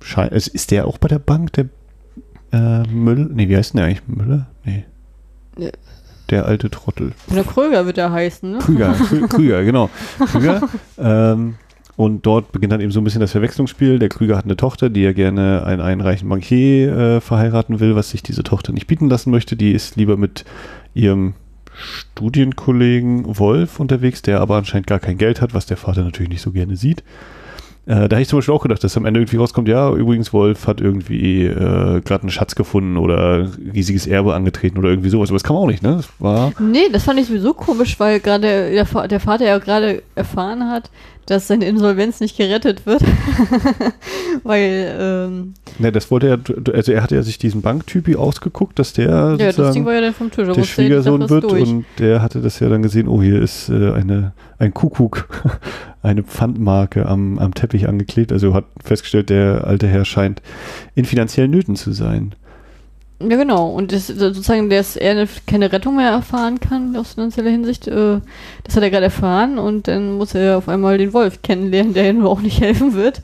Schein. 0.00 0.30
Also 0.30 0.50
ist 0.52 0.70
der 0.70 0.86
auch 0.86 0.98
bei 0.98 1.08
der 1.08 1.18
Bank, 1.18 1.52
der 1.52 1.66
äh, 2.52 2.82
Müll? 2.88 3.30
Nee, 3.32 3.48
wie 3.48 3.56
heißt 3.56 3.74
denn 3.74 3.78
der 3.78 3.86
eigentlich? 3.86 4.08
Müller? 4.08 4.46
Nee. 4.64 4.84
Ja. 5.58 5.70
Der 6.30 6.46
alte 6.46 6.70
Trottel. 6.70 7.12
Oder 7.30 7.44
Kröger 7.44 7.84
wird 7.84 7.98
er 7.98 8.10
heißen, 8.10 8.52
ne? 8.52 8.58
Krüger, 8.58 8.94
Krüger, 9.28 9.62
genau. 9.62 9.90
Krüger. 10.18 10.62
ähm, 10.98 11.56
und 11.96 12.26
dort 12.26 12.50
beginnt 12.50 12.72
dann 12.72 12.80
eben 12.80 12.90
so 12.90 13.00
ein 13.00 13.04
bisschen 13.04 13.20
das 13.20 13.32
Verwechslungsspiel. 13.32 13.98
Der 13.98 14.08
Krüger 14.08 14.36
hat 14.36 14.44
eine 14.44 14.56
Tochter, 14.56 14.90
die 14.90 15.04
er 15.04 15.14
gerne 15.14 15.64
einen, 15.64 15.80
einen 15.80 16.28
Bankier 16.28 16.96
äh, 16.96 17.20
verheiraten 17.20 17.78
will, 17.78 17.94
was 17.94 18.10
sich 18.10 18.22
diese 18.22 18.42
Tochter 18.42 18.72
nicht 18.72 18.86
bieten 18.86 19.08
lassen 19.08 19.30
möchte. 19.30 19.56
Die 19.56 19.72
ist 19.72 19.96
lieber 19.96 20.16
mit 20.16 20.44
ihrem 20.92 21.34
Studienkollegen 21.72 23.38
Wolf 23.38 23.80
unterwegs, 23.80 24.22
der 24.22 24.40
aber 24.40 24.56
anscheinend 24.56 24.86
gar 24.86 25.00
kein 25.00 25.18
Geld 25.18 25.40
hat, 25.40 25.54
was 25.54 25.66
der 25.66 25.76
Vater 25.76 26.04
natürlich 26.04 26.30
nicht 26.30 26.42
so 26.42 26.52
gerne 26.52 26.76
sieht. 26.76 27.02
Äh, 27.86 28.08
da 28.08 28.16
hätte 28.16 28.22
ich 28.22 28.28
zum 28.28 28.38
Beispiel 28.38 28.54
auch 28.54 28.62
gedacht, 28.62 28.82
dass 28.82 28.96
am 28.96 29.04
Ende 29.04 29.20
irgendwie 29.20 29.36
rauskommt, 29.36 29.68
ja, 29.68 29.92
übrigens, 29.92 30.32
Wolf 30.32 30.66
hat 30.66 30.80
irgendwie 30.80 31.44
äh, 31.44 32.00
gerade 32.00 32.22
einen 32.22 32.30
Schatz 32.30 32.54
gefunden 32.54 32.96
oder 32.96 33.50
riesiges 33.74 34.06
Erbe 34.06 34.34
angetreten 34.34 34.78
oder 34.78 34.88
irgendwie 34.88 35.10
sowas. 35.10 35.28
Aber 35.28 35.36
das 35.36 35.44
kann 35.44 35.54
man 35.54 35.64
auch 35.64 35.68
nicht, 35.68 35.82
ne? 35.82 35.96
Das 35.96 36.08
war 36.18 36.52
nee, 36.58 36.88
das 36.90 37.04
fand 37.04 37.20
ich 37.20 37.26
sowieso 37.26 37.52
komisch, 37.52 38.00
weil 38.00 38.20
gerade 38.20 38.70
der, 38.70 39.06
der 39.06 39.20
Vater 39.20 39.44
ja 39.44 39.58
gerade 39.58 40.02
erfahren 40.14 40.70
hat, 40.70 40.90
dass 41.26 41.48
seine 41.48 41.66
Insolvenz 41.66 42.20
nicht 42.20 42.36
gerettet 42.36 42.86
wird. 42.86 43.02
Weil, 44.42 44.94
ähm, 44.98 45.54
Ne, 45.78 45.90
das 45.90 46.10
wollte 46.10 46.28
er, 46.28 46.38
also 46.74 46.92
er 46.92 47.02
hatte 47.02 47.16
ja 47.16 47.22
sich 47.22 47.38
diesen 47.38 47.60
Banktypi 47.60 48.14
ausgeguckt, 48.14 48.78
dass 48.78 48.92
der 48.92 49.36
ja, 49.38 49.50
das 49.52 49.72
Ding 49.72 49.84
war 49.84 49.94
ja 49.94 50.00
dann 50.00 50.14
vom 50.14 50.30
Tisch, 50.30 50.48
der 50.48 50.62
Schwiegersohn 50.62 51.28
wird 51.28 51.44
durch. 51.44 51.68
und 51.68 51.84
der 51.98 52.22
hatte 52.22 52.40
das 52.40 52.60
ja 52.60 52.68
dann 52.68 52.82
gesehen, 52.82 53.08
oh, 53.08 53.20
hier 53.20 53.42
ist 53.42 53.70
äh, 53.70 53.92
eine, 53.92 54.32
ein 54.58 54.72
Kuckuck, 54.72 55.28
eine 56.02 56.22
Pfandmarke 56.22 57.06
am, 57.06 57.38
am 57.38 57.54
Teppich 57.54 57.88
angeklebt, 57.88 58.32
also 58.32 58.54
hat 58.54 58.66
festgestellt, 58.84 59.30
der 59.30 59.66
alte 59.66 59.88
Herr 59.88 60.04
scheint 60.04 60.42
in 60.94 61.04
finanziellen 61.04 61.50
Nöten 61.50 61.74
zu 61.74 61.92
sein. 61.92 62.34
Ja, 63.20 63.36
genau. 63.36 63.68
Und 63.68 63.92
das, 63.92 64.08
sozusagen, 64.08 64.70
dass 64.70 64.96
er 64.96 65.26
keine 65.46 65.72
Rettung 65.72 65.96
mehr 65.96 66.10
erfahren 66.10 66.60
kann 66.60 66.96
aus 66.96 67.14
finanzieller 67.14 67.50
Hinsicht, 67.50 67.86
äh, 67.86 68.20
das 68.64 68.76
hat 68.76 68.82
er 68.82 68.90
gerade 68.90 69.04
erfahren 69.04 69.58
und 69.58 69.88
dann 69.88 70.18
muss 70.18 70.34
er 70.34 70.58
auf 70.58 70.68
einmal 70.68 70.98
den 70.98 71.12
Wolf 71.12 71.42
kennenlernen, 71.42 71.94
der 71.94 72.10
ihm 72.10 72.26
auch 72.26 72.40
nicht 72.40 72.60
helfen 72.62 72.94
wird. 72.94 73.22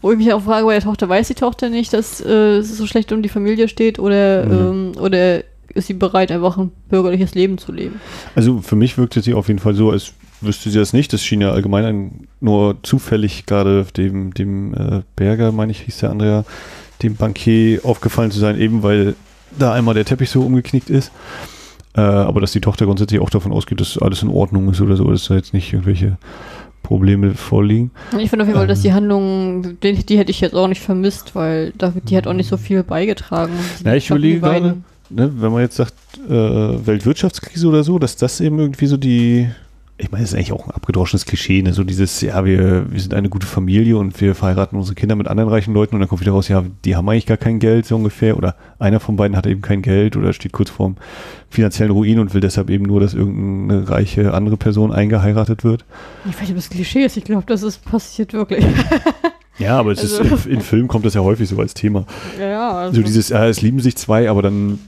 Wo 0.00 0.10
ich 0.10 0.18
mich 0.18 0.32
auch 0.32 0.42
frage, 0.42 0.66
bei 0.66 0.74
der 0.74 0.82
Tochter 0.82 1.08
weiß 1.08 1.28
die 1.28 1.34
Tochter 1.34 1.68
nicht, 1.68 1.92
dass 1.92 2.20
äh, 2.20 2.58
es 2.58 2.76
so 2.76 2.86
schlecht 2.86 3.12
um 3.12 3.22
die 3.22 3.28
Familie 3.28 3.68
steht 3.68 3.98
oder, 3.98 4.44
mhm. 4.44 4.52
ähm, 4.52 5.00
oder 5.00 5.44
ist 5.74 5.86
sie 5.86 5.94
bereit, 5.94 6.30
einfach 6.30 6.58
ein 6.58 6.72
bürgerliches 6.88 7.34
Leben 7.34 7.56
zu 7.56 7.72
leben? 7.72 8.00
Also 8.34 8.60
für 8.60 8.76
mich 8.76 8.98
wirkte 8.98 9.22
sie 9.22 9.32
auf 9.32 9.48
jeden 9.48 9.60
Fall 9.60 9.74
so, 9.74 9.90
als 9.90 10.12
wüsste 10.40 10.70
sie 10.70 10.78
das 10.78 10.92
nicht. 10.92 11.12
Das 11.12 11.22
schien 11.22 11.40
ja 11.40 11.52
allgemein 11.52 11.84
ein, 11.84 12.28
nur 12.40 12.76
zufällig 12.82 13.46
gerade 13.46 13.86
dem, 13.96 14.34
dem 14.34 14.74
äh, 14.74 15.02
Berger, 15.16 15.52
meine 15.52 15.72
ich, 15.72 15.80
hieß 15.82 15.98
der 15.98 16.10
andere 16.10 16.28
ja, 16.28 16.44
dem 17.02 17.16
Bankier 17.16 17.80
aufgefallen 17.84 18.30
zu 18.30 18.38
sein, 18.38 18.60
eben 18.60 18.82
weil 18.82 19.14
da 19.58 19.72
einmal 19.72 19.94
der 19.94 20.04
Teppich 20.04 20.30
so 20.30 20.42
umgeknickt 20.42 20.90
ist. 20.90 21.12
Äh, 21.94 22.00
aber 22.00 22.40
dass 22.40 22.52
die 22.52 22.60
Tochter 22.60 22.86
grundsätzlich 22.86 23.20
auch 23.20 23.30
davon 23.30 23.52
ausgeht, 23.52 23.80
dass 23.80 23.98
alles 23.98 24.22
in 24.22 24.30
Ordnung 24.30 24.70
ist 24.70 24.80
oder 24.80 24.96
so, 24.96 25.10
dass 25.10 25.26
da 25.26 25.34
jetzt 25.34 25.52
nicht 25.52 25.72
irgendwelche 25.72 26.16
Probleme 26.82 27.34
vorliegen. 27.34 27.90
Ich 28.18 28.30
finde 28.30 28.44
auf 28.44 28.48
jeden 28.48 28.54
Fall, 28.54 28.62
ähm, 28.62 28.68
dass 28.68 28.80
die 28.80 28.92
Handlung, 28.92 29.78
die, 29.82 29.94
die, 29.94 30.18
hätte 30.18 30.30
ich 30.30 30.40
jetzt 30.40 30.54
auch 30.54 30.68
nicht 30.68 30.80
vermisst, 30.80 31.34
weil 31.34 31.72
da, 31.76 31.92
die 32.08 32.16
hat 32.16 32.26
auch 32.26 32.32
nicht 32.32 32.48
so 32.48 32.56
viel 32.56 32.82
beigetragen. 32.82 33.52
Ja, 33.84 33.94
ich 33.94 34.08
überlege 34.08 34.40
gerade, 34.40 34.76
ne, 35.10 35.32
wenn 35.36 35.52
man 35.52 35.60
jetzt 35.60 35.76
sagt, 35.76 35.94
äh, 36.28 36.32
Weltwirtschaftskrise 36.86 37.68
oder 37.68 37.84
so, 37.84 37.98
dass 37.98 38.16
das 38.16 38.40
eben 38.40 38.58
irgendwie 38.58 38.86
so 38.86 38.96
die, 38.96 39.48
ich 40.02 40.10
meine, 40.10 40.24
das 40.24 40.32
ist 40.32 40.36
eigentlich 40.36 40.52
auch 40.52 40.66
ein 40.66 40.72
abgedroschenes 40.72 41.26
Klischee, 41.26 41.62
ne? 41.62 41.72
so 41.72 41.84
dieses, 41.84 42.20
ja, 42.22 42.44
wir, 42.44 42.90
wir 42.90 43.00
sind 43.00 43.14
eine 43.14 43.28
gute 43.28 43.46
Familie 43.46 43.96
und 43.96 44.20
wir 44.20 44.34
verheiraten 44.34 44.76
unsere 44.76 44.96
Kinder 44.96 45.14
mit 45.14 45.28
anderen 45.28 45.48
reichen 45.48 45.72
Leuten 45.72 45.94
und 45.94 46.00
dann 46.00 46.08
kommt 46.08 46.20
wieder 46.20 46.32
raus, 46.32 46.48
ja, 46.48 46.64
die 46.84 46.96
haben 46.96 47.08
eigentlich 47.08 47.26
gar 47.26 47.36
kein 47.36 47.60
Geld, 47.60 47.86
so 47.86 47.94
ungefähr, 47.94 48.36
oder 48.36 48.56
einer 48.80 48.98
von 48.98 49.14
beiden 49.14 49.36
hat 49.36 49.46
eben 49.46 49.60
kein 49.60 49.80
Geld 49.80 50.16
oder 50.16 50.32
steht 50.32 50.52
kurz 50.52 50.70
vorm 50.70 50.96
finanziellen 51.50 51.92
Ruin 51.92 52.18
und 52.18 52.34
will 52.34 52.40
deshalb 52.40 52.68
eben 52.68 52.84
nur, 52.84 52.98
dass 52.98 53.14
irgendeine 53.14 53.88
reiche 53.88 54.34
andere 54.34 54.56
Person 54.56 54.90
eingeheiratet 54.90 55.62
wird. 55.62 55.84
Ich 56.28 56.34
weiß 56.34 56.40
nicht, 56.40 56.50
ob 56.50 56.56
das 56.56 56.70
Klischee 56.70 57.04
ist, 57.04 57.16
ich 57.16 57.24
glaube, 57.24 57.44
das 57.46 57.62
ist 57.62 57.84
passiert 57.84 58.32
wirklich. 58.32 58.64
Ja, 59.58 59.78
aber 59.78 59.92
es 59.92 60.00
also. 60.00 60.22
ist, 60.22 60.46
in, 60.46 60.54
in 60.54 60.60
Filmen 60.62 60.88
kommt 60.88 61.04
das 61.04 61.12
ja 61.14 61.20
häufig 61.20 61.48
so 61.48 61.58
als 61.58 61.74
Thema. 61.74 62.06
Ja, 62.40 62.48
ja. 62.48 62.70
Also 62.72 62.96
so 62.96 63.02
dieses, 63.02 63.28
ja, 63.28 63.46
es 63.46 63.60
lieben 63.60 63.80
sich 63.80 63.96
zwei, 63.96 64.30
aber 64.30 64.40
dann 64.40 64.78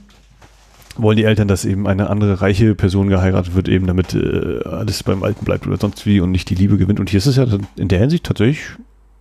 wollen 0.97 1.17
die 1.17 1.23
Eltern, 1.23 1.47
dass 1.47 1.65
eben 1.65 1.87
eine 1.87 2.09
andere 2.09 2.41
reiche 2.41 2.75
Person 2.75 3.09
geheiratet 3.09 3.55
wird, 3.55 3.67
eben 3.67 3.87
damit 3.87 4.13
äh, 4.13 4.59
alles 4.63 5.03
beim 5.03 5.23
Alten 5.23 5.45
bleibt 5.45 5.67
oder 5.67 5.77
sonst 5.77 6.05
wie 6.05 6.19
und 6.19 6.31
nicht 6.31 6.49
die 6.49 6.55
Liebe 6.55 6.77
gewinnt. 6.77 6.99
Und 6.99 7.09
hier 7.09 7.17
ist 7.17 7.25
es 7.25 7.35
ja 7.35 7.45
in 7.75 7.87
der 7.87 7.99
Hinsicht 7.99 8.25
tatsächlich, 8.25 8.61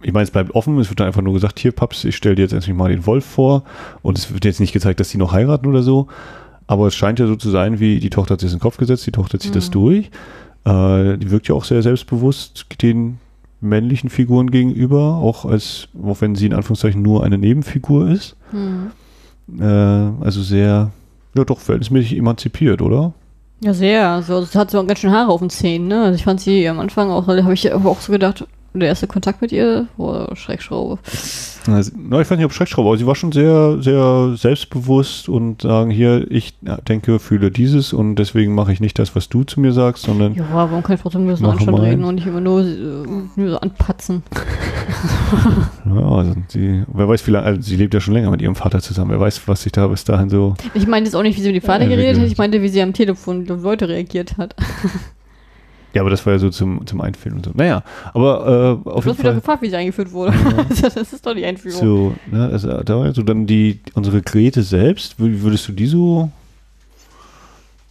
ich 0.02 0.12
meine, 0.12 0.24
es 0.24 0.30
bleibt 0.30 0.54
offen, 0.54 0.78
es 0.78 0.90
wird 0.90 1.00
dann 1.00 1.06
einfach 1.06 1.22
nur 1.22 1.32
gesagt, 1.32 1.58
hier 1.58 1.72
Paps, 1.72 2.04
ich 2.04 2.14
stelle 2.14 2.34
dir 2.34 2.42
jetzt 2.42 2.52
endlich 2.52 2.76
mal 2.76 2.90
den 2.90 3.06
Wolf 3.06 3.24
vor 3.24 3.64
und 4.02 4.18
es 4.18 4.32
wird 4.32 4.44
jetzt 4.44 4.60
nicht 4.60 4.72
gezeigt, 4.72 5.00
dass 5.00 5.08
die 5.08 5.18
noch 5.18 5.32
heiraten 5.32 5.66
oder 5.66 5.82
so, 5.82 6.08
aber 6.66 6.86
es 6.86 6.94
scheint 6.94 7.18
ja 7.18 7.26
so 7.26 7.36
zu 7.36 7.50
sein, 7.50 7.80
wie 7.80 8.00
die 8.00 8.10
Tochter 8.10 8.34
hat 8.34 8.40
sich 8.40 8.50
in 8.50 8.56
den 8.56 8.62
Kopf 8.62 8.76
gesetzt, 8.76 9.06
die 9.06 9.12
Tochter 9.12 9.38
zieht 9.38 9.52
mhm. 9.52 9.54
das 9.54 9.70
durch. 9.70 10.10
Äh, 10.64 11.18
die 11.18 11.30
wirkt 11.30 11.48
ja 11.48 11.54
auch 11.54 11.64
sehr 11.64 11.82
selbstbewusst 11.82 12.66
den 12.82 13.18
männlichen 13.60 14.10
Figuren 14.10 14.50
gegenüber, 14.50 15.16
auch 15.16 15.46
als, 15.46 15.88
auch 16.02 16.20
wenn 16.20 16.34
sie 16.34 16.46
in 16.46 16.54
Anführungszeichen 16.54 17.00
nur 17.00 17.24
eine 17.24 17.38
Nebenfigur 17.38 18.08
ist. 18.08 18.36
Mhm. 18.52 19.60
Äh, 19.60 19.64
also 19.64 20.42
sehr 20.42 20.90
ja 21.34 21.44
doch 21.44 21.60
verhältnismäßig 21.60 22.16
emanzipiert, 22.16 22.82
oder? 22.82 23.12
Ja, 23.60 23.72
sehr. 23.72 24.08
Also, 24.08 24.38
es 24.40 24.54
hat 24.54 24.70
so 24.70 24.84
ganz 24.84 24.98
schön 24.98 25.12
Haare 25.12 25.30
auf 25.30 25.40
den 25.40 25.50
Zähnen, 25.50 25.88
ne? 25.88 26.02
Also 26.02 26.16
ich 26.16 26.24
fand 26.24 26.40
sie 26.40 26.68
am 26.68 26.80
Anfang 26.80 27.10
auch, 27.10 27.26
da 27.26 27.42
habe 27.42 27.54
ich 27.54 27.72
auch 27.72 28.00
so 28.00 28.12
gedacht, 28.12 28.46
der 28.80 28.88
erste 28.88 29.06
Kontakt 29.06 29.40
mit 29.40 29.52
ihr, 29.52 29.86
boah, 29.96 30.34
Schreckschraube. 30.34 30.98
Also, 31.66 31.92
na, 31.96 32.20
ich 32.20 32.28
weiß 32.28 32.36
nicht, 32.36 32.44
ob 32.44 32.52
Schreckschraube, 32.52 32.88
aber 32.88 32.98
sie 32.98 33.06
war 33.06 33.14
schon 33.14 33.30
sehr, 33.30 33.80
sehr 33.80 34.34
selbstbewusst 34.36 35.28
und 35.28 35.62
sagen, 35.62 35.90
hier, 35.90 36.30
ich 36.30 36.58
denke, 36.88 37.20
fühle 37.20 37.50
dieses 37.50 37.92
und 37.92 38.16
deswegen 38.16 38.54
mache 38.54 38.72
ich 38.72 38.80
nicht 38.80 38.98
das, 38.98 39.14
was 39.14 39.28
du 39.28 39.44
zu 39.44 39.60
mir 39.60 39.72
sagst, 39.72 40.04
sondern. 40.04 40.34
Ja, 40.34 40.44
warum 40.52 40.82
kann 40.82 40.96
ich 40.96 41.02
trotzdem 41.02 41.22
ein 41.22 41.28
bisschen 41.28 41.46
Anstand 41.46 41.78
reden 41.78 42.04
und 42.04 42.16
nicht 42.16 42.26
immer 42.26 42.40
nur, 42.40 42.62
äh, 42.62 43.06
nur 43.36 43.50
so 43.50 43.58
anpatzen? 43.58 44.24
ja, 45.86 46.08
also 46.08 46.34
sie, 46.48 46.82
wer 46.92 47.08
weiß, 47.08 47.26
wie 47.26 47.30
lange, 47.30 47.46
also 47.46 47.62
sie 47.62 47.76
lebt 47.76 47.94
ja 47.94 48.00
schon 48.00 48.14
länger 48.14 48.30
mit 48.30 48.42
ihrem 48.42 48.56
Vater 48.56 48.80
zusammen, 48.80 49.12
wer 49.12 49.20
weiß, 49.20 49.46
was 49.46 49.62
sich 49.62 49.72
da 49.72 49.86
bis 49.86 50.04
dahin 50.04 50.28
so. 50.28 50.54
Ich 50.74 50.86
meine 50.86 51.06
jetzt 51.06 51.14
auch 51.14 51.22
nicht, 51.22 51.38
wie 51.38 51.42
sie 51.42 51.52
mit 51.52 51.62
dem 51.62 51.66
Vater 51.66 51.86
geredet 51.86 52.20
hat, 52.20 52.26
ich 52.26 52.38
meinte, 52.38 52.60
wie 52.60 52.68
sie 52.68 52.82
am 52.82 52.92
Telefon 52.92 53.48
auf 53.50 53.62
Leute 53.62 53.88
reagiert 53.88 54.36
hat. 54.36 54.56
Ja, 55.94 56.02
aber 56.02 56.10
das 56.10 56.26
war 56.26 56.32
ja 56.32 56.38
so 56.40 56.50
zum, 56.50 56.84
zum 56.86 57.00
Einführen 57.00 57.36
und 57.36 57.44
so. 57.44 57.52
Naja, 57.54 57.84
aber 58.12 58.80
äh, 58.84 58.88
auf 58.88 59.04
du 59.04 59.10
hast 59.10 59.18
wieder 59.20 59.32
gefragt, 59.32 59.62
wie 59.62 59.70
sie 59.70 59.76
eingeführt 59.76 60.10
wurde. 60.10 60.32
Ja. 60.32 60.88
das 60.94 61.12
ist 61.12 61.24
doch 61.24 61.34
die 61.34 61.46
Einführung. 61.46 61.80
So, 61.80 62.14
ne, 62.30 62.48
also 62.48 62.82
da 62.82 62.98
war 62.98 63.14
so 63.14 63.22
dann 63.22 63.46
die, 63.46 63.78
unsere 63.94 64.20
Grete 64.20 64.64
selbst, 64.64 65.14
wie 65.18 65.40
würdest 65.40 65.68
du 65.68 65.72
die 65.72 65.86
so 65.86 66.30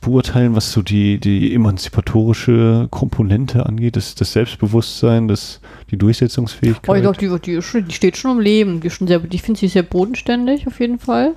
beurteilen, 0.02 0.54
was 0.54 0.74
so 0.74 0.82
die, 0.82 1.18
die 1.18 1.56
emanzipatorische 1.56 2.90
Komponente 2.92 3.66
angeht, 3.66 3.96
das, 3.96 4.16
das 4.16 4.34
Selbstbewusstsein, 4.34 5.30
das, 5.30 5.62
die 5.90 5.98
Durchsetzungsfähigkeit? 5.98 6.90
Oh, 6.90 6.96
ich 6.96 7.02
glaube, 7.02 7.40
die, 7.40 7.54
die, 7.54 7.84
die, 7.84 7.94
steht 7.94 8.18
schon 8.18 8.32
im 8.32 8.40
Leben. 8.42 8.82
Die, 8.82 8.90
schon 8.90 9.08
sehr, 9.08 9.22
ich 9.32 9.42
finde 9.42 9.62
sie 9.62 9.70
sehr 9.70 9.84
bodenständig 9.84 10.68
auf 10.68 10.82
jeden 10.82 11.00
Fall. 11.00 11.36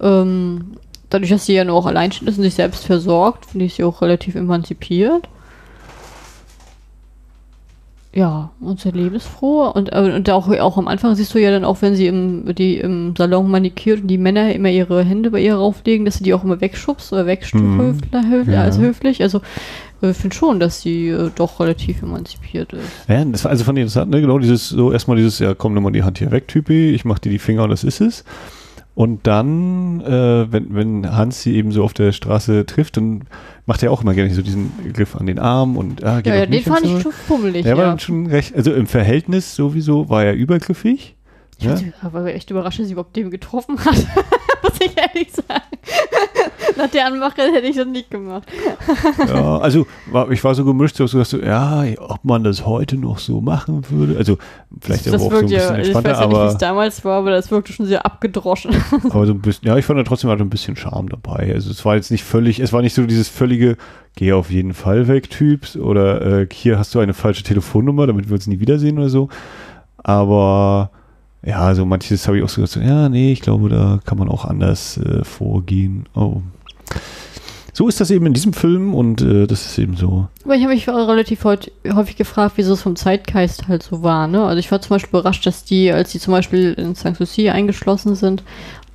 Ähm, 0.00 0.78
dadurch, 1.10 1.30
dass 1.30 1.46
sie 1.46 1.54
ja 1.54 1.64
nur 1.64 1.76
auch 1.76 1.86
allein 1.86 2.10
steht 2.10 2.26
und 2.26 2.34
sich 2.34 2.54
selbst 2.54 2.86
versorgt, 2.86 3.46
finde 3.46 3.66
ich 3.66 3.74
sie 3.74 3.84
auch 3.84 4.02
relativ 4.02 4.34
emanzipiert 4.34 5.28
ja, 8.14 8.50
und 8.60 8.78
sehr 8.78 8.92
lebensfroh. 8.92 9.68
Und, 9.68 9.90
äh, 9.92 10.12
und 10.14 10.28
auch, 10.30 10.48
auch 10.48 10.76
am 10.76 10.86
Anfang 10.86 11.14
siehst 11.14 11.34
du 11.34 11.38
ja 11.38 11.50
dann 11.50 11.64
auch, 11.64 11.80
wenn 11.80 11.96
sie 11.96 12.06
im, 12.06 12.54
die 12.54 12.76
im 12.76 13.14
Salon 13.16 13.50
manikiert 13.50 14.02
und 14.02 14.08
die 14.08 14.18
Männer 14.18 14.54
immer 14.54 14.68
ihre 14.68 15.02
Hände 15.02 15.30
bei 15.30 15.40
ihr 15.40 15.54
rauflegen, 15.54 16.04
dass 16.04 16.18
sie 16.18 16.24
die 16.24 16.34
auch 16.34 16.44
immer 16.44 16.60
wegschubst 16.60 17.12
oder 17.12 17.26
wegstuft, 17.26 17.64
mhm. 17.64 18.30
höflich, 18.30 18.54
ja. 18.54 18.62
als 18.62 18.78
höflich. 18.78 19.22
Also 19.22 19.40
ich 20.02 20.08
äh, 20.08 20.14
finde 20.14 20.36
schon, 20.36 20.60
dass 20.60 20.82
sie 20.82 21.08
äh, 21.08 21.30
doch 21.34 21.58
relativ 21.58 22.02
emanzipiert 22.02 22.74
ist. 22.74 23.08
Ja, 23.08 23.24
das 23.24 23.44
war 23.44 23.50
also 23.50 23.64
von 23.64 23.76
interessant, 23.76 24.10
ne? 24.10 24.20
Genau 24.20 24.38
dieses, 24.38 24.68
so 24.68 24.92
erstmal 24.92 25.16
dieses, 25.16 25.38
ja 25.38 25.54
komm, 25.54 25.72
nimm 25.72 25.82
mal 25.82 25.92
die 25.92 26.02
Hand 26.02 26.18
hier 26.18 26.30
weg, 26.30 26.48
Typi, 26.48 26.90
ich 26.90 27.06
mach 27.06 27.18
dir 27.18 27.30
die 27.30 27.38
Finger 27.38 27.64
und 27.64 27.70
das 27.70 27.82
ist 27.82 28.00
es. 28.02 28.24
Und 28.94 29.26
dann, 29.26 30.00
äh, 30.02 30.52
wenn, 30.52 30.74
wenn 30.74 31.16
Hans 31.16 31.42
sie 31.42 31.54
eben 31.54 31.72
so 31.72 31.82
auf 31.82 31.94
der 31.94 32.12
Straße 32.12 32.66
trifft, 32.66 32.98
dann 32.98 33.22
macht 33.64 33.82
er 33.82 33.90
auch 33.90 34.02
immer 34.02 34.12
gerne 34.12 34.32
so 34.34 34.42
diesen 34.42 34.70
Griff 34.92 35.16
an 35.16 35.26
den 35.26 35.38
Arm 35.38 35.76
und 35.78 36.04
ah, 36.04 36.16
geht 36.20 36.26
Ja, 36.26 36.40
ja, 36.40 36.46
den 36.46 36.62
fand 36.62 36.84
so. 36.84 36.96
ich 36.96 37.02
schon 37.02 37.12
fummelig. 37.12 37.62
Der 37.62 37.76
war 37.76 37.84
ja. 37.84 37.90
dann 37.90 37.98
schon 37.98 38.26
recht, 38.26 38.54
also 38.54 38.72
im 38.72 38.86
Verhältnis 38.86 39.56
sowieso 39.56 40.10
war 40.10 40.24
er 40.24 40.34
übergriffig. 40.34 41.16
Ich 41.58 41.64
Ja? 41.64 41.76
war- 42.12 42.26
echt 42.26 42.50
überrascht, 42.50 42.78
dass 42.80 42.86
sie 42.86 42.92
überhaupt 42.92 43.14
den 43.16 43.30
getroffen 43.30 43.78
hat. 43.84 43.94
Muss 44.62 44.72
ich 44.80 44.96
ehrlich 44.96 45.32
sagen. 45.32 45.62
Nach 46.76 46.88
der 46.88 47.06
Anmache 47.06 47.42
hätte 47.42 47.66
ich 47.66 47.76
das 47.76 47.86
nicht 47.86 48.10
gemacht. 48.10 48.48
Ja, 49.26 49.58
also 49.58 49.86
war, 50.10 50.30
ich 50.30 50.42
war 50.42 50.54
so 50.54 50.64
gemischt, 50.64 50.98
dass 51.00 51.10
so, 51.10 51.40
ja, 51.40 51.84
ob 51.98 52.24
man 52.24 52.44
das 52.44 52.64
heute 52.64 52.96
noch 52.96 53.18
so 53.18 53.40
machen 53.40 53.82
würde. 53.90 54.16
Also 54.16 54.38
vielleicht 54.80 55.06
das 55.06 55.14
aber 55.14 55.24
auch 55.24 55.30
so 55.30 55.36
ein 55.36 55.40
wirkt 55.42 55.50
ja, 55.50 55.58
bisschen 55.58 55.74
also 55.76 55.80
ich 55.90 55.94
entspannter, 55.96 56.10
weiß 56.10 56.20
ja 56.20 56.26
nicht, 56.28 56.38
wie 56.38 56.52
es 56.52 56.58
damals 56.58 57.04
war, 57.04 57.18
aber 57.18 57.30
das 57.30 57.50
wirkte 57.50 57.72
schon 57.72 57.86
sehr 57.86 58.06
abgedroschen. 58.06 58.74
aber 59.10 59.26
so 59.26 59.32
ein 59.32 59.40
bisschen, 59.40 59.68
ja, 59.68 59.76
ich 59.76 59.84
fand 59.84 59.98
da 59.98 60.04
trotzdem 60.04 60.30
halt 60.30 60.40
ein 60.40 60.50
bisschen 60.50 60.76
Charme 60.76 61.08
dabei. 61.08 61.52
Also 61.52 61.70
es 61.70 61.84
war 61.84 61.96
jetzt 61.96 62.10
nicht 62.10 62.24
völlig, 62.24 62.60
es 62.60 62.72
war 62.72 62.82
nicht 62.82 62.94
so 62.94 63.04
dieses 63.04 63.28
völlige, 63.28 63.76
geh 64.16 64.32
auf 64.32 64.50
jeden 64.50 64.74
Fall 64.74 65.08
weg 65.08 65.30
Typs 65.30 65.76
oder 65.76 66.40
äh, 66.42 66.48
hier 66.52 66.78
hast 66.78 66.94
du 66.94 67.00
eine 67.00 67.14
falsche 67.14 67.42
Telefonnummer, 67.42 68.06
damit 68.06 68.28
wir 68.28 68.34
uns 68.34 68.46
nie 68.46 68.60
wiedersehen 68.60 68.98
oder 68.98 69.08
so. 69.08 69.28
Aber 69.98 70.90
ja, 71.44 71.74
so 71.74 71.84
manches 71.84 72.26
habe 72.26 72.38
ich 72.38 72.44
auch 72.44 72.48
so 72.48 72.60
gesagt, 72.60 72.86
ja, 72.86 73.08
nee, 73.08 73.32
ich 73.32 73.40
glaube, 73.40 73.68
da 73.68 74.00
kann 74.04 74.18
man 74.18 74.28
auch 74.28 74.44
anders 74.44 74.98
äh, 74.98 75.24
vorgehen. 75.24 76.06
Oh. 76.14 76.40
So 77.74 77.88
ist 77.88 78.00
das 78.00 78.10
eben 78.10 78.26
in 78.26 78.34
diesem 78.34 78.52
Film 78.52 78.94
und 78.94 79.22
äh, 79.22 79.46
das 79.46 79.64
ist 79.64 79.78
eben 79.78 79.96
so. 79.96 80.28
Aber 80.44 80.54
ich 80.54 80.62
habe 80.62 80.74
mich 80.74 80.86
relativ 80.88 81.44
häufig 81.44 82.16
gefragt, 82.16 82.52
wieso 82.56 82.74
es 82.74 82.82
vom 82.82 82.96
Zeitgeist 82.96 83.66
halt 83.66 83.82
so 83.82 84.02
war. 84.02 84.28
Ne? 84.28 84.44
Also 84.44 84.58
ich 84.58 84.70
war 84.70 84.82
zum 84.82 84.90
Beispiel 84.90 85.18
überrascht, 85.18 85.46
dass 85.46 85.64
die, 85.64 85.90
als 85.90 86.12
die 86.12 86.20
zum 86.20 86.32
Beispiel 86.32 86.74
in 86.74 86.94
Sanssouci 86.94 87.48
eingeschlossen 87.48 88.14
sind, 88.14 88.44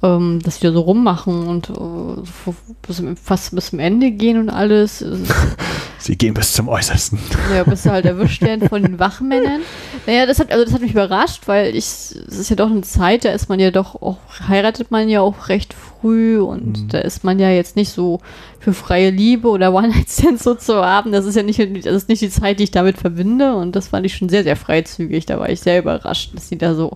ähm, 0.04 0.40
dass 0.44 0.60
die 0.60 0.68
da 0.68 0.74
so 0.74 0.82
rummachen 0.82 1.48
und 1.48 1.70
äh, 1.70 2.52
bis, 2.88 3.02
fast 3.22 3.56
bis 3.56 3.70
zum 3.72 3.80
Ende 3.80 4.12
gehen 4.12 4.38
und 4.40 4.50
alles. 4.50 5.04
Sie 6.00 6.16
gehen 6.16 6.36
bis 6.36 6.54
zum 6.54 6.70
Äußersten. 6.70 7.18
Ja, 7.54 7.64
bis 7.64 7.84
sie 7.84 7.90
halt 7.90 8.06
erwischt 8.06 8.42
werden 8.44 8.70
von 8.70 8.84
den 8.84 9.00
Wachmännern. 9.00 9.62
Naja, 10.06 10.26
das 10.26 10.40
hat, 10.40 10.52
also 10.54 10.64
das 10.64 10.74
hat 10.74 10.82
mich 10.82 10.92
überrascht, 10.92 11.48
weil 11.48 11.76
ich, 11.76 11.84
es 11.84 12.14
ist 12.40 12.50
ja 12.50 12.56
doch 12.56 12.72
eine 12.72 12.80
Zeit, 12.80 13.26
da 13.26 13.32
ist 13.32 13.50
man 13.50 13.60
ja 13.60 13.72
doch 13.72 14.02
auch, 14.02 14.20
heiratet 14.48 14.90
man 14.90 15.10
ja 15.10 15.20
auch 15.20 15.50
recht 15.50 15.74
früh 15.74 16.40
und 16.40 16.84
Mhm. 16.84 16.88
da 16.88 17.00
ist 17.00 17.26
man 17.26 17.40
ja 17.40 17.50
jetzt 17.50 17.76
nicht 17.76 17.90
so 17.92 18.22
für 18.60 18.72
freie 18.74 19.10
Liebe 19.10 19.50
oder 19.50 19.74
One-Night-Stands 19.74 20.44
so 20.46 20.56
zu 20.56 20.76
haben. 20.76 21.12
Das 21.12 21.26
ist 21.26 21.36
ja 21.36 21.44
nicht, 21.44 21.60
das 21.60 21.94
ist 21.94 22.08
nicht 22.08 22.22
die 22.22 22.30
Zeit, 22.30 22.60
die 22.60 22.64
ich 22.66 22.72
damit 22.72 22.98
verbinde 22.98 23.56
und 23.56 23.76
das 23.76 23.90
fand 23.90 24.06
ich 24.06 24.16
schon 24.16 24.30
sehr, 24.30 24.44
sehr 24.44 24.56
freizügig. 24.56 25.26
Da 25.26 25.40
war 25.40 25.50
ich 25.50 25.60
sehr 25.60 25.80
überrascht, 25.80 26.32
dass 26.36 26.48
die 26.48 26.58
da 26.58 26.74
so, 26.74 26.96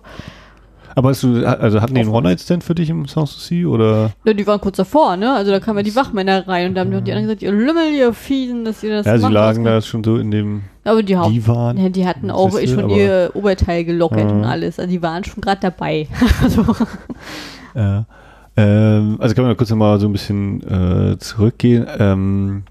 Aber 0.94 1.10
hast 1.10 1.22
du, 1.22 1.44
also 1.46 1.80
hatten 1.80 1.94
die 1.94 2.00
einen 2.00 2.10
One-Night-Stand 2.10 2.64
für 2.64 2.74
dich 2.74 2.90
im 2.90 3.06
Sanssouci 3.06 3.64
oder? 3.66 4.10
ja, 4.24 4.32
die 4.32 4.46
waren 4.46 4.60
kurz 4.60 4.76
davor, 4.76 5.16
ne? 5.16 5.32
Also 5.32 5.50
da 5.50 5.60
kamen 5.60 5.78
ja 5.78 5.82
die 5.82 5.96
Wachmänner 5.96 6.46
rein 6.46 6.68
und 6.68 6.74
da 6.74 6.82
haben 6.82 6.90
die 6.90 6.96
anderen 6.96 7.22
gesagt, 7.24 7.42
ihr 7.42 7.52
Lümmel, 7.52 7.92
ihr 7.92 8.12
Fiesen, 8.12 8.64
dass 8.64 8.82
ihr 8.82 8.90
das 8.90 9.06
ja, 9.06 9.16
sie 9.16 9.22
macht, 9.22 9.32
lagen 9.32 9.64
da 9.64 9.80
schon 9.80 10.04
so 10.04 10.16
in 10.16 10.30
dem 10.30 10.62
Aber 10.84 11.02
die 11.02 11.16
Haupt 11.16 11.32
Divan. 11.34 11.76
Ja, 11.78 11.88
die 11.88 12.06
hatten 12.06 12.30
auch 12.30 12.50
Siehste, 12.50 12.80
schon 12.80 12.90
ihr 12.90 13.30
Oberteil 13.34 13.84
gelockert 13.84 14.30
Mhm. 14.30 14.38
und 14.38 14.44
alles. 14.44 14.78
Also 14.78 14.90
die 14.90 15.02
waren 15.02 15.24
schon 15.24 15.40
gerade 15.40 15.60
dabei. 15.60 16.08
also, 16.42 16.64
Ja. 17.74 18.04
Ähm, 18.56 19.16
also 19.18 19.34
kann 19.34 19.44
man 19.46 19.56
kurz 19.56 19.70
nochmal 19.70 19.98
so 19.98 20.06
ein 20.06 20.12
bisschen 20.12 20.62
äh, 21.12 21.18
zurückgehen. 21.18 21.86
Ähm, 21.98 22.62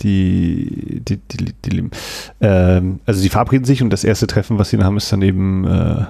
die, 0.00 1.02
die, 1.06 1.18
die, 1.18 1.44
die, 1.64 1.70
die 1.70 1.90
ähm, 2.40 3.00
also 3.06 3.20
sie 3.20 3.28
verabreden 3.28 3.64
sich 3.64 3.82
und 3.82 3.90
das 3.90 4.04
erste 4.04 4.26
Treffen, 4.26 4.58
was 4.58 4.70
sie 4.70 4.76
dann 4.76 4.86
haben, 4.86 4.96
ist 4.96 5.12
dann 5.12 5.22
eben 5.22 5.66
äh, 5.66 6.04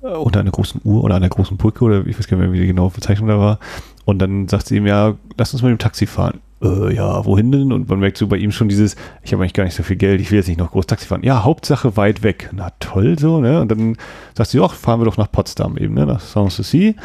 unter 0.00 0.40
einer 0.40 0.50
großen 0.50 0.80
Uhr 0.84 1.02
oder 1.02 1.16
einer 1.16 1.28
großen 1.28 1.56
Brücke 1.56 1.84
oder 1.84 2.06
ich 2.06 2.18
weiß 2.18 2.28
gar 2.28 2.36
nicht 2.36 2.46
mehr, 2.46 2.52
wie 2.52 2.60
die 2.60 2.66
genaue 2.66 2.90
Bezeichnung 2.90 3.28
da 3.28 3.38
war. 3.38 3.58
Und 4.04 4.20
dann 4.20 4.48
sagt 4.48 4.66
sie 4.66 4.76
ihm, 4.76 4.86
ja, 4.86 5.14
lass 5.36 5.52
uns 5.52 5.62
mit 5.62 5.70
dem 5.70 5.78
Taxi 5.78 6.06
fahren. 6.06 6.40
Äh, 6.62 6.94
ja, 6.94 7.24
wohin 7.24 7.52
denn? 7.52 7.72
Und 7.72 7.88
man 7.88 8.00
merkt 8.00 8.16
so 8.16 8.26
bei 8.26 8.36
ihm 8.36 8.52
schon 8.52 8.68
dieses, 8.68 8.96
ich 9.22 9.32
habe 9.32 9.42
eigentlich 9.42 9.54
gar 9.54 9.64
nicht 9.64 9.74
so 9.74 9.82
viel 9.82 9.96
Geld, 9.96 10.20
ich 10.20 10.30
will 10.30 10.38
jetzt 10.38 10.48
nicht 10.48 10.58
noch 10.58 10.70
groß 10.70 10.86
Taxi 10.86 11.06
fahren. 11.06 11.22
Ja, 11.22 11.44
Hauptsache 11.44 11.96
weit 11.96 12.22
weg. 12.22 12.50
Na 12.52 12.70
toll, 12.80 13.18
so, 13.18 13.40
ne? 13.40 13.60
Und 13.60 13.70
dann 13.70 13.96
sagt 14.34 14.50
sie, 14.50 14.60
ach, 14.60 14.74
fahren 14.74 15.00
wir 15.00 15.04
doch 15.04 15.16
nach 15.16 15.30
Potsdam 15.30 15.76
eben, 15.76 15.94
ne? 15.94 16.06
Nach 16.06 16.20
Sanssouci. 16.20 16.96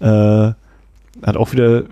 Äh, 0.00 0.06
hat 0.06 1.36
auch 1.36 1.52
wieder, 1.52 1.84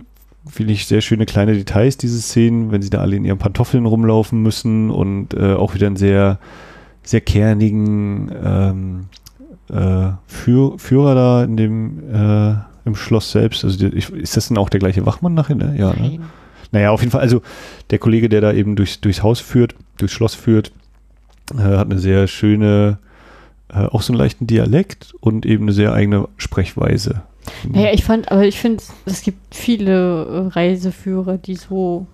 finde 0.46 0.72
ich, 0.72 0.86
sehr 0.86 1.00
schöne 1.00 1.26
kleine 1.26 1.54
Details, 1.54 1.96
diese 1.96 2.20
Szenen, 2.20 2.72
wenn 2.72 2.82
sie 2.82 2.90
da 2.90 3.00
alle 3.00 3.16
in 3.16 3.24
ihren 3.24 3.38
Pantoffeln 3.38 3.86
rumlaufen 3.86 4.42
müssen 4.42 4.90
und 4.90 5.34
äh, 5.34 5.54
auch 5.54 5.74
wieder 5.74 5.86
einen 5.86 5.96
sehr, 5.96 6.38
sehr 7.02 7.20
kernigen 7.20 8.30
ähm, 8.42 9.04
äh, 9.70 10.12
Führ 10.42 10.78
Führer 10.78 11.14
da 11.14 11.44
in 11.44 11.56
dem, 11.56 11.98
äh, 12.12 12.54
im 12.84 12.94
Schloss 12.96 13.30
selbst. 13.32 13.64
Also 13.64 13.78
die, 13.78 13.96
ich, 13.96 14.10
ist 14.10 14.36
das 14.36 14.48
denn 14.48 14.58
auch 14.58 14.68
der 14.68 14.80
gleiche 14.80 15.06
Wachmann 15.06 15.34
nachher? 15.34 15.54
Ne? 15.56 15.74
Ja, 15.78 15.92
ne? 15.94 16.18
Naja, 16.72 16.90
auf 16.90 17.00
jeden 17.00 17.10
Fall, 17.12 17.20
also 17.20 17.42
der 17.90 17.98
Kollege, 17.98 18.28
der 18.28 18.40
da 18.40 18.52
eben 18.52 18.76
durchs, 18.76 19.00
durchs 19.00 19.22
Haus 19.22 19.40
führt, 19.40 19.74
durchs 19.98 20.14
Schloss 20.14 20.34
führt, 20.34 20.72
äh, 21.54 21.58
hat 21.58 21.90
eine 21.90 21.98
sehr 21.98 22.26
schöne, 22.26 22.98
äh, 23.72 23.84
auch 23.86 24.02
so 24.02 24.12
einen 24.12 24.18
leichten 24.18 24.46
Dialekt 24.46 25.14
und 25.20 25.44
eben 25.46 25.64
eine 25.64 25.72
sehr 25.72 25.92
eigene 25.92 26.28
Sprechweise. 26.38 27.22
Naja, 27.68 27.90
ich 27.92 28.04
fand, 28.04 28.30
aber 28.32 28.44
ich 28.44 28.58
finde, 28.58 28.82
es 29.04 29.22
gibt 29.22 29.54
viele 29.54 30.24
äh, 30.24 30.46
Reiseführer, 30.54 31.38
die 31.38 31.56
so 31.56 32.06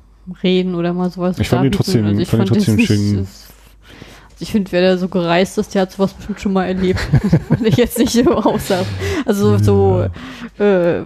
reden 0.43 0.75
oder 0.75 0.93
mal 0.93 1.11
sowas. 1.11 1.39
Ich 1.39 1.49
fand 1.49 1.65
ihn 1.67 1.73
trotzdem- 1.73 2.19
ich 2.19 2.29
fand 2.29 2.43
ihn 2.45 2.49
trotzdem 2.55 2.79
schön- 2.81 3.19
also 3.19 3.48
ich 4.41 4.53
finde, 4.53 4.71
wer 4.73 4.83
da 4.83 4.97
so 4.99 5.09
gereist 5.09 5.59
ist, 5.59 5.75
der 5.75 5.83
hat 5.83 5.93
sowas 5.93 6.15
bestimmt 6.15 6.41
schon 6.41 6.53
mal 6.53 6.65
erlebt. 6.67 7.01
fand 7.49 7.67
ich 7.67 7.77
jetzt 7.77 7.99
nicht 7.99 8.13
so 8.13 8.31
aussah. 8.35 8.85
Also 9.27 9.59
so, 9.59 10.07
äh, 10.59 11.03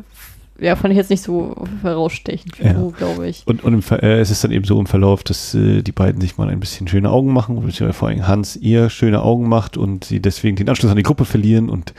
ja, 0.60 0.76
fand 0.76 0.92
ich 0.92 0.96
jetzt 0.98 1.10
nicht 1.10 1.22
so 1.22 1.54
herausstechend, 1.82 2.58
Ja. 2.58 2.74
glaube 2.96 3.26
ich. 3.28 3.42
Und, 3.46 3.64
und 3.64 3.90
äh, 3.90 4.20
es 4.20 4.30
ist 4.30 4.44
dann 4.44 4.52
eben 4.52 4.64
so 4.64 4.78
im 4.78 4.86
Verlauf, 4.86 5.24
dass 5.24 5.54
äh, 5.54 5.82
die 5.82 5.92
beiden 5.92 6.20
sich 6.20 6.36
mal 6.38 6.48
ein 6.48 6.60
bisschen 6.60 6.86
schöne 6.88 7.10
Augen 7.10 7.32
machen, 7.32 7.56
beziehungsweise 7.56 7.92
vor 7.94 8.08
allem 8.08 8.26
Hans 8.28 8.56
ihr 8.56 8.90
schöne 8.90 9.22
Augen 9.22 9.48
macht 9.48 9.76
und 9.76 10.04
sie 10.04 10.20
deswegen 10.20 10.56
den 10.56 10.68
Anschluss 10.68 10.90
an 10.90 10.96
die 10.96 11.02
Gruppe 11.02 11.24
verlieren 11.24 11.68
und 11.68 11.94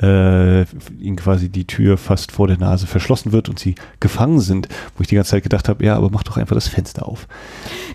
äh, 0.00 0.62
ihnen 1.00 1.16
quasi 1.16 1.48
die 1.48 1.66
Tür 1.66 1.98
fast 1.98 2.32
vor 2.32 2.46
der 2.46 2.58
Nase 2.58 2.86
verschlossen 2.86 3.32
wird 3.32 3.48
und 3.48 3.58
sie 3.58 3.74
gefangen 4.00 4.40
sind, 4.40 4.68
wo 4.96 5.02
ich 5.02 5.08
die 5.08 5.16
ganze 5.16 5.32
Zeit 5.32 5.42
gedacht 5.42 5.68
habe, 5.68 5.84
ja, 5.84 5.96
aber 5.96 6.10
mach 6.10 6.22
doch 6.22 6.36
einfach 6.36 6.54
das 6.54 6.68
Fenster 6.68 7.06
auf. 7.06 7.26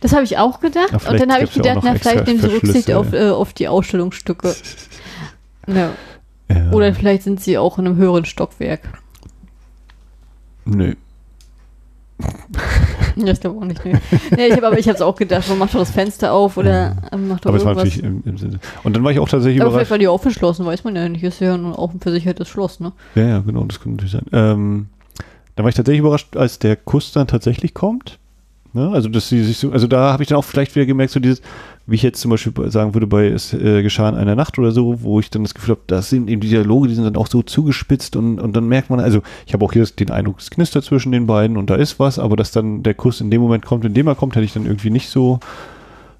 Das 0.01 0.13
habe 0.13 0.23
ich 0.23 0.37
auch 0.37 0.59
gedacht. 0.59 0.91
Ja, 0.91 1.09
und 1.09 1.19
dann 1.19 1.31
habe 1.31 1.45
ich 1.45 1.53
gedacht, 1.53 1.79
na, 1.83 1.95
vielleicht 1.95 2.27
nehmen 2.27 2.41
sie 2.41 2.47
Rücksicht 2.47 2.91
auf, 2.91 3.13
äh, 3.13 3.29
auf 3.29 3.53
die 3.53 3.67
Ausstellungsstücke. 3.67 4.55
Ja. 5.65 5.91
Oder 6.73 6.93
vielleicht 6.93 7.23
sind 7.23 7.39
sie 7.39 7.57
auch 7.57 7.79
in 7.79 7.87
einem 7.87 7.95
höheren 7.95 8.25
Stockwerk. 8.25 8.81
Nö. 10.65 10.95
Ja, 13.15 13.27
ich 13.31 13.39
glaube 13.41 13.59
auch 13.59 13.65
nicht. 13.65 13.85
Nee. 13.85 13.93
nee, 14.35 14.47
ich 14.47 14.53
habe 14.53 14.65
aber 14.65 14.79
ich 14.79 14.87
habe 14.87 14.95
es 14.95 15.01
auch 15.01 15.15
gedacht, 15.15 15.47
man 15.47 15.59
macht 15.59 15.75
doch 15.75 15.79
das 15.79 15.91
Fenster 15.91 16.33
auf 16.33 16.57
oder 16.57 16.95
ähm, 17.11 17.27
macht 17.27 17.45
doch 17.45 17.49
Aber 17.49 17.57
es 17.57 17.63
war 17.65 17.73
irgendwas. 17.73 17.95
natürlich 17.95 18.03
im, 18.03 18.23
im 18.25 18.37
Sinne. 18.39 18.59
Und 18.83 18.95
dann 18.95 19.03
war 19.03 19.11
ich 19.11 19.19
auch 19.19 19.29
tatsächlich 19.29 19.61
aber 19.61 19.69
vielleicht 19.69 19.81
überrascht. 19.89 19.91
war 19.91 19.97
die 19.99 20.07
auch 20.07 20.19
verschlossen, 20.21 20.65
weiß 20.65 20.83
man 20.83 20.95
ja 20.95 21.07
nicht. 21.07 21.23
Ist 21.23 21.39
ja 21.39 21.55
nur 21.55 21.77
auch 21.77 21.93
ein 21.93 21.99
versichertes 21.99 22.47
Schloss, 22.47 22.79
ne? 22.79 22.91
Ja, 23.13 23.23
ja, 23.23 23.39
genau, 23.39 23.65
das 23.65 23.79
könnte 23.79 24.03
natürlich 24.03 24.13
sein. 24.13 24.25
Ähm, 24.31 24.87
da 25.55 25.61
war 25.63 25.69
ich 25.69 25.75
tatsächlich 25.75 25.99
überrascht, 25.99 26.35
als 26.35 26.57
der 26.57 26.75
Kuss 26.75 27.11
dann 27.11 27.27
tatsächlich 27.27 27.75
kommt. 27.75 28.17
Ne? 28.73 28.89
Also, 28.89 29.07
dass 29.07 29.29
sie 29.29 29.43
sich 29.43 29.57
so, 29.57 29.71
also 29.71 29.87
da 29.87 30.11
habe 30.11 30.23
ich 30.23 30.29
dann 30.29 30.37
auch 30.37 30.43
vielleicht 30.43 30.75
wieder 30.75 30.85
gemerkt, 30.85 31.11
so 31.11 31.19
dieses, 31.19 31.41
wie 31.85 31.95
ich 31.95 32.01
jetzt 32.01 32.19
zum 32.19 32.31
Beispiel 32.31 32.71
sagen 32.71 32.93
würde, 32.95 33.07
bei 33.07 33.27
Es 33.27 33.53
äh, 33.53 33.83
geschah 33.83 34.09
in 34.09 34.15
einer 34.15 34.35
Nacht 34.35 34.57
oder 34.57 34.71
so, 34.71 35.03
wo 35.03 35.19
ich 35.19 35.29
dann 35.29 35.43
das 35.43 35.53
Gefühl 35.53 35.75
habe, 35.75 35.81
das 35.87 36.09
sind 36.09 36.29
eben 36.29 36.41
die 36.41 36.49
Dialoge, 36.49 36.87
die 36.87 36.95
sind 36.95 37.03
dann 37.03 37.15
auch 37.15 37.27
so 37.27 37.43
zugespitzt 37.43 38.15
und, 38.15 38.39
und 38.39 38.55
dann 38.55 38.67
merkt 38.67 38.89
man, 38.89 38.99
also 38.99 39.21
ich 39.45 39.53
habe 39.53 39.63
auch 39.63 39.73
hier 39.73 39.85
den 39.85 40.09
Eindruck, 40.09 40.39
es 40.39 40.49
knistert 40.49 40.83
zwischen 40.83 41.11
den 41.11 41.27
beiden 41.27 41.57
und 41.57 41.69
da 41.69 41.75
ist 41.75 41.99
was, 41.99 42.19
aber 42.19 42.35
dass 42.35 42.51
dann 42.51 42.83
der 42.83 42.95
Kuss 42.95 43.21
in 43.21 43.29
dem 43.29 43.41
Moment 43.41 43.65
kommt, 43.65 43.85
in 43.85 43.93
dem 43.93 44.07
er 44.07 44.15
kommt, 44.15 44.35
hätte 44.35 44.45
ich 44.45 44.53
dann 44.53 44.65
irgendwie 44.65 44.89
nicht 44.89 45.09
so 45.09 45.39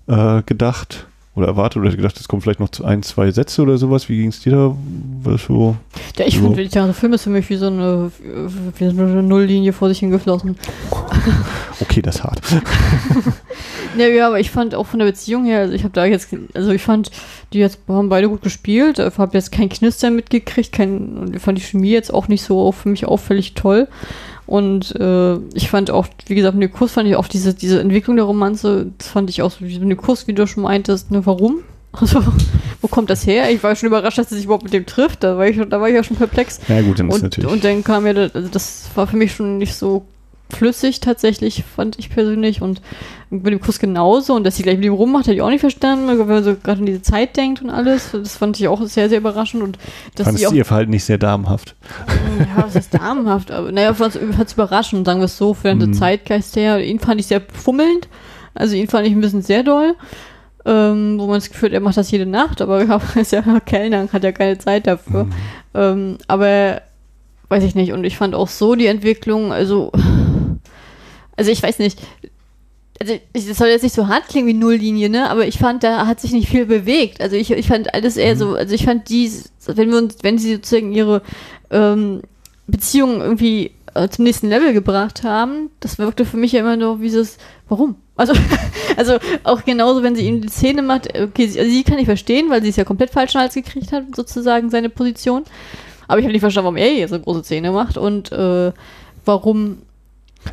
äh, 0.08 0.44
gedacht 0.46 1.08
oder 1.36 1.48
erwartet 1.48 1.82
oder 1.82 1.90
gedacht, 1.92 2.20
es 2.20 2.28
kommen 2.28 2.42
vielleicht 2.42 2.60
noch 2.60 2.70
ein, 2.84 3.02
zwei 3.02 3.32
Sätze 3.32 3.62
oder 3.64 3.78
sowas. 3.78 4.08
Wie 4.08 4.18
ging 4.18 4.30
es 4.30 4.42
dir 4.42 4.52
da? 4.52 4.76
War 5.24 5.34
das 5.34 5.46
so? 5.46 5.76
Ja, 6.18 6.26
ich 6.26 6.38
So. 6.38 6.54
finde, 6.54 6.68
der 6.68 6.94
Film 6.94 7.14
ist 7.14 7.24
für 7.24 7.30
mich 7.32 7.50
wie 7.50 7.56
so 7.56 7.68
eine, 7.68 8.12
wie 8.78 8.90
so 8.90 9.02
eine 9.02 9.24
Nulllinie 9.24 9.74
vor 9.74 9.90
sich 9.90 10.00
hingeflossen. 10.00 10.58
Okay, 11.80 12.02
das 12.02 12.16
ist 12.18 12.24
hart. 12.24 12.42
Ja, 13.98 14.08
ja, 14.08 14.28
aber 14.28 14.40
ich 14.40 14.50
fand 14.50 14.74
auch 14.74 14.88
von 14.88 14.98
der 14.98 15.06
Beziehung 15.06 15.46
her, 15.46 15.60
also 15.60 15.74
ich 15.76 15.84
habe 15.84 15.94
da 15.94 16.06
jetzt, 16.06 16.30
also 16.56 16.72
ich 16.72 16.82
fand, 16.82 17.12
die 17.54 17.60
jetzt 17.60 17.78
haben 17.88 18.10
beide 18.10 18.28
gut 18.28 18.42
gespielt, 18.42 18.98
habe 18.98 19.38
jetzt 19.38 19.52
kein 19.52 19.70
Knistern 19.70 20.16
mitgekriegt, 20.16 20.72
kein, 20.72 21.18
und 21.18 21.36
ich 21.36 21.42
fand 21.42 21.60
die 21.60 21.62
Chemie 21.64 21.92
jetzt 21.92 22.12
auch 22.12 22.28
nicht 22.28 22.42
so 22.44 22.72
für 22.72 22.90
mich 22.90 23.06
auffällig 23.06 23.54
toll. 23.54 23.88
Und 24.46 24.96
äh, 25.00 25.36
ich 25.54 25.70
fand 25.70 25.90
auch, 25.90 26.08
wie 26.28 26.36
gesagt, 26.36 26.56
mit 26.58 26.70
dem 26.70 26.74
Kurs 26.76 26.92
fand 26.92 27.08
ich 27.08 27.16
auch 27.16 27.28
diese, 27.28 27.54
diese 27.54 27.80
Entwicklung 27.80 28.16
der 28.18 28.26
Romanze, 28.26 28.88
das 28.98 29.08
fand 29.08 29.30
ich 29.30 29.42
auch 29.42 29.52
so, 29.52 29.58
wie 29.62 29.80
mit 29.80 29.90
dem 29.90 29.98
Kurs, 29.98 30.28
wie 30.28 30.34
du 30.34 30.46
schon 30.48 30.64
meintest, 30.64 31.12
ne, 31.12 31.26
warum? 31.26 31.60
Also, 31.96 32.24
wo 32.82 32.88
kommt 32.88 33.12
das 33.12 33.28
her? 33.28 33.52
Ich 33.52 33.62
war 33.62 33.76
schon 33.76 33.86
überrascht, 33.86 34.18
dass 34.18 34.28
sie 34.30 34.36
sich 34.36 34.46
überhaupt 34.46 34.64
mit 34.64 34.74
dem 34.74 34.88
trifft, 34.88 35.24
da 35.24 35.38
war 35.38 35.46
ich, 35.48 35.58
da 35.70 35.80
war 35.80 35.88
ich 35.90 35.94
ja 35.94 36.04
schon 36.04 36.18
perplex. 36.18 36.60
Ja 36.68 36.82
gut, 36.82 36.98
dann 36.98 37.08
ist 37.10 37.16
Und, 37.18 37.22
natürlich. 37.22 37.52
und 37.52 37.64
dann 37.64 37.84
kam 37.84 38.08
ja, 38.08 38.14
das- 38.14 38.34
also 38.34 38.50
das 38.52 38.90
war 38.96 39.06
für 39.06 39.16
mich 39.16 39.32
schon 39.36 39.60
nicht 39.60 39.76
so 39.76 40.04
flüssig 40.54 41.00
tatsächlich, 41.00 41.64
fand 41.64 42.00
ich 42.00 42.10
persönlich. 42.10 42.62
Und 42.62 42.82
mit 43.30 43.48
dem 43.48 43.60
Kuss 43.60 43.80
genauso. 43.80 44.36
Und 44.36 44.44
dass 44.44 44.56
sie 44.56 44.64
gleich 44.64 44.78
mit 44.78 44.86
ihm 44.86 44.94
rummacht, 44.94 45.26
hätte 45.26 45.36
ich 45.36 45.42
auch 45.42 45.50
nicht 45.50 45.62
verstanden, 45.62 46.08
wenn 46.08 46.28
man 46.28 46.44
so 46.44 46.56
gerade 46.56 46.80
an 46.80 46.86
diese 46.86 47.02
Zeit 47.02 47.36
denkt 47.36 47.62
und 47.62 47.70
alles. 47.70 48.12
Das 48.12 48.38
fand 48.38 48.60
ich 48.60 48.68
auch 48.68 48.82
sehr, 48.84 49.10
sehr 49.10 49.18
überraschend. 49.20 49.64
Und 49.64 49.78
dass 50.16 50.26
Fandest 50.26 50.42
sie 50.42 50.48
auch, 50.48 50.54
ihr 50.54 50.66
Verhalten 50.66 50.92
nicht 50.92 51.04
sehr 51.06 51.18
damenhaft? 51.18 51.76
ja, 52.40 52.64
was 52.64 52.76
ist 52.76 52.94
damenhaft? 52.94 53.52
Aber 53.52 53.72
naja, 53.72 53.94
fand 53.94 54.16
es 54.16 54.54
überraschend, 54.54 55.06
sagen 55.06 55.20
wir 55.20 55.26
es 55.26 55.38
so, 55.38 55.54
für 55.54 55.70
den 55.76 55.90
Mhm. 55.90 55.94
Zeitgeist 55.94 56.56
her. 56.56 56.84
Ihn 56.84 57.00
fand 57.00 57.20
ich 57.20 57.28
sehr 57.28 57.42
fummelnd. 57.42 58.08
Also 58.54 58.76
ihn 58.76 58.88
fand 58.88 59.08
ich 59.08 59.14
ein 59.14 59.22
bisschen 59.22 59.42
sehr 59.42 59.64
doll. 59.64 59.96
Ähm, 60.66 61.20
wo 61.20 61.26
man 61.26 61.36
das 61.36 61.50
Gefühl 61.50 61.70
hat, 61.70 61.74
er 61.74 61.82
macht 61.82 61.98
das 61.98 62.10
jede 62.10 62.26
Nacht, 62.26 62.62
aber 62.62 62.86
ja, 62.86 63.02
er 63.16 63.22
ist 63.22 63.34
ja 63.34 63.42
Kellner, 63.66 64.08
hat 64.14 64.24
ja 64.24 64.32
keine 64.32 64.58
Zeit 64.58 64.88
dafür. 64.88 65.26
Mhm. 65.26 65.32
Ähm, 65.74 66.18
aber 66.28 66.82
weiß 67.50 67.64
ich 67.64 67.76
nicht. 67.76 67.92
Und 67.92 68.04
ich 68.04 68.18
fand 68.18 68.34
auch 68.34 68.48
so 68.48 68.76
die 68.76 68.88
Entwicklung, 68.88 69.52
also, 69.52 69.92
also 71.38 71.52
ich 71.52 71.62
weiß 71.64 71.80
nicht. 71.80 72.00
Also, 73.02 73.14
ich- 73.34 73.48
das 73.48 73.58
soll 73.58 73.68
jetzt 73.70 73.82
nicht 73.84 73.96
so 73.96 74.08
hart 74.08 74.28
klingen 74.28 74.48
wie 74.48 74.54
Nulllinie, 74.54 75.10
ne? 75.10 75.30
Aber 75.30 75.46
ich 75.48 75.58
fand, 75.58 75.84
da 75.84 76.06
hat 76.08 76.22
sich 76.22 76.32
nicht 76.32 76.48
viel 76.48 76.66
bewegt. 76.66 77.22
Also 77.22 77.36
ich, 77.36 77.52
ich 77.52 77.68
fand 77.68 77.94
alles 77.94 78.18
eher 78.18 78.38
so, 78.38 78.56
also 78.56 78.74
ich 78.74 78.86
fand 78.86 79.10
die, 79.10 79.30
wenn 79.68 79.90
wir 79.92 79.98
uns, 79.98 80.18
wenn 80.22 80.38
sie 80.38 80.56
sozusagen 80.56 80.94
ihre 80.94 81.22
ähm, 81.72 82.22
Beziehung 82.68 83.20
irgendwie 83.20 83.72
äh, 83.96 84.08
zum 84.10 84.24
nächsten 84.26 84.48
Level 84.48 84.74
gebracht 84.74 85.24
haben, 85.24 85.70
das 85.80 85.98
wirkte 85.98 86.24
für 86.24 86.38
mich 86.38 86.52
ja 86.54 86.62
immer 86.62 86.78
nur 86.78 87.00
wie 87.02 87.06
dieses, 87.06 87.38
warum? 87.68 87.96
Also, 88.16 88.34
also 88.96 89.18
auch 89.44 89.66
genauso, 89.66 90.04
wenn 90.04 90.16
sie 90.16 90.26
ihm 90.28 90.40
die 90.42 90.48
Szene 90.50 90.82
macht, 90.84 91.08
okay, 91.20 91.48
sie, 91.48 91.60
also 91.60 91.72
sie 91.72 91.84
kann 91.84 91.98
ich 91.98 92.06
verstehen, 92.06 92.50
weil 92.52 92.62
sie 92.62 92.70
es 92.70 92.76
ja 92.76 92.84
komplett 92.86 93.10
falsch 93.10 93.34
Hals 93.36 93.56
gekriegt 93.56 93.92
hat, 93.92 94.16
sozusagen 94.16 94.70
seine 94.70 94.90
Position. 94.90 95.44
Aber 96.08 96.20
ich 96.20 96.26
habe 96.26 96.32
nicht 96.32 96.42
verstanden, 96.42 96.66
warum 96.66 96.78
er 96.78 96.94
jetzt 96.94 97.10
so 97.10 97.20
große 97.20 97.44
Szene 97.44 97.72
macht 97.72 97.98
und 97.98 98.32
äh, 98.32 98.72
warum. 99.26 99.80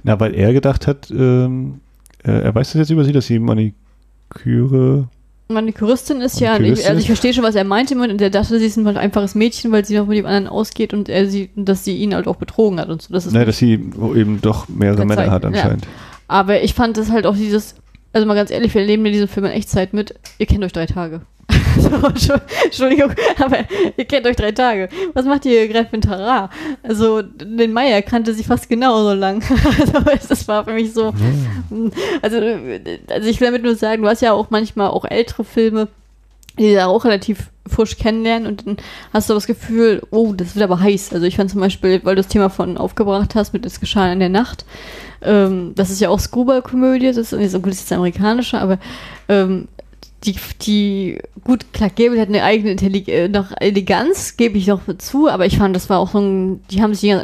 Na, 0.04 0.18
weil 0.20 0.34
er 0.34 0.52
gedacht 0.52 0.86
hat, 0.86 1.10
ähm, 1.10 1.80
äh, 2.24 2.30
er 2.30 2.54
weiß 2.54 2.72
das 2.72 2.78
jetzt 2.78 2.90
über 2.90 3.04
sie, 3.04 3.12
dass 3.12 3.26
sie 3.26 3.38
Maniküre. 3.38 5.08
Manikuristin 5.48 6.20
ist 6.20 6.40
ja, 6.40 6.52
Manikuristin 6.52 6.82
ich, 6.84 6.88
also 6.88 7.00
ich 7.00 7.06
verstehe 7.06 7.34
schon, 7.34 7.44
was 7.44 7.54
er 7.54 7.64
meinte 7.64 7.96
und 7.96 8.20
er 8.20 8.30
dachte, 8.30 8.58
sie 8.58 8.66
ist 8.66 8.76
ein 8.76 8.86
halt 8.86 8.96
einfaches 8.96 9.34
Mädchen, 9.34 9.72
weil 9.72 9.84
sie 9.84 9.96
noch 9.96 10.06
mit 10.06 10.18
dem 10.18 10.26
anderen 10.26 10.46
ausgeht 10.46 10.94
und 10.94 11.08
er 11.08 11.26
sie, 11.28 11.50
dass 11.56 11.84
sie 11.84 11.96
ihn 11.96 12.14
halt 12.14 12.28
auch 12.28 12.36
betrogen 12.36 12.78
hat 12.78 12.88
und 12.88 13.02
so. 13.02 13.12
Das 13.12 13.26
ist 13.26 13.32
Ne, 13.32 13.44
dass 13.44 13.58
sie 13.58 13.72
eben 13.72 14.40
doch 14.40 14.68
mehrere 14.68 15.04
Männer 15.04 15.24
Verzeihen, 15.24 15.30
hat 15.30 15.42
ja. 15.42 15.48
anscheinend. 15.48 15.86
Aber 16.28 16.62
ich 16.62 16.74
fand 16.74 16.96
das 16.96 17.10
halt 17.10 17.26
auch 17.26 17.34
dieses, 17.34 17.74
also 18.12 18.26
mal 18.26 18.34
ganz 18.34 18.50
ehrlich, 18.50 18.72
wir 18.74 18.82
erleben 18.82 19.04
ja 19.06 19.12
diesen 19.12 19.28
Film 19.28 19.46
in 19.46 19.52
Echtzeit 19.52 19.92
mit, 19.92 20.14
ihr 20.38 20.46
kennt 20.46 20.62
euch 20.62 20.72
drei 20.72 20.86
Tage. 20.86 21.22
so, 21.82 21.88
Entschu- 21.90 22.40
Entschuldigung, 22.64 23.12
aber 23.38 23.58
ihr 23.96 24.04
kennt 24.04 24.26
euch 24.26 24.36
drei 24.36 24.52
Tage. 24.52 24.88
Was 25.14 25.24
macht 25.24 25.44
ihr 25.46 25.68
Gräfin 25.68 26.00
Tara? 26.00 26.50
Also, 26.82 27.22
den 27.22 27.72
Meier 27.72 28.02
kannte 28.02 28.34
sie 28.34 28.44
fast 28.44 28.68
genauso 28.68 29.14
lang. 29.14 29.42
also, 30.10 30.28
das 30.28 30.46
war 30.48 30.64
für 30.64 30.72
mich 30.72 30.92
so, 30.92 31.12
also, 32.22 32.36
also 33.08 33.28
ich 33.28 33.40
will 33.40 33.48
damit 33.48 33.62
nur 33.62 33.74
sagen, 33.76 34.02
du 34.02 34.08
hast 34.08 34.22
ja 34.22 34.32
auch 34.32 34.50
manchmal 34.50 34.88
auch 34.88 35.04
ältere 35.04 35.44
Filme, 35.44 35.88
die 36.58 36.74
da 36.74 36.86
auch 36.86 37.04
relativ 37.04 37.50
frisch 37.66 37.96
kennenlernen 37.96 38.48
und 38.48 38.66
dann 38.66 38.76
hast 39.12 39.30
du 39.30 39.34
das 39.34 39.46
Gefühl, 39.46 40.02
oh, 40.10 40.32
das 40.32 40.56
wird 40.56 40.64
aber 40.64 40.80
heiß. 40.80 41.12
Also 41.12 41.24
ich 41.26 41.36
fand 41.36 41.50
zum 41.50 41.60
Beispiel, 41.60 42.00
weil 42.04 42.16
du 42.16 42.22
das 42.22 42.28
Thema 42.28 42.50
von 42.50 42.76
aufgebracht 42.76 43.34
hast 43.34 43.52
mit 43.52 43.64
Es 43.64 43.80
geschah 43.80 44.12
in 44.12 44.18
der 44.18 44.28
Nacht, 44.28 44.64
ähm, 45.22 45.72
das 45.76 45.90
ist 45.90 46.00
ja 46.00 46.08
auch 46.08 46.18
Scuba-Komödie, 46.18 47.06
das 47.06 47.16
ist 47.16 47.32
nicht 47.32 47.50
so 47.52 47.60
gut, 47.60 47.70
das 47.72 47.78
ist 47.78 47.90
jetzt 47.90 47.92
amerikanische, 47.96 48.58
aber 48.58 48.78
ähm, 49.28 49.68
die, 50.24 50.36
die, 50.62 51.18
gut, 51.44 51.72
klar, 51.72 51.88
Gable 51.88 52.20
hat 52.20 52.28
eine 52.28 52.42
eigene 52.42 52.72
Intellig 52.72 53.08
äh, 53.08 53.28
noch 53.28 53.52
Eleganz, 53.58 54.36
gebe 54.36 54.58
ich 54.58 54.66
noch 54.66 54.82
zu, 54.98 55.28
aber 55.28 55.46
ich 55.46 55.56
fand, 55.56 55.74
das 55.74 55.88
war 55.88 55.98
auch 55.98 56.10
so 56.10 56.20
ein, 56.20 56.60
die 56.70 56.82
haben 56.82 56.94
sich 56.94 57.14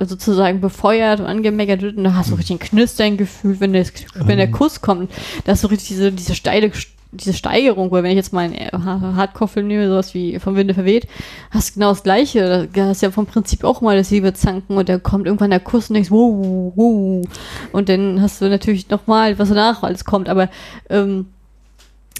sozusagen 0.00 0.60
befeuert 0.60 1.18
und 1.20 1.26
angemeckert 1.26 1.82
und 1.82 2.04
da 2.04 2.14
hast 2.14 2.30
du 2.30 2.34
richtig 2.36 2.56
ein 2.56 2.60
Knistern 2.60 3.16
gefühlt, 3.16 3.60
wenn 3.60 3.72
der, 3.72 3.84
wenn 4.14 4.38
der 4.38 4.50
Kuss 4.50 4.80
kommt, 4.80 5.10
da 5.44 5.52
hast 5.52 5.64
du 5.64 5.68
richtig 5.68 5.88
diese, 5.88 6.12
diese 6.12 6.36
steile, 6.36 6.70
diese 7.10 7.32
Steigerung, 7.32 7.90
weil 7.90 8.02
wenn 8.04 8.10
ich 8.10 8.16
jetzt 8.16 8.32
mal 8.32 8.44
einen 8.44 8.54
äh, 8.54 8.70
Ha- 8.72 9.14
Hardcore-Film 9.16 9.66
nehme, 9.66 9.88
sowas 9.88 10.14
wie 10.14 10.38
Vom 10.38 10.54
Winde 10.54 10.74
verweht, 10.74 11.08
hast 11.50 11.70
du 11.70 11.74
genau 11.74 11.88
das 11.90 12.04
Gleiche, 12.04 12.68
da 12.72 12.86
hast 12.86 13.02
du 13.02 13.06
ja 13.06 13.10
vom 13.12 13.26
Prinzip 13.26 13.64
auch 13.64 13.80
mal 13.80 13.96
das 13.96 14.10
Liebezanken 14.10 14.76
und 14.76 14.88
da 14.88 14.98
kommt 14.98 15.26
irgendwann 15.26 15.50
der 15.50 15.60
Kuss 15.60 15.88
und 15.90 15.94
denkst, 15.94 16.10
wow, 16.10 16.72
wow, 16.76 17.24
und 17.72 17.88
dann 17.88 18.22
hast 18.22 18.40
du 18.40 18.48
natürlich 18.48 18.88
nochmal, 18.88 19.36
was 19.38 19.48
danach 19.48 19.82
alles 19.82 20.04
kommt, 20.04 20.28
aber, 20.28 20.48
ähm, 20.90 21.26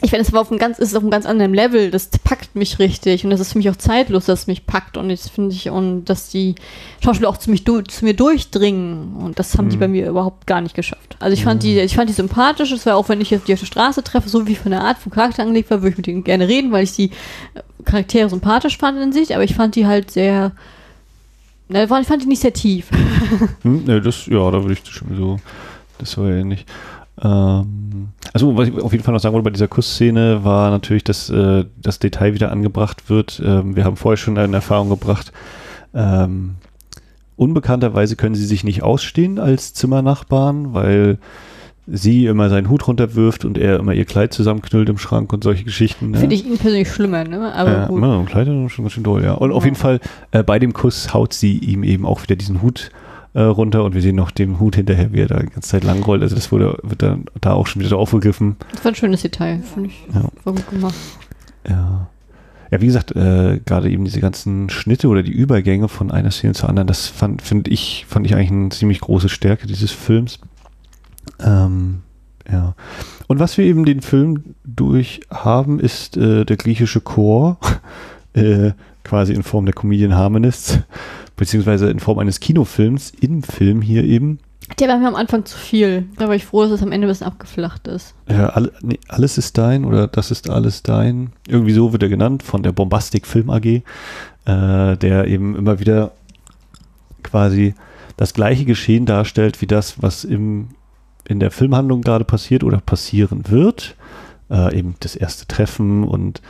ich 0.03 0.11
finde, 0.11 0.27
es 0.27 0.33
war 0.35 0.43
auf 0.43 0.51
einem 0.51 0.59
ganz, 0.59 0.79
es 0.79 0.89
ist 0.91 0.95
auf 0.95 1.03
einem 1.03 1.11
ganz 1.11 1.25
anderen 1.25 1.55
Level. 1.55 1.91
Das 1.91 2.09
packt 2.23 2.55
mich 2.55 2.79
richtig 2.79 3.25
und 3.25 3.31
das 3.31 3.41
ist 3.41 3.53
für 3.53 3.59
mich 3.59 3.71
auch 3.71 3.77
zeitlos, 3.77 4.27
dass 4.27 4.41
es 4.41 4.47
mich 4.47 4.67
packt 4.67 4.99
und 4.99 5.09
das 5.09 5.29
finde 5.29 5.55
ich 5.55 5.71
und 5.71 6.05
dass 6.05 6.29
die 6.29 6.55
Schauspieler 7.03 7.31
auch 7.31 7.39
zu, 7.39 7.51
mich, 7.51 7.65
du- 7.65 7.81
zu 7.81 8.05
mir 8.05 8.13
durchdringen 8.15 9.17
und 9.17 9.39
das 9.39 9.57
haben 9.57 9.71
die 9.71 9.77
Mhm. 9.77 9.81
bei 9.81 9.89
mir 9.89 10.07
überhaupt 10.09 10.47
gar 10.47 10.61
nicht 10.61 10.75
geschafft. 10.75 11.17
Also 11.19 11.33
ich 11.33 11.45
fand 11.45 11.63
die, 11.63 11.79
ich 11.81 11.95
fand 11.97 12.11
die 12.11 12.15
sympathisch. 12.15 12.73
Es 12.73 12.85
war 12.85 12.97
auch, 12.97 13.09
wenn 13.09 13.23
ich 13.23 13.31
jetzt 13.31 13.49
die 13.49 13.55
auf 13.55 13.61
der 13.61 13.67
Straße 13.67 14.03
treffe, 14.05 14.29
so 14.29 14.47
wie 14.47 14.55
von 14.55 14.71
der 14.71 14.83
Art 14.83 14.99
vom 14.99 15.11
Charakter 15.13 15.43
angelegt 15.43 15.71
war, 15.71 15.79
würde 15.81 15.93
ich 15.93 15.97
mit 15.97 16.07
denen 16.07 16.25
gerne 16.25 16.47
reden, 16.47 16.73
weil 16.73 16.85
ich 16.85 16.93
die 16.93 17.07
äh, 17.55 17.63
Charaktere 17.87 18.29
sympathisch 18.29 18.77
fand 18.77 18.99
in 19.01 19.13
sich. 19.13 19.35
Aber 19.35 19.45
ich 19.45 19.55
fand 19.55 19.77
die 19.77 19.87
halt 19.87 20.11
sehr, 20.11 20.53
ne, 21.69 21.85
ich 21.85 21.89
fand 22.07 22.23
die 22.23 22.27
nicht 22.27 22.43
sehr 22.43 22.53
tief. 22.53 22.89
Hm, 23.63 23.85
ne, 23.87 24.01
das, 24.03 24.27
ja, 24.27 24.51
da 24.51 24.63
würde 24.63 24.75
ich 24.75 24.87
schon 24.93 25.17
so. 25.17 25.39
Das 25.99 26.19
war 26.19 26.29
ja 26.31 26.45
nicht. 26.45 26.69
Ähm, 27.23 28.09
also, 28.33 28.57
was 28.57 28.69
ich 28.69 28.79
auf 28.81 28.93
jeden 28.93 29.05
Fall 29.05 29.14
noch 29.14 29.21
sagen 29.21 29.33
wollte 29.35 29.45
bei 29.45 29.51
dieser 29.51 29.69
Kussszene, 29.69 30.45
war 30.45 30.71
natürlich, 30.71 31.05
dass 31.05 31.31
äh, 31.31 31.64
das 31.81 31.99
Detail 31.99 32.35
wieder 32.35 32.51
angebracht 32.53 33.09
wird. 33.09 33.41
Ähm, 33.45 33.77
wir 33.77 33.85
haben 33.85 33.97
vorher 33.97 34.17
schon 34.17 34.37
eine 34.37 34.57
Erfahrung 34.57 34.89
gebracht. 34.91 35.33
Ähm, 35.95 36.57
unbekannterweise 37.37 38.17
können 38.17 38.35
sie 38.35 38.45
sich 38.47 38.64
nicht 38.64 38.83
ausstehen 38.83 39.39
als 39.39 39.73
Zimmernachbarn, 39.75 40.75
weil 40.75 41.19
sie 41.87 42.27
immer 42.27 42.49
seinen 42.51 42.69
Hut 42.69 42.89
runterwirft 42.89 43.45
und 43.45 43.57
er 43.59 43.79
immer 43.79 43.93
ihr 43.95 44.05
Kleid 44.05 44.33
zusammenknüllt 44.35 44.89
im 44.89 44.99
Schrank 44.99 45.33
und 45.33 45.45
solche 45.45 45.62
Geschichten. 45.64 46.11
Ne? 46.11 46.19
Finde 46.19 46.35
ich 46.35 46.45
ihn 46.45 46.59
persönlich 46.59 46.91
schlimmer, 46.91 47.23
ne? 47.25 47.55
Aber 47.55 47.71
ja, 47.71 47.87
gut. 47.87 48.03
ja, 48.03 48.23
Kleid 48.25 48.49
ist 48.49 48.73
schon 48.73 48.85
ganz 48.85 48.93
schön 48.93 49.05
doll, 49.05 49.23
ja. 49.23 49.35
Und 49.35 49.53
auf 49.53 49.62
Ja. 49.62 49.67
jeden 49.69 49.77
Fall 49.77 50.01
äh, 50.33 50.43
bei 50.43 50.59
dem 50.59 50.73
Kuss 50.73 51.14
haut 51.14 51.33
sie 51.33 51.57
ihm 51.59 51.85
eben 51.85 52.05
auch 52.05 52.23
wieder 52.25 52.35
diesen 52.35 52.61
Hut 52.61 52.91
äh, 52.91 53.06
runter 53.43 53.84
und 53.84 53.95
wir 53.95 54.03
sehen 54.03 54.16
noch 54.16 54.30
den 54.30 54.59
Hut 54.61 54.76
hinterher, 54.76 55.12
wie 55.12 55.20
er 55.20 55.28
da 55.28 55.41
die 55.41 55.47
ganze 55.47 55.68
Zeit 55.68 55.84
lang 55.84 56.03
rollt. 56.03 56.22
Also 56.22 56.34
das 56.34 56.51
wurde, 56.53 56.78
wird 56.82 57.03
dann 57.03 57.26
da 57.41 57.53
auch 57.53 57.66
schon 57.66 57.80
wieder 57.80 57.91
so 57.91 57.99
aufgegriffen. 57.99 58.57
Das 58.72 58.84
war 58.84 58.93
ein 58.93 58.95
schönes 58.95 59.22
Detail, 59.22 59.62
finde 59.62 59.91
ich. 59.91 60.07
Ja. 60.14 60.24
War 60.45 60.53
gut 60.55 60.70
gemacht. 60.70 60.95
Ja. 61.68 62.09
Ja, 62.70 62.80
wie 62.80 62.87
gesagt, 62.87 63.14
äh, 63.14 63.61
gerade 63.64 63.91
eben 63.91 64.05
diese 64.05 64.20
ganzen 64.20 64.70
Schnitte 64.70 65.09
oder 65.09 65.22
die 65.22 65.32
Übergänge 65.32 65.89
von 65.89 66.11
einer 66.11 66.32
Szene 66.32 66.55
zur 66.55 66.68
anderen, 66.68 66.89
das 66.89 67.07
fand, 67.07 67.41
finde 67.43 67.70
ich, 67.70 68.07
fand 68.09 68.26
ich 68.26 68.34
eigentlich 68.34 68.51
eine 68.51 68.68
ziemlich 68.70 69.01
große 69.01 69.28
Stärke 69.28 69.68
dieses 69.68 69.93
Films. 69.93 70.41
Ähm, 71.41 72.03
ja. 72.51 72.74
Und 73.28 73.39
was 73.39 73.57
wir 73.59 73.64
eben 73.64 73.84
den 73.84 74.03
Film 74.03 74.55
durch 74.64 75.20
haben, 75.30 75.78
ist 75.78 76.16
äh, 76.16 76.45
der 76.45 76.57
griechische 76.57 77.01
Chor, 77.01 77.59
äh, 78.32 78.72
quasi 79.05 79.32
in 79.32 79.43
Form 79.43 79.66
der 79.66 79.74
Comedian 79.74 80.14
Harmonists, 80.14 80.80
beziehungsweise 81.37 81.91
in 81.91 82.01
Form 82.01 82.18
eines 82.18 82.41
Kinofilms, 82.41 83.12
im 83.20 83.43
Film 83.43 83.82
hier 83.82 84.05
eben. 84.05 84.39
Der 84.80 84.89
war 84.89 84.99
mir 84.99 85.09
am 85.09 85.14
Anfang 85.14 85.45
zu 85.45 85.57
viel. 85.57 86.07
Da 86.16 86.26
war 86.26 86.34
ich 86.34 86.45
froh, 86.45 86.62
dass 86.62 86.72
es 86.72 86.82
am 86.82 86.91
Ende 86.91 87.07
ein 87.07 87.11
bisschen 87.11 87.26
abgeflacht 87.26 87.87
ist. 87.87 88.14
Ja, 88.28 88.49
all, 88.49 88.72
nee, 88.82 88.99
alles 89.09 89.39
ist 89.39 89.57
dein 89.59 89.84
oder 89.84 90.09
das 90.09 90.30
ist 90.30 90.51
alles 90.51 90.82
dein. 90.82 91.30
Irgendwie 91.47 91.72
so 91.72 91.93
wird 91.93 92.03
er 92.03 92.09
genannt 92.09 92.43
von 92.43 92.62
der 92.62 92.72
Bombastic 92.72 93.26
Film 93.26 93.51
AG, 93.51 93.64
äh, 93.64 93.82
der 94.97 95.26
eben 95.26 95.55
immer 95.55 95.78
wieder 95.78 96.12
quasi 97.22 97.74
das 98.16 98.34
gleiche 98.34 98.64
Geschehen 98.64 99.07
darstellt 99.07 99.61
wie 99.61 99.66
das, 99.66 100.03
was 100.03 100.24
im, 100.24 100.68
in 101.28 101.39
der 101.39 101.51
Filmhandlung 101.51 102.01
gerade 102.01 102.24
passiert 102.24 102.64
oder 102.64 102.78
passieren 102.78 103.45
wird. 103.49 103.95
Äh, 104.51 104.78
eben 104.78 104.95
das 105.01 105.16
erste 105.16 105.47
Treffen 105.47 106.05
und 106.05 106.41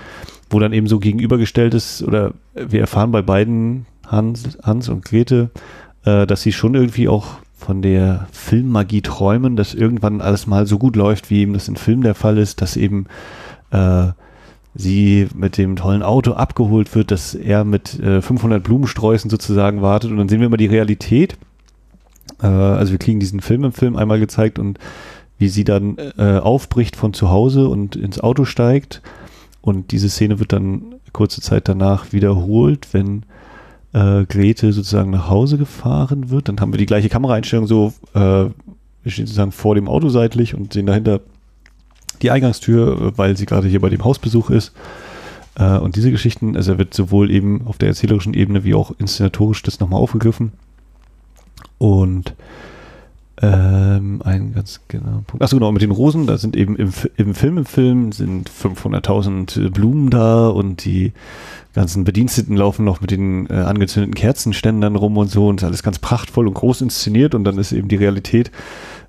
wo 0.51 0.59
dann 0.59 0.73
eben 0.73 0.87
so 0.87 0.99
gegenübergestellt 0.99 1.75
ist, 1.75 2.03
oder 2.03 2.35
wir 2.55 2.81
erfahren 2.81 3.11
bei 3.11 3.23
beiden, 3.23 3.87
Hans, 4.07 4.59
Hans 4.63 4.89
und 4.89 5.05
Grete, 5.05 5.51
äh, 6.05 6.27
dass 6.27 6.43
sie 6.43 6.53
schon 6.53 6.75
irgendwie 6.75 7.09
auch 7.09 7.39
von 7.57 7.83
der 7.83 8.29
Filmmagie 8.33 9.03
träumen, 9.03 9.57
dass 9.57 9.75
irgendwann 9.75 10.21
alles 10.21 10.47
mal 10.47 10.67
so 10.67 10.79
gut 10.79 10.95
läuft, 10.97 11.31
wie 11.31 11.41
eben 11.41 11.55
das 11.55 11.69
in 11.69 11.77
Filmen 11.77 12.03
der 12.03 12.15
Fall 12.15 12.39
ist, 12.39 12.61
dass 12.63 12.77
eben 12.77 13.07
äh, 13.71 14.09
sie 14.75 15.29
mit 15.35 15.57
dem 15.57 15.77
tollen 15.77 16.03
Auto 16.03 16.33
abgeholt 16.33 16.95
wird, 16.95 17.11
dass 17.11 17.35
er 17.35 17.65
mit 17.65 17.99
äh, 17.99 18.21
500 18.21 18.63
Blumensträußen 18.63 19.31
sozusagen 19.31 19.83
wartet 19.83 20.11
und 20.11 20.19
dann 20.19 20.29
sehen 20.29 20.41
wir 20.41 20.47
immer 20.47 20.59
die 20.59 20.67
Realität. 20.67 21.37
Äh, 22.43 22.47
also 22.47 22.93
wir 22.93 22.99
kriegen 22.99 23.21
diesen 23.21 23.41
Film 23.41 23.65
im 23.65 23.73
Film 23.73 23.97
einmal 23.97 24.21
gezeigt 24.21 24.59
und 24.59 24.79
wie 25.39 25.49
sie 25.49 25.65
dann 25.65 25.97
äh, 26.19 26.39
aufbricht 26.39 26.95
von 26.97 27.15
zu 27.15 27.31
Hause 27.31 27.69
und 27.69 27.97
ins 27.97 28.21
Auto 28.21 28.45
steigt 28.45 29.03
und 29.63 29.91
diese 29.93 30.09
Szene 30.09 30.39
wird 30.39 30.53
dann 30.53 30.97
kurze 31.13 31.41
Zeit 31.41 31.67
danach 31.67 32.13
wiederholt, 32.13 32.89
wenn 32.93 33.23
äh, 33.97 34.27
Grete 34.27 34.73
sozusagen 34.75 35.11
nach 35.11 35.31
Hause 35.31 35.57
gefahren 35.57 36.29
wird. 36.29 36.49
Dann 36.49 36.61
haben 36.61 36.73
wir 36.73 36.79
die 36.79 36.87
gleiche 36.87 37.09
Kameraeinstellung 37.09 37.67
so, 37.67 37.95
äh, 38.15 38.19
wir 38.19 38.53
stehen 39.07 39.27
sozusagen 39.27 39.53
vor 39.53 39.75
dem 39.75 39.89
Auto 39.89 40.11
seitlich 40.11 40.55
und 40.55 40.75
sehen 40.75 40.87
dahinter 40.87 41.21
die 42.21 42.31
Eingangstür, 42.31 43.17
weil 43.17 43.37
sie 43.37 43.47
gerade 43.47 43.69
hier 43.69 43.81
bei 43.81 43.89
dem 43.89 44.05
Hausbesuch 44.05 44.51
ist. 44.51 44.73
Äh, 45.55 45.79
und 45.79 45.97
diese 45.97 46.11
Geschichten, 46.11 46.57
also 46.57 46.77
wird 46.77 46.93
sowohl 46.93 47.31
eben 47.31 47.67
auf 47.67 47.79
der 47.79 47.89
erzählerischen 47.89 48.35
Ebene 48.35 48.65
wie 48.65 48.75
auch 48.75 48.93
inszenatorisch 48.99 49.63
das 49.63 49.81
nochmal 49.81 50.01
aufgegriffen. 50.01 50.53
Und 51.79 52.35
Ähm, 53.43 54.23
ein 54.25 54.55
ganz 54.55 54.81
genau 54.89 55.23
Punkt. 55.27 55.43
Achso, 55.43 55.57
genau, 55.57 55.71
mit 55.71 55.83
den 55.83 55.91
Rosen, 55.91 56.27
da 56.27 56.39
sind 56.39 56.57
eben 56.57 56.75
im, 56.77 56.91
im 57.17 57.35
Film, 57.35 57.59
im 57.59 57.67
Film 57.67 58.13
sind 58.13 58.51
500.000 58.51 59.71
Blumen 59.71 60.09
da 60.09 60.49
und 60.49 60.87
die 60.87 61.13
ganzen 61.75 62.05
Bediensteten 62.05 62.57
laufen 62.57 62.87
noch 62.87 63.03
mit 63.03 63.11
den 63.11 63.47
äh, 63.51 63.53
angezündeten 63.53 64.15
Kerzenständern 64.15 64.97
rum 64.97 65.19
und 65.19 65.31
so 65.31 65.49
und 65.49 65.63
alles 65.63 65.83
ganz 65.83 65.99
prachtvoll 65.99 66.49
und 66.49 66.55
groß 66.55 66.81
inszeniert 66.81 67.35
und 67.35 67.45
dann 67.45 67.59
ist 67.59 67.73
eben 67.73 67.89
die 67.89 67.97
Realität, 67.97 68.51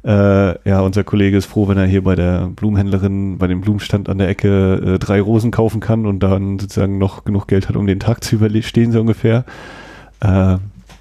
äh, 0.04 0.70
ja, 0.70 0.82
unser 0.82 1.06
Kollege 1.06 1.38
ist 1.38 1.46
froh, 1.46 1.70
wenn 1.70 1.78
er 1.78 1.86
hier 1.86 2.04
bei 2.04 2.16
der 2.16 2.48
Blumenhändlerin, 2.48 3.38
bei 3.38 3.48
dem 3.48 3.62
Blumenstand 3.62 4.10
an 4.10 4.18
der 4.18 4.28
Ecke 4.28 4.96
äh, 4.96 5.00
drei 5.00 5.22
Rosen 5.22 5.52
kaufen 5.52 5.80
kann 5.80 6.06
und 6.06 6.20
dann 6.20 6.60
sozusagen 6.60 6.98
noch 6.98 7.24
genug 7.24 7.48
Geld 7.48 7.70
hat, 7.70 7.78
um 7.78 7.88
den 7.88 8.02
Tag 8.02 8.24
zu 8.24 8.36
überstehen, 8.36 8.92
so 8.92 9.00
ungefähr. 9.00 9.46
Äh, 10.20 10.58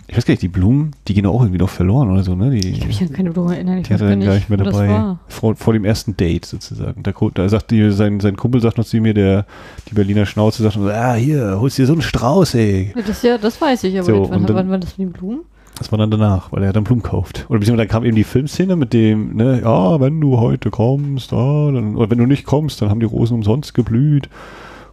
ich 0.08 0.16
weiß 0.16 0.24
gar 0.24 0.32
nicht, 0.32 0.42
die 0.42 0.48
Blumen, 0.48 0.92
die 1.08 1.14
gehen 1.14 1.26
auch 1.26 1.40
irgendwie 1.40 1.58
noch 1.58 1.68
verloren 1.68 2.10
oder 2.10 2.22
so, 2.22 2.34
ne? 2.34 2.50
Die, 2.50 2.68
Ich 2.70 2.78
kann 2.78 2.88
mich 2.88 3.00
an 3.02 3.12
keine 3.12 3.30
Blume 3.32 3.54
erinnern. 3.56 3.78
Ich 3.78 3.88
die 3.88 3.94
hat 3.94 4.00
er 4.00 4.10
dann 4.10 4.20
gar 4.20 4.28
gar 4.28 4.34
nicht 4.36 4.48
mehr 4.50 4.58
wo 4.60 4.64
das 4.64 4.72
dabei. 4.74 4.88
war. 4.88 5.18
Vor, 5.28 5.56
vor 5.56 5.72
dem 5.72 5.84
ersten 5.84 6.16
Date 6.16 6.44
sozusagen. 6.46 7.02
Da, 7.02 7.12
da 7.34 7.48
sagt 7.48 7.70
die, 7.72 7.90
sein, 7.90 8.20
sein 8.20 8.36
Kumpel 8.36 8.60
sagt 8.60 8.78
noch 8.78 8.84
zu 8.84 8.98
mir, 8.98 9.14
der, 9.14 9.46
die 9.90 9.94
Berliner 9.94 10.24
Schnauze 10.26 10.62
sagt, 10.62 10.76
noch 10.76 10.84
so, 10.84 10.90
ah, 10.90 11.14
hier, 11.14 11.58
holst 11.60 11.78
dir 11.78 11.86
so 11.86 11.92
einen 11.94 12.02
Strauß, 12.02 12.54
ey. 12.54 12.92
Das, 13.06 13.22
ja, 13.22 13.36
das 13.38 13.60
weiß 13.60 13.84
ich, 13.84 13.94
aber 13.98 14.04
So, 14.04 14.14
jetzt, 14.22 14.30
wann, 14.30 14.46
dann- 14.46 14.56
wann 14.56 14.70
waren 14.70 14.80
das 14.80 14.96
mit 14.96 15.08
den 15.08 15.12
Blumen? 15.12 15.40
Das 15.78 15.90
war 15.92 15.98
dann 15.98 16.10
danach, 16.10 16.52
weil 16.52 16.62
er 16.62 16.72
dann 16.72 16.84
Blumen 16.84 17.02
kauft. 17.02 17.44
Oder 17.50 17.58
beziehungsweise 17.58 17.86
dann 17.86 17.92
kam 17.92 18.04
eben 18.04 18.16
die 18.16 18.24
Filmszene 18.24 18.76
mit 18.76 18.94
dem, 18.94 19.34
ne, 19.36 19.60
ja, 19.62 20.00
wenn 20.00 20.20
du 20.22 20.38
heute 20.40 20.70
kommst, 20.70 21.32
ah, 21.34 21.70
dann, 21.70 21.96
oder 21.96 22.08
wenn 22.10 22.16
du 22.18 22.24
nicht 22.26 22.46
kommst, 22.46 22.80
dann 22.80 22.88
haben 22.88 23.00
die 23.00 23.06
Rosen 23.06 23.34
umsonst 23.34 23.74
geblüht 23.74 24.30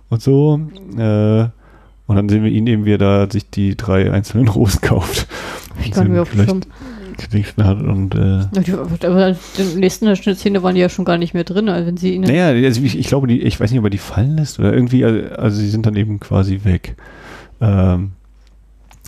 und 0.09 0.21
so. 0.21 0.59
Äh, 0.97 1.45
und 2.07 2.15
dann 2.15 2.29
sehen 2.29 2.43
wir 2.43 2.51
ihn 2.51 2.67
eben, 2.67 2.85
wie 2.85 2.93
er 2.93 2.97
da 2.97 3.29
sich 3.29 3.49
die 3.49 3.75
drei 3.75 4.11
einzelnen 4.11 4.47
Rosen 4.49 4.81
kauft. 4.81 5.27
Ich 5.83 5.97
auf 5.97 6.03
dem 6.03 6.45
Schirm. 6.45 6.61
Schirm. 7.31 7.65
hat 7.65 7.81
und 7.81 8.15
äh, 8.15 9.07
Aber 9.07 9.29
in 9.29 9.37
der 9.57 9.65
nächsten 9.75 10.15
Schnittszene 10.15 10.63
waren 10.63 10.75
die 10.75 10.81
ja 10.81 10.89
schon 10.89 11.05
gar 11.05 11.17
nicht 11.17 11.33
mehr 11.33 11.43
drin, 11.43 11.69
also 11.69 11.87
wenn 11.87 11.97
sie 11.97 12.15
ihn. 12.15 12.21
Naja, 12.21 12.47
also 12.47 12.81
ich, 12.81 12.97
ich 12.97 13.07
glaube, 13.07 13.27
die, 13.27 13.41
ich 13.41 13.59
weiß 13.59 13.71
nicht, 13.71 13.79
ob 13.79 13.85
er 13.85 13.89
die 13.89 13.97
fallen 13.97 14.37
lässt 14.37 14.59
oder 14.59 14.73
irgendwie, 14.73 15.05
also, 15.05 15.29
also 15.35 15.57
sie 15.57 15.69
sind 15.69 15.85
dann 15.85 15.95
eben 15.95 16.19
quasi 16.19 16.61
weg. 16.63 16.95
Ähm, 17.61 18.13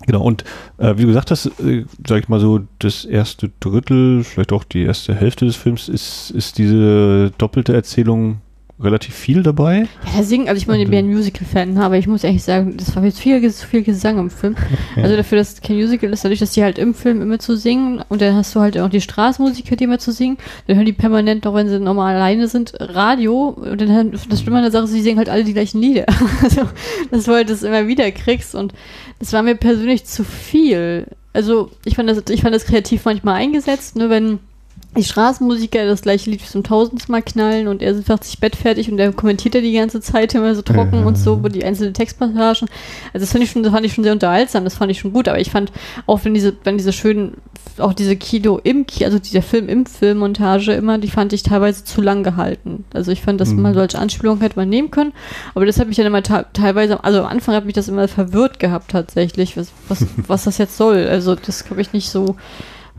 genau, 0.06 0.22
und 0.22 0.44
äh, 0.78 0.94
wie 0.98 1.02
du 1.02 1.08
gesagt 1.08 1.32
hast, 1.32 1.48
äh, 1.60 1.86
sag 2.08 2.20
ich 2.20 2.30
mal 2.30 2.40
so, 2.40 2.62
das 2.80 3.06
erste 3.06 3.52
Drittel, 3.60 4.24
vielleicht 4.24 4.54
auch 4.54 4.64
die 4.64 4.84
erste 4.84 5.14
Hälfte 5.14 5.46
des 5.46 5.56
Films, 5.56 5.90
ist, 5.90 6.32
ist 6.32 6.58
diese 6.58 7.32
doppelte 7.38 7.74
Erzählung 7.74 8.42
relativ 8.78 9.16
viel 9.16 9.42
dabei. 9.42 9.88
Ja, 10.16 10.22
singen, 10.24 10.50
also 10.50 10.58
ich 10.58 10.68
meine, 10.68 10.84
ich 10.84 10.90
bin 10.90 11.00
ein 11.00 11.08
Musical-Fan, 11.14 11.78
aber 11.78 11.98
ich 11.98 12.08
muss 12.08 12.24
ehrlich 12.26 12.44
sagen, 12.44 12.76
das 12.76 12.94
war 12.96 13.04
jetzt 13.06 13.20
viel, 13.20 13.42
zu 13.52 13.66
viel 13.68 13.84
Gesang 13.84 14.18
im 14.20 14.30
Film. 14.30 14.56
Also 15.02 15.16
dafür, 15.16 15.38
dass 15.38 15.54
es 15.54 15.62
kein 15.62 15.76
Musical 15.78 16.12
ist, 16.12 16.24
dadurch, 16.26 16.40
dass 16.40 16.52
die 16.52 16.64
halt 16.64 16.78
im 16.78 16.94
Film 16.94 17.22
immer 17.22 17.40
zu 17.40 17.56
singen 17.56 18.04
und 18.10 18.22
dann 18.22 18.36
hast 18.36 18.54
du 18.56 18.60
halt 18.60 18.78
auch 18.78 18.90
die 18.90 19.02
Straßenmusiker, 19.02 19.76
die 19.76 19.84
immer 19.86 20.00
zu 20.00 20.12
singen, 20.12 20.38
dann 20.68 20.76
hören 20.78 20.86
die 20.86 20.94
permanent, 20.94 21.46
auch 21.48 21.54
wenn 21.54 21.70
sie 21.70 21.80
normal 21.80 22.16
alleine 22.16 22.48
sind, 22.48 22.74
Radio 22.80 23.50
und 23.50 23.80
dann 23.80 23.92
hören- 23.92 24.12
das 24.30 24.42
Schlimme 24.42 24.58
an 24.58 24.64
der 24.64 24.72
Sache 24.72 24.86
ist, 24.86 24.92
sie 24.92 25.02
singen 25.02 25.18
halt 25.20 25.30
alle 25.30 25.44
die 25.44 25.54
gleichen 25.54 25.80
Lieder. 25.82 26.06
Also, 26.44 26.62
dass 27.12 27.24
du 27.26 27.32
halt 27.34 27.50
das 27.50 27.64
immer 27.64 27.88
wieder 27.88 28.10
kriegst 28.12 28.56
und 28.56 28.74
das 29.20 29.32
war 29.34 29.42
mir 29.44 29.56
persönlich 29.56 30.06
zu 30.06 30.24
viel. 30.24 31.08
Also 31.34 31.72
ich 31.86 31.96
fand 31.96 32.10
das, 32.10 32.22
ich 32.30 32.42
fand 32.42 32.54
das 32.56 32.66
kreativ 32.66 33.06
manchmal 33.06 33.36
eingesetzt, 33.36 33.96
ne, 33.96 34.10
wenn 34.10 34.40
die 34.98 35.04
Straßenmusiker 35.04 35.86
das 35.86 36.02
gleiche 36.02 36.30
Lied 36.30 36.42
zum 36.42 36.64
tausendsten 36.64 37.12
Mal 37.12 37.22
knallen 37.22 37.68
und 37.68 37.82
er 37.82 37.96
macht 38.08 38.24
sich 38.24 38.40
bettfertig 38.40 38.90
und 38.90 38.98
der 38.98 39.12
kommentiert 39.14 39.56
er 39.56 39.62
die 39.62 39.74
ganze 39.74 40.02
Zeit 40.02 40.34
immer 40.36 40.56
so 40.56 40.62
trocken 40.62 41.00
Ja. 41.00 41.06
und 41.06 41.18
so 41.18 41.34
über 41.36 41.50
die 41.50 41.64
einzelnen 41.64 41.94
Textpassagen. 41.94 42.68
Also 43.14 43.24
das 43.26 43.32
fand 43.32 43.44
ich 43.44 43.52
schon, 43.52 43.64
das 43.64 43.72
fand 43.74 43.86
ich 43.86 43.94
schon 43.94 44.04
sehr 44.04 44.14
unterhaltsam, 44.14 44.64
das 44.64 44.76
fand 44.76 44.92
ich 44.92 45.00
schon 45.00 45.14
gut, 45.14 45.28
aber 45.28 45.40
ich 45.40 45.52
fand 45.52 45.72
auch 46.06 46.24
wenn 46.24 46.34
diese, 46.34 46.54
wenn 46.64 46.78
diese 46.78 46.94
schönen, 46.94 47.36
auch 47.78 47.94
diese 47.94 48.16
Kino 48.16 48.60
im 48.64 48.86
also 49.04 49.20
dieser 49.20 49.42
Film 49.42 49.68
im 49.70 49.86
Filmmontage 49.86 50.74
immer, 50.74 50.98
die 50.98 51.10
fand 51.10 51.34
ich 51.34 51.44
teilweise 51.44 51.84
zu 51.84 52.02
lang 52.02 52.24
gehalten. 52.24 52.86
Also 52.94 53.12
ich 53.12 53.22
fand, 53.22 53.42
dass 53.42 53.50
Mhm. 53.50 53.62
man 53.62 53.74
so 53.74 53.80
als 53.82 53.96
Anspielung 53.96 54.40
hätte 54.42 54.56
man 54.58 54.70
nehmen 54.70 54.92
können, 54.92 55.14
aber 55.54 55.66
das 55.66 55.80
hat 55.80 55.88
mich 55.88 55.98
dann 55.98 56.06
immer 56.06 56.24
teilweise, 56.24 57.04
also 57.04 57.20
am 57.22 57.26
Anfang 57.28 57.56
hat 57.56 57.66
mich 57.66 57.74
das 57.76 57.88
immer 57.88 58.08
verwirrt 58.08 58.60
gehabt 58.60 58.92
tatsächlich, 58.92 59.58
was, 59.58 59.68
was, 59.90 60.06
was 60.28 60.44
das 60.46 60.58
jetzt 60.58 60.78
soll. 60.78 61.08
Also 61.08 61.36
das 61.36 61.70
habe 61.70 61.82
ich 61.82 61.92
nicht 61.94 62.10
so, 62.10 62.36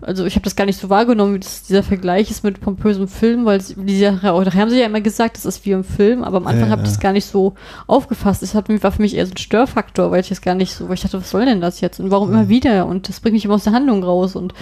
also 0.03 0.25
ich 0.27 0.35
habe 0.35 0.45
das 0.45 0.57
gar 0.57 0.67
nicht 0.67 0.79
so 0.81 0.91
wahrgenommen, 0.91 1.35
wie 1.35 1.39
das, 1.41 1.63
dieser 1.63 1.83
Vergleich 1.83 2.31
ist 2.31 2.45
mit 2.45 2.61
pompösem 2.61 3.09
Film, 3.09 3.45
weil 3.47 3.61
sie- 3.61 3.75
die 3.77 3.99
Sache 3.99 4.33
auch, 4.33 4.45
nachher 4.45 4.61
haben 4.61 4.71
sie 4.71 4.79
ja 4.79 4.87
immer 4.87 5.01
gesagt, 5.01 5.37
das 5.37 5.47
ist 5.47 5.65
wie 5.65 5.71
im 5.73 5.85
Film, 5.85 6.23
aber 6.23 6.37
am 6.37 6.47
Anfang 6.47 6.67
Ja. 6.67 6.71
habe 6.71 6.83
ich 6.83 6.89
das 6.89 7.01
gar 7.01 7.13
nicht 7.13 7.25
so 7.27 7.55
aufgefasst. 7.87 8.43
Es 8.43 8.55
hat, 8.55 8.69
war 8.83 8.93
für 8.93 9.03
mich 9.03 9.17
eher 9.17 9.27
so 9.27 9.33
ein 9.33 9.39
Störfaktor, 9.39 10.11
weil 10.11 10.21
ich 10.21 10.29
das 10.29 10.43
gar 10.43 10.55
nicht 10.55 10.75
so, 10.75 10.89
weil 10.89 10.95
ich 10.95 11.03
dachte, 11.03 11.19
was 11.21 11.31
soll 11.31 11.45
denn 11.47 11.61
das 11.61 11.81
jetzt 11.81 11.99
und 12.01 12.11
warum 12.11 12.31
immer 12.31 12.49
wieder 12.49 12.87
und 12.87 13.09
das 13.09 13.21
bringt 13.21 13.35
mich 13.35 13.45
immer 13.45 13.55
aus 13.55 13.65
der 13.65 13.73
Handlung 13.73 14.05
raus 14.05 14.37
und 14.37 14.53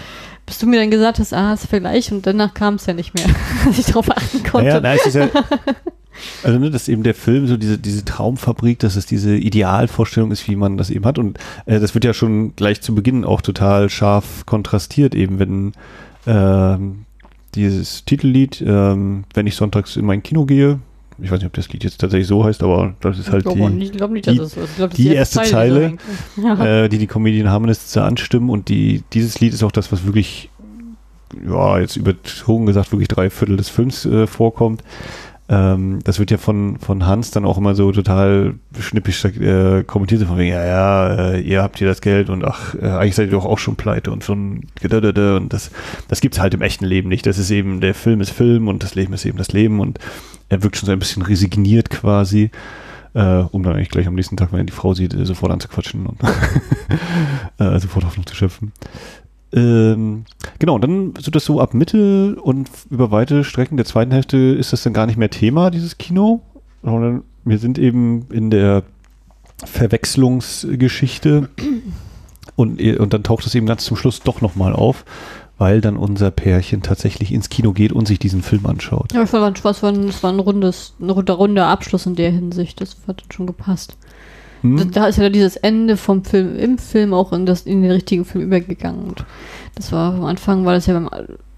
bis 0.47 0.59
du 0.59 0.67
mir 0.67 0.79
dann 0.79 0.91
gesagt 0.91 1.19
hast, 1.19 1.33
ah, 1.33 1.51
das 1.53 1.63
ist 1.65 1.71
Vergleich 1.71 2.13
und 2.13 2.27
danach 2.27 2.55
kam 2.55 2.75
es 2.75 2.87
ja 2.87 2.93
nicht 2.95 3.15
mehr, 3.15 3.27
dass 3.67 3.79
ich 3.79 3.87
darauf 3.87 4.11
achten 4.11 4.43
konnte. 4.45 4.69
Naja, 4.69 4.81
nein, 4.81 4.99
es 5.01 5.07
ist 5.07 5.15
ja, 5.15 5.29
also 6.43 6.59
ne, 6.59 6.71
dass 6.71 6.89
eben 6.89 7.03
der 7.03 7.15
Film 7.15 7.47
so 7.47 7.57
diese, 7.57 7.79
diese 7.79 8.05
Traumfabrik, 8.05 8.79
dass 8.79 8.97
es 8.97 9.07
diese 9.07 9.37
Idealvorstellung 9.37 10.31
ist, 10.31 10.49
wie 10.49 10.57
man 10.57 10.77
das 10.77 10.91
eben 10.91 11.05
hat. 11.05 11.19
Und 11.19 11.39
äh, 11.67 11.81
das 11.81 11.95
wird 11.95 12.05
ja 12.05 12.15
schon 12.15 12.55
gleich 12.57 12.81
zu 12.81 12.95
Beginn 12.95 13.25
auch 13.25 13.41
total 13.41 13.89
scharf 13.89 14.47
kontrastiert, 14.47 15.15
eben 15.15 15.39
wenn 15.39 15.73
ähm, 16.27 17.05
dieses 17.55 18.05
Titellied, 18.05 18.63
ähm, 18.67 19.25
wenn 19.35 19.47
ich 19.47 19.57
sonntags 19.57 19.97
in 19.97 20.05
mein 20.05 20.23
Kino 20.23 20.45
gehe, 20.45 20.81
ich 21.19 21.31
weiß 21.31 21.39
nicht, 21.39 21.47
ob 21.47 21.53
das 21.53 21.69
Lied 21.73 21.85
jetzt 21.85 22.01
tatsächlich 22.01 22.27
so 22.27 22.45
heißt, 22.45 22.63
aber 22.63 22.95
das 23.01 23.19
ist 23.19 23.31
halt 23.31 23.45
glaube 23.45 23.71
die, 23.71 23.77
nicht, 23.77 23.95
nicht, 24.11 24.27
ist. 24.27 24.57
Glaub, 24.77 24.99
erste 24.99 25.43
Zeile, 25.43 25.89
hängt. 25.89 26.01
ja. 26.43 26.85
äh, 26.85 26.89
die 26.89 26.99
die 26.99 27.07
Comedian 27.07 27.49
Harmonists 27.49 27.93
da 27.93 28.05
anstimmen 28.05 28.51
und 28.51 28.69
die, 28.69 29.05
dieses 29.13 29.39
Lied 29.41 29.55
ist 29.55 29.63
auch 29.63 29.71
das, 29.71 29.93
was 29.93 30.07
wirklich, 30.07 30.51
ja, 31.49 31.79
jetzt 31.79 31.97
überzogen 31.97 32.67
gesagt, 32.67 32.91
wirklich 32.91 33.09
drei 33.09 33.31
Viertel 33.31 33.57
des 33.57 33.69
Films 33.69 34.05
äh, 34.07 34.27
vorkommt. 34.27 34.83
Ähm, 35.47 35.99
das 36.05 36.19
wird 36.19 36.31
ja 36.31 36.39
von, 36.39 36.79
von 36.79 37.07
Hans 37.07 37.31
dann 37.31 37.45
auch 37.45 37.59
immer 37.59 37.75
so 37.75 37.93
total 37.93 38.55
schnippisch 38.79 39.25
äh, 39.27 39.85
kommentiert, 39.85 40.21
so 40.21 40.27
von 40.27 40.39
wegen, 40.39 40.53
ja, 40.53 40.65
ja, 40.65 41.15
äh, 41.33 41.41
ihr 41.41 41.63
habt 41.63 41.79
hier 41.79 41.87
das 41.87 42.01
Geld 42.01 42.31
und 42.31 42.45
ach, 42.45 42.75
äh, 42.75 42.87
eigentlich 42.87 43.15
seid 43.15 43.27
ihr 43.27 43.33
doch 43.33 43.45
auch 43.45 43.59
schon 43.59 43.77
pleite 43.77 44.11
und 44.11 44.25
schon 44.25 44.63
gedödödö 44.81 45.37
und 45.37 45.53
das, 45.53 45.71
das 46.09 46.23
gibt's 46.23 46.41
halt 46.41 46.55
im 46.55 46.63
echten 46.63 46.87
Leben 46.87 47.11
nicht. 47.11 47.27
Das 47.27 47.37
ist 47.37 47.51
eben, 47.51 47.83
der 47.83 47.95
Film 47.95 48.23
ist 48.23 48.31
Film 48.31 48.69
und 48.69 48.83
das 48.83 48.95
Leben 48.95 49.13
ist 49.13 49.27
eben 49.27 49.37
das 49.37 49.53
Leben 49.53 49.81
und 49.81 49.99
er 50.49 50.63
wirkt 50.63 50.79
schon 50.79 50.87
so 50.87 50.93
ein 50.93 50.99
bisschen 50.99 51.23
resigniert 51.23 51.91
quasi, 51.91 52.51
äh, 53.13 53.21
um 53.51 53.63
dann 53.63 53.75
eigentlich 53.75 53.91
gleich 53.91 54.07
am 54.07 54.15
nächsten 54.15 54.39
Tag, 54.39 54.51
wenn 54.51 54.61
er 54.61 54.65
die 54.65 54.73
Frau 54.73 54.95
sieht, 54.95 55.13
äh, 55.13 55.27
sofort 55.27 55.53
anzuquatschen 55.53 56.07
und 56.07 56.19
äh, 57.59 57.79
sofort 57.81 58.07
Hoffnung 58.07 58.27
zu 58.27 58.35
schöpfen. 58.35 58.73
Ähm, 59.55 60.25
genau, 60.59 60.75
und 60.75 60.83
dann 60.83 61.17
wird 61.17 61.35
das 61.35 61.45
so 61.45 61.61
ab 61.61 61.75
Mitte 61.75 62.37
und 62.43 62.69
über 62.91 63.11
weite 63.13 63.45
Strecken 63.45 63.77
der 63.77 63.87
zweiten 63.87 64.11
Hälfte 64.11 64.37
ist 64.37 64.73
das 64.73 64.83
dann 64.83 64.93
gar 64.93 65.07
nicht 65.07 65.17
mehr 65.17 65.31
Thema, 65.31 65.71
dieses 65.71 65.97
Kino, 65.97 66.41
sondern 66.83 67.23
wir 67.45 67.59
sind 67.59 67.79
eben 67.79 68.27
in 68.33 68.51
der 68.51 68.83
Verwechslungsgeschichte 69.65 71.49
und, 72.57 72.81
und 72.81 73.13
dann 73.13 73.23
taucht 73.23 73.47
es 73.47 73.55
eben 73.55 73.67
ganz 73.67 73.85
zum 73.85 73.97
Schluss 73.97 74.21
doch 74.21 74.41
nochmal 74.41 74.73
auf, 74.73 75.05
weil 75.59 75.81
dann 75.81 75.97
unser 75.97 76.31
Pärchen 76.31 76.83
tatsächlich 76.83 77.33
ins 77.33 77.49
Kino 77.49 77.73
geht 77.73 77.93
und 77.93 78.07
sich 78.09 78.19
diesen 78.19 78.43
Film 78.43 78.67
anschaut. 78.67 79.13
Ja, 79.13 79.23
ich 79.23 79.31
fand, 79.31 79.59
es 79.65 79.83
war, 79.83 79.93
ein- 79.93 80.13
war 80.23 80.33
ein 80.33 80.41
rundes, 80.41 80.95
ein 81.01 81.11
runder, 81.11 81.35
runder 81.35 81.67
Abschluss 81.69 82.07
in 82.07 82.17
der 82.17 82.31
Hinsicht. 82.33 82.81
Das 82.81 82.97
hat 83.07 83.23
schon 83.33 83.47
gepasst. 83.47 83.97
Hm? 84.65 84.91
Da, 84.93 85.09
ist 85.09 85.19
ja 85.19 85.29
dieses 85.29 85.57
Ende 85.57 85.99
vom 85.99 86.25
Film 86.25 86.57
im 86.57 86.79
Film 86.79 87.13
auch 87.13 87.35
in, 87.35 87.45
das, 87.45 87.63
in 87.63 87.83
den 87.83 87.91
richtigen 87.91 88.25
Film 88.25 88.45
übergegangen. 88.45 89.05
Und 89.05 89.27
das 89.75 89.93
war 89.93 90.15
am 90.15 90.25
Anfang 90.25 90.65
war 90.65 90.73
das 90.73 90.87
ja 90.87 90.95
beim 90.95 91.11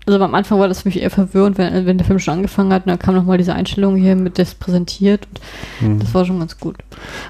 also 0.06 0.20
am 0.20 0.34
Anfang 0.34 0.58
war 0.58 0.68
das 0.68 0.82
für 0.82 0.88
mich 0.88 1.00
eher 1.00 1.10
verwirrend, 1.10 1.58
wenn, 1.58 1.86
wenn 1.86 1.98
der 1.98 2.06
Film 2.06 2.18
schon 2.18 2.34
angefangen 2.34 2.72
hat 2.72 2.86
und 2.86 2.90
dann 2.90 2.98
kam 2.98 3.14
nochmal 3.14 3.38
diese 3.38 3.54
Einstellung 3.54 3.96
hier 3.96 4.14
mit 4.14 4.38
das 4.38 4.54
präsentiert 4.54 5.26
und 5.80 5.86
Hm. 5.86 5.98
das 5.98 6.14
war 6.14 6.24
schon 6.24 6.38
ganz 6.38 6.58
gut. 6.58 6.76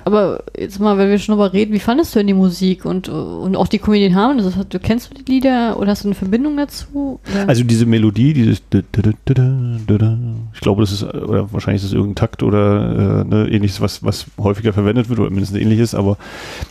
Aber 0.04 0.42
jetzt 0.56 0.78
mal, 0.78 0.98
wenn 0.98 1.08
wir 1.08 1.18
schon 1.18 1.36
darüber 1.36 1.52
reden, 1.52 1.72
wie 1.72 1.80
fandest 1.80 2.14
du 2.14 2.18
denn 2.20 2.26
die 2.26 2.34
Musik 2.34 2.84
und, 2.84 3.08
und 3.08 3.56
auch 3.56 3.68
die 3.68 3.78
Comedian 3.78 4.14
Harmon? 4.14 4.44
Hat, 4.56 4.72
du 4.72 4.78
kennst 4.78 5.10
du 5.10 5.14
die 5.14 5.30
Lieder 5.30 5.78
oder 5.78 5.90
hast 5.90 6.04
du 6.04 6.08
eine 6.08 6.14
Verbindung 6.14 6.56
dazu? 6.56 7.20
Oder? 7.32 7.48
Also 7.48 7.64
diese 7.64 7.86
Melodie, 7.86 8.32
dieses 8.32 8.62
ich 8.70 10.60
glaube, 10.60 10.82
das 10.82 10.92
ist, 10.92 11.02
oder 11.02 11.52
wahrscheinlich 11.52 11.82
ist 11.82 11.88
es 11.88 11.92
irgendein 11.92 12.14
Takt 12.16 12.42
oder 12.42 13.22
äh, 13.22 13.24
ne, 13.24 13.48
ähnliches, 13.50 13.80
was, 13.80 14.04
was 14.04 14.26
häufiger 14.38 14.72
verwendet 14.72 15.08
wird 15.08 15.18
oder 15.18 15.30
mindestens 15.30 15.58
ähnliches, 15.58 15.94
aber 15.94 16.16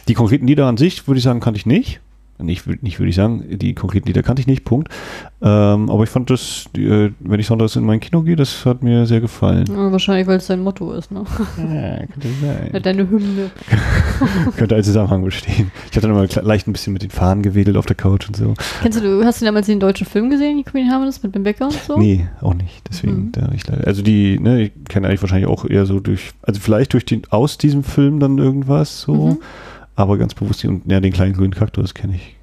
die 0.07 0.13
konkreten 0.13 0.47
Lieder 0.47 0.67
an 0.67 0.77
sich, 0.77 1.07
würde 1.07 1.17
ich 1.17 1.23
sagen, 1.23 1.39
kannte 1.39 1.57
ich 1.57 1.65
nicht. 1.65 1.99
Nicht, 2.37 2.67
nicht 2.83 2.99
würde 2.99 3.09
ich 3.09 3.15
sagen, 3.15 3.45
die 3.57 3.73
konkreten 3.73 4.07
Lieder 4.07 4.21
kannte 4.21 4.41
ich 4.41 4.47
nicht, 4.47 4.65
Punkt. 4.65 4.89
Ähm, 5.41 5.89
aber 5.89 6.03
ich 6.03 6.09
fand 6.09 6.29
das, 6.29 6.65
die, 6.75 6.83
äh, 6.85 7.11
wenn 7.19 7.39
ich 7.39 7.47
sonntags 7.47 7.77
in 7.77 7.85
mein 7.85 8.01
Kino 8.01 8.23
gehe, 8.23 8.35
das 8.35 8.65
hat 8.65 8.83
mir 8.83 9.05
sehr 9.05 9.21
gefallen. 9.21 9.65
Ja, 9.69 9.89
wahrscheinlich, 9.91 10.27
weil 10.27 10.37
es 10.37 10.47
dein 10.47 10.61
Motto 10.61 10.91
ist, 10.91 11.11
ne? 11.11 11.23
Ja, 11.57 12.05
könnte 12.07 12.27
sein. 12.41 12.81
Deine 12.83 13.09
Hymne. 13.09 13.51
könnte 14.57 14.75
ein 14.75 14.83
Zusammenhang 14.83 15.23
bestehen. 15.23 15.71
Ich 15.89 15.95
habe 15.97 16.07
dann 16.07 16.11
immer 16.11 16.27
leicht 16.43 16.67
ein 16.67 16.73
bisschen 16.73 16.91
mit 16.93 17.03
den 17.03 17.09
Fahnen 17.09 17.41
gewedelt 17.41 17.77
auf 17.77 17.85
der 17.85 17.95
Couch 17.95 18.27
und 18.27 18.35
so. 18.35 18.53
Kennst 18.81 19.01
du, 19.01 19.23
hast 19.23 19.41
du 19.41 19.45
damals 19.45 19.67
den 19.67 19.79
deutschen 19.79 20.05
Film 20.05 20.29
gesehen, 20.29 20.57
die 20.57 20.63
Comedian 20.63 20.91
Harmonies 20.93 21.23
mit 21.23 21.31
Ben 21.31 21.43
Becker 21.43 21.65
und 21.65 21.73
so? 21.87 21.97
Nee, 21.97 22.27
auch 22.41 22.53
nicht. 22.53 22.81
Deswegen, 22.89 23.15
Mhm. 23.15 23.31
da 23.31 23.49
ich 23.53 23.65
leider, 23.67 23.87
also 23.87 24.01
die, 24.01 24.39
ne, 24.39 24.63
ich 24.63 24.71
kenne 24.89 25.07
eigentlich 25.07 25.21
wahrscheinlich 25.21 25.47
auch 25.47 25.63
eher 25.63 25.85
so 25.85 25.99
durch, 26.01 26.31
also 26.41 26.59
vielleicht 26.59 26.93
durch 26.93 27.05
den, 27.05 27.21
aus 27.29 27.57
diesem 27.57 27.83
Film 27.83 28.19
dann 28.19 28.37
irgendwas 28.37 29.01
so, 29.01 29.13
Mhm. 29.27 29.37
Aber 29.95 30.17
ganz 30.17 30.33
bewusst, 30.33 30.63
die, 30.63 30.67
und 30.67 30.83
ja, 30.89 30.99
den 30.99 31.13
kleinen 31.13 31.33
grünen 31.33 31.53
Kaktus 31.53 31.93
kenne 31.93 32.15
ich 32.15 32.35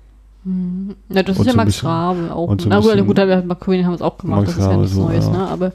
Hm. 0.44 0.96
Ja, 1.09 1.22
das 1.22 1.38
Und 1.38 1.46
ist 1.46 1.53
ja 1.53 1.57
Max 1.57 1.66
bisschen- 1.66 1.88
Rabe 1.88 2.34
auch. 2.34 2.48
so 2.59 2.68
Na 2.68 2.80
gut, 2.80 3.07
gut, 3.07 3.16
McQueen 3.46 3.86
haben 3.86 3.94
es 3.94 4.03
auch 4.03 4.18
gemacht, 4.18 4.40
Max 4.40 4.48
das 4.57 4.59
ist 4.59 4.64
ja 4.64 4.70
Rabe 4.70 4.80
nichts 4.82 4.96
so, 4.96 5.03
Neues, 5.07 5.24
ja. 5.26 5.30
ne? 5.32 5.38
Aber, 5.48 5.72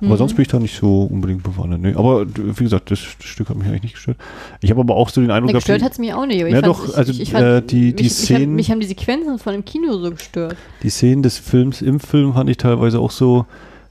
Aber 0.00 0.06
Mhm. 0.12 0.16
sonst 0.18 0.34
bin 0.34 0.42
ich 0.42 0.48
da 0.48 0.60
nicht 0.60 0.78
so 0.78 1.02
unbedingt 1.10 1.42
bewandert. 1.42 1.80
Nee. 1.80 1.94
Aber 1.96 2.24
wie 2.24 2.62
gesagt, 2.62 2.92
das 2.92 3.00
Stück 3.00 3.48
hat 3.48 3.56
mich 3.56 3.66
eigentlich 3.66 3.82
nicht 3.82 3.94
gestört. 3.94 4.16
Ich 4.60 4.70
habe 4.70 4.78
aber 4.78 4.94
auch 4.94 5.08
so 5.08 5.20
den 5.20 5.32
Eindruck 5.32 5.48
gehabt, 5.50 5.64
gestört 5.66 5.82
hat 5.82 5.90
es 5.90 5.98
mich 5.98 6.14
auch 6.14 6.24
nicht. 6.26 6.38
Aber 6.40 6.48
Ja 6.50 6.54
fand, 6.60 6.66
doch, 6.68 6.88
ich, 6.88 6.96
also, 6.96 7.10
ich, 7.10 7.20
ich 7.22 7.34
äh, 7.34 7.60
die- 7.62 7.92
die 7.96 8.04
mich, 8.04 8.12
Szenen- 8.12 8.30
Mich, 8.38 8.46
haben, 8.46 8.54
mich 8.54 8.70
haben 8.70 8.78
die 8.80 8.86
Sequenzen 8.86 9.38
von 9.40 9.52
dem 9.54 9.64
Kino 9.64 9.98
so 9.98 10.10
gestört. 10.12 10.54
die 10.84 10.90
Szenen 10.90 11.24
des 11.24 11.38
Films 11.38 11.82
im 11.82 11.98
Film 11.98 12.34
fand 12.34 12.48
ich 12.48 12.58
teilweise 12.58 13.00
auch 13.00 13.10
so, 13.10 13.44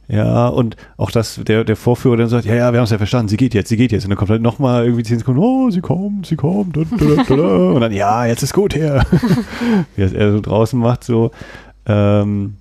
ja, 0.09 0.47
und 0.47 0.77
auch 0.95 1.11
das, 1.11 1.41
der, 1.43 1.65
der 1.65 1.75
Vorführer 1.75 2.15
dann 2.15 2.29
sagt, 2.29 2.45
ja, 2.45 2.55
ja, 2.55 2.71
wir 2.71 2.79
haben 2.79 2.85
es 2.85 2.91
ja 2.91 2.97
verstanden, 2.97 3.27
sie 3.27 3.35
geht 3.35 3.53
jetzt, 3.53 3.67
sie 3.67 3.75
geht 3.75 3.91
jetzt. 3.91 4.05
Und 4.05 4.09
dann 4.09 4.17
kommt 4.17 4.31
halt 4.31 4.41
nochmal 4.41 4.85
irgendwie 4.85 5.03
10 5.03 5.19
Sekunden, 5.19 5.41
oh, 5.41 5.69
sie 5.69 5.81
kommt, 5.81 6.27
sie 6.27 6.37
kommt, 6.37 6.77
und 6.77 7.81
dann, 7.81 7.91
ja, 7.91 8.25
jetzt 8.25 8.41
ist 8.41 8.53
gut 8.53 8.73
her. 8.73 9.05
Wie 9.95 10.03
er 10.03 10.31
so 10.31 10.39
draußen 10.39 10.79
macht, 10.79 11.03
so. 11.03 11.31
Ähm, 11.85 12.55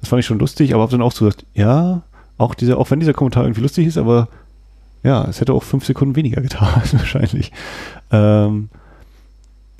das 0.00 0.08
fand 0.08 0.20
ich 0.20 0.26
schon 0.26 0.40
lustig, 0.40 0.74
aber 0.74 0.82
habe 0.82 0.90
dann 0.92 1.02
auch 1.02 1.12
so 1.12 1.26
gesagt, 1.26 1.44
ja, 1.54 2.02
auch 2.38 2.54
dieser, 2.54 2.78
auch 2.78 2.90
wenn 2.90 3.00
dieser 3.00 3.12
Kommentar 3.12 3.44
irgendwie 3.44 3.62
lustig 3.62 3.86
ist, 3.86 3.98
aber 3.98 4.28
ja, 5.04 5.24
es 5.28 5.40
hätte 5.40 5.52
auch 5.52 5.62
fünf 5.62 5.84
Sekunden 5.84 6.16
weniger 6.16 6.40
getan, 6.40 6.82
wahrscheinlich. 6.92 7.52
Ähm, 8.10 8.68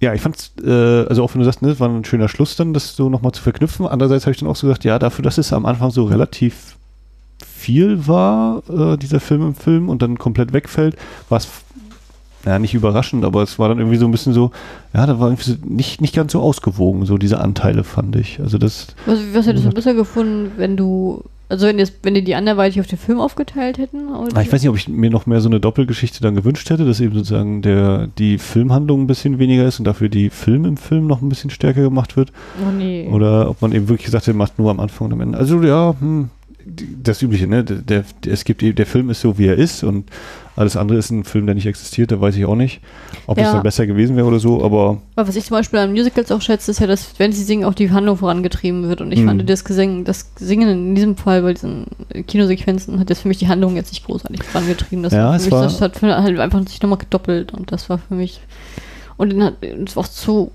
ja, 0.00 0.14
ich 0.14 0.20
fand's, 0.20 0.52
äh, 0.64 1.06
also 1.06 1.24
auch 1.24 1.34
wenn 1.34 1.40
du 1.40 1.44
sagst, 1.44 1.60
ne, 1.62 1.68
das 1.68 1.80
war 1.80 1.88
ein 1.88 2.04
schöner 2.04 2.28
Schluss 2.28 2.54
dann, 2.54 2.72
das 2.72 2.94
so 2.94 3.10
nochmal 3.10 3.32
zu 3.32 3.42
verknüpfen. 3.42 3.86
Andererseits 3.86 4.26
habe 4.26 4.32
ich 4.32 4.38
dann 4.38 4.48
auch 4.48 4.56
so 4.56 4.68
gesagt, 4.68 4.84
ja, 4.84 4.98
dafür, 4.98 5.24
dass 5.24 5.38
es 5.38 5.52
am 5.52 5.66
Anfang 5.66 5.90
so 5.90 6.04
relativ 6.04 6.76
viel 7.44 8.06
war, 8.06 8.62
äh, 8.68 8.96
dieser 8.96 9.20
Film 9.20 9.42
im 9.42 9.54
Film 9.54 9.88
und 9.88 10.02
dann 10.02 10.18
komplett 10.18 10.52
wegfällt, 10.52 10.96
war 11.28 11.38
es, 11.38 11.48
ja, 12.46 12.58
nicht 12.58 12.72
überraschend, 12.74 13.24
aber 13.24 13.42
es 13.42 13.58
war 13.58 13.68
dann 13.68 13.78
irgendwie 13.78 13.98
so 13.98 14.06
ein 14.06 14.10
bisschen 14.12 14.32
so, 14.32 14.50
ja, 14.94 15.04
da 15.06 15.18
war 15.20 15.28
irgendwie 15.28 15.50
so 15.50 15.56
nicht, 15.64 16.00
nicht 16.00 16.14
ganz 16.14 16.32
so 16.32 16.40
ausgewogen, 16.40 17.04
so 17.04 17.18
diese 17.18 17.40
Anteile, 17.40 17.84
fand 17.84 18.16
ich. 18.16 18.40
Also 18.40 18.56
das, 18.58 18.88
Was, 19.06 19.18
was 19.34 19.46
hättest 19.46 19.64
Mhm. 19.66 19.70
du 19.70 19.74
besser 19.74 19.92
gefunden, 19.94 20.52
wenn 20.56 20.76
du, 20.76 21.22
also 21.50 21.66
wenn, 21.66 21.78
jetzt, 21.78 21.94
wenn 22.02 22.14
die 22.14 22.24
die 22.24 22.34
anderweitig 22.36 22.80
auf 22.80 22.86
den 22.86 22.96
Film 22.96 23.20
aufgeteilt 23.20 23.76
hätten? 23.76 24.08
Oder? 24.08 24.34
Ah, 24.36 24.40
Ich 24.40 24.50
weiß 24.52 24.62
nicht, 24.62 24.70
ob 24.70 24.76
ich 24.76 24.88
mir 24.88 25.10
noch 25.10 25.26
mehr 25.26 25.40
so 25.42 25.48
eine 25.50 25.60
Doppelgeschichte 25.60 26.22
dann 26.22 26.34
gewünscht 26.34 26.70
hätte, 26.70 26.86
dass 26.86 27.00
eben 27.00 27.12
sozusagen 27.12 27.60
der, 27.60 28.06
die 28.18 28.38
Filmhandlung 28.38 29.02
ein 29.02 29.06
bisschen 29.06 29.38
weniger 29.38 29.66
ist 29.66 29.78
und 29.78 29.84
dafür 29.84 30.08
die 30.08 30.30
Film 30.30 30.64
im 30.64 30.76
Film 30.78 31.06
noch 31.08 31.20
ein 31.20 31.28
bisschen 31.28 31.50
stärker 31.50 31.82
gemacht 31.82 32.16
wird. 32.16 32.32
Oh 32.66 32.70
nee. 32.70 33.06
Oder 33.12 33.50
ob 33.50 33.60
man 33.60 33.72
eben 33.72 33.88
wirklich 33.88 34.06
gesagt 34.06 34.28
hat, 34.28 34.34
macht 34.34 34.58
nur 34.58 34.70
am 34.70 34.80
Anfang 34.80 35.08
und 35.08 35.12
am 35.12 35.20
Ende. 35.20 35.36
Also 35.38 35.60
ja, 35.62 35.94
hm, 35.98 36.30
das 37.02 37.22
Übliche, 37.22 37.46
ne? 37.46 37.64
Der, 37.64 37.76
der, 37.78 38.04
es 38.32 38.44
gibt 38.44 38.62
der 38.62 38.86
Film 38.86 39.10
ist 39.10 39.20
so, 39.20 39.38
wie 39.38 39.46
er 39.46 39.56
ist 39.56 39.82
und 39.84 40.08
alles 40.56 40.76
andere 40.76 40.98
ist 40.98 41.10
ein 41.10 41.24
Film, 41.24 41.46
der 41.46 41.54
nicht 41.54 41.66
existiert, 41.66 42.12
da 42.12 42.20
weiß 42.20 42.36
ich 42.36 42.44
auch 42.44 42.54
nicht, 42.54 42.80
ob 43.26 43.38
es 43.38 43.44
Ja. 43.44 43.52
dann 43.54 43.62
besser 43.62 43.86
gewesen 43.86 44.16
wäre 44.16 44.26
oder 44.26 44.38
so, 44.40 44.62
aber 44.62 45.00
Aber 45.16 45.28
was 45.28 45.36
ich 45.36 45.44
zum 45.46 45.56
Beispiel 45.56 45.78
an 45.78 45.92
Musicals 45.92 46.30
auch 46.30 46.42
schätze, 46.42 46.70
ist 46.70 46.80
ja, 46.80 46.86
dass, 46.86 47.14
wenn 47.18 47.32
sie 47.32 47.42
singen, 47.44 47.64
auch 47.64 47.72
die 47.74 47.90
Handlung 47.90 48.16
vorangetrieben 48.18 48.88
wird. 48.88 49.00
Und 49.00 49.10
ich 49.12 49.20
Mhm. 49.20 49.26
fand 49.26 49.48
das 49.50 49.64
Gesingen, 49.64 50.04
das 50.04 50.30
Singen 50.36 50.68
in 50.68 50.94
diesem 50.94 51.16
Fall 51.16 51.42
bei 51.42 51.54
diesen 51.54 51.86
Kinosequenzen 52.26 52.98
hat 53.00 53.08
jetzt 53.08 53.22
für 53.22 53.28
mich 53.28 53.38
die 53.38 53.48
Handlung 53.48 53.76
jetzt 53.76 53.92
nicht 53.92 54.04
großartig 54.04 54.42
vorangetrieben. 54.44 55.02
Das, 55.02 55.12
Ja, 55.14 55.34
es 55.34 55.44
mich, 55.44 55.52
war- 55.52 55.62
das 55.62 55.80
hat 55.80 56.02
halt 56.02 56.38
einfach 56.38 56.66
sich 56.66 56.82
nochmal 56.82 56.98
gedoppelt 56.98 57.52
und 57.54 57.72
das 57.72 57.88
war 57.88 57.98
für 57.98 58.14
mich 58.14 58.40
und 59.16 59.32
es 59.32 59.96
war 59.96 60.04
auch 60.04 60.08
zu 60.08 60.50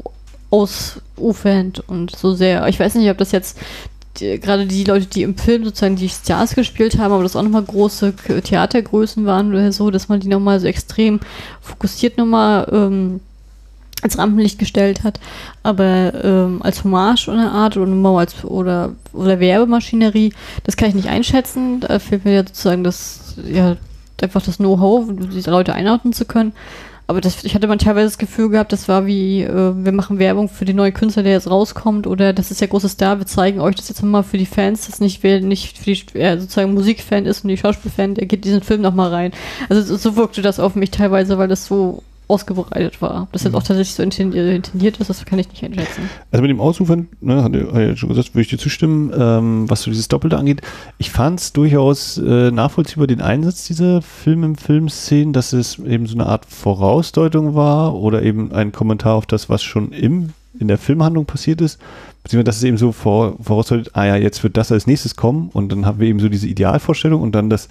ausufernd 0.51 1.83
und 1.87 2.15
so 2.15 2.33
sehr. 2.33 2.67
Ich 2.67 2.79
weiß 2.79 2.95
nicht, 2.95 3.09
ob 3.09 3.17
das 3.17 3.31
jetzt 3.31 3.57
die, 4.19 4.39
gerade 4.39 4.65
die 4.65 4.83
Leute, 4.83 5.05
die 5.05 5.23
im 5.23 5.37
Film 5.37 5.63
sozusagen 5.63 5.95
die 5.95 6.09
Stars 6.09 6.55
gespielt 6.55 6.97
haben, 6.97 7.13
aber 7.13 7.23
das 7.23 7.35
auch 7.35 7.43
nochmal 7.43 7.63
große 7.63 8.13
Theatergrößen 8.43 9.25
waren 9.25 9.49
oder 9.49 9.71
so, 9.71 9.91
dass 9.91 10.09
man 10.09 10.19
die 10.19 10.27
nochmal 10.27 10.59
so 10.59 10.67
extrem 10.67 11.19
fokussiert 11.61 12.17
nochmal 12.17 12.67
ähm, 12.71 13.19
als 14.01 14.17
Rampenlicht 14.17 14.59
gestellt 14.59 15.03
hat, 15.03 15.19
aber 15.63 16.13
ähm, 16.23 16.61
als 16.61 16.83
Hommage 16.83 17.27
oder 17.27 17.51
Art 17.51 17.75
oder 17.77 17.91
als 18.17 18.43
oder 18.43 18.93
oder 19.13 19.39
Werbemaschinerie, 19.39 20.33
das 20.63 20.77
kann 20.77 20.89
ich 20.89 20.95
nicht 20.95 21.09
einschätzen. 21.09 21.79
Da 21.79 21.99
fehlt 21.99 22.23
mir 22.23 22.33
ja 22.33 22.41
sozusagen 22.41 22.83
das 22.83 23.35
ja 23.43 23.77
einfach 24.21 24.41
das 24.41 24.57
Know-how, 24.57 25.09
diese 25.33 25.51
Leute 25.51 25.73
einordnen 25.73 26.13
zu 26.13 26.25
können. 26.25 26.53
Aber 27.07 27.21
das, 27.21 27.43
ich 27.43 27.53
hatte 27.53 27.67
man 27.67 27.77
teilweise 27.77 28.07
das 28.07 28.17
Gefühl 28.17 28.49
gehabt, 28.49 28.71
das 28.71 28.87
war 28.87 29.05
wie, 29.05 29.43
äh, 29.43 29.73
wir 29.75 29.91
machen 29.91 30.17
Werbung 30.17 30.49
für 30.49 30.65
den 30.65 30.77
neuen 30.77 30.93
Künstler, 30.93 31.23
der 31.23 31.33
jetzt 31.33 31.49
rauskommt, 31.49 32.07
oder 32.07 32.33
das 32.33 32.49
ist 32.49 32.61
der 32.61 32.67
große 32.67 32.89
Star, 32.89 33.19
wir 33.19 33.27
zeigen 33.27 33.59
euch 33.59 33.75
das 33.75 33.89
jetzt 33.89 34.01
nochmal 34.01 34.23
für 34.23 34.37
die 34.37 34.47
Fans, 34.47 34.87
das 34.87 34.99
nicht, 34.99 35.21
wer 35.21 35.39
nicht 35.41 35.77
für 35.77 35.93
die, 35.93 36.03
wer 36.13 36.39
sozusagen 36.39 36.73
Musikfan 36.73 37.25
ist 37.25 37.43
und 37.43 37.49
die 37.49 37.57
Schauspielfan, 37.57 38.15
der 38.15 38.25
geht 38.25 38.43
diesen 38.43 38.61
Film 38.61 38.81
nochmal 38.81 39.09
rein. 39.09 39.31
Also 39.69 39.83
so, 39.83 39.97
so 39.97 40.15
wirkte 40.15 40.41
das 40.41 40.59
auf 40.59 40.75
mich 40.75 40.91
teilweise, 40.91 41.37
weil 41.37 41.47
das 41.47 41.65
so 41.65 42.01
ausgebreitet 42.27 43.01
war. 43.01 43.23
Ob 43.23 43.31
das 43.31 43.43
jetzt 43.43 43.53
auch 43.53 43.63
tatsächlich 43.63 43.93
so 43.93 44.03
intendiert, 44.03 44.55
intendiert 44.55 44.97
ist, 44.97 45.09
das 45.09 45.25
kann 45.25 45.39
ich 45.39 45.49
nicht 45.49 45.63
einschätzen. 45.63 46.09
Also 46.31 46.41
mit 46.41 46.49
dem 46.49 46.59
Ausufern, 46.59 47.07
ne, 47.21 47.43
hat 47.43 47.53
hat 47.53 47.75
er 47.75 47.87
ja 47.89 47.95
schon 47.95 48.09
gesagt, 48.09 48.33
würde 48.33 48.41
ich 48.41 48.49
dir 48.49 48.57
zustimmen, 48.57 49.11
ähm, 49.17 49.69
was 49.69 49.83
so 49.83 49.91
dieses 49.91 50.07
Doppelte 50.07 50.37
angeht. 50.37 50.61
Ich 50.97 51.11
fand 51.11 51.39
es 51.39 51.53
durchaus 51.53 52.17
äh, 52.17 52.51
nachvollziehbar, 52.51 53.07
den 53.07 53.21
Einsatz 53.21 53.65
dieser 53.65 54.01
Film 54.01 54.43
im 54.43 54.55
Film-Szenen, 54.55 55.33
dass 55.33 55.53
es 55.53 55.79
eben 55.79 56.07
so 56.07 56.15
eine 56.15 56.25
Art 56.25 56.45
Vorausdeutung 56.45 57.55
war 57.55 57.95
oder 57.95 58.23
eben 58.23 58.51
ein 58.51 58.71
Kommentar 58.71 59.15
auf 59.15 59.25
das, 59.25 59.49
was 59.49 59.63
schon 59.63 59.91
im, 59.91 60.31
in 60.59 60.67
der 60.67 60.77
Filmhandlung 60.77 61.25
passiert 61.25 61.61
ist. 61.61 61.79
Beziehungsweise, 62.23 62.45
dass 62.45 62.57
es 62.57 62.63
eben 62.63 62.77
so 62.77 62.91
vor, 62.91 63.35
vorausdeutet, 63.39 63.91
ah 63.93 64.05
ja, 64.05 64.15
jetzt 64.15 64.43
wird 64.43 64.57
das 64.57 64.71
als 64.71 64.87
nächstes 64.87 65.15
kommen 65.15 65.49
und 65.53 65.71
dann 65.71 65.85
haben 65.85 65.99
wir 65.99 66.07
eben 66.07 66.19
so 66.19 66.27
diese 66.27 66.47
Idealvorstellung 66.47 67.21
und 67.21 67.33
dann 67.33 67.51
das 67.51 67.69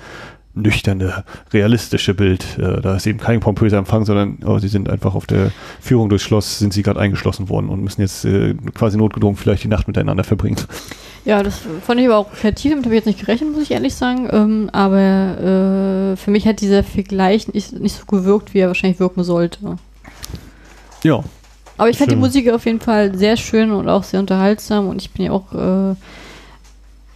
nüchterne, 0.55 1.25
realistische 1.53 2.15
Bild. 2.15 2.59
Äh, 2.59 2.81
da 2.81 2.97
ist 2.97 3.07
eben 3.07 3.19
kein 3.19 3.41
pompöser 3.41 3.79
Empfang, 3.79 4.05
sondern 4.05 4.39
oh, 4.47 4.59
sie 4.59 4.69
sind 4.69 4.89
einfach 4.89 5.15
auf 5.15 5.27
der 5.27 5.51
Führung 5.81 6.09
durchs 6.09 6.25
Schloss, 6.25 6.59
sind 6.59 6.73
sie 6.73 6.83
gerade 6.83 7.01
eingeschlossen 7.01 7.49
worden 7.49 7.69
und 7.69 7.83
müssen 7.83 8.01
jetzt 8.01 8.25
äh, 8.25 8.55
quasi 8.75 8.97
notgedrungen 8.97 9.37
vielleicht 9.37 9.65
die 9.65 9.69
Nacht 9.69 9.89
miteinander 9.89 10.25
verbringen. 10.25 10.59
Ja, 11.25 11.43
das 11.43 11.61
fand 11.87 12.01
ich 12.01 12.07
aber 12.07 12.19
auch 12.19 12.33
kreativ, 12.33 12.73
damit 12.73 12.85
habe 12.85 12.95
ich 12.95 12.99
jetzt 12.99 13.07
nicht 13.07 13.21
gerechnet, 13.21 13.53
muss 13.53 13.63
ich 13.63 13.71
ehrlich 13.71 13.95
sagen. 13.95 14.29
Ähm, 14.31 14.71
aber 14.73 16.13
äh, 16.13 16.17
für 16.17 16.31
mich 16.31 16.47
hat 16.47 16.61
dieser 16.61 16.85
Vergleich 16.85 17.49
nicht, 17.49 17.73
nicht 17.81 17.97
so 17.97 18.05
gewirkt, 18.05 18.53
wie 18.53 18.59
er 18.59 18.69
wahrscheinlich 18.69 19.01
wirken 19.01 19.25
sollte. 19.25 19.79
Ja. 21.03 21.25
Aber 21.77 21.89
ich 21.89 21.99
fand 21.99 22.13
die. 22.13 22.17
Musik 22.17 22.51
auf 22.51 22.67
jeden 22.67 22.81
Fall 22.81 23.17
sehr 23.17 23.37
schön 23.37 23.73
und 23.73 23.89
auch 23.89 24.05
sehr 24.05 24.21
unterhaltsam 24.21 24.87
und 24.89 25.01
ich 25.01 25.11
bin 25.11 25.27
ja 25.27 25.33
auch, 25.33 25.53
äh, 25.53 25.95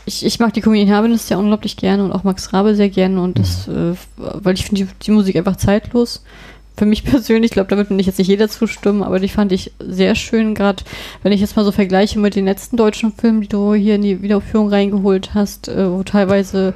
ich, 0.09 0.25
ich 0.27 0.41
mag 0.41 0.53
die 0.55 0.61
Comedian 0.61 0.91
Habenes 0.97 1.29
ja 1.29 1.37
unglaublich 1.37 1.77
gerne 1.77 2.03
und 2.05 2.11
auch 2.13 2.25
Max 2.25 2.53
Rabe 2.53 2.75
sehr 2.75 2.89
gerne 2.89 3.21
und 3.23 3.39
das, 3.39 3.69
äh, 3.69 3.95
weil 4.17 4.55
ich 4.55 4.65
finde 4.67 4.83
die, 4.85 4.89
die 5.03 5.11
Musik 5.13 5.37
einfach 5.37 5.57
zeitlos. 5.57 6.25
Für 6.77 6.87
mich 6.87 7.05
persönlich, 7.13 7.51
ich 7.51 7.55
glaube, 7.55 7.69
damit 7.69 7.91
ich 8.01 8.07
jetzt 8.07 8.19
nicht 8.19 8.29
jeder 8.29 8.49
zustimmen, 8.49 9.03
aber 9.03 9.21
die 9.21 9.29
fand 9.29 9.53
ich 9.53 9.73
sehr 9.81 10.15
schön, 10.15 10.55
gerade 10.55 10.83
wenn 11.23 11.33
ich 11.33 11.41
jetzt 11.41 11.57
mal 11.57 11.65
so 11.65 11.73
vergleiche 11.73 12.19
mit 12.19 12.35
den 12.37 12.45
letzten 12.47 12.77
deutschen 12.77 13.13
Filmen, 13.13 13.41
die 13.43 13.49
du 13.49 13.75
hier 13.75 13.95
in 13.97 14.03
die 14.03 14.23
Wiederaufführung 14.23 14.69
reingeholt 14.69 15.35
hast, 15.35 15.69
äh, 15.69 15.91
wo 15.91 16.03
teilweise, 16.03 16.75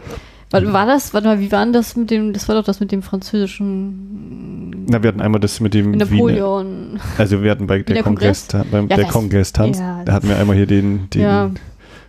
war, 0.51 0.73
war 0.73 0.87
das, 0.87 1.15
warte 1.15 1.29
mal, 1.29 1.41
wie 1.41 1.51
war 1.53 1.65
denn 1.65 1.73
das 1.73 1.97
mit 1.97 2.11
dem, 2.11 2.33
das 2.35 2.47
war 2.49 2.55
doch 2.57 2.65
das 2.65 2.79
mit 2.81 2.93
dem 2.93 3.03
französischen 3.03 4.87
Na, 4.89 5.03
wir 5.03 5.09
hatten 5.09 5.21
einmal 5.21 5.41
das 5.41 5.61
mit 5.61 5.73
dem 5.75 5.95
Wiener, 5.95 6.05
Napoleon. 6.05 7.01
also 7.19 7.43
wir 7.43 7.51
hatten 7.51 7.67
bei 7.67 7.79
der 7.79 7.95
Wiener 7.97 8.03
Kongress, 8.05 8.49
beim 8.71 8.89
Ja, 8.89 8.97
der 8.97 9.05
das- 9.07 9.13
Kongress-Tanz, 9.13 9.79
ja, 9.79 10.03
da 10.05 10.13
hatten 10.13 10.29
wir 10.29 10.37
einmal 10.37 10.57
hier 10.57 10.67
den, 10.67 11.09
den 11.11 11.23
Ja. 11.23 11.51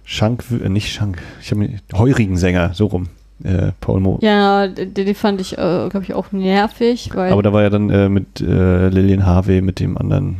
Schank, 0.06 0.44
äh, 0.52 0.70
nicht 0.70 0.92
Schank, 0.92 1.20
ich 1.42 1.52
habe 1.52 1.70
Heurigen 1.94 2.38
Sänger, 2.38 2.72
so 2.74 2.88
rum, 2.88 3.08
äh, 3.44 3.72
Paul 3.80 4.00
Mo. 4.00 4.20
Ja, 4.22 4.68
den, 4.68 4.94
den 4.94 5.16
fand 5.16 5.42
ich, 5.42 5.54
äh, 5.54 5.56
glaube 5.90 6.02
ich, 6.04 6.14
auch 6.14 6.32
nervig. 6.32 7.12
Aber 7.14 7.42
da 7.44 7.54
war 7.54 7.62
ja 7.64 7.70
dann 7.70 7.90
äh, 7.90 8.10
mit 8.10 8.42
äh, 8.42 8.90
Lillian 8.90 9.26
Harvey, 9.26 9.62
mit 9.62 9.80
dem 9.80 9.98
anderen, 9.98 10.38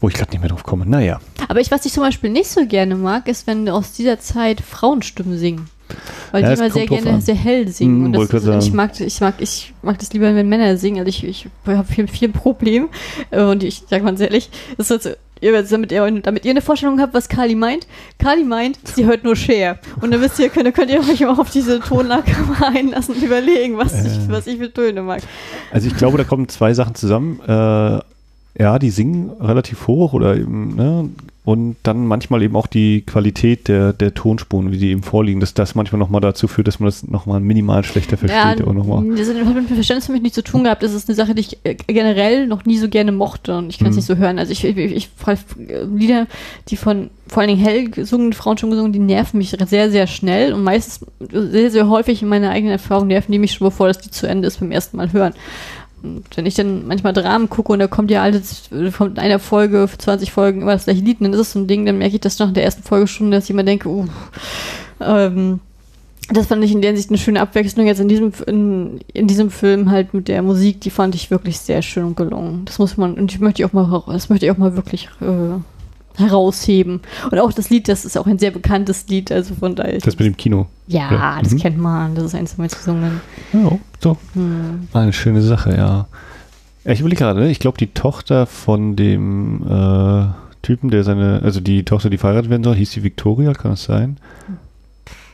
wo 0.00 0.08
ich 0.08 0.14
gerade 0.14 0.30
nicht 0.30 0.40
mehr 0.40 0.48
drauf 0.48 0.62
komme. 0.62 0.86
Naja. 0.86 1.20
aber 1.48 1.60
ich, 1.60 1.70
was 1.70 1.84
ich 1.84 1.92
zum 1.92 2.02
Beispiel 2.02 2.30
nicht 2.30 2.48
so 2.48 2.66
gerne 2.66 2.94
mag, 2.96 3.28
ist, 3.28 3.46
wenn 3.46 3.68
aus 3.68 3.92
dieser 3.92 4.18
Zeit 4.18 4.60
Frauenstimmen 4.60 5.36
singen. 5.38 5.68
Weil 6.30 6.42
Ja, 6.44 6.54
die 6.54 6.60
immer 6.60 6.70
sehr 6.70 6.86
gerne 6.86 7.10
an. 7.10 7.20
sehr 7.20 7.34
hell 7.34 7.66
singen. 7.68 8.14
Hm, 8.14 8.20
und 8.20 8.32
das 8.32 8.64
ich, 8.64 8.72
mag, 8.72 9.00
ich, 9.00 9.20
mag, 9.20 9.34
ich 9.38 9.74
mag 9.82 9.98
das 9.98 10.12
lieber, 10.12 10.32
wenn 10.34 10.48
Männer 10.48 10.76
singen. 10.76 11.00
Also 11.00 11.08
ich, 11.08 11.24
ich 11.24 11.48
habe 11.66 11.84
viel, 11.84 12.06
viel, 12.06 12.28
Problem. 12.28 12.88
Äh, 13.30 13.42
Und 13.42 13.64
ich 13.64 13.82
sage 13.90 14.04
ganz 14.04 14.20
ehrlich, 14.20 14.50
das 14.76 14.90
ist 14.90 15.04
jetzt, 15.04 15.18
ihr, 15.40 15.62
damit, 15.62 15.92
ihr, 15.92 16.10
damit 16.22 16.44
ihr 16.44 16.50
eine 16.50 16.60
Vorstellung 16.60 17.00
habt, 17.00 17.14
was 17.14 17.28
Kali 17.28 17.54
meint. 17.54 17.86
Kali 18.18 18.44
meint, 18.44 18.78
sie 18.94 19.04
hört 19.06 19.24
nur 19.24 19.36
Cher. 19.36 19.78
Und 20.00 20.10
dann 20.12 20.20
wisst 20.20 20.38
ihr, 20.38 20.48
könnt, 20.48 20.74
könnt 20.74 20.90
ihr 20.90 21.00
euch 21.00 21.26
auch 21.26 21.38
auf 21.38 21.50
diese 21.50 21.80
Tonlage 21.80 22.30
mal 22.58 22.68
einlassen 22.76 23.14
und 23.14 23.22
überlegen, 23.22 23.76
was, 23.78 23.92
ich, 24.04 24.12
Äh. 24.12 24.28
was 24.28 24.46
ich 24.46 24.58
für 24.58 24.72
Töne 24.72 25.02
mag. 25.02 25.22
Also 25.72 25.86
ich 25.88 25.96
glaube, 25.96 26.18
da 26.18 26.24
kommen 26.24 26.48
zwei 26.48 26.74
Sachen 26.74 26.94
zusammen. 26.94 27.40
Äh, 27.46 28.00
ja, 28.60 28.78
die 28.78 28.90
singen 28.90 29.30
relativ 29.40 29.86
hoch 29.86 30.12
oder 30.12 30.36
eben, 30.36 30.74
ne? 30.74 31.08
Und 31.42 31.76
dann 31.84 32.06
manchmal 32.06 32.42
eben 32.42 32.54
auch 32.54 32.66
die 32.66 33.00
Qualität 33.00 33.66
der, 33.68 33.94
der 33.94 34.12
Tonspuren, 34.12 34.72
wie 34.72 34.76
die 34.76 34.90
eben 34.90 35.02
vorliegen, 35.02 35.40
dass 35.40 35.54
das 35.54 35.74
manchmal 35.74 35.98
nochmal 35.98 36.20
dazu 36.20 36.48
führt, 36.48 36.68
dass 36.68 36.80
man 36.80 36.88
das 36.88 37.06
nochmal 37.08 37.40
minimal 37.40 37.82
schlechter 37.82 38.18
versteht. 38.18 38.62
auch 38.62 38.74
noch 38.74 38.84
mal. 38.86 39.16
das 39.16 39.28
hat 39.28 39.36
mit 39.36 39.68
Verständnis 39.68 40.06
für 40.06 40.12
mich 40.12 40.20
nichts 40.20 40.34
zu 40.34 40.44
tun 40.44 40.64
gehabt. 40.64 40.82
Das 40.82 40.92
ist 40.92 41.08
eine 41.08 41.16
Sache, 41.16 41.34
die 41.34 41.40
ich 41.40 41.58
äh, 41.64 41.76
generell 41.76 42.46
noch 42.46 42.66
nie 42.66 42.76
so 42.76 42.90
gerne 42.90 43.10
mochte 43.10 43.56
und 43.56 43.70
ich 43.70 43.78
kann 43.78 43.88
es 43.88 43.94
Mhm. 43.94 43.98
nicht 44.00 44.06
so 44.06 44.16
hören. 44.16 44.38
Also 44.38 44.52
ich, 44.52 44.64
ich, 44.64 44.76
ich, 44.76 44.92
ich 44.92 45.08
Lieder, 45.96 46.26
die 46.68 46.76
von 46.76 47.08
vor 47.26 47.40
allen 47.42 47.48
Dingen 47.48 47.62
hell 47.62 47.88
gesungenen 47.88 48.32
Frauen 48.32 48.58
schon 48.58 48.70
gesungen, 48.70 48.92
die 48.92 48.98
nerven 48.98 49.38
mich 49.38 49.56
sehr, 49.66 49.90
sehr 49.90 50.06
schnell 50.08 50.52
und 50.52 50.62
meistens 50.64 51.06
sehr, 51.30 51.70
sehr 51.70 51.88
häufig 51.88 52.22
in 52.22 52.28
meiner 52.28 52.50
eigenen 52.50 52.72
Erfahrung 52.72 53.06
nerven 53.06 53.32
die 53.32 53.38
mich 53.38 53.52
schon 53.52 53.68
bevor 53.68 53.86
das 53.86 54.02
Lied 54.02 54.12
zu 54.12 54.26
Ende 54.26 54.48
ist 54.48 54.58
beim 54.60 54.72
ersten 54.72 54.96
Mal 54.96 55.12
hören. 55.12 55.32
Und 56.02 56.24
wenn 56.34 56.46
ich 56.46 56.54
dann 56.54 56.86
manchmal 56.86 57.12
Dramen 57.12 57.48
gucke 57.48 57.72
und 57.72 57.78
da 57.78 57.86
kommt 57.86 58.10
ja 58.10 58.22
alles, 58.22 58.70
kommt 58.96 59.18
in 59.18 59.24
einer 59.24 59.38
Folge, 59.38 59.88
für 59.88 59.98
20 59.98 60.32
Folgen 60.32 60.62
immer 60.62 60.72
das 60.72 60.84
gleiche 60.84 61.02
Lied, 61.02 61.20
und 61.20 61.24
dann 61.24 61.34
ist 61.34 61.40
es 61.40 61.52
so 61.52 61.58
ein 61.58 61.66
Ding, 61.66 61.86
dann 61.86 61.98
merke 61.98 62.14
ich 62.14 62.20
das 62.20 62.38
nach 62.38 62.52
der 62.52 62.64
ersten 62.64 62.82
Folge 62.82 63.06
schon, 63.06 63.30
dass 63.30 63.44
ich 63.44 63.50
immer 63.50 63.62
denke, 63.62 63.88
uh, 63.88 64.06
ähm, 65.00 65.60
das 66.32 66.46
fand 66.46 66.62
ich 66.64 66.72
in 66.72 66.80
der 66.80 66.90
Hinsicht 66.90 67.10
eine 67.10 67.18
schöne 67.18 67.40
Abwechslung. 67.40 67.86
Jetzt 67.86 68.00
in 68.00 68.08
diesem, 68.08 68.32
in, 68.46 69.00
in 69.12 69.26
diesem 69.26 69.50
Film 69.50 69.90
halt 69.90 70.14
mit 70.14 70.28
der 70.28 70.42
Musik, 70.42 70.80
die 70.80 70.90
fand 70.90 71.14
ich 71.14 71.30
wirklich 71.30 71.58
sehr 71.58 71.82
schön 71.82 72.04
und 72.04 72.16
gelungen. 72.16 72.64
Das 72.66 72.78
muss 72.78 72.96
man, 72.96 73.14
und 73.14 73.32
ich 73.32 73.40
möchte 73.40 73.66
auch 73.66 73.72
mal, 73.72 74.02
das 74.06 74.28
möchte 74.28 74.46
ich 74.46 74.52
auch 74.52 74.58
mal 74.58 74.76
wirklich 74.76 75.08
äh, 75.20 75.58
herausheben. 76.16 77.00
Und 77.30 77.38
auch 77.38 77.52
das 77.52 77.70
Lied, 77.70 77.88
das 77.88 78.04
ist 78.04 78.16
auch 78.18 78.26
ein 78.26 78.38
sehr 78.38 78.50
bekanntes 78.50 79.06
Lied, 79.08 79.30
also 79.32 79.54
von 79.54 79.74
daher. 79.74 79.98
Das 79.98 80.18
mit 80.18 80.26
dem 80.26 80.36
Kino. 80.36 80.66
Ja, 80.86 81.10
Ja. 81.10 81.38
das 81.42 81.52
Mhm. 81.52 81.58
kennt 81.58 81.78
man. 81.78 82.14
Das 82.14 82.24
ist 82.24 82.34
eins 82.34 82.58
meiner 82.58 82.68
gesungen. 82.70 83.20
Ja, 83.52 83.78
so. 84.00 84.16
Hm. 84.34 84.88
War 84.92 85.02
eine 85.02 85.12
schöne 85.12 85.42
Sache, 85.42 85.76
ja. 85.76 86.06
ich 86.84 87.00
überlege 87.00 87.20
gerade, 87.20 87.48
ich 87.50 87.58
glaube, 87.58 87.78
die 87.78 87.88
Tochter 87.88 88.46
von 88.46 88.96
dem 88.96 89.62
äh, 89.68 90.26
Typen, 90.62 90.90
der 90.90 91.04
seine, 91.04 91.40
also 91.42 91.60
die 91.60 91.84
Tochter, 91.84 92.10
die 92.10 92.18
verheiratet 92.18 92.50
werden 92.50 92.64
soll, 92.64 92.74
hieß 92.74 92.90
die 92.92 93.02
Victoria, 93.02 93.52
kann 93.52 93.72
das 93.72 93.84
sein? 93.84 94.16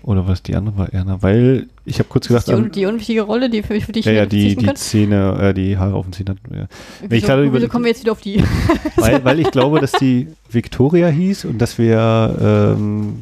Oder 0.02 0.28
was 0.28 0.42
die 0.42 0.54
andere 0.54 0.76
war 0.78 0.92
Erna? 0.92 1.22
Weil 1.22 1.66
ich 1.84 1.98
habe 1.98 2.08
kurz 2.08 2.28
gedacht, 2.28 2.46
die, 2.46 2.52
an, 2.52 2.70
die 2.70 2.86
unwichtige 2.86 3.22
Rolle, 3.22 3.50
die 3.50 3.62
für 3.62 3.72
mich 3.72 3.86
für 3.86 3.92
dich 3.92 4.04
ja, 4.04 4.12
ja, 4.12 4.26
die, 4.26 4.54
die. 4.54 4.72
Zähne, 4.74 5.36
äh, 5.40 5.54
die 5.54 5.76
Haare 5.78 5.94
auf 5.94 6.06
den 6.06 6.12
Zähnen 6.12 6.28
hat. 6.30 6.56
Ja. 6.56 6.62
ich 7.02 7.10
Wieso, 7.10 7.26
wieso 7.28 7.42
über- 7.42 7.68
kommen 7.68 7.84
wir 7.84 7.90
jetzt 7.90 8.02
wieder 8.02 8.12
auf 8.12 8.20
die? 8.20 8.42
Weil, 8.96 9.24
weil 9.24 9.40
ich 9.40 9.50
glaube, 9.50 9.80
dass 9.80 9.92
die 9.92 10.28
Victoria 10.50 11.08
hieß 11.08 11.44
und 11.44 11.58
dass 11.58 11.76
wir, 11.78 12.74
ähm, 12.78 13.14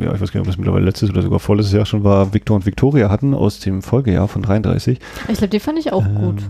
ja, 0.00 0.14
ich 0.14 0.20
weiß 0.20 0.32
gar 0.32 0.40
nicht, 0.40 0.46
ob 0.46 0.46
das 0.46 0.56
mittlerweile 0.58 0.84
letztes 0.84 1.10
oder 1.10 1.22
sogar 1.22 1.38
vorletztes 1.38 1.74
Jahr 1.74 1.86
schon 1.86 2.02
war, 2.04 2.32
Victor 2.32 2.56
und 2.56 2.66
Victoria 2.66 3.10
hatten 3.10 3.34
aus 3.34 3.58
dem 3.60 3.82
Folgejahr 3.82 4.28
von 4.28 4.42
33. 4.42 4.98
Ich 5.28 5.38
glaube, 5.38 5.48
den 5.48 5.60
fand 5.60 5.78
ich 5.78 5.92
auch 5.92 6.04
gut. 6.04 6.40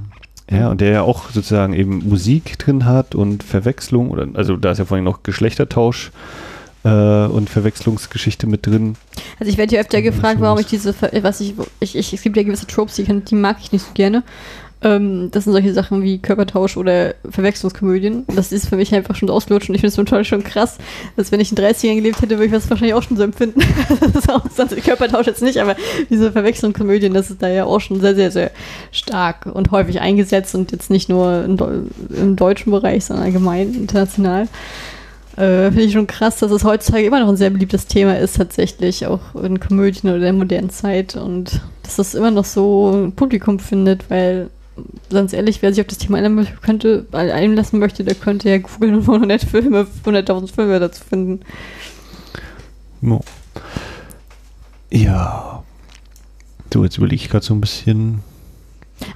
Ähm, 0.49 0.59
Ja, 0.59 0.71
und 0.71 0.81
der 0.81 0.91
ja 0.91 1.03
auch 1.03 1.31
sozusagen 1.31 1.73
eben 1.73 2.09
Musik 2.09 2.57
drin 2.59 2.85
hat 2.85 3.15
und 3.17 3.43
Verwechslung, 3.43 4.11
oder 4.11 4.29
also 4.35 4.57
da 4.57 4.71
ist 4.71 4.79
ja 4.79 4.85
vor 4.85 4.97
allem 4.97 5.05
noch 5.05 5.23
Geschlechtertausch 5.25 6.13
und 6.91 7.51
Verwechslungsgeschichte 7.51 8.47
mit 8.47 8.67
drin. 8.67 8.97
Also 9.41 9.51
ich 9.51 9.59
werde 9.59 9.71
hier 9.71 9.81
öfter 9.81 10.03
gefragt, 10.03 10.41
warum 10.41 10.59
ich 10.59 10.67
diese, 10.67 10.93
Ver- 10.93 11.11
was 11.23 11.41
ich, 11.41 11.55
ich, 11.81 11.97
ich, 11.97 12.13
es 12.13 12.23
gibt 12.23 12.37
ja 12.37 12.43
gewisse 12.43 12.67
Tropes, 12.67 12.97
die, 12.97 13.05
kann, 13.05 13.25
die 13.25 13.35
mag 13.35 13.57
ich 13.61 13.73
nicht 13.73 13.85
so 13.85 13.93
gerne. 13.95 14.23
Ähm, 14.83 15.31
das 15.31 15.45
sind 15.45 15.55
solche 15.55 15.73
Sachen 15.73 16.03
wie 16.03 16.19
Körpertausch 16.19 16.77
oder 16.77 17.15
Verwechslungskomödien. 17.29 18.25
Das 18.35 18.53
ist 18.53 18.69
für 18.69 18.77
mich 18.77 18.95
einfach 18.95 19.17
schon 19.17 19.31
ausgelutscht 19.31 19.71
und 19.71 19.75
ich 19.75 19.81
finde 19.81 19.89
es 19.89 19.97
total 19.97 20.25
schon 20.25 20.45
krass, 20.45 20.77
dass 21.17 21.33
wenn 21.33 21.41
ich 21.41 21.51
in 21.51 21.57
den 21.57 21.65
30ern 21.65 21.95
gelebt 21.95 22.21
hätte, 22.21 22.37
würde 22.37 22.47
ich 22.47 22.53
das 22.53 22.69
wahrscheinlich 22.69 22.95
auch 22.95 23.03
schon 23.03 23.17
so 23.17 23.23
empfinden. 23.23 23.61
das 24.01 24.15
ist 24.15 24.31
auch, 24.31 24.45
sonst, 24.55 24.77
Körpertausch 24.85 25.27
jetzt 25.27 25.43
nicht, 25.43 25.59
aber 25.59 25.77
diese 26.11 26.31
Verwechslungskomödien, 26.31 27.15
das 27.15 27.31
ist 27.31 27.41
da 27.43 27.49
ja 27.49 27.65
auch 27.65 27.81
schon 27.81 28.01
sehr, 28.01 28.15
sehr, 28.15 28.31
sehr 28.31 28.51
stark 28.93 29.47
und 29.47 29.71
häufig 29.71 30.01
eingesetzt 30.01 30.55
und 30.55 30.73
jetzt 30.73 30.91
nicht 30.91 31.09
nur 31.09 31.45
im, 31.45 31.59
im 32.15 32.37
deutschen 32.37 32.71
Bereich, 32.71 33.07
sondern 33.07 33.25
allgemein 33.25 33.73
international. 33.73 34.47
Äh, 35.37 35.67
Finde 35.67 35.83
ich 35.83 35.93
schon 35.93 36.07
krass, 36.07 36.39
dass 36.39 36.51
es 36.51 36.65
heutzutage 36.65 37.05
immer 37.05 37.21
noch 37.21 37.29
ein 37.29 37.37
sehr 37.37 37.51
beliebtes 37.51 37.87
Thema 37.87 38.19
ist, 38.19 38.37
tatsächlich, 38.37 39.07
auch 39.07 39.35
in 39.35 39.61
Komödien 39.61 40.11
oder 40.11 40.21
der 40.21 40.33
modernen 40.33 40.71
Zeit. 40.71 41.15
Und 41.15 41.61
dass 41.83 41.97
das 41.97 42.15
immer 42.15 42.31
noch 42.31 42.47
so 42.47 42.91
ein 42.93 43.13
Publikum 43.13 43.59
findet, 43.59 44.09
weil, 44.09 44.49
ganz 45.11 45.35
ehrlich, 45.35 45.61
wer 45.61 45.73
sich 45.73 45.83
auf 45.83 45.89
das 45.89 45.99
Thema 45.99 46.23
könnte, 46.63 47.07
äh, 47.13 47.31
einlassen 47.31 47.79
möchte, 47.79 48.03
der 48.03 48.15
könnte 48.15 48.49
ja 48.49 48.59
googeln 48.59 48.95
und 48.95 49.03
100 49.03 49.43
Filme, 49.43 49.87
100.000 50.05 50.53
Filme 50.53 50.81
dazu 50.81 51.05
finden. 51.05 51.41
No. 53.03 53.21
Ja. 54.91 55.63
So, 56.73 56.83
jetzt 56.83 56.97
überlege 56.97 57.23
ich 57.23 57.29
gerade 57.29 57.45
so 57.45 57.55
ein 57.55 57.61
bisschen. 57.61 58.23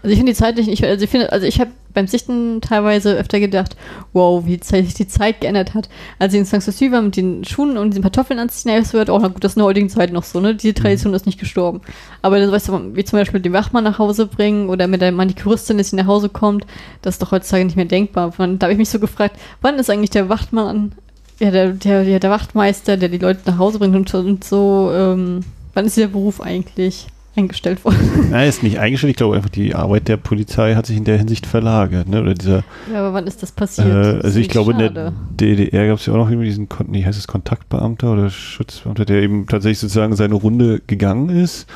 Also 0.03 0.13
ich 0.13 0.17
finde 0.17 0.33
die 0.33 0.39
zeitlich 0.39 0.67
nicht, 0.67 0.85
also 0.85 1.05
ich 1.05 1.11
finde, 1.11 1.33
also 1.33 1.47
ich 1.47 1.61
habe 1.61 1.71
beim 1.93 2.07
Sichten 2.07 2.61
teilweise 2.61 3.17
öfter 3.17 3.41
gedacht, 3.41 3.77
wow, 4.13 4.45
wie 4.47 4.61
sich 4.63 4.95
die 4.95 5.09
Zeit 5.09 5.41
geändert 5.41 5.75
hat. 5.75 5.89
Als 6.19 6.35
ich 6.35 6.41
in 6.41 6.47
St. 6.47 6.63
Sophie 6.63 6.93
war 6.93 7.03
mit 7.03 7.17
den 7.17 7.45
Schuhen 7.45 7.77
und 7.77 7.91
diesen 7.91 8.03
Pantoffeln 8.03 8.39
anziehen, 8.39 8.73
ja, 8.73 8.79
das 8.79 8.93
wird 8.93 9.11
auch, 9.11 9.21
na 9.21 9.29
gut, 9.29 9.43
das 9.43 9.53
ist 9.53 9.57
in 9.57 9.61
der 9.61 9.67
heutigen 9.67 9.89
Zeit 9.89 10.13
noch 10.13 10.23
so, 10.23 10.41
ne? 10.41 10.55
Diese 10.55 10.75
Tradition 10.75 11.15
ist 11.15 11.27
nicht 11.27 11.41
gestorben. 11.41 11.81
Aber 12.23 12.39
dann, 12.39 12.53
weißt 12.53 12.69
du, 12.69 12.95
wie 12.95 13.05
zum 13.05 13.19
Beispiel 13.19 13.41
den 13.41 13.53
Wachmann 13.53 13.85
nach 13.85 13.99
Hause 13.99 14.27
bringen 14.27 14.69
oder 14.69 14.87
mit 14.87 15.01
der 15.01 15.13
Manikuristin, 15.13 15.79
dass 15.79 15.91
sie 15.91 15.97
nach 15.97 16.07
Hause 16.07 16.29
kommt, 16.29 16.67
das 17.03 17.17
ist 17.17 17.23
doch 17.23 17.33
heutzutage 17.33 17.65
nicht 17.65 17.77
mehr 17.77 17.87
denkbar. 17.87 18.33
Da 18.37 18.45
habe 18.45 18.73
ich 18.73 18.79
mich 18.79 18.91
so 18.91 19.01
gefragt, 19.01 19.37
wann 19.61 19.79
ist 19.79 19.91
eigentlich 19.91 20.11
der 20.11 20.29
Wachtmann, 20.29 20.93
ja, 21.41 21.51
der, 21.51 21.71
der, 21.71 22.05
der, 22.05 22.21
der 22.21 22.31
Wachtmeister, 22.31 22.97
der 22.97 23.09
die 23.09 23.19
Leute 23.19 23.41
nach 23.47 23.59
Hause 23.59 23.79
bringt 23.79 23.97
und, 23.97 24.15
und 24.15 24.45
so, 24.45 24.93
ähm, 24.95 25.41
wann 25.75 25.87
ist 25.87 25.97
dieser 25.97 26.09
Beruf 26.09 26.41
eigentlich 26.41 27.07
eingestellt 27.41 27.85
worden? 27.85 27.99
Nein, 28.31 28.49
ist 28.49 28.63
nicht 28.63 28.79
eingestellt. 28.79 29.11
Ich 29.13 29.17
glaube 29.17 29.37
einfach, 29.37 29.51
die 29.51 29.75
Arbeit 29.75 30.09
der 30.09 30.17
Polizei 30.17 30.75
hat 30.75 30.87
sich 30.87 30.97
in 30.97 31.05
der 31.05 31.19
Hinsicht 31.19 31.47
verlagert. 31.47 32.09
Ne? 32.09 32.21
Oder 32.23 32.35
dieser, 32.35 32.63
Ja, 32.93 33.01
aber 33.01 33.13
wann 33.15 33.27
ist 33.27 33.43
das 33.43 33.53
passiert? 33.53 33.89
äh, 33.89 34.15
Das 34.17 34.25
also 34.25 34.39
ich 34.39 34.45
echt 34.47 34.53
glaube, 34.53 34.73
in 34.73 34.79
der 34.79 34.89
schade. 34.89 35.13
DDR 35.41 35.89
gab 35.89 35.99
es 35.99 36.07
ja 36.07 36.13
auch 36.13 36.19
noch 36.19 36.31
diesen, 36.31 36.69
nee, 36.89 37.05
heißt 37.05 37.19
es 37.19 37.27
Kontaktbeamter 37.27 38.13
oder 38.13 38.31
Schutzbeamter, 38.31 39.05
der 39.05 39.23
eben 39.23 39.47
tatsächlich 39.47 39.79
sozusagen 39.81 40.15
seine 40.17 40.35
Runde 40.35 40.81
gegangen 40.87 41.29
ist. 41.31 41.67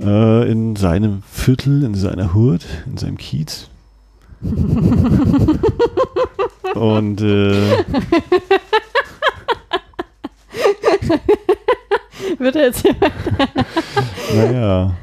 Äh, 0.00 0.50
in 0.50 0.74
seinem 0.76 1.22
Viertel, 1.30 1.82
in 1.84 1.94
seiner 1.94 2.32
Hut, 2.34 2.62
in 2.86 2.96
seinem 2.96 3.18
Kiez. 3.18 3.68
Und 6.74 7.20
äh, 7.20 7.54
Wird 12.38 12.56
er 12.56 12.62
jetzt 12.64 12.84
naja. 14.34 14.94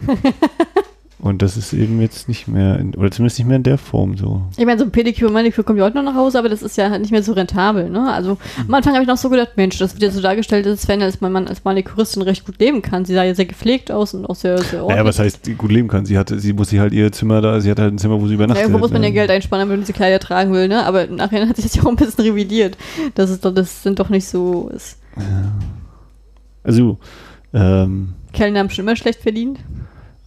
Und 1.20 1.39
das 1.56 1.58
ist 1.58 1.74
eben 1.74 2.00
jetzt 2.02 2.28
nicht 2.28 2.48
mehr, 2.48 2.78
in, 2.80 2.94
oder 2.96 3.10
zumindest 3.12 3.40
nicht 3.40 3.48
mehr 3.48 3.58
in 3.58 3.64
der 3.64 3.78
Form 3.78 4.16
so. 4.18 4.44
Ich 4.58 4.66
meine, 4.66 4.78
so 4.80 4.86
ein 4.86 4.92
Pediküre 4.92 5.28
und 5.28 5.34
Maniküre 5.34 5.64
kommt 5.64 5.80
ja 5.80 5.86
heute 5.86 5.98
noch 5.98 6.04
nach 6.04 6.16
Hause, 6.16 6.38
aber 6.40 6.48
das 6.50 6.62
ist 6.62 6.78
ja 6.78 6.90
halt 6.90 7.02
nicht 7.02 7.12
mehr 7.12 7.24
so 7.24 7.34
rentabel, 7.34 7.90
ne? 7.90 8.12
Also 8.12 8.38
am 8.68 8.74
Anfang 8.74 8.94
habe 8.94 9.02
ich 9.04 9.08
noch 9.08 9.18
so 9.18 9.30
gedacht, 9.30 9.54
Mensch, 9.56 9.78
das 9.80 9.94
wird 9.94 10.04
ja 10.04 10.12
so 10.12 10.22
dargestellt, 10.22 10.68
als 10.68 10.88
wenn 10.88 11.02
als 11.02 11.22
man 11.22 11.48
als 11.48 11.64
Manikuristin 11.64 12.22
recht 12.22 12.46
gut 12.46 12.60
leben 12.60 12.82
kann. 12.82 13.06
Sie 13.06 13.14
sah 13.14 13.24
ja 13.24 13.34
sehr 13.34 13.46
gepflegt 13.46 13.92
aus 13.92 14.14
und 14.14 14.26
auch 14.26 14.36
sehr, 14.36 14.58
sehr 14.60 14.86
Naja, 14.86 15.04
was 15.06 15.20
heißt, 15.20 15.58
gut 15.58 15.72
leben 15.72 15.88
kann? 15.88 16.06
Sie 16.06 16.18
hatte, 16.18 16.40
sie 16.40 16.54
muss 16.54 16.70
sich 16.70 16.80
halt 16.80 16.94
ihr 16.94 17.12
Zimmer 17.12 17.42
da, 17.42 17.60
sie 17.60 17.72
hat 17.72 17.80
halt 17.80 17.94
ein 17.94 17.98
Zimmer, 17.98 18.22
wo 18.22 18.26
sie 18.28 18.34
Ja, 18.34 18.36
übernachtet. 18.36 18.64
irgendwo 18.64 18.80
muss 18.80 18.92
man 18.92 19.02
ja 19.04 19.10
ne? 19.10 19.14
Geld 19.16 19.32
einsparen, 19.32 19.62
wenn 19.64 19.70
man 19.78 19.80
diese 19.82 19.94
Kleider 19.94 20.20
tragen 20.20 20.54
will, 20.54 20.68
ne? 20.68 20.86
Aber 20.86 21.08
nachher 21.08 21.48
hat 21.50 21.56
sich 21.56 21.66
das 21.66 21.76
ja 21.76 21.84
auch 21.84 21.88
ein 21.90 21.96
bisschen 21.96 22.24
revidiert. 22.26 22.78
Das 23.16 23.30
ist 23.30 23.44
doch, 23.44 23.54
das 23.54 23.84
sind 23.84 24.00
doch 24.00 24.10
nicht 24.10 24.28
so. 24.28 24.70
Ist, 24.70 24.98
Also, 26.64 26.98
ähm, 27.54 28.14
Kellner 28.34 28.60
haben 28.60 28.70
schon 28.70 28.86
immer 28.86 28.96
schlecht 28.96 29.22
verdient. 29.22 29.60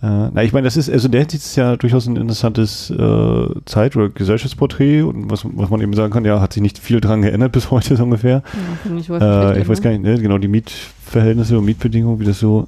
Äh, 0.02 0.30
na, 0.34 0.42
ich 0.42 0.52
meine, 0.52 0.64
das 0.64 0.76
ist, 0.76 0.90
also 0.90 1.06
der 1.06 1.20
Hinsicht 1.20 1.44
ist 1.44 1.50
es 1.50 1.56
ja 1.56 1.76
durchaus 1.76 2.06
ein 2.08 2.16
interessantes 2.16 2.90
äh, 2.90 3.46
Zeit- 3.66 3.94
oder 3.96 4.08
Gesellschaftsporträt 4.08 5.02
und 5.02 5.30
was, 5.30 5.44
was 5.44 5.70
man 5.70 5.80
eben 5.80 5.94
sagen 5.94 6.12
kann, 6.12 6.24
ja, 6.24 6.40
hat 6.40 6.52
sich 6.54 6.62
nicht 6.62 6.78
viel 6.78 7.00
dran 7.00 7.22
geändert 7.22 7.52
bis 7.52 7.70
heute 7.70 7.96
so 7.96 8.02
ungefähr. 8.02 8.42
Ja, 8.84 8.96
ich, 8.98 9.08
Äh, 9.08 9.60
ich 9.62 9.68
weiß 9.68 9.80
gar 9.80 9.90
nicht, 9.90 10.02
ne, 10.02 10.18
genau, 10.20 10.38
die 10.38 10.48
Mietverhältnisse 10.48 11.56
und 11.56 11.64
Mietbedingungen, 11.66 12.18
wie 12.18 12.24
das 12.24 12.40
so 12.40 12.66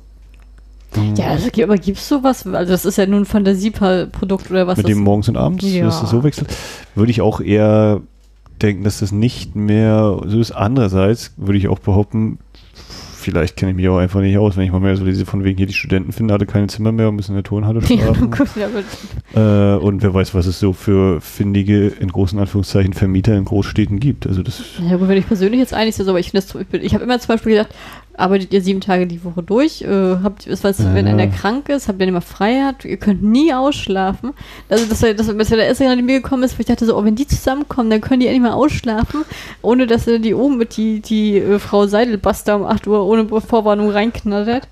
ähm, 0.96 1.14
Ja, 1.16 1.26
also, 1.30 1.48
aber 1.60 1.76
gibt's 1.76 2.08
sowas? 2.08 2.46
Also 2.46 2.70
das 2.70 2.84
ist 2.84 2.98
ja 2.98 3.06
nur 3.06 3.18
ein 3.20 3.24
Fantasieprodukt 3.24 4.50
oder 4.52 4.68
was 4.68 4.76
mit 4.76 4.86
dem 4.86 4.98
morgens 4.98 5.28
und 5.28 5.36
abends, 5.36 5.64
Ja. 5.64 5.86
dass 5.86 6.00
das 6.02 6.10
so 6.10 6.22
wechselt, 6.22 6.54
würde 6.94 7.10
ich 7.10 7.20
auch 7.20 7.40
eher 7.40 8.00
denken, 8.62 8.84
dass 8.84 9.00
das 9.00 9.10
nicht 9.10 9.56
mehr 9.56 10.20
so 10.26 10.38
ist. 10.38 10.52
Andererseits 10.52 11.32
würde 11.36 11.58
ich 11.58 11.66
auch 11.66 11.80
behaupten, 11.80 12.38
vielleicht 13.24 13.56
kenne 13.56 13.70
ich 13.72 13.76
mich 13.76 13.88
auch 13.88 13.98
einfach 13.98 14.20
nicht 14.20 14.38
aus, 14.38 14.56
wenn 14.56 14.64
ich 14.64 14.70
mal 14.72 14.80
mehr 14.80 14.96
so 14.96 15.04
lese, 15.04 15.26
von 15.26 15.42
wegen 15.44 15.56
hier 15.58 15.66
die 15.66 15.72
Studenten 15.72 16.12
finden 16.12 16.30
alle 16.32 16.46
keine 16.46 16.66
Zimmer 16.68 16.92
mehr 16.92 17.08
und 17.08 17.16
müssen 17.16 17.32
in 17.32 17.36
der 17.36 17.44
Turnhalle 17.44 17.80
Ja, 17.88 17.96
schlafen. 17.98 18.30
gut, 18.30 18.48
ja, 18.56 18.66
aber 18.66 19.74
Äh, 19.76 19.78
und 19.78 20.02
wer 20.02 20.14
weiß, 20.14 20.34
was 20.34 20.46
es 20.46 20.60
so 20.60 20.72
für 20.72 21.20
findige, 21.20 21.88
in 21.88 22.08
großen 22.08 22.38
Anführungszeichen, 22.38 22.92
Vermieter 22.92 23.36
in 23.36 23.44
Großstädten 23.44 23.98
gibt. 24.00 24.26
Also 24.26 24.42
das, 24.42 24.62
Ja 24.88 24.96
gut, 24.96 25.08
wenn 25.08 25.18
ich 25.18 25.26
persönlich 25.26 25.58
jetzt 25.60 25.74
einig 25.74 25.96
bin, 25.96 26.08
aber 26.08 26.20
ich 26.20 26.30
finde 26.30 26.46
das, 26.46 26.54
ich, 26.60 26.66
bin- 26.68 26.82
ich 26.82 26.94
habe 26.94 27.04
immer 27.04 27.18
zum 27.18 27.28
Beispiel 27.34 27.52
gedacht, 27.52 27.74
arbeitet 28.16 28.52
ihr 28.52 28.62
sieben 28.62 28.80
Tage 28.80 29.06
die 29.06 29.24
Woche 29.24 29.42
durch, 29.42 29.82
äh, 29.82 30.16
habt, 30.22 30.48
was, 30.62 30.78
wenn 30.94 31.06
Ja. 31.06 31.12
einer 31.12 31.26
krank 31.26 31.68
ist, 31.68 31.88
habt 31.88 32.00
ihr 32.00 32.06
immer 32.08 32.20
frei 32.20 32.62
hat, 32.62 32.84
ihr 32.84 32.96
könnt 32.96 33.22
nie 33.22 33.52
ausschlafen. 33.52 34.32
Also 34.68 34.86
das, 34.86 35.00
das, 35.00 35.16
das 35.16 35.50
war 35.50 35.56
der 35.56 35.66
erste, 35.66 35.84
der 35.84 35.96
mir 35.96 36.20
gekommen 36.20 36.42
ist, 36.42 36.56
wo 36.56 36.60
ich 36.60 36.66
dachte 36.66 36.86
so, 36.86 36.96
oh, 36.96 37.04
wenn 37.04 37.16
die 37.16 37.26
zusammenkommen, 37.26 37.90
dann 37.90 38.00
können 38.00 38.20
die 38.20 38.26
endlich 38.26 38.42
mal 38.42 38.52
ausschlafen, 38.52 39.22
ohne 39.62 39.86
dass 39.86 40.06
er 40.06 40.18
die 40.18 40.34
oben 40.34 40.58
mit 40.58 40.76
die, 40.76 41.00
die 41.00 41.38
äh, 41.38 41.58
Frau 41.58 41.86
Seidelbuster 41.86 42.56
um 42.56 42.64
8 42.64 42.86
Uhr 42.86 43.04
ohne 43.04 43.26
Vorwarnung 43.40 43.90
reinknattert. 43.90 44.68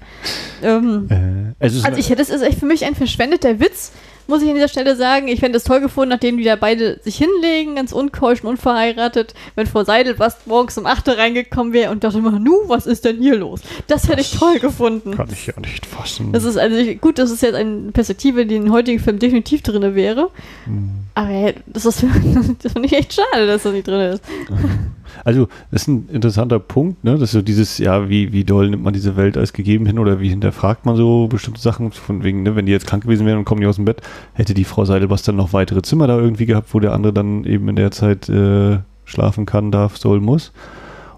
Ähm, 0.63 1.09
äh, 1.11 1.65
also, 1.65 1.85
also 1.85 1.99
ich, 1.99 2.09
das 2.09 2.31
ist 2.31 2.43
echt 2.43 2.59
für 2.59 2.67
mich 2.67 2.85
ein 2.85 2.95
verschwendeter 2.95 3.59
Witz, 3.61 3.93
muss 4.29 4.43
ich 4.43 4.49
an 4.49 4.55
dieser 4.55 4.69
Stelle 4.69 4.97
sagen. 4.97 5.29
Ich 5.29 5.41
fände 5.41 5.59
es 5.59 5.65
toll 5.65 5.81
gefunden, 5.81 6.11
nachdem 6.11 6.39
die 6.39 6.45
da 6.45 6.57
beide 6.57 7.01
sich 7.03 7.17
hinlegen, 7.17 7.77
ganz 7.77 7.93
unkeusch 7.93 8.43
und 8.43 8.51
unverheiratet, 8.51 9.35
wenn 9.55 9.67
Frau 9.67 9.85
Seidel 9.85 10.19
was 10.19 10.47
morgens 10.47 10.79
um 10.79 10.87
8 10.87 11.09
Uhr 11.09 11.19
reingekommen 11.19 11.73
wäre 11.73 11.91
und 11.91 12.05
dachte 12.05 12.19
immer, 12.19 12.39
nu, 12.39 12.53
was 12.67 12.87
ist 12.87 13.05
denn 13.05 13.19
hier 13.19 13.37
los? 13.37 13.61
Das 13.87 14.09
hätte 14.09 14.21
ich 14.21 14.33
toll 14.33 14.59
gefunden. 14.59 15.17
kann 15.17 15.29
ich 15.31 15.47
ja 15.47 15.59
nicht 15.61 15.87
fassen. 15.87 16.33
Das 16.33 16.45
ist 16.45 16.57
also 16.57 16.77
ich, 16.77 17.01
gut, 17.01 17.19
das 17.19 17.31
ist 17.31 17.43
jetzt 17.43 17.55
eine 17.55 17.93
Perspektive, 17.93 18.47
die 18.47 18.57
in 18.57 18.73
heutigen 18.73 19.01
Film 19.01 19.19
definitiv 19.19 19.63
drin 19.63 19.95
wäre. 19.95 20.31
Hm. 20.65 20.91
Aber 21.15 21.53
das 21.67 21.85
ist 21.85 22.05
das 22.63 22.73
finde 22.73 22.87
ich 22.87 22.93
echt 22.93 23.15
schade, 23.15 23.47
dass 23.47 23.63
das 23.63 23.73
nicht 23.73 23.87
drin 23.87 24.13
ist. 24.13 24.25
Also, 25.25 25.49
das 25.71 25.83
ist 25.83 25.89
ein 25.89 26.09
interessanter 26.13 26.59
Punkt, 26.59 27.05
ne? 27.05 27.13
Das 27.13 27.23
ist 27.23 27.33
so 27.33 27.43
dieses, 27.43 27.79
ja, 27.79 28.09
wie, 28.09 28.33
wie 28.33 28.45
doll 28.45 28.71
nimmt 28.71 28.83
man 28.83 28.93
diese 28.93 29.17
Welt 29.17 29.37
als 29.37 29.53
gegeben 29.53 29.87
hin 29.87 29.99
oder 29.99 30.21
wie 30.21 30.29
hinterfragt 30.29 30.87
man 30.87 30.97
so 30.97 31.29
bestimmte 31.29 31.61
Sachen, 31.61 31.93
von 31.93 32.23
wegen, 32.25 32.43
ne, 32.43 32.57
wenn 32.57 32.67
die 32.67 32.73
jetzt 32.73 32.87
krank 32.87 33.05
gewesen 33.05 33.27
wären 33.27 33.39
und 33.39 33.45
kommen 33.45 33.61
nicht 33.61 33.69
aus 33.69 33.77
dem 33.77 33.85
Bett, 33.85 34.01
hätte 34.35 34.55
die 34.55 34.65
Frau 34.65 34.85
Seidelbast 34.85 35.29
dann 35.29 35.37
noch 35.37 35.53
weitere 35.53 35.83
Zimmer 35.83 36.07
da 36.07 36.19
irgendwie 36.19 36.47
gehabt, 36.47 36.75
wo 36.75 36.81
der 36.81 36.93
andere 36.93 37.13
dann 37.13 37.45
eben 37.45 37.69
in 37.69 37.77
der 37.77 37.91
Zeit 37.91 38.29
äh, 38.29 38.79
schlafen 39.05 39.47
kann, 39.47 39.71
darf, 39.71 39.97
soll, 39.97 40.21
muss. 40.21 40.53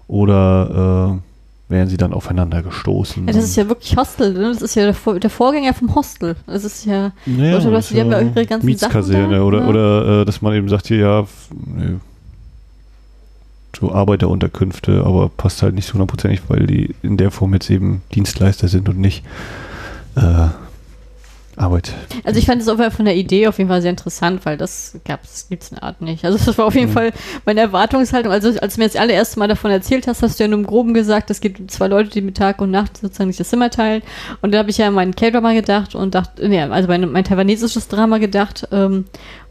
Oder 0.07 1.19
äh, 1.19 1.73
wären 1.73 1.87
sie 1.87 1.97
dann 1.97 2.13
aufeinander 2.13 2.61
gestoßen. 2.61 3.27
Ja, 3.27 3.33
das 3.33 3.43
ist 3.43 3.55
ja 3.55 3.67
wirklich 3.67 3.97
Hostel, 3.97 4.33
ne? 4.33 4.51
Das 4.53 4.61
ist 4.61 4.75
ja 4.75 4.83
der, 4.83 4.93
Vor 4.93 5.19
der 5.19 5.29
Vorgänger 5.29 5.73
vom 5.73 5.95
Hostel. 5.95 6.35
Das 6.45 6.63
ist 6.63 6.85
ja, 6.85 7.11
naja, 7.25 7.57
Leute, 7.57 7.71
das 7.71 7.89
die 7.89 7.99
haben 7.99 8.11
ja 8.11 8.21
ihre 8.21 8.45
ganzen 8.45 8.65
Mietskaserne 8.65 9.23
Sachen 9.23 9.31
da, 9.31 9.41
oder, 9.41 9.61
ne? 9.61 9.67
oder 9.67 10.21
äh, 10.21 10.25
dass 10.25 10.41
man 10.41 10.53
eben 10.53 10.69
sagt, 10.69 10.87
hier, 10.87 10.97
ja, 10.97 11.27
nee, 11.65 11.95
so 13.79 13.91
Arbeiterunterkünfte, 13.91 15.03
aber 15.05 15.29
passt 15.29 15.61
halt 15.61 15.75
nicht 15.75 15.85
so 15.87 15.93
hundertprozentig, 15.93 16.41
weil 16.47 16.65
die 16.67 16.95
in 17.03 17.17
der 17.17 17.31
Form 17.31 17.53
jetzt 17.53 17.69
eben 17.69 18.01
Dienstleister 18.13 18.67
sind 18.67 18.87
und 18.89 18.97
nicht 18.99 19.23
äh, 20.15 20.47
Arbeit. 21.57 21.93
Also 22.25 22.37
ich 22.37 22.45
fand 22.45 22.61
es 22.61 22.67
auf 22.67 22.79
jeden 22.79 22.91
Fall 22.91 22.95
von 22.97 23.05
der 23.05 23.15
Idee 23.15 23.47
auf 23.47 23.57
jeden 23.59 23.69
Fall 23.69 23.81
sehr 23.81 23.91
interessant, 23.91 24.45
weil 24.45 24.57
das 24.57 24.99
gab's, 25.05 25.47
gibt's 25.47 25.71
eine 25.71 25.83
Art 25.83 26.01
nicht. 26.01 26.25
Also 26.25 26.37
das 26.37 26.57
war 26.57 26.65
auf 26.65 26.75
jeden 26.75 26.89
Mhm. 26.89 26.93
Fall 26.93 27.11
meine 27.45 27.61
Erwartungshaltung. 27.61 28.31
Also 28.31 28.59
als 28.59 28.75
du 28.75 28.81
mir 28.81 28.87
das 28.87 28.97
allererste 28.97 29.39
Mal 29.39 29.47
davon 29.47 29.71
erzählt 29.71 30.05
hast, 30.07 30.21
hast 30.21 30.37
du 30.37 30.43
ja 30.43 30.49
nur 30.49 30.59
im 30.59 30.65
Groben 30.65 30.93
gesagt, 30.93 31.29
es 31.29 31.39
gibt 31.39 31.71
zwei 31.71 31.87
Leute, 31.87 32.09
die 32.09 32.21
mit 32.21 32.35
Tag 32.35 32.59
und 32.61 32.71
Nacht 32.71 32.97
sozusagen 32.97 33.29
sich 33.29 33.37
das 33.37 33.49
Zimmer 33.49 33.69
teilen. 33.69 34.01
Und 34.41 34.53
da 34.53 34.57
habe 34.57 34.69
ich 34.69 34.77
ja 34.79 34.87
an 34.87 34.95
meinen 34.95 35.15
K-Drama 35.15 35.53
gedacht 35.53 35.95
und 35.95 36.13
dachte, 36.13 36.47
nee, 36.47 36.59
also 36.61 36.89
mein, 36.89 37.09
mein 37.09 37.23
taiwanesisches 37.23 37.87
Drama 37.87 38.17
gedacht. 38.17 38.67
Ähm, 38.73 39.05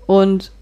und 0.06 0.52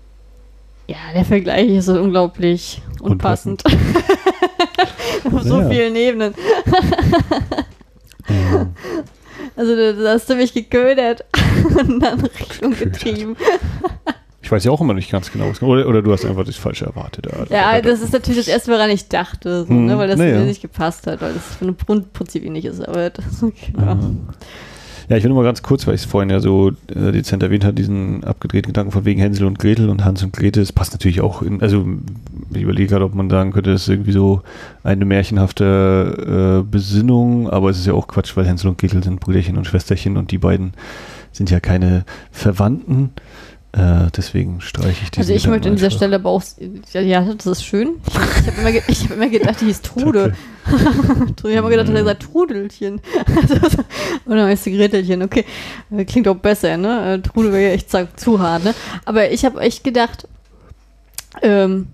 ja, 0.89 0.97
der 1.14 1.24
Vergleich 1.24 1.68
ist 1.70 1.87
so 1.87 2.01
unglaublich 2.01 2.83
unpassend. 3.01 3.62
Auf 5.24 5.43
so 5.43 5.61
Ja. 5.61 5.68
vielen 5.70 5.97
Ebenen. 5.97 6.35
Ja. 8.28 8.66
Also 9.57 9.76
da, 9.76 10.12
hast 10.12 10.28
du 10.30 10.35
mich 10.35 10.55
geködert 10.55 11.24
und 11.78 12.05
andere 12.05 12.30
Richtung 12.39 12.70
Geködert. 12.70 12.93
getrieben. 13.05 13.37
Ich 14.41 14.51
weiß 14.51 14.64
ja 14.64 14.70
auch 14.70 14.80
immer 14.80 14.95
nicht 14.95 15.11
ganz 15.11 15.30
genau, 15.30 15.49
was- 15.51 15.62
oder, 15.62 15.87
oder 15.87 16.03
du 16.03 16.12
hast 16.12 16.24
einfach 16.24 16.45
das 16.45 16.57
Falsche 16.57 16.87
erwartet. 16.87 17.26
Ja, 17.51 17.80
das 17.80 18.01
ist 18.01 18.12
natürlich 18.12 18.41
das 18.47 18.49
erste, 18.49 18.72
woran 18.72 18.91
ich 18.91 19.09
dachte, 19.09 19.62
so, 19.64 19.68
Hm, 19.68 19.87
ne, 19.87 19.99
weil 19.99 20.09
das 20.09 20.18
mir 20.18 20.41
nicht 20.41 20.62
gepasst 20.62 21.07
hat, 21.07 21.20
weil 21.20 21.35
das 21.35 21.57
für 21.57 21.64
eine 21.64 21.74
Grundprinzip 21.74 22.45
nicht 22.51 22.64
ist. 22.64 22.87
Aber 22.87 23.11
das, 23.11 23.24
ja. 23.43 23.49
Ja. 23.85 23.99
Ja, 25.09 25.16
ich 25.16 25.24
will 25.24 25.30
nur 25.30 25.42
mal 25.42 25.48
ganz 25.48 25.62
kurz, 25.62 25.86
weil 25.86 25.94
ich 25.94 26.03
es 26.03 26.07
vorhin 26.07 26.30
ja 26.30 26.40
so 26.40 26.70
äh, 26.88 27.12
dezent 27.12 27.42
erwähnt 27.42 27.64
habe, 27.64 27.74
diesen 27.74 28.24
abgedrehten 28.24 28.68
Gedanken 28.68 28.92
von 28.92 29.05
wegen 29.05 29.20
Hänsel 29.20 29.46
und 29.46 29.59
Gretel 29.59 29.88
und 29.88 30.05
Hans 30.05 30.22
und 30.22 30.32
Gretel, 30.32 30.62
das 30.62 30.72
passt 30.72 30.92
natürlich 30.92 31.20
auch 31.20 31.42
in, 31.42 31.61
also 31.62 31.86
ich 32.53 32.62
überlege 32.62 32.88
gerade, 32.88 33.05
ob 33.05 33.14
man 33.14 33.30
sagen 33.30 33.53
könnte, 33.53 33.72
das 33.72 33.82
ist 33.82 33.88
irgendwie 33.88 34.12
so 34.12 34.42
eine 34.82 35.05
märchenhafte 35.05 36.62
äh, 36.62 36.70
Besinnung, 36.70 37.50
aber 37.50 37.70
es 37.70 37.78
ist 37.78 37.86
ja 37.86 37.94
auch 37.94 38.09
Quatsch, 38.09 38.36
weil 38.36 38.46
Hänsel 38.46 38.68
und 38.68 38.78
Gretel 38.78 39.03
sind 39.03 39.20
Brüderchen 39.20 39.57
und 39.57 39.66
Schwesterchen 39.66 40.16
und 40.16 40.30
die 40.30 40.38
beiden 40.38 40.72
sind 41.32 41.50
ja 41.50 41.61
keine 41.61 42.05
Verwandten. 42.30 43.11
Äh, 43.74 44.10
deswegen 44.14 44.60
streiche 44.60 45.02
ich 45.04 45.10
diesen 45.10 45.20
Also 45.22 45.32
ich 45.32 45.46
möchte 45.46 45.68
an 45.70 45.76
dieser 45.76 45.86
Gedanken 45.88 45.96
Stelle 45.96 46.16
aber 46.16 46.28
auch, 46.30 46.42
ja, 46.92 47.00
ja 47.00 47.34
das 47.34 47.46
ist 47.46 47.64
schön. 47.64 47.94
Ich, 48.06 48.14
ich 48.14 48.46
habe 48.48 48.60
immer, 48.60 48.72
ge- 48.72 48.82
ich 48.86 49.04
hab 49.04 49.10
immer 49.12 49.28
gedacht, 49.30 49.60
die 49.62 49.64
hieß 49.66 49.80
Trude. 49.82 50.36
Ich 50.68 51.42
habe 51.42 51.50
immer 51.58 51.70
gedacht, 51.70 51.88
er 51.88 52.04
sagt 52.04 52.22
Trudelchen. 52.24 53.00
Oder 54.26 54.44
heißt 54.46 54.64
sie 54.64 54.76
Gretelchen, 54.76 55.22
okay. 55.22 55.44
Äh, 55.90 56.04
Klingt 56.04 56.28
auch 56.28 56.36
besser, 56.36 56.76
ne? 56.76 57.14
Äh, 57.14 57.18
Trudel 57.20 57.52
wäre 57.52 57.62
ja 57.62 57.70
echt 57.70 57.90
zu- 57.90 58.08
zu 58.14 58.38
hart, 58.40 58.64
ne? 58.64 58.74
Aber 59.06 59.30
ich 59.30 59.44
habe 59.46 59.58
echt 59.60 59.82
gedacht, 59.84 60.28
ähm, 61.40 61.88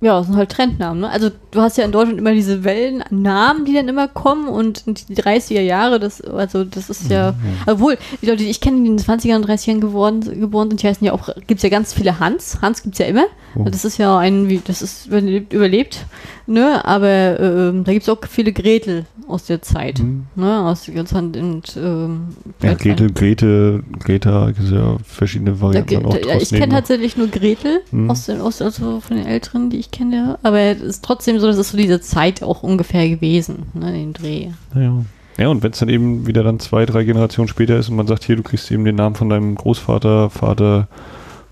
ja, 0.00 0.18
das 0.18 0.26
sind 0.26 0.36
halt 0.36 0.50
Trendnamen, 0.50 1.00
ne? 1.00 1.08
Also 1.08 1.30
du 1.50 1.60
hast 1.60 1.78
ja 1.78 1.84
in 1.84 1.92
Deutschland 1.92 2.18
immer 2.18 2.32
diese 2.32 2.64
Wellen 2.64 3.00
an 3.02 3.22
Namen, 3.22 3.64
die 3.64 3.72
dann 3.72 3.88
immer 3.88 4.08
kommen 4.08 4.46
und 4.46 4.84
die 5.08 5.14
30er 5.16 5.62
Jahre, 5.62 5.98
das, 5.98 6.20
also 6.20 6.64
das 6.64 6.90
ist 6.90 7.10
ja, 7.10 7.34
obwohl, 7.66 7.96
die 8.20 8.26
Leute, 8.26 8.44
die 8.44 8.50
ich 8.50 8.60
kenne, 8.60 8.82
die 8.82 8.88
in 8.88 8.98
den 8.98 9.04
20ern 9.04 9.36
und 9.36 9.46
30ern 9.48 9.80
geworden, 9.80 10.20
geboren 10.38 10.68
sind, 10.68 10.82
die 10.82 10.88
heißen 10.88 11.06
ja 11.06 11.12
auch, 11.14 11.30
gibt 11.46 11.58
es 11.58 11.62
ja 11.62 11.70
ganz 11.70 11.94
viele 11.94 12.20
Hans. 12.20 12.58
Hans 12.60 12.82
gibt 12.82 12.96
es 12.96 12.98
ja 12.98 13.06
immer. 13.06 13.24
Oh. 13.56 13.64
Das 13.64 13.86
ist 13.86 13.96
ja 13.96 14.18
ein, 14.18 14.50
wie, 14.50 14.60
das 14.62 14.82
ist 14.82 15.06
überlebt, 15.06 15.52
überlebt 15.54 16.06
ne? 16.46 16.84
Aber 16.84 17.40
ähm, 17.40 17.84
da 17.84 17.92
gibt 17.92 18.02
es 18.02 18.08
auch 18.08 18.18
viele 18.28 18.52
Gretel 18.52 19.06
aus 19.28 19.44
der 19.46 19.62
Zeit. 19.62 19.98
Hm. 19.98 20.26
Ne? 20.36 20.60
Aus 20.60 20.84
Zeit 20.84 21.36
und 21.36 21.76
ähm, 21.76 22.28
Ja, 22.62 22.74
Gretel, 22.74 23.12
Grete, 23.12 23.82
Greta, 23.98 24.50
gibt 24.50 24.70
ja 24.70 24.96
verschiedene 25.04 25.52
da, 25.52 25.60
Varianten. 25.60 26.06
auch 26.06 26.16
da, 26.16 26.28
ja, 26.28 26.36
ich 26.40 26.50
kenne 26.50 26.74
tatsächlich 26.74 27.16
nur 27.16 27.28
Gretel 27.28 27.80
Hm. 27.90 28.10
aus 28.10 28.26
den, 28.26 28.40
aus, 28.40 28.62
also 28.62 29.00
von 29.00 29.16
den 29.16 29.26
Älteren, 29.26 29.70
die 29.70 29.78
ich 29.78 29.85
kenne, 29.92 30.38
aber 30.42 30.58
es 30.58 30.80
ist 30.80 31.04
trotzdem 31.04 31.38
so, 31.38 31.46
das 31.46 31.58
ist 31.58 31.70
so 31.70 31.76
diese 31.76 32.00
Zeit 32.00 32.42
auch 32.42 32.62
ungefähr 32.62 33.08
gewesen, 33.08 33.66
ne, 33.74 33.92
den 33.92 34.12
Dreh. 34.12 34.48
Ja, 34.74 35.04
ja 35.38 35.48
und 35.48 35.62
wenn 35.62 35.72
es 35.72 35.78
dann 35.78 35.88
eben 35.88 36.26
wieder 36.26 36.42
dann 36.42 36.60
zwei, 36.60 36.86
drei 36.86 37.04
Generationen 37.04 37.48
später 37.48 37.76
ist 37.78 37.88
und 37.88 37.96
man 37.96 38.06
sagt, 38.06 38.24
hier, 38.24 38.36
du 38.36 38.42
kriegst 38.42 38.70
eben 38.70 38.84
den 38.84 38.96
Namen 38.96 39.14
von 39.14 39.28
deinem 39.28 39.54
Großvater, 39.54 40.30
Vater, 40.30 40.88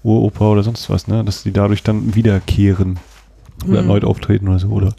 Uropa 0.02 0.50
oder 0.50 0.62
sonst 0.62 0.90
was, 0.90 1.08
ne, 1.08 1.24
dass 1.24 1.42
die 1.42 1.52
dadurch 1.52 1.82
dann 1.82 2.14
wiederkehren 2.14 2.98
oder 3.64 3.78
Hm. 3.78 3.88
erneut 3.88 4.04
auftreten 4.04 4.48
oder 4.48 4.58
so, 4.58 4.68
oder 4.68 4.94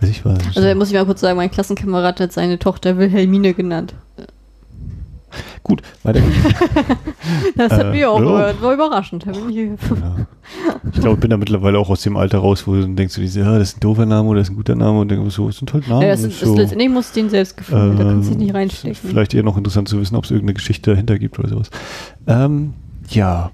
weiß 0.00 0.10
ich 0.10 0.24
was. 0.24 0.38
Also 0.46 0.62
da 0.62 0.74
muss 0.74 0.88
ich 0.88 0.94
mal 0.94 1.04
kurz 1.04 1.20
sagen, 1.20 1.36
mein 1.36 1.50
Klassenkamerad 1.50 2.20
hat 2.20 2.32
seine 2.32 2.58
Tochter 2.58 2.96
Wilhelmine 2.98 3.54
genannt. 3.54 3.94
Gut, 5.62 5.82
weiter 6.02 6.20
geht's. 6.20 6.36
Das 7.56 7.72
hat 7.72 7.86
Äh, 7.86 7.90
mich 7.92 8.04
auch 8.06 8.18
ja. 8.20 8.24
gehört, 8.26 8.62
war 8.62 8.74
überraschend. 8.74 9.26
Ich. 9.48 9.68
Ich 10.92 11.00
glaube, 11.00 11.14
ich 11.14 11.20
bin 11.20 11.30
da 11.30 11.36
mittlerweile 11.38 11.78
auch 11.78 11.88
aus 11.88 12.02
dem 12.02 12.16
Alter 12.18 12.38
raus, 12.38 12.66
wo 12.66 12.74
du 12.74 12.86
denkst, 12.86 13.14
du 13.14 13.22
ja, 13.22 13.58
das 13.58 13.70
ist 13.70 13.76
ein 13.78 13.80
doofer 13.80 14.04
Name 14.04 14.28
oder 14.28 14.40
das 14.40 14.48
ist 14.48 14.52
ein 14.52 14.56
guter 14.56 14.74
Name 14.74 15.00
und 15.00 15.10
denkst 15.10 15.34
so, 15.34 15.46
das 15.46 15.56
sind 15.56 15.72
halt 15.72 15.88
Namen. 15.88 16.02
ja, 16.02 16.08
das 16.08 16.22
ist, 16.22 16.40
so. 16.40 16.54
letztendlich 16.54 16.90
muss 16.90 17.12
den 17.12 17.30
selbst 17.30 17.56
gefühlt, 17.56 17.98
da 17.98 18.04
kannst 18.04 18.28
du 18.28 18.32
dich 18.32 18.38
nicht 18.40 18.50
Ähm, 18.50 18.56
reinstecken. 18.56 18.94
Vielleicht 19.10 19.32
eher 19.32 19.42
noch 19.42 19.56
interessant 19.56 19.88
zu 19.88 19.98
wissen, 19.98 20.16
ob 20.16 20.24
es 20.24 20.30
irgendeine 20.30 20.54
Geschichte 20.54 20.90
dahinter 20.90 21.18
gibt 21.18 21.38
oder 21.38 21.48
sowas. 21.48 21.70
Ähm, 22.26 22.74
ja. 23.08 23.50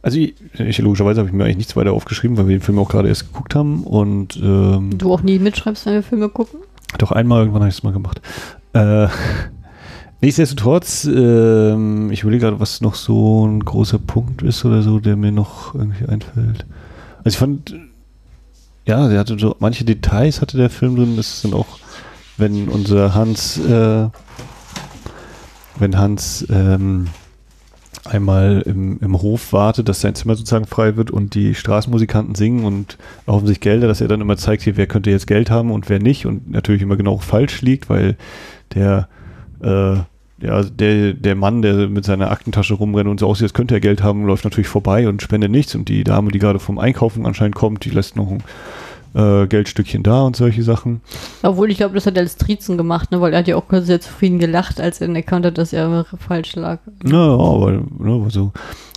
Also 0.00 0.18
ich, 0.18 0.34
ich, 0.58 0.78
logischerweise 0.78 1.20
habe 1.20 1.28
ich 1.28 1.34
mir 1.34 1.44
eigentlich 1.44 1.58
nichts 1.58 1.76
weiter 1.76 1.92
aufgeschrieben, 1.92 2.36
weil 2.38 2.48
wir 2.48 2.56
den 2.56 2.62
Film 2.62 2.78
auch 2.78 2.88
gerade 2.88 3.08
erst 3.08 3.32
geguckt 3.32 3.54
haben 3.54 3.84
und 3.84 4.36
ähm, 4.42 4.96
Du 4.96 5.12
auch 5.12 5.22
nie 5.22 5.38
mitschreibst, 5.38 5.84
wenn 5.86 5.94
wir 5.94 6.02
Filme 6.02 6.28
gucken? 6.30 6.60
doch 6.98 7.10
einmal 7.12 7.40
irgendwann 7.40 7.62
habe 7.62 7.70
ich 7.70 7.76
es 7.76 7.82
mal 7.82 7.92
gemacht. 7.92 8.20
Äh, 8.72 9.08
nichtsdestotrotz, 10.24 11.04
ähm, 11.04 12.10
ich 12.10 12.22
überlege 12.22 12.44
gerade, 12.46 12.60
was 12.60 12.80
noch 12.80 12.94
so 12.94 13.46
ein 13.46 13.60
großer 13.60 13.98
Punkt 13.98 14.42
ist 14.42 14.64
oder 14.64 14.82
so, 14.82 14.98
der 14.98 15.16
mir 15.16 15.32
noch 15.32 15.74
irgendwie 15.74 16.06
einfällt. 16.06 16.66
Also 17.18 17.28
ich 17.28 17.36
fand, 17.36 17.74
ja, 18.86 19.08
der 19.08 19.18
hatte 19.18 19.38
so 19.38 19.54
manche 19.58 19.84
Details 19.84 20.40
hatte 20.40 20.56
der 20.56 20.70
Film 20.70 20.96
drin. 20.96 21.16
Das 21.16 21.42
sind 21.42 21.54
auch, 21.54 21.78
wenn 22.36 22.68
unser 22.68 23.14
Hans, 23.14 23.58
äh, 23.58 24.08
wenn 25.78 25.98
Hans 25.98 26.46
ähm, 26.50 27.08
einmal 28.04 28.62
im, 28.66 28.98
im 29.00 29.20
Hof 29.20 29.52
wartet, 29.52 29.88
dass 29.88 30.00
sein 30.00 30.14
Zimmer 30.14 30.36
sozusagen 30.36 30.66
frei 30.66 30.96
wird 30.96 31.10
und 31.10 31.34
die 31.34 31.54
Straßenmusikanten 31.54 32.34
singen 32.34 32.64
und 32.64 32.98
erhoffen 33.26 33.46
sich 33.46 33.60
Gelder, 33.60 33.88
dass 33.88 34.00
er 34.00 34.08
dann 34.08 34.20
immer 34.20 34.36
zeigt, 34.36 34.62
hier, 34.62 34.76
wer 34.76 34.86
könnte 34.86 35.10
jetzt 35.10 35.26
Geld 35.26 35.50
haben 35.50 35.70
und 35.70 35.88
wer 35.88 35.98
nicht 35.98 36.26
und 36.26 36.50
natürlich 36.50 36.82
immer 36.82 36.96
genau 36.96 37.18
falsch 37.18 37.62
liegt, 37.62 37.88
weil 37.88 38.16
der 38.74 39.08
äh, 39.62 39.96
ja, 40.44 40.62
der, 40.62 41.14
der 41.14 41.34
Mann, 41.34 41.62
der 41.62 41.88
mit 41.88 42.04
seiner 42.04 42.30
Aktentasche 42.30 42.74
rumrennt 42.74 43.08
und 43.08 43.20
so 43.20 43.26
aussieht, 43.26 43.44
als 43.44 43.54
könnte 43.54 43.74
er 43.74 43.80
Geld 43.80 44.02
haben, 44.02 44.26
läuft 44.26 44.44
natürlich 44.44 44.68
vorbei 44.68 45.08
und 45.08 45.22
spendet 45.22 45.50
nichts. 45.50 45.74
Und 45.74 45.88
die 45.88 46.04
Dame, 46.04 46.30
die 46.30 46.38
gerade 46.38 46.58
vom 46.58 46.78
Einkaufen 46.78 47.26
anscheinend 47.26 47.54
kommt, 47.54 47.84
die 47.84 47.90
lässt 47.90 48.16
noch 48.16 48.30
ein 48.30 48.42
äh, 49.14 49.46
Geldstückchen 49.46 50.02
da 50.02 50.22
und 50.22 50.36
solche 50.36 50.62
Sachen. 50.62 51.00
Obwohl, 51.42 51.70
ich 51.70 51.78
glaube, 51.78 51.94
das 51.94 52.06
hat 52.06 52.16
er 52.16 52.22
als 52.22 52.36
Trizen 52.36 52.76
gemacht, 52.76 53.10
ne? 53.10 53.20
weil 53.20 53.32
er 53.32 53.38
hat 53.38 53.48
ja 53.48 53.56
auch 53.56 53.64
sehr 53.70 54.00
zufrieden 54.00 54.38
gelacht, 54.38 54.80
als 54.80 55.00
er 55.00 55.08
erkannt 55.08 55.46
hat, 55.46 55.58
dass 55.58 55.72
er 55.72 56.04
falsch 56.18 56.54
lag. 56.56 56.78
Ja, 57.04 57.18
aber 57.18 57.82
ne, 57.98 58.26
so. 58.28 58.52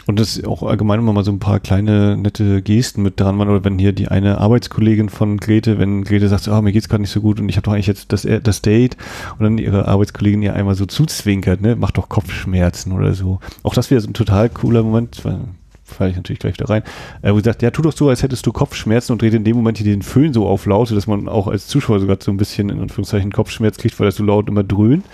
Und 0.08 0.20
das 0.20 0.41
auch 0.45 0.64
allgemein 0.64 0.99
immer 0.99 1.12
mal 1.12 1.26
so 1.26 1.32
ein 1.32 1.39
paar 1.39 1.60
kleine 1.60 2.16
nette 2.16 2.62
Gesten 2.62 3.03
mit 3.03 3.20
dran 3.20 3.38
waren. 3.38 3.49
Oder 3.49 3.66
wenn 3.66 3.78
hier 3.78 3.91
die 3.91 4.08
eine 4.08 4.38
Arbeitskollegin 4.39 5.10
von 5.10 5.38
Grete, 5.38 5.80
wenn 5.80 6.05
Grete 6.05 6.30
sagt, 6.30 6.43
so, 6.43 6.53
ah, 6.53 6.62
mir 6.62 6.72
geht's 6.72 6.88
gerade 6.88 7.01
nicht 7.01 7.12
so 7.12 7.20
gut 7.20 7.41
und 7.41 7.49
ich 7.49 7.58
habe 7.58 7.66
doch 7.66 7.74
eigentlich 7.74 7.88
jetzt 7.88 8.14
das, 8.14 8.26
das 8.43 8.62
Date 8.62 8.95
und 9.38 9.43
dann 9.43 9.58
ihre 9.58 9.88
Arbeitskollegin 9.88 10.41
ihr 10.41 10.53
einmal 10.53 10.76
so 10.76 10.86
zuzwinkert, 10.86 11.62
ne, 11.62 11.76
macht 11.76 11.97
doch 11.97 12.08
Kopfschmerzen 12.08 12.93
oder 12.93 13.14
so. 13.14 13.39
Auch 13.64 13.74
das 13.74 13.91
wäre 13.91 13.99
so 13.99 14.10
ein 14.10 14.14
total 14.14 14.49
cooler 14.49 14.82
Moment, 14.82 15.26
weil 15.26 15.39
falle 15.84 16.12
ich 16.12 16.16
natürlich 16.16 16.39
gleich 16.39 16.55
wieder 16.55 16.70
rein, 16.70 16.84
äh, 17.22 17.32
wo 17.32 17.38
sie 17.38 17.43
sagt, 17.43 17.62
ja, 17.62 17.72
tu 17.72 17.82
doch 17.82 17.93
so, 17.93 18.10
als 18.10 18.24
hättest 18.24 18.45
du 18.45 18.51
Kopfschmerzen 18.51 19.14
und 19.14 19.22
dreht 19.22 19.34
in 19.34 19.43
dem 19.43 19.55
Moment 19.55 19.78
hier 19.78 19.86
den 19.86 20.01
Föhn 20.01 20.34
so 20.34 20.45
auf 20.47 20.66
laut, 20.66 20.91
dass 20.91 21.08
man 21.08 21.28
auch 21.28 21.47
als 21.47 21.68
Zuschauer 21.68 21.99
sogar 21.99 22.18
so 22.20 22.32
ein 22.32 22.38
bisschen 22.38 22.70
in 22.70 22.80
Anführungszeichen 22.80 23.32
Kopfschmerz 23.32 23.78
kriegt, 23.78 23.99
weil 23.99 24.08
das 24.08 24.16
so 24.16 24.24
laut 24.24 24.47
immer 24.47 24.64
dröhnt. 24.64 25.05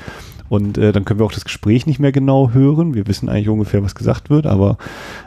Und 0.53 0.77
äh, 0.77 0.91
dann 0.91 1.03
können 1.03 1.19
wir 1.19 1.25
auch 1.25 1.31
das 1.31 1.45
Gespräch 1.45 1.87
nicht 1.87 1.99
mehr 1.99 2.11
genau 2.11 2.51
hören. 2.51 2.93
Wir 2.93 3.07
wissen 3.07 3.27
eigentlich 3.27 3.49
ungefähr, 3.49 3.81
was 3.81 3.95
gesagt 3.95 4.29
wird, 4.29 4.45
aber 4.45 4.77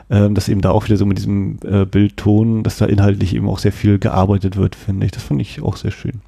ähm, 0.09 0.33
dass 0.35 0.47
eben 0.47 0.61
da 0.61 0.71
auch 0.71 0.85
wieder 0.85 0.95
so 0.95 1.05
mit 1.05 1.17
diesem 1.17 1.59
äh, 1.65 1.83
Bildton, 1.83 2.63
dass 2.63 2.77
da 2.77 2.85
inhaltlich 2.85 3.35
eben 3.35 3.49
auch 3.49 3.59
sehr 3.59 3.73
viel 3.73 3.99
gearbeitet 3.99 4.55
wird, 4.55 4.73
finde 4.77 5.05
ich. 5.05 5.11
Das 5.11 5.23
fand 5.23 5.41
ich 5.41 5.61
auch 5.61 5.75
sehr 5.75 5.91
schön. 5.91 6.21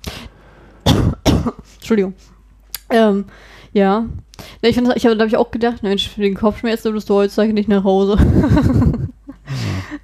Entschuldigung. 1.77 2.13
Ähm, 2.89 3.23
ja. 3.71 4.05
ja 4.61 4.69
ich 4.69 4.75
ich 4.75 5.05
habe, 5.05 5.15
da 5.15 5.21
habe 5.23 5.27
ich 5.27 5.37
auch 5.37 5.51
gedacht, 5.51 5.81
Mensch, 5.81 6.09
für 6.09 6.19
den 6.19 6.35
Kopfschmerz 6.35 6.83
würdest 6.83 7.09
du 7.09 7.13
heutzutage 7.13 7.53
nicht 7.53 7.69
nach 7.69 7.85
Hause. 7.85 8.17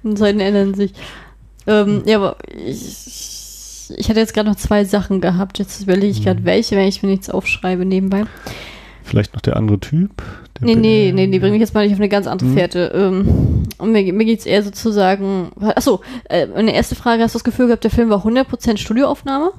Und 0.04 0.16
Zeiten 0.16 0.40
ändern 0.40 0.72
sich. 0.72 0.94
Ähm, 1.66 2.02
ja, 2.06 2.16
aber 2.16 2.38
ich, 2.66 3.90
ich, 3.94 4.08
hatte 4.08 4.20
jetzt 4.20 4.32
gerade 4.32 4.48
noch 4.48 4.56
zwei 4.56 4.86
Sachen 4.86 5.20
gehabt. 5.20 5.58
Jetzt 5.58 5.82
überlege 5.82 6.12
ich 6.12 6.24
gerade, 6.24 6.40
Mhm. 6.40 6.46
welche, 6.46 6.76
wenn 6.76 6.88
ich 6.88 7.02
mir 7.02 7.10
nichts 7.10 7.28
aufschreibe 7.28 7.84
nebenbei. 7.84 8.24
Vielleicht 9.06 9.34
noch 9.34 9.40
der 9.40 9.56
andere 9.56 9.78
Typ? 9.78 10.10
Der 10.60 10.66
Nee, 10.66 10.74
nee, 10.74 11.12
nee, 11.14 11.26
nee, 11.28 11.38
bring 11.38 11.52
mich 11.52 11.60
jetzt 11.60 11.74
mal 11.74 11.84
nicht 11.84 11.92
auf 11.94 12.00
eine 12.00 12.08
ganz 12.08 12.26
andere 12.26 12.48
Mhm. 12.48 12.54
Fährte. 12.54 12.92
Ähm, 12.92 13.62
und 13.78 13.92
mir, 13.92 14.12
mir 14.12 14.24
geht 14.24 14.40
es 14.40 14.46
eher 14.46 14.64
sozusagen. 14.64 15.52
Achso, 15.60 16.00
äh, 16.24 16.48
eine 16.54 16.74
erste 16.74 16.96
Frage: 16.96 17.22
Hast 17.22 17.34
du 17.34 17.38
das 17.38 17.44
Gefühl 17.44 17.66
gehabt, 17.66 17.84
der 17.84 17.92
Film 17.92 18.10
war 18.10 18.24
100% 18.24 18.78
Studioaufnahme? 18.78 19.52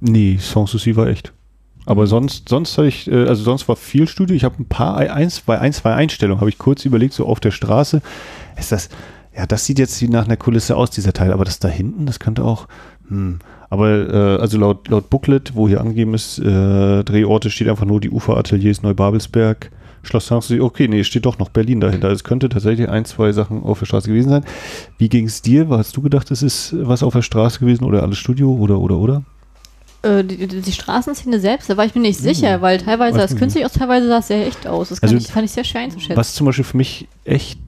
Nee, 0.00 0.36
Sans 0.38 0.70
Souci 0.70 0.96
war 0.96 1.06
echt. 1.06 1.32
Aber 1.86 2.06
sonst, 2.06 2.48
sonst 2.50 2.76
hatte 2.76 2.88
ich, 2.88 3.10
äh, 3.10 3.26
also 3.26 3.42
sonst 3.42 3.68
war 3.68 3.76
viel 3.76 4.06
Studio. 4.06 4.36
Ich 4.36 4.44
habe 4.44 4.56
ein 4.62 4.66
paar, 4.66 4.96
eins, 4.98 5.40
bei 5.40 5.58
ein, 5.58 5.72
zwei 5.72 5.94
Einstellungen 5.94 6.40
habe 6.40 6.50
ich 6.50 6.58
kurz 6.58 6.84
überlegt, 6.84 7.14
so 7.14 7.24
auf 7.26 7.40
der 7.40 7.50
Straße. 7.50 8.02
Ist 8.58 8.70
das, 8.70 8.90
ja, 9.34 9.46
das 9.46 9.64
sieht 9.64 9.78
jetzt 9.78 10.00
wie 10.02 10.08
nach 10.08 10.26
einer 10.26 10.36
Kulisse 10.36 10.76
aus, 10.76 10.90
dieser 10.90 11.14
Teil. 11.14 11.32
Aber 11.32 11.44
das 11.44 11.58
da 11.58 11.68
hinten, 11.68 12.04
das 12.04 12.20
könnte 12.20 12.44
auch, 12.44 12.68
hm. 13.08 13.38
Aber, 13.74 13.90
äh, 13.90 14.40
also 14.40 14.56
laut, 14.56 14.86
laut 14.86 15.10
Booklet, 15.10 15.56
wo 15.56 15.66
hier 15.66 15.80
angegeben 15.80 16.14
ist, 16.14 16.38
äh, 16.38 17.02
Drehorte, 17.02 17.50
steht 17.50 17.68
einfach 17.68 17.84
nur 17.84 18.00
die 18.00 18.08
Uferateliers 18.08 18.82
Neubabelsberg, 18.82 19.72
Schloss 20.04 20.28
Sanssouci. 20.28 20.60
Okay, 20.60 20.86
nee, 20.86 21.02
steht 21.02 21.26
doch 21.26 21.40
noch 21.40 21.48
Berlin 21.48 21.80
dahinter. 21.80 22.08
Es 22.12 22.22
könnte 22.22 22.48
tatsächlich 22.48 22.88
ein, 22.88 23.04
zwei 23.04 23.32
Sachen 23.32 23.64
auf 23.64 23.80
der 23.80 23.86
Straße 23.86 24.06
gewesen 24.06 24.28
sein. 24.28 24.44
Wie 24.96 25.08
ging 25.08 25.26
es 25.26 25.42
dir? 25.42 25.68
Hast 25.70 25.96
du 25.96 26.02
gedacht, 26.02 26.30
es 26.30 26.44
ist 26.44 26.72
was 26.78 27.02
auf 27.02 27.14
der 27.14 27.22
Straße 27.22 27.58
gewesen 27.58 27.82
oder 27.82 28.04
alles 28.04 28.18
Studio 28.18 28.52
oder, 28.54 28.78
oder, 28.78 28.96
oder? 28.96 29.22
Äh, 30.02 30.22
die, 30.22 30.46
die, 30.46 30.72
Straßenszene 30.72 31.40
selbst, 31.40 31.68
da 31.68 31.76
war 31.76 31.84
ich 31.84 31.96
mir 31.96 32.02
nicht 32.02 32.18
Hm. 32.20 32.24
sicher, 32.32 32.62
weil 32.62 32.78
teilweise 32.78 33.18
sah 33.18 33.24
es 33.24 33.34
künstlich 33.34 33.64
aus, 33.64 33.72
teilweise 33.72 34.06
sah 34.06 34.18
es 34.18 34.28
sehr 34.28 34.46
echt 34.46 34.68
aus. 34.68 34.90
Das 34.90 35.00
kann 35.00 35.10
Also, 35.10 35.20
ich, 35.20 35.32
fand 35.32 35.46
ich 35.46 35.50
sehr 35.50 35.64
schwer 35.64 35.80
einzuschätzen. 35.80 36.16
Was 36.16 36.34
zum 36.34 36.46
Beispiel 36.46 36.64
für 36.64 36.76
mich 36.76 37.08
echt, 37.24 37.58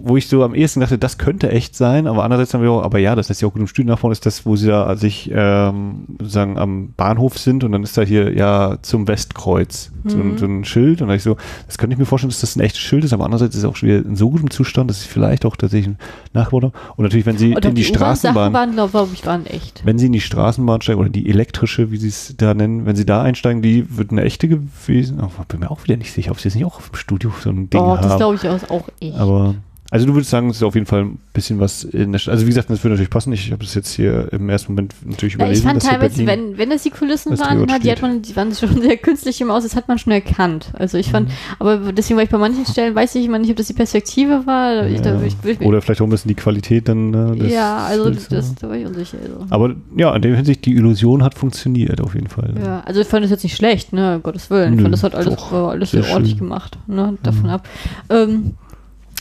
wo 0.00 0.16
ich 0.16 0.26
so 0.28 0.42
am 0.42 0.54
ehesten 0.54 0.80
dachte, 0.80 0.98
das 0.98 1.16
könnte 1.18 1.50
echt 1.50 1.76
sein, 1.76 2.06
aber 2.06 2.24
andererseits 2.24 2.52
haben 2.54 2.62
wir 2.62 2.70
auch, 2.72 2.82
aber 2.82 2.98
ja, 2.98 3.14
das 3.14 3.30
ist 3.30 3.40
ja 3.40 3.48
auch 3.48 3.52
gut 3.52 3.60
im 3.60 3.66
Studio 3.68 3.92
nach 3.92 3.98
vorne, 3.98 4.12
ist 4.12 4.26
das, 4.26 4.44
wo 4.44 4.56
sie 4.56 4.66
da 4.66 4.96
sich 4.96 5.30
ähm, 5.32 6.06
sozusagen 6.18 6.58
am 6.58 6.92
Bahnhof 6.96 7.38
sind 7.38 7.62
und 7.64 7.72
dann 7.72 7.82
ist 7.82 7.96
da 7.96 8.02
hier 8.02 8.32
ja 8.36 8.78
zum 8.82 9.06
Westkreuz 9.06 9.92
so, 10.06 10.16
ein, 10.16 10.32
Mhm. 10.32 10.38
so 10.38 10.46
ein 10.46 10.64
Schild 10.64 11.02
und 11.02 11.08
da 11.08 11.14
ich 11.14 11.22
so, 11.22 11.36
das 11.66 11.78
könnte 11.78 11.94
ich 11.94 11.98
mir 11.98 12.06
vorstellen, 12.06 12.30
dass 12.30 12.40
das 12.40 12.56
ein 12.56 12.60
echtes 12.60 12.80
Schild 12.80 13.04
ist, 13.04 13.12
aber 13.12 13.24
andererseits 13.24 13.54
ist 13.54 13.62
es 13.62 13.68
auch 13.68 13.76
schon 13.76 13.88
wieder 13.90 13.98
in 14.04 14.16
so 14.16 14.30
gutem 14.30 14.50
Zustand, 14.50 14.90
dass 14.90 15.02
ich 15.02 15.08
vielleicht 15.08 15.44
auch 15.44 15.56
tatsächlich 15.56 15.94
nachgebaut 16.32 16.64
habe. 16.64 16.72
Und 16.96 17.04
natürlich, 17.04 17.26
wenn 17.26 17.36
sie 17.38 17.54
auch 17.56 17.60
in 17.60 17.74
die, 17.74 17.82
U-Bahn-Sachen 17.82 17.94
Straßenbahn, 17.94 18.52
waren, 18.52 18.72
glaube 18.72 18.90
glaub 18.90 19.12
ich, 19.12 19.26
waren 19.26 19.46
echt. 19.46 19.82
wenn 19.84 19.98
sie 19.98 20.06
in 20.06 20.12
die 20.12 20.20
Straßenbahn 20.20 20.80
steigen 20.80 21.00
oder 21.00 21.10
die 21.10 21.28
elektrische, 21.28 21.90
wie 21.90 21.96
sie 21.98 22.08
es 22.08 22.34
da 22.36 22.54
nennen, 22.54 22.86
wenn 22.86 22.96
sie 22.96 23.04
da 23.06 23.22
einsteigen, 23.22 23.62
die 23.62 23.96
wird 23.96 24.10
eine 24.10 24.22
echte 24.22 24.48
gewesen. 24.48 25.20
Aber 25.20 25.30
bin 25.48 25.60
mir 25.60 25.70
auch 25.70 25.84
wieder 25.84 25.96
nicht 25.96 26.12
sicher, 26.12 26.30
ob 26.32 26.40
sie 26.40 26.48
jetzt 26.48 26.54
nicht 26.56 26.64
auch 26.64 26.80
im 26.80 26.94
Studio 26.96 27.32
so 27.40 27.50
ein 27.50 27.68
Ding 27.70 27.80
Oh, 27.80 27.96
haben. 27.96 28.02
das 28.08 28.16
glaube 28.16 28.36
ich 28.36 28.48
auch, 28.48 28.70
auch 28.70 28.88
echt. 29.00 29.16
Aber, 29.18 29.54
also 29.90 30.06
du 30.06 30.14
würdest 30.14 30.30
sagen, 30.30 30.48
es 30.50 30.56
ist 30.58 30.62
auf 30.62 30.74
jeden 30.74 30.86
Fall 30.86 31.00
ein 31.02 31.18
bisschen 31.32 31.58
was 31.58 31.82
in 31.84 32.12
der 32.12 32.20
St 32.20 32.28
Also 32.28 32.44
wie 32.46 32.50
gesagt, 32.50 32.70
das 32.70 32.82
würde 32.84 32.92
natürlich 32.94 33.10
passen. 33.10 33.32
Ich 33.32 33.50
habe 33.50 33.64
das 33.64 33.74
jetzt 33.74 33.92
hier 33.92 34.32
im 34.32 34.48
ersten 34.48 34.72
Moment 34.72 34.94
natürlich 35.04 35.34
Ja, 35.34 35.38
überlesen. 35.40 35.62
ich 35.66 35.68
fand 35.68 35.82
teilweise, 35.82 36.24
Berlin- 36.24 36.50
wenn, 36.52 36.58
wenn 36.58 36.70
das 36.70 36.82
die 36.84 36.90
Kulissen 36.90 37.38
waren, 37.38 37.70
hat, 37.70 37.82
die, 37.82 37.90
hat 37.90 38.00
man, 38.02 38.22
die 38.22 38.34
waren 38.36 38.54
schon 38.54 38.80
sehr 38.80 38.96
künstlich 38.98 39.40
im 39.40 39.50
Aus, 39.50 39.64
das 39.64 39.74
hat 39.74 39.88
man 39.88 39.98
schon 39.98 40.12
erkannt. 40.12 40.72
Also 40.74 40.96
ich 40.98 41.08
Mhm. 41.08 41.12
fand, 41.12 41.30
aber 41.58 41.92
deswegen 41.92 42.16
war 42.16 42.24
ich 42.24 42.30
bei 42.30 42.38
manchen 42.38 42.64
Stellen, 42.66 42.94
weiß 42.94 43.14
ich 43.16 43.24
immer 43.26 43.38
nicht, 43.38 43.50
ob 43.50 43.56
das 43.56 43.66
die 43.66 43.72
Perspektive 43.74 44.46
war. 44.46 44.86
Ich, 44.86 45.00
da, 45.00 45.14
ja. 45.14 45.22
ich, 45.22 45.34
ich, 45.44 45.60
Oder 45.60 45.82
vielleicht 45.82 46.00
auch 46.00 46.06
ein 46.06 46.10
bisschen 46.10 46.28
die 46.28 46.34
Qualität 46.36 46.88
dann. 46.88 47.12
äh, 47.40 47.52
ja, 47.52 47.78
also 47.78 48.04
Bildes, 48.04 48.28
das, 48.28 48.48
ja. 48.50 48.54
da 48.60 48.68
war 48.68 48.76
ich 48.76 48.86
unsicher. 48.86 49.18
Also. 49.22 49.46
Aber 49.50 49.74
ja, 49.96 50.14
in 50.14 50.22
der 50.22 50.36
Hinsicht, 50.36 50.64
die 50.66 50.74
Illusion 50.76 51.22
hat 51.24 51.34
funktioniert 51.34 52.00
auf 52.00 52.14
jeden 52.14 52.28
Fall. 52.28 52.54
Ja, 52.62 52.80
also 52.86 53.00
ich 53.00 53.06
fand 53.08 53.24
das 53.24 53.30
jetzt 53.30 53.42
nicht 53.42 53.56
schlecht, 53.56 53.92
ne, 53.92 54.16
um 54.16 54.22
Gottes 54.22 54.50
Willen. 54.50 54.74
Ich 54.74 54.80
fand 54.82 54.92
das 54.94 55.02
hat 55.02 55.14
alles, 55.14 55.34
doch, 55.34 55.50
war 55.52 55.70
alles 55.70 55.90
sehr 55.90 56.02
sehr 56.04 56.12
ordentlich 56.12 56.34
schön. 56.38 56.46
gemacht, 56.46 56.78
ne, 56.86 57.18
davon 57.22 57.42
Mhm. 57.44 57.50
ab. 57.50 57.68
Ähm, 58.08 58.54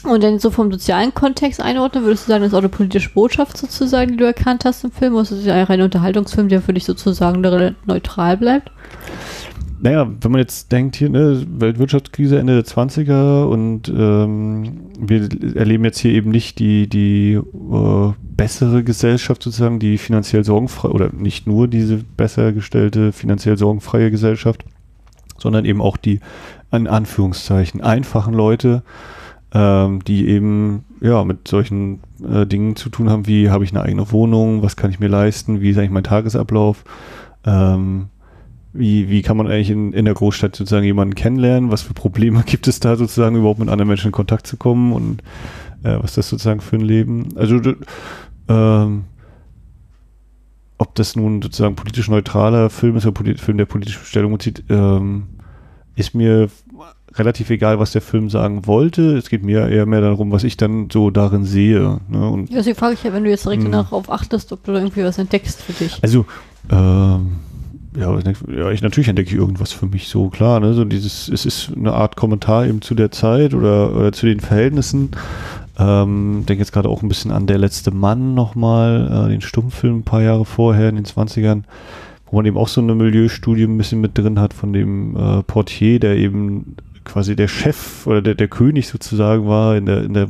und 0.03 0.23
dann 0.23 0.39
so 0.39 0.51
vom 0.51 0.71
sozialen 0.71 1.13
Kontext 1.13 1.61
einordnen, 1.61 2.03
würdest 2.03 2.27
du 2.27 2.31
sagen, 2.31 2.43
das 2.43 2.51
ist 2.51 2.55
auch 2.55 2.59
eine 2.59 2.69
politische 2.69 3.09
Botschaft 3.09 3.57
sozusagen, 3.57 4.11
die 4.11 4.17
du 4.17 4.25
erkannt 4.25 4.65
hast 4.65 4.83
im 4.83 4.91
Film? 4.91 5.13
Oder 5.13 5.23
ist 5.23 5.31
es 5.31 5.45
ja 5.45 5.55
ein 5.55 5.81
Unterhaltungsfilm, 5.81 6.49
der 6.49 6.61
für 6.61 6.73
dich 6.73 6.85
sozusagen 6.85 7.41
neutral 7.85 8.37
bleibt? 8.37 8.71
Naja, 9.81 10.11
wenn 10.19 10.31
man 10.31 10.39
jetzt 10.39 10.73
denkt, 10.73 10.97
hier, 10.97 11.09
ne, 11.09 11.45
Weltwirtschaftskrise 11.47 12.37
Ende 12.37 12.53
der 12.53 12.65
20er 12.65 13.45
und 13.45 13.87
ähm, 13.87 14.91
wir 14.99 15.29
erleben 15.55 15.85
jetzt 15.85 15.99
hier 15.99 16.11
eben 16.11 16.31
nicht 16.31 16.59
die, 16.59 16.89
die 16.89 17.35
äh, 17.35 18.13
bessere 18.19 18.83
Gesellschaft 18.83 19.41
sozusagen, 19.41 19.79
die 19.79 19.97
finanziell 19.97 20.43
sorgenfrei, 20.43 20.89
oder 20.89 21.11
nicht 21.13 21.47
nur 21.47 21.69
diese 21.69 21.97
besser 21.97 22.51
gestellte, 22.51 23.13
finanziell 23.13 23.57
sorgenfreie 23.57 24.11
Gesellschaft, 24.11 24.65
sondern 25.37 25.63
eben 25.63 25.81
auch 25.81 25.95
die, 25.95 26.19
in 26.73 26.87
Anführungszeichen, 26.87 27.79
einfachen 27.79 28.33
Leute, 28.33 28.83
ähm, 29.53 30.03
die 30.03 30.27
eben 30.27 30.85
ja 31.01 31.23
mit 31.23 31.47
solchen 31.47 32.01
äh, 32.23 32.45
Dingen 32.45 32.75
zu 32.75 32.89
tun 32.89 33.09
haben, 33.09 33.27
wie 33.27 33.49
habe 33.49 33.63
ich 33.63 33.71
eine 33.71 33.81
eigene 33.81 34.11
Wohnung, 34.11 34.61
was 34.61 34.75
kann 34.75 34.91
ich 34.91 34.99
mir 34.99 35.07
leisten, 35.07 35.61
wie 35.61 35.71
ist 35.71 35.77
eigentlich 35.77 35.89
mein 35.89 36.03
Tagesablauf, 36.03 36.83
ähm, 37.45 38.07
wie, 38.73 39.09
wie 39.09 39.21
kann 39.21 39.37
man 39.37 39.47
eigentlich 39.47 39.71
in, 39.71 39.93
in 39.93 40.05
der 40.05 40.13
Großstadt 40.13 40.55
sozusagen 40.55 40.85
jemanden 40.85 41.15
kennenlernen? 41.15 41.71
Was 41.71 41.81
für 41.81 41.93
Probleme 41.93 42.43
gibt 42.45 42.67
es 42.67 42.79
da 42.79 42.95
sozusagen 42.95 43.35
überhaupt 43.35 43.59
mit 43.59 43.69
anderen 43.69 43.87
Menschen 43.87 44.07
in 44.07 44.13
Kontakt 44.13 44.45
zu 44.45 44.57
kommen 44.57 44.93
und 44.93 45.23
äh, 45.83 45.97
was 46.01 46.13
das 46.13 46.29
sozusagen 46.29 46.61
für 46.61 46.75
ein 46.75 46.81
Leben? 46.81 47.29
Also 47.35 47.59
ähm, 48.47 49.05
ob 50.77 50.95
das 50.95 51.15
nun 51.15 51.41
sozusagen 51.41 51.75
politisch 51.75 52.07
neutraler 52.09 52.69
Film 52.69 52.95
ist 52.95 53.05
oder 53.05 53.13
polit 53.13 53.39
Film, 53.39 53.57
der 53.57 53.65
politische 53.65 54.05
Stellung 54.05 54.31
bezieht, 54.31 54.63
ähm, 54.69 55.27
ist 55.95 56.15
mir 56.15 56.49
relativ 57.19 57.49
egal, 57.49 57.79
was 57.79 57.91
der 57.91 58.01
Film 58.01 58.29
sagen 58.29 58.65
wollte. 58.65 59.17
Es 59.17 59.29
geht 59.29 59.43
mir 59.43 59.67
eher 59.67 59.85
mehr 59.85 60.01
darum, 60.01 60.31
was 60.31 60.43
ich 60.43 60.57
dann 60.57 60.89
so 60.91 61.09
darin 61.11 61.45
sehe. 61.45 61.99
Ne? 62.09 62.29
Und 62.29 62.51
Deswegen 62.51 62.75
frage 62.77 62.93
ich 62.95 63.03
ja, 63.03 63.13
wenn 63.13 63.23
du 63.23 63.29
jetzt 63.29 63.45
direkt 63.45 63.63
Hm. 63.63 63.71
darauf 63.71 64.09
achtest, 64.11 64.51
ob 64.51 64.63
du 64.63 64.71
irgendwie 64.71 65.03
was 65.03 65.17
entdeckst 65.17 65.61
für 65.61 65.73
dich. 65.73 65.99
Also, 66.01 66.25
ähm, 66.71 67.37
ja, 67.97 68.17
ja, 68.55 68.71
ich 68.71 68.81
natürlich 68.81 69.07
entdecke 69.09 69.29
ich 69.31 69.35
irgendwas 69.35 69.71
für 69.71 69.87
mich 69.87 70.07
so 70.07 70.29
klar, 70.29 70.59
ne? 70.59 70.73
So 70.73 70.85
dieses, 70.85 71.27
es 71.27 71.45
ist 71.45 71.71
eine 71.75 71.93
Art 71.93 72.15
Kommentar 72.15 72.65
eben 72.67 72.81
zu 72.81 72.93
der 72.95 73.11
Zeit 73.11 73.53
oder, 73.53 73.95
oder 73.95 74.11
zu 74.11 74.25
den 74.25 74.39
Verhältnissen. 74.39 75.09
Ähm, 75.77 76.43
denke 76.47 76.61
jetzt 76.61 76.71
gerade 76.73 76.89
auch 76.89 77.01
ein 77.01 77.07
bisschen 77.07 77.31
an 77.31 77.47
Der 77.47 77.57
letzte 77.57 77.91
Mann 77.91 78.35
nochmal, 78.35 79.25
äh, 79.25 79.29
den 79.29 79.41
Stummfilm 79.41 79.99
ein 79.99 80.03
paar 80.03 80.21
Jahre 80.21 80.45
vorher 80.45 80.89
in 80.89 80.95
den 80.95 81.05
20ern, 81.05 81.63
wo 82.29 82.35
man 82.35 82.45
eben 82.45 82.57
auch 82.57 82.67
so 82.67 82.81
eine 82.81 82.93
Milieustudie 82.95 83.63
ein 83.63 83.77
bisschen 83.77 84.01
mit 84.01 84.17
drin 84.17 84.39
hat 84.39 84.53
von 84.53 84.73
dem 84.73 85.15
äh, 85.15 85.43
Portier, 85.43 85.99
der 85.99 86.17
eben 86.17 86.75
quasi 87.05 87.35
der 87.35 87.47
Chef 87.47 88.05
oder 88.07 88.21
der, 88.21 88.35
der 88.35 88.47
König 88.47 88.87
sozusagen 88.87 89.47
war 89.47 89.75
in 89.75 89.85
der, 89.85 90.03
in 90.03 90.13
der 90.13 90.27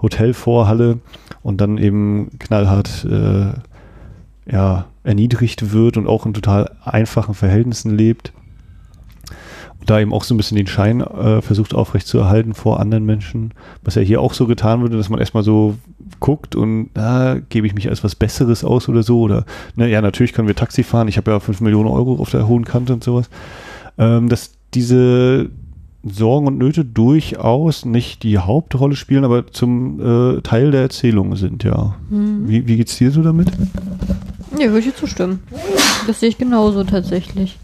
Hotelvorhalle 0.00 0.98
und 1.42 1.60
dann 1.60 1.78
eben 1.78 2.30
knallhart 2.38 3.04
äh, 3.04 3.52
ja, 4.50 4.86
erniedrigt 5.04 5.72
wird 5.72 5.96
und 5.96 6.06
auch 6.06 6.26
in 6.26 6.34
total 6.34 6.76
einfachen 6.84 7.34
Verhältnissen 7.34 7.96
lebt. 7.96 8.32
Und 9.80 9.88
da 9.90 10.00
eben 10.00 10.12
auch 10.12 10.24
so 10.24 10.34
ein 10.34 10.36
bisschen 10.36 10.56
den 10.56 10.66
Schein 10.66 11.00
äh, 11.00 11.40
versucht 11.40 11.74
aufrechtzuerhalten 11.74 12.54
vor 12.54 12.80
anderen 12.80 13.04
Menschen, 13.04 13.52
was 13.84 13.94
ja 13.94 14.02
hier 14.02 14.20
auch 14.20 14.34
so 14.34 14.46
getan 14.46 14.80
würde, 14.80 14.96
dass 14.96 15.08
man 15.08 15.20
erstmal 15.20 15.44
so 15.44 15.76
guckt 16.20 16.56
und 16.56 16.90
da 16.94 17.36
gebe 17.48 17.66
ich 17.66 17.74
mich 17.74 17.88
als 17.88 18.02
was 18.02 18.14
Besseres 18.14 18.64
aus 18.64 18.88
oder 18.88 19.02
so. 19.02 19.20
Oder, 19.20 19.44
ne, 19.76 19.88
ja, 19.88 20.00
natürlich 20.00 20.32
können 20.32 20.48
wir 20.48 20.56
Taxi 20.56 20.82
fahren, 20.82 21.08
ich 21.08 21.16
habe 21.16 21.30
ja 21.30 21.40
5 21.40 21.60
Millionen 21.60 21.88
Euro 21.88 22.16
auf 22.16 22.30
der 22.30 22.48
hohen 22.48 22.64
Kante 22.64 22.92
und 22.92 23.04
sowas. 23.04 23.30
Ähm, 23.98 24.28
dass 24.28 24.52
diese 24.74 25.50
Sorgen 26.04 26.46
und 26.46 26.58
Nöte 26.58 26.84
durchaus 26.84 27.84
nicht 27.84 28.22
die 28.22 28.38
Hauptrolle 28.38 28.96
spielen, 28.96 29.24
aber 29.24 29.48
zum 29.48 30.00
äh, 30.36 30.40
Teil 30.42 30.70
der 30.70 30.82
Erzählung 30.82 31.36
sind, 31.36 31.64
ja. 31.64 31.96
Hm. 32.10 32.48
Wie, 32.48 32.66
wie 32.66 32.76
geht's 32.76 32.96
dir 32.96 33.10
so 33.10 33.22
damit? 33.22 33.50
Ja, 34.58 34.66
würde 34.68 34.80
ich 34.80 34.84
dir 34.86 34.94
zustimmen. 34.94 35.40
Das 36.06 36.20
sehe 36.20 36.28
ich 36.28 36.38
genauso 36.38 36.84
tatsächlich. 36.84 37.58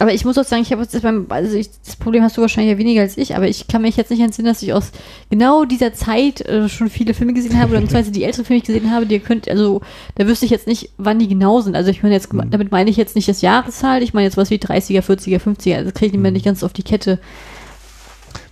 Aber 0.00 0.14
ich 0.14 0.24
muss 0.24 0.38
auch 0.38 0.44
sagen, 0.44 0.62
ich 0.62 0.72
habe 0.72 0.80
jetzt 0.82 1.00
beim, 1.02 1.26
also 1.28 1.54
ich, 1.56 1.68
das 1.84 1.94
Problem 1.96 2.22
hast 2.22 2.36
du 2.36 2.40
wahrscheinlich 2.40 2.72
ja 2.72 2.78
weniger 2.78 3.02
als 3.02 3.18
ich, 3.18 3.36
aber 3.36 3.46
ich 3.46 3.68
kann 3.68 3.82
mich 3.82 3.96
jetzt 3.98 4.10
nicht 4.10 4.20
entsinnen, 4.20 4.48
dass 4.48 4.62
ich 4.62 4.72
aus 4.72 4.92
genau 5.28 5.66
dieser 5.66 5.92
Zeit 5.92 6.40
äh, 6.40 6.70
schon 6.70 6.88
viele 6.88 7.12
Filme 7.12 7.34
gesehen 7.34 7.58
habe, 7.58 7.72
oder 7.72 7.82
beziehungsweise 7.82 8.10
die 8.10 8.24
älteren 8.24 8.46
Filme 8.46 8.62
die 8.62 8.72
ich 8.72 8.76
gesehen 8.76 8.90
habe, 8.90 9.04
die 9.04 9.16
ihr 9.16 9.20
könnt, 9.20 9.46
also 9.48 9.82
da 10.14 10.26
wüsste 10.26 10.46
ich 10.46 10.50
jetzt 10.50 10.66
nicht, 10.66 10.88
wann 10.96 11.18
die 11.18 11.28
genau 11.28 11.60
sind. 11.60 11.76
Also 11.76 11.90
ich 11.90 12.02
meine 12.02 12.14
jetzt, 12.14 12.32
Mhm. 12.32 12.50
damit 12.50 12.72
meine 12.72 12.88
ich 12.88 12.96
jetzt 12.96 13.14
nicht 13.14 13.28
das 13.28 13.42
Jahreszahl, 13.42 14.02
ich 14.02 14.14
meine 14.14 14.24
jetzt 14.26 14.38
was 14.38 14.48
wie 14.50 14.56
30er, 14.58 15.02
40er, 15.02 15.38
50er, 15.38 15.76
also 15.76 15.90
kriege 15.92 16.16
ich 16.16 16.20
mir 16.20 16.28
Mhm. 16.28 16.34
nicht 16.34 16.46
ganz 16.46 16.64
auf 16.64 16.72
die 16.72 16.82
Kette. 16.82 17.18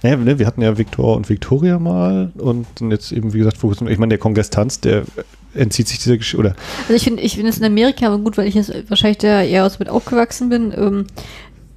Naja, 0.02 0.16
ne, 0.16 0.38
wir 0.38 0.46
hatten 0.46 0.62
ja 0.62 0.78
Victor 0.78 1.16
und 1.16 1.28
Victoria 1.28 1.78
mal 1.78 2.32
und 2.38 2.66
jetzt 2.80 3.12
eben, 3.12 3.32
wie 3.32 3.38
gesagt, 3.38 3.60
kurzem, 3.60 3.88
ich 3.88 3.98
meine, 3.98 4.10
der 4.10 4.18
Kongress 4.18 4.50
Tanz, 4.50 4.80
der 4.80 5.04
entzieht 5.54 5.88
sich 5.88 5.98
dieser 5.98 6.16
Geschichte, 6.16 6.38
oder 6.38 6.54
Also 6.82 6.94
ich 6.94 7.04
finde 7.04 7.22
ich 7.22 7.34
finde 7.34 7.50
es 7.50 7.58
in 7.58 7.64
Amerika, 7.64 8.06
aber 8.06 8.18
gut, 8.18 8.38
weil 8.38 8.46
ich 8.46 8.54
jetzt 8.54 8.72
wahrscheinlich 8.88 9.18
da 9.18 9.42
eher 9.42 9.64
aus 9.64 9.78
mit 9.78 9.88
aufgewachsen 9.88 10.50
bin, 10.50 10.72
ähm, 10.76 11.06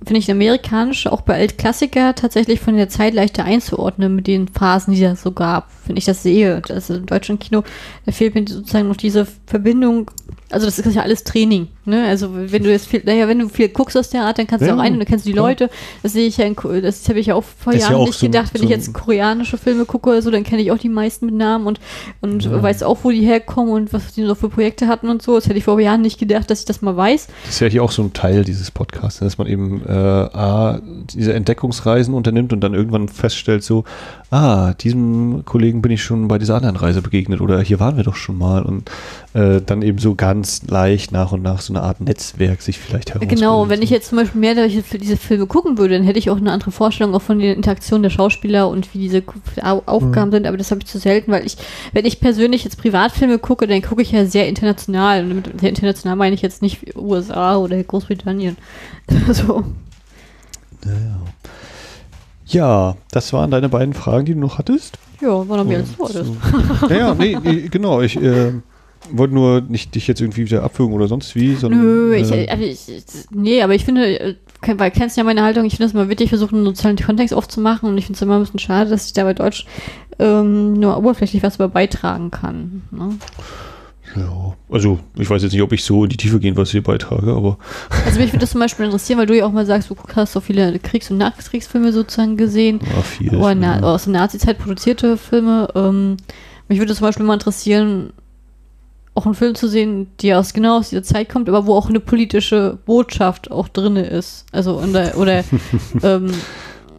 finde 0.04 0.20
ich 0.20 0.32
amerikanische, 0.32 1.12
auch 1.12 1.22
bei 1.22 1.36
Altklassiker, 1.36 2.16
tatsächlich 2.16 2.60
von 2.60 2.76
der 2.76 2.90
Zeit 2.90 3.14
leichter 3.14 3.46
einzuordnen 3.46 4.16
mit 4.16 4.28
den 4.28 4.48
Phasen, 4.48 4.94
die 4.94 5.04
es 5.04 5.22
so 5.22 5.32
gab. 5.32 5.70
Wenn 5.86 5.96
ich 5.96 6.06
das 6.06 6.24
sehe, 6.24 6.62
also 6.70 6.96
im 6.96 7.06
deutschen 7.06 7.38
Kino, 7.38 7.64
da 8.06 8.12
fehlt 8.12 8.34
mir 8.34 8.46
sozusagen 8.48 8.88
noch 8.88 8.98
diese 8.98 9.28
Verbindung, 9.46 10.10
also 10.50 10.66
das 10.66 10.80
ist 10.80 10.96
ja 10.96 11.04
alles 11.04 11.24
Training. 11.24 11.68
Ne? 11.84 12.06
Also 12.08 12.30
wenn 12.34 12.64
du 12.64 12.70
jetzt 12.72 12.88
viel, 12.88 13.02
naja, 13.06 13.28
wenn 13.28 13.40
du 13.40 13.50
viel 13.50 13.70
guckst 13.70 13.98
aus 13.98 14.10
der 14.12 14.24
Art, 14.24 14.38
dann 14.38 14.46
kannst 14.46 14.64
du 14.64 14.70
Ja, 14.70 14.76
auch 14.76 14.80
ein 14.80 14.94
und 14.94 15.00
dann 15.00 15.08
kennst 15.08 15.26
du 15.26 15.30
die 15.30 15.34
klar. 15.34 15.48
Leute. 15.48 15.70
Das 16.04 16.14
sehe 16.14 16.28
ich 16.28 16.38
ja 16.38 16.46
in, 16.46 16.56
das 16.84 17.10
habe 17.10 17.20
ich 17.20 17.26
ja 17.28 17.36
auch 17.36 17.44
vor 17.44 17.74
ja 17.74 17.80
Jahren 17.80 17.96
auch 17.96 18.06
nicht 18.06 18.20
so 18.20 18.28
gedacht. 18.28 18.54
Wenn 18.54 18.60
so 18.62 18.66
ich 18.66 18.70
jetzt 18.72 18.94
koreanische 18.94 19.58
Filme 19.58 19.86
gucke 19.86 20.10
oder 20.12 20.22
so, 20.22 20.30
dann 20.30 20.44
kenne 20.44 20.62
ich 20.62 20.72
auch 20.72 20.78
die 20.78 20.90
meisten 20.90 21.26
mit 21.26 21.34
Namen 21.36 21.66
und, 21.66 21.80
und 22.22 22.44
Ja. 22.46 22.62
weiß 22.62 22.84
auch, 22.84 23.00
wo 23.02 23.10
die 23.10 23.22
herkommen 23.26 23.72
und 23.74 23.94
was 23.94 24.14
die 24.14 24.24
so 24.26 24.36
für 24.36 24.50
Projekte 24.50 24.88
hatten 24.88 25.10
und 25.10 25.24
so. 25.24 25.36
Das 25.36 25.46
hätte 25.48 25.58
ich 25.58 25.64
vor 25.64 25.80
Jahren 25.80 26.02
nicht 26.02 26.20
gedacht, 26.20 26.50
dass 26.52 26.60
ich 26.60 26.66
das 26.66 26.84
mal 26.84 26.96
weiß. 26.96 27.28
Das 27.46 27.56
ist 27.56 27.60
ja 27.62 27.68
hier 27.68 27.84
auch 27.84 27.92
so 27.92 28.04
ein 28.04 28.14
Teil 28.14 28.44
dieses 28.44 28.70
Podcasts, 28.70 29.20
dass 29.20 29.38
man 29.40 29.48
eben 29.48 29.82
äh, 29.88 29.92
A, 29.92 30.80
diese 31.14 31.34
Entdeckungsreisen 31.34 32.14
unternimmt 32.14 32.54
und 32.54 32.62
dann 32.62 32.74
irgendwann 32.76 33.08
feststellt, 33.10 33.64
so, 33.64 33.86
ah, 34.30 34.74
diesem 34.76 35.46
Kollegen 35.46 35.82
bin 35.82 35.92
ich 35.92 36.04
schon 36.04 36.28
bei 36.28 36.38
dieser 36.38 36.56
anderen 36.56 36.76
Reise 36.76 37.02
begegnet 37.02 37.42
oder 37.42 37.60
hier 37.62 37.80
waren 37.80 37.98
wir 37.98 38.04
doch 38.04 38.16
schon 38.16 38.38
mal 38.38 38.62
und 38.64 38.92
äh, 39.34 39.62
dann 39.66 39.82
eben 39.82 39.98
so 39.98 40.14
ganz 40.16 40.62
leicht 40.68 41.12
nach 41.12 41.32
und 41.32 41.42
nach 41.42 41.62
so 41.62 41.71
eine 41.72 41.82
Art 41.82 42.00
Netzwerk 42.02 42.62
sich 42.62 42.78
vielleicht 42.80 43.10
herausbildet. 43.10 43.40
Genau, 43.40 43.68
wenn 43.70 43.82
ich 43.82 43.90
jetzt 43.90 44.10
zum 44.10 44.18
Beispiel 44.20 44.40
mehr 44.40 44.54
solche, 44.56 44.84
diese 44.98 45.18
Filme 45.18 45.48
gucken 45.48 45.78
würde, 45.78 45.96
dann 45.96 46.04
hätte 46.04 46.20
ich 46.20 46.30
auch 46.30 46.38
eine 46.38 46.52
andere 46.52 46.72
Vorstellung 46.72 47.16
auch 47.16 47.22
von 47.22 47.40
den 47.40 47.56
Interaktionen 47.56 48.04
der 48.04 48.10
Schauspieler 48.12 48.70
und 48.70 48.94
wie 48.94 49.00
diese 49.00 49.24
Au- 49.64 49.82
Aufgaben 49.86 50.30
Mhm. 50.30 50.34
sind, 50.36 50.48
aber 50.48 50.58
das 50.58 50.70
habe 50.72 50.82
ich 50.82 50.88
zu 50.88 51.00
selten, 51.00 51.32
weil 51.32 51.46
ich, 51.46 51.58
wenn 51.94 52.06
ich 52.06 52.20
persönlich 52.20 52.64
jetzt 52.64 52.78
Privatfilme 52.80 53.40
gucke, 53.40 53.66
dann 53.68 53.82
gucke 53.82 54.02
ich 54.04 54.12
ja 54.12 54.26
sehr 54.26 54.48
international. 54.48 55.24
Und 55.24 55.34
mit 55.36 55.60
sehr 55.60 55.70
international 55.70 56.16
meine 56.16 56.36
ich 56.36 56.42
jetzt 56.42 56.62
nicht 56.62 56.96
USA 56.96 57.58
oder 57.58 57.82
Großbritannien. 57.84 58.58
so. 59.32 59.64
Ja, 60.86 60.92
ja. 62.48 62.96
das 63.12 63.34
waren 63.34 63.52
deine 63.52 63.70
beiden 63.70 63.94
Fragen, 63.94 64.26
die 64.26 64.34
du 64.34 64.40
noch 64.40 64.58
hattest. 64.58 64.98
Ja, 65.22 65.48
war 65.48 65.58
noch 65.58 65.66
mehr 65.66 65.80
als 65.80 65.90
Und 65.98 66.10
vor. 66.12 66.90
Naja, 66.90 67.14
nee, 67.14 67.38
nee, 67.44 67.68
genau. 67.70 68.02
Ich 68.02 68.18
äh, 68.22 68.54
wollte 69.18 69.34
nur 69.34 69.62
nicht 69.62 69.96
dich 69.96 70.08
jetzt 70.08 70.22
irgendwie 70.22 70.46
wieder 70.46 70.64
abwürgen 70.64 70.94
oder 70.94 71.08
sonst 71.08 71.36
wie, 71.36 71.56
sondern. 71.56 71.82
Nö, 71.82 72.16
ich, 72.16 72.32
äh, 72.32 72.48
also 72.48 72.64
ich, 72.64 72.80
nee, 73.32 73.62
aber 73.62 73.76
ich 73.76 73.86
finde, 73.86 74.20
äh, 74.20 74.36
weil 74.76 74.92
kennst 74.92 75.18
ja 75.18 75.24
meine 75.24 75.44
Haltung, 75.44 75.66
ich 75.66 75.78
finde 75.78 75.88
es 75.88 75.94
mal 75.94 76.10
wichtig, 76.10 76.30
versuchen, 76.30 76.56
einen 76.56 76.66
sozialen 76.66 76.98
Kontext 76.98 77.34
aufzumachen 77.34 77.90
und 77.90 77.98
ich 77.98 78.06
finde 78.06 78.18
es 78.18 78.22
immer 78.22 78.36
ein 78.36 78.42
bisschen 78.42 78.60
schade, 78.60 78.90
dass 78.90 79.08
ich 79.08 79.14
da 79.14 79.24
bei 79.24 79.34
Deutsch 79.34 79.66
ähm, 80.20 80.74
nur 80.74 80.98
oberflächlich 80.98 81.44
was 81.44 81.56
über 81.56 81.68
beitragen 81.68 82.32
kann. 82.32 82.84
Ne? 82.92 83.18
ja, 84.16 84.54
also 84.70 85.00
ich 85.18 85.30
weiß 85.30 85.42
jetzt 85.42 85.54
nicht, 85.54 85.62
ob 85.62 85.72
ich 85.72 85.84
so 85.84 86.04
in 86.04 86.10
die 86.10 86.18
Tiefe 86.18 86.40
gehen, 86.40 86.58
was 86.58 86.70
ich 86.70 86.74
hier 86.74 86.84
beitrage, 86.84 87.32
aber 87.32 87.58
Also 88.06 88.20
mich 88.20 88.30
würde 88.30 88.40
das 88.40 88.52
zum 88.52 88.60
Beispiel 88.60 88.86
interessieren, 88.86 89.20
weil 89.20 89.26
du 89.26 89.38
ja 89.38 89.46
auch 89.46 89.52
mal 89.52 89.66
sagst, 89.66 89.90
du 89.90 89.96
hast 90.16 90.34
so 90.34 90.42
viele 90.42 90.78
Kriegs- 90.80 91.12
und 91.12 91.18
Nachkriegsfilme 91.18 91.94
sozusagen 91.94 92.38
gesehen 92.38 92.80
ja, 92.94 93.02
viel. 93.02 93.36
oder 93.36 93.56
na, 93.56 93.80
ja. 93.80 93.84
aus 93.84 94.04
der 94.04 94.14
Nazi-Zeit 94.14 94.58
produzierte 94.58 95.18
Filme. 95.18 95.70
Ähm, 95.76 96.18
mich 96.68 96.80
würde 96.80 96.94
zum 96.96 97.08
Beispiel 97.08 97.26
mal 97.26 97.36
interessieren, 97.36 98.14
auch 99.14 99.26
einen 99.26 99.36
Film 99.36 99.56
zu 99.56 99.68
sehen, 99.68 100.08
der 100.22 100.40
aus 100.40 100.54
genau 100.54 100.78
aus 100.78 100.90
dieser 100.90 101.04
Zeit 101.04 101.30
kommt, 101.30 101.50
aber 101.50 101.66
wo 101.66 101.76
auch 101.76 101.90
eine 101.90 102.00
politische 102.00 102.78
Botschaft 102.86 103.52
auch 103.52 103.68
drin 103.68 103.98
ist. 103.98 104.46
Also 104.52 104.80
in 104.80 104.94
der, 104.94 105.18
oder 105.18 105.44
ähm, 106.04 106.32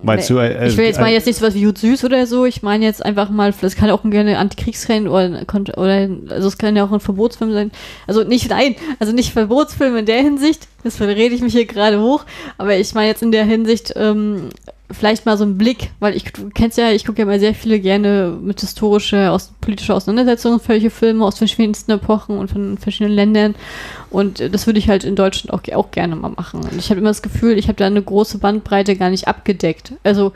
Meinst 0.02 0.30
du, 0.30 0.38
äh, 0.38 0.68
ich 0.68 0.76
will 0.76 0.84
jetzt 0.84 1.00
mal 1.00 1.08
äh, 1.08 1.12
jetzt 1.12 1.26
nicht 1.26 1.38
so 1.38 1.46
was 1.46 1.54
wie 1.54 1.60
Jud 1.60 1.78
Süß 1.78 2.04
oder 2.04 2.26
so. 2.26 2.44
Ich 2.44 2.62
meine 2.62 2.84
jetzt 2.84 3.04
einfach 3.04 3.30
mal, 3.30 3.54
das 3.60 3.76
kann 3.76 3.90
auch 3.90 4.02
gerne 4.02 4.38
Antikriegsrennen 4.38 5.08
oder, 5.08 5.44
oder 5.76 6.08
also 6.28 6.48
es 6.48 6.58
kann 6.58 6.74
ja 6.74 6.84
auch 6.84 6.92
ein 6.92 7.00
Verbotsfilm 7.00 7.52
sein. 7.52 7.70
Also 8.06 8.24
nicht, 8.24 8.50
nein, 8.50 8.74
also 8.98 9.12
nicht 9.12 9.32
Verbotsfilm 9.32 9.96
in 9.96 10.06
der 10.06 10.20
Hinsicht, 10.20 10.66
das 10.82 11.00
rede 11.00 11.34
ich 11.34 11.40
mich 11.40 11.52
hier 11.52 11.66
gerade 11.66 12.00
hoch, 12.00 12.24
aber 12.58 12.76
ich 12.76 12.92
meine 12.94 13.08
jetzt 13.08 13.22
in 13.22 13.30
der 13.30 13.44
Hinsicht 13.44 13.92
ähm, 13.96 14.48
vielleicht 14.92 15.26
mal 15.26 15.36
so 15.36 15.44
einen 15.44 15.58
Blick, 15.58 15.90
weil 16.00 16.14
ich, 16.14 16.32
kennst 16.54 16.78
ja, 16.78 16.90
ich 16.90 17.04
gucke 17.04 17.20
ja 17.20 17.26
mal 17.26 17.40
sehr 17.40 17.54
viele 17.54 17.80
gerne 17.80 18.36
mit 18.40 18.60
historischer, 18.60 19.32
aus, 19.32 19.52
politischer 19.60 19.94
Auseinandersetzung 19.94 20.60
solche 20.64 20.90
Filme 20.90 21.24
aus 21.24 21.38
verschiedensten 21.38 21.90
Epochen 21.92 22.38
und 22.38 22.50
von 22.50 22.78
verschiedenen 22.78 23.14
Ländern 23.14 23.54
und 24.10 24.40
äh, 24.40 24.50
das 24.50 24.66
würde 24.66 24.78
ich 24.78 24.88
halt 24.88 25.04
in 25.04 25.16
Deutschland 25.16 25.52
auch, 25.52 25.74
auch 25.74 25.90
gerne 25.90 26.16
mal 26.16 26.30
machen. 26.30 26.60
Und 26.60 26.76
ich 26.76 26.90
habe 26.90 27.00
immer 27.00 27.10
das 27.10 27.22
Gefühl, 27.22 27.58
ich 27.58 27.68
habe 27.68 27.76
da 27.76 27.86
eine 27.86 28.02
große 28.02 28.38
Bandbreite 28.38 28.96
gar 28.96 29.10
nicht 29.10 29.28
abgedeckt. 29.28 29.94
Also, 30.04 30.32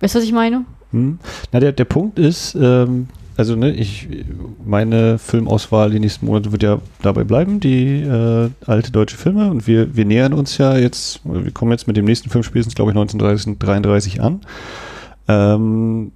weißt 0.00 0.14
du, 0.14 0.18
was 0.18 0.24
ich 0.24 0.32
meine? 0.32 0.64
Hm? 0.92 1.18
Na, 1.52 1.60
der, 1.60 1.72
der 1.72 1.84
Punkt 1.84 2.18
ist, 2.18 2.54
ähm, 2.54 3.08
also 3.36 3.56
ne, 3.56 3.72
ich, 3.72 4.08
meine 4.64 5.18
Filmauswahl 5.18 5.90
die 5.90 6.00
nächsten 6.00 6.26
Monate 6.26 6.52
wird 6.52 6.62
ja 6.62 6.80
dabei 7.02 7.24
bleiben, 7.24 7.60
die 7.60 8.00
äh, 8.02 8.50
alte 8.66 8.92
deutsche 8.92 9.16
Filme 9.16 9.50
und 9.50 9.66
wir, 9.66 9.96
wir 9.96 10.04
nähern 10.04 10.32
uns 10.32 10.56
ja 10.58 10.76
jetzt, 10.76 11.20
wir 11.24 11.50
kommen 11.50 11.72
jetzt 11.72 11.86
mit 11.86 11.96
dem 11.96 12.04
nächsten 12.04 12.30
Film 12.30 12.44
spätestens, 12.44 12.74
glaube 12.74 12.90
ich, 12.92 12.96
1933 12.96 14.20
an. 14.22 14.40
Ähm, 15.28 16.12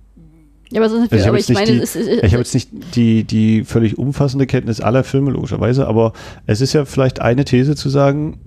Ja, 0.71 0.81
aber, 0.81 0.91
sonst, 0.91 1.13
Also 1.13 1.23
ich 1.25 1.29
aber 1.29 1.39
ich 1.39 1.49
meine, 1.49 1.73
die- 1.73 1.79
es 1.79 1.97
ist, 1.97 2.09
ich 2.09 2.33
habe 2.33 2.39
jetzt 2.43 2.55
nicht 2.55 2.71
die, 2.95 3.25
die 3.25 3.65
völlig 3.65 3.97
umfassende 3.99 4.47
Kenntnis 4.47 4.81
aller 4.81 5.03
Filme, 5.03 5.31
logischerweise, 5.31 5.87
aber 5.89 6.13
es 6.47 6.61
ist 6.61 6.73
ja 6.75 6.85
vielleicht 6.85 7.21
eine 7.21 7.45
These 7.45 7.75
zu 7.75 7.89
sagen, 7.89 8.39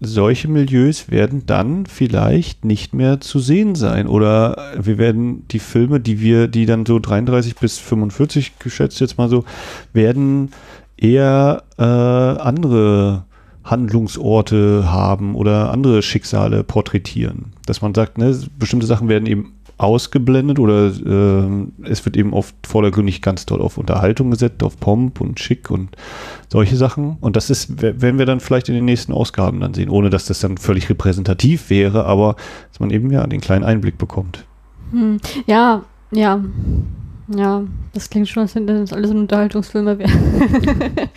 solche 0.00 0.48
Milieus 0.48 1.10
werden 1.10 1.44
dann 1.46 1.86
vielleicht 1.86 2.64
nicht 2.64 2.92
mehr 2.92 3.20
zu 3.20 3.38
sehen 3.38 3.74
sein. 3.74 4.06
Oder 4.06 4.74
wir 4.78 4.98
werden 4.98 5.46
die 5.48 5.58
Filme, 5.58 6.00
die 6.00 6.20
wir, 6.20 6.48
die 6.48 6.66
dann 6.66 6.84
so 6.84 6.98
33 6.98 7.56
bis 7.56 7.78
45 7.78 8.58
geschätzt 8.58 9.00
jetzt 9.00 9.18
mal 9.18 9.28
so, 9.28 9.44
werden 9.92 10.50
eher 10.96 11.62
äh, 11.78 11.82
andere 11.82 13.24
Handlungsorte 13.64 14.90
haben 14.90 15.34
oder 15.34 15.72
andere 15.72 16.02
Schicksale 16.02 16.62
porträtieren. 16.62 17.52
Dass 17.66 17.82
man 17.82 17.94
sagt, 17.94 18.18
ne, 18.18 18.38
bestimmte 18.58 18.86
Sachen 18.86 19.08
werden 19.08 19.26
eben 19.26 19.55
ausgeblendet 19.78 20.58
oder 20.58 20.90
ähm, 21.04 21.72
es 21.82 22.04
wird 22.06 22.16
eben 22.16 22.32
oft 22.32 22.54
vordergründig 22.66 23.20
ganz 23.20 23.44
doll 23.44 23.60
auf 23.60 23.76
Unterhaltung 23.76 24.30
gesetzt, 24.30 24.62
auf 24.62 24.80
Pomp 24.80 25.20
und 25.20 25.38
Schick 25.38 25.70
und 25.70 25.90
solche 26.48 26.76
Sachen. 26.76 27.18
Und 27.20 27.36
das 27.36 27.50
ist, 27.50 27.82
wer- 27.82 28.00
werden 28.00 28.18
wir 28.18 28.24
dann 28.26 28.40
vielleicht 28.40 28.68
in 28.70 28.74
den 28.74 28.86
nächsten 28.86 29.12
Ausgaben 29.12 29.60
dann 29.60 29.74
sehen, 29.74 29.90
ohne 29.90 30.08
dass 30.08 30.24
das 30.26 30.40
dann 30.40 30.56
völlig 30.56 30.88
repräsentativ 30.88 31.68
wäre, 31.68 32.06
aber 32.06 32.36
dass 32.70 32.80
man 32.80 32.90
eben 32.90 33.10
ja 33.10 33.26
den 33.26 33.40
kleinen 33.40 33.64
Einblick 33.64 33.98
bekommt. 33.98 34.44
hm, 34.92 35.18
ja, 35.46 35.82
ja, 36.10 36.42
ja, 37.28 37.62
das 37.92 38.08
klingt 38.08 38.28
schon, 38.28 38.42
als 38.44 38.54
wenn 38.54 38.66
das 38.68 38.92
alles 38.92 39.10
ein 39.10 39.18
Unterhaltungsfilme 39.18 39.98
wären. 39.98 40.12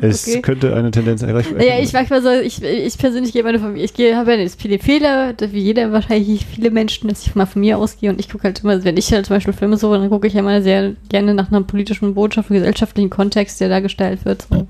Es 0.00 0.26
Okay. 0.26 0.40
könnte 0.42 0.74
eine 0.74 0.90
Tendenz 0.90 1.22
erreicht 1.22 1.52
werden. 1.52 1.66
Ja, 1.66 1.78
ich 1.80 1.92
mag 1.92 2.08
mal 2.10 2.22
so, 2.22 2.30
ich, 2.30 2.62
ich 2.62 2.98
persönlich 2.98 3.32
gehe 3.32 3.42
meine 3.42 3.58
Familie, 3.60 3.84
ich 3.84 3.94
gehe, 3.94 4.16
habe 4.16 4.32
ja 4.32 4.38
jetzt 4.38 4.60
viele 4.60 4.78
Fehler, 4.78 5.34
wie 5.38 5.60
jeder 5.60 5.92
wahrscheinlich 5.92 6.44
viele 6.46 6.70
Menschen, 6.70 7.08
dass 7.08 7.26
ich 7.26 7.34
mal 7.34 7.46
von 7.46 7.60
mir 7.60 7.78
ausgehe 7.78 8.10
und 8.10 8.18
ich 8.18 8.28
gucke 8.28 8.44
halt 8.44 8.60
immer, 8.64 8.82
wenn 8.84 8.96
ich 8.96 9.12
halt 9.12 9.26
zum 9.26 9.36
Beispiel 9.36 9.52
Filme 9.52 9.76
so, 9.76 9.92
dann 9.92 10.08
gucke 10.10 10.26
ich 10.26 10.34
ja 10.34 10.42
mal 10.42 10.62
sehr 10.62 10.92
gerne 11.08 11.34
nach 11.34 11.50
einer 11.50 11.62
politischen 11.62 12.14
Botschaft, 12.14 12.50
einem 12.50 12.60
gesellschaftlichen 12.60 13.10
Kontext, 13.10 13.60
der 13.60 13.68
dargestellt 13.68 14.24
wird, 14.24 14.46
so 14.50 14.66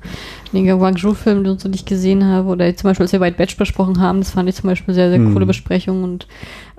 den 0.53 0.66
Guangzhou-Film, 0.66 1.44
den 1.44 1.59
so 1.59 1.69
nicht 1.69 1.86
gesehen 1.86 2.24
habe, 2.24 2.49
oder 2.49 2.74
zum 2.77 2.90
Beispiel, 2.90 3.05
als 3.05 3.12
wir 3.12 3.20
White 3.20 3.36
Batch 3.36 3.57
besprochen 3.57 4.01
haben, 4.01 4.19
das 4.20 4.31
fand 4.32 4.49
ich 4.49 4.57
zum 4.57 4.69
Beispiel 4.69 4.93
sehr, 4.94 5.09
sehr 5.09 5.19
Hm. 5.19 5.32
coole 5.32 5.47
Besprechung 5.47 6.05
und 6.05 6.27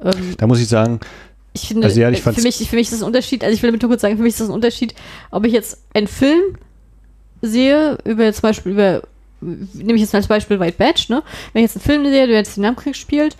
ähm, 0.03 0.11
Da 0.37 0.47
muss 0.47 0.59
ich 0.59 0.67
sagen, 0.67 0.99
ich 1.53 1.67
finde, 1.67 1.85
Also 1.87 2.01
ja, 2.01 2.09
ich 2.09 2.21
für, 2.21 2.41
mich, 2.41 2.55
für 2.67 2.75
mich 2.75 2.87
ist 2.87 2.93
das 2.93 3.01
ein 3.01 3.05
Unterschied, 3.07 3.43
also 3.43 3.53
ich 3.53 3.61
will 3.61 3.69
damit 3.69 3.81
nur 3.81 3.89
kurz 3.89 4.01
sagen, 4.01 4.17
für 4.17 4.23
mich 4.23 4.33
ist 4.33 4.41
das 4.41 4.49
ein 4.49 4.53
Unterschied, 4.55 4.95
ob 5.31 5.45
ich 5.45 5.53
jetzt 5.53 5.83
einen 5.93 6.07
Film 6.07 6.39
sehe, 7.43 7.97
über 8.05 8.31
zum 8.33 8.41
Beispiel 8.41 8.71
über, 8.71 9.01
nehme 9.41 9.95
ich 9.95 10.01
jetzt 10.01 10.15
als 10.15 10.27
Beispiel 10.27 10.59
White 10.59 10.77
Badge, 10.77 11.05
ne? 11.09 11.21
Wenn 11.51 11.63
ich 11.63 11.71
jetzt 11.71 11.77
einen 11.77 11.85
Film 11.85 12.11
sehe, 12.11 12.27
der 12.27 12.37
jetzt 12.37 12.57
den 12.57 12.63
Namkrieg 12.63 12.95
spielt, 12.95 13.35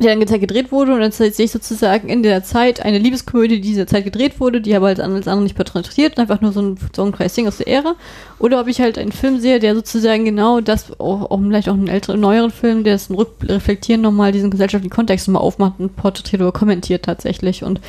der 0.00 0.16
dann 0.16 0.40
gedreht 0.40 0.72
wurde 0.72 0.94
und 0.94 1.00
dann 1.00 1.12
sehe 1.12 1.30
ich 1.36 1.50
sozusagen 1.50 2.08
in 2.08 2.22
der 2.22 2.42
Zeit 2.42 2.82
eine 2.84 2.98
Liebeskomödie, 2.98 3.60
die 3.60 3.68
in 3.68 3.74
dieser 3.74 3.86
Zeit 3.86 4.04
gedreht 4.04 4.40
wurde, 4.40 4.60
die 4.60 4.74
aber 4.74 4.88
als 4.88 4.98
andere 4.98 5.42
nicht 5.42 5.54
porträtiert, 5.54 6.18
einfach 6.18 6.40
nur 6.40 6.52
so 6.52 6.62
ein 6.62 6.78
Songpreis 6.94 7.34
Ding 7.34 7.46
aus 7.46 7.58
der 7.58 7.68
Ära. 7.68 7.94
Oder 8.38 8.60
ob 8.60 8.68
ich 8.68 8.80
halt 8.80 8.98
einen 8.98 9.12
Film 9.12 9.38
sehe, 9.38 9.60
der 9.60 9.74
sozusagen 9.74 10.24
genau 10.24 10.60
das, 10.60 10.98
auch, 10.98 11.30
auch 11.30 11.40
vielleicht 11.40 11.68
auch 11.68 11.74
einen 11.74 11.88
älteren, 11.88 12.20
neueren 12.20 12.50
Film, 12.50 12.84
der 12.84 12.94
es 12.94 13.10
Rückreflektieren 13.10 14.00
nochmal 14.00 14.32
diesen 14.32 14.50
gesellschaftlichen 14.50 14.94
Kontext 14.94 15.28
nochmal 15.28 15.42
aufmacht 15.42 15.74
und 15.78 15.94
porträtiert 15.94 16.42
oder 16.42 16.52
kommentiert 16.52 17.04
tatsächlich. 17.04 17.62
Und 17.62 17.80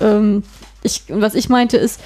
ähm, 0.00 0.42
ich, 0.82 1.02
und 1.08 1.20
was 1.20 1.34
ich 1.34 1.48
meinte 1.48 1.76
ist, 1.76 2.00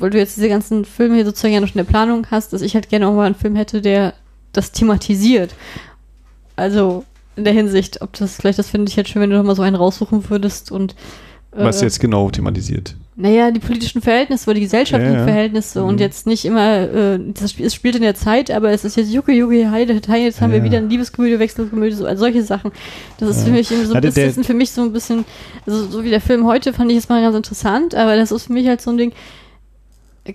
weil 0.00 0.10
du 0.10 0.18
jetzt 0.18 0.36
diese 0.36 0.48
ganzen 0.48 0.84
Filme 0.84 1.16
hier 1.16 1.24
sozusagen 1.24 1.54
ja 1.54 1.60
noch 1.60 1.68
in 1.68 1.76
der 1.78 1.84
Planung 1.84 2.26
hast, 2.30 2.52
dass 2.52 2.62
ich 2.62 2.74
halt 2.74 2.88
gerne 2.88 3.06
auch 3.08 3.14
mal 3.14 3.26
einen 3.26 3.34
Film 3.34 3.56
hätte, 3.56 3.80
der 3.80 4.14
das 4.52 4.72
thematisiert. 4.72 5.54
Also 6.56 7.04
in 7.36 7.44
der 7.44 7.52
Hinsicht, 7.52 8.02
ob 8.02 8.12
das 8.14 8.36
vielleicht, 8.36 8.58
das 8.58 8.68
finde 8.68 8.90
ich 8.90 8.96
jetzt 8.96 9.10
schön, 9.10 9.22
wenn 9.22 9.30
du 9.30 9.36
noch 9.36 9.44
mal 9.44 9.56
so 9.56 9.62
einen 9.62 9.76
raussuchen 9.76 10.28
würdest 10.28 10.70
und 10.72 10.94
was 11.52 11.80
äh, 11.82 11.86
jetzt 11.86 11.98
genau 12.00 12.30
thematisiert. 12.30 12.94
naja, 13.16 13.50
die 13.50 13.58
politischen 13.60 14.00
Verhältnisse 14.02 14.44
oder 14.46 14.54
die 14.54 14.60
gesellschaftlichen 14.60 15.14
Ja, 15.14 15.20
ja. 15.20 15.24
Verhältnisse 15.26 15.80
Mhm. 15.80 15.88
und 15.88 16.00
jetzt 16.00 16.26
nicht 16.26 16.44
immer, 16.44 16.82
äh, 16.82 17.18
das 17.34 17.50
Spiel, 17.52 17.66
es 17.66 17.74
spielt 17.74 17.96
in 17.96 18.02
der 18.02 18.14
Zeit, 18.14 18.50
aber 18.52 18.70
es 18.70 18.84
ist 18.84 18.96
jetzt 18.96 19.12
Jucke, 19.12 19.32
Jucke, 19.32 19.68
Heide, 19.70 19.94
Heide, 19.94 20.18
jetzt 20.24 20.40
haben 20.40 20.50
Ja. 20.52 20.58
wir 20.58 20.64
wieder 20.64 20.78
eine 20.78 20.86
Liebeskomödie, 20.88 21.38
Wechselkomödie, 21.38 21.94
so, 21.96 22.06
also 22.06 22.20
solche 22.20 22.42
Sachen. 22.44 22.70
Das 23.18 23.28
ist 23.30 23.44
für 23.44 23.50
mich 23.50 23.66
so 23.68 23.74
ein 23.94 24.00
bisschen, 24.00 24.34
der- 24.34 24.44
für 24.44 24.54
mich 24.54 24.70
so 24.70 24.82
ein 24.82 24.92
bisschen, 24.92 25.24
also 25.66 25.86
so 25.88 26.04
wie 26.04 26.10
der 26.10 26.20
Film 26.20 26.46
heute 26.46 26.72
fand 26.72 26.90
ich 26.90 26.96
jetzt 26.96 27.08
mal 27.08 27.20
ganz 27.22 27.34
interessant, 27.34 27.94
aber 27.96 28.16
das 28.16 28.30
ist 28.30 28.46
für 28.46 28.52
mich 28.52 28.68
halt 28.68 28.80
so 28.80 28.90
ein 28.90 28.98
Ding, 28.98 29.12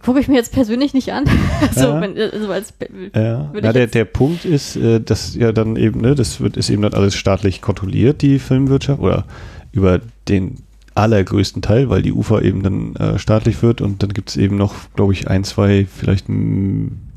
gucke 0.03 0.19
ich 0.19 0.27
mir 0.27 0.35
jetzt 0.35 0.51
persönlich 0.51 0.93
nicht 0.93 1.13
an. 1.13 1.25
so, 1.73 1.81
Ja. 1.81 2.01
wenn, 2.01 2.17
also 2.17 2.51
als, 2.51 2.73
Ja, 3.13 3.51
Na, 3.53 3.73
der, 3.73 3.87
der 3.87 4.05
Punkt 4.05 4.45
ist, 4.45 4.75
äh, 4.75 4.99
dass 4.99 5.35
ja 5.35 5.51
dann 5.51 5.75
eben, 5.75 6.01
ne, 6.01 6.15
das 6.15 6.41
wird, 6.41 6.57
ist 6.57 6.69
eben 6.69 6.81
dann 6.81 6.93
alles 6.93 7.15
staatlich 7.15 7.61
kontrolliert, 7.61 8.21
die 8.21 8.39
Filmwirtschaft, 8.39 8.99
oder 9.01 9.25
über 9.71 10.01
den 10.27 10.57
allergrößten 10.95 11.61
Teil, 11.61 11.89
weil 11.89 12.01
die 12.01 12.13
UFA 12.13 12.41
eben 12.41 12.63
dann 12.63 12.95
äh, 12.95 13.19
staatlich 13.19 13.61
wird 13.61 13.81
und 13.81 14.01
dann 14.01 14.13
gibt 14.13 14.29
es 14.29 14.37
eben 14.37 14.55
noch, 14.55 14.73
glaube 14.95 15.11
ich, 15.13 15.27
ein, 15.27 15.43
zwei 15.43 15.85
vielleicht 15.93 16.27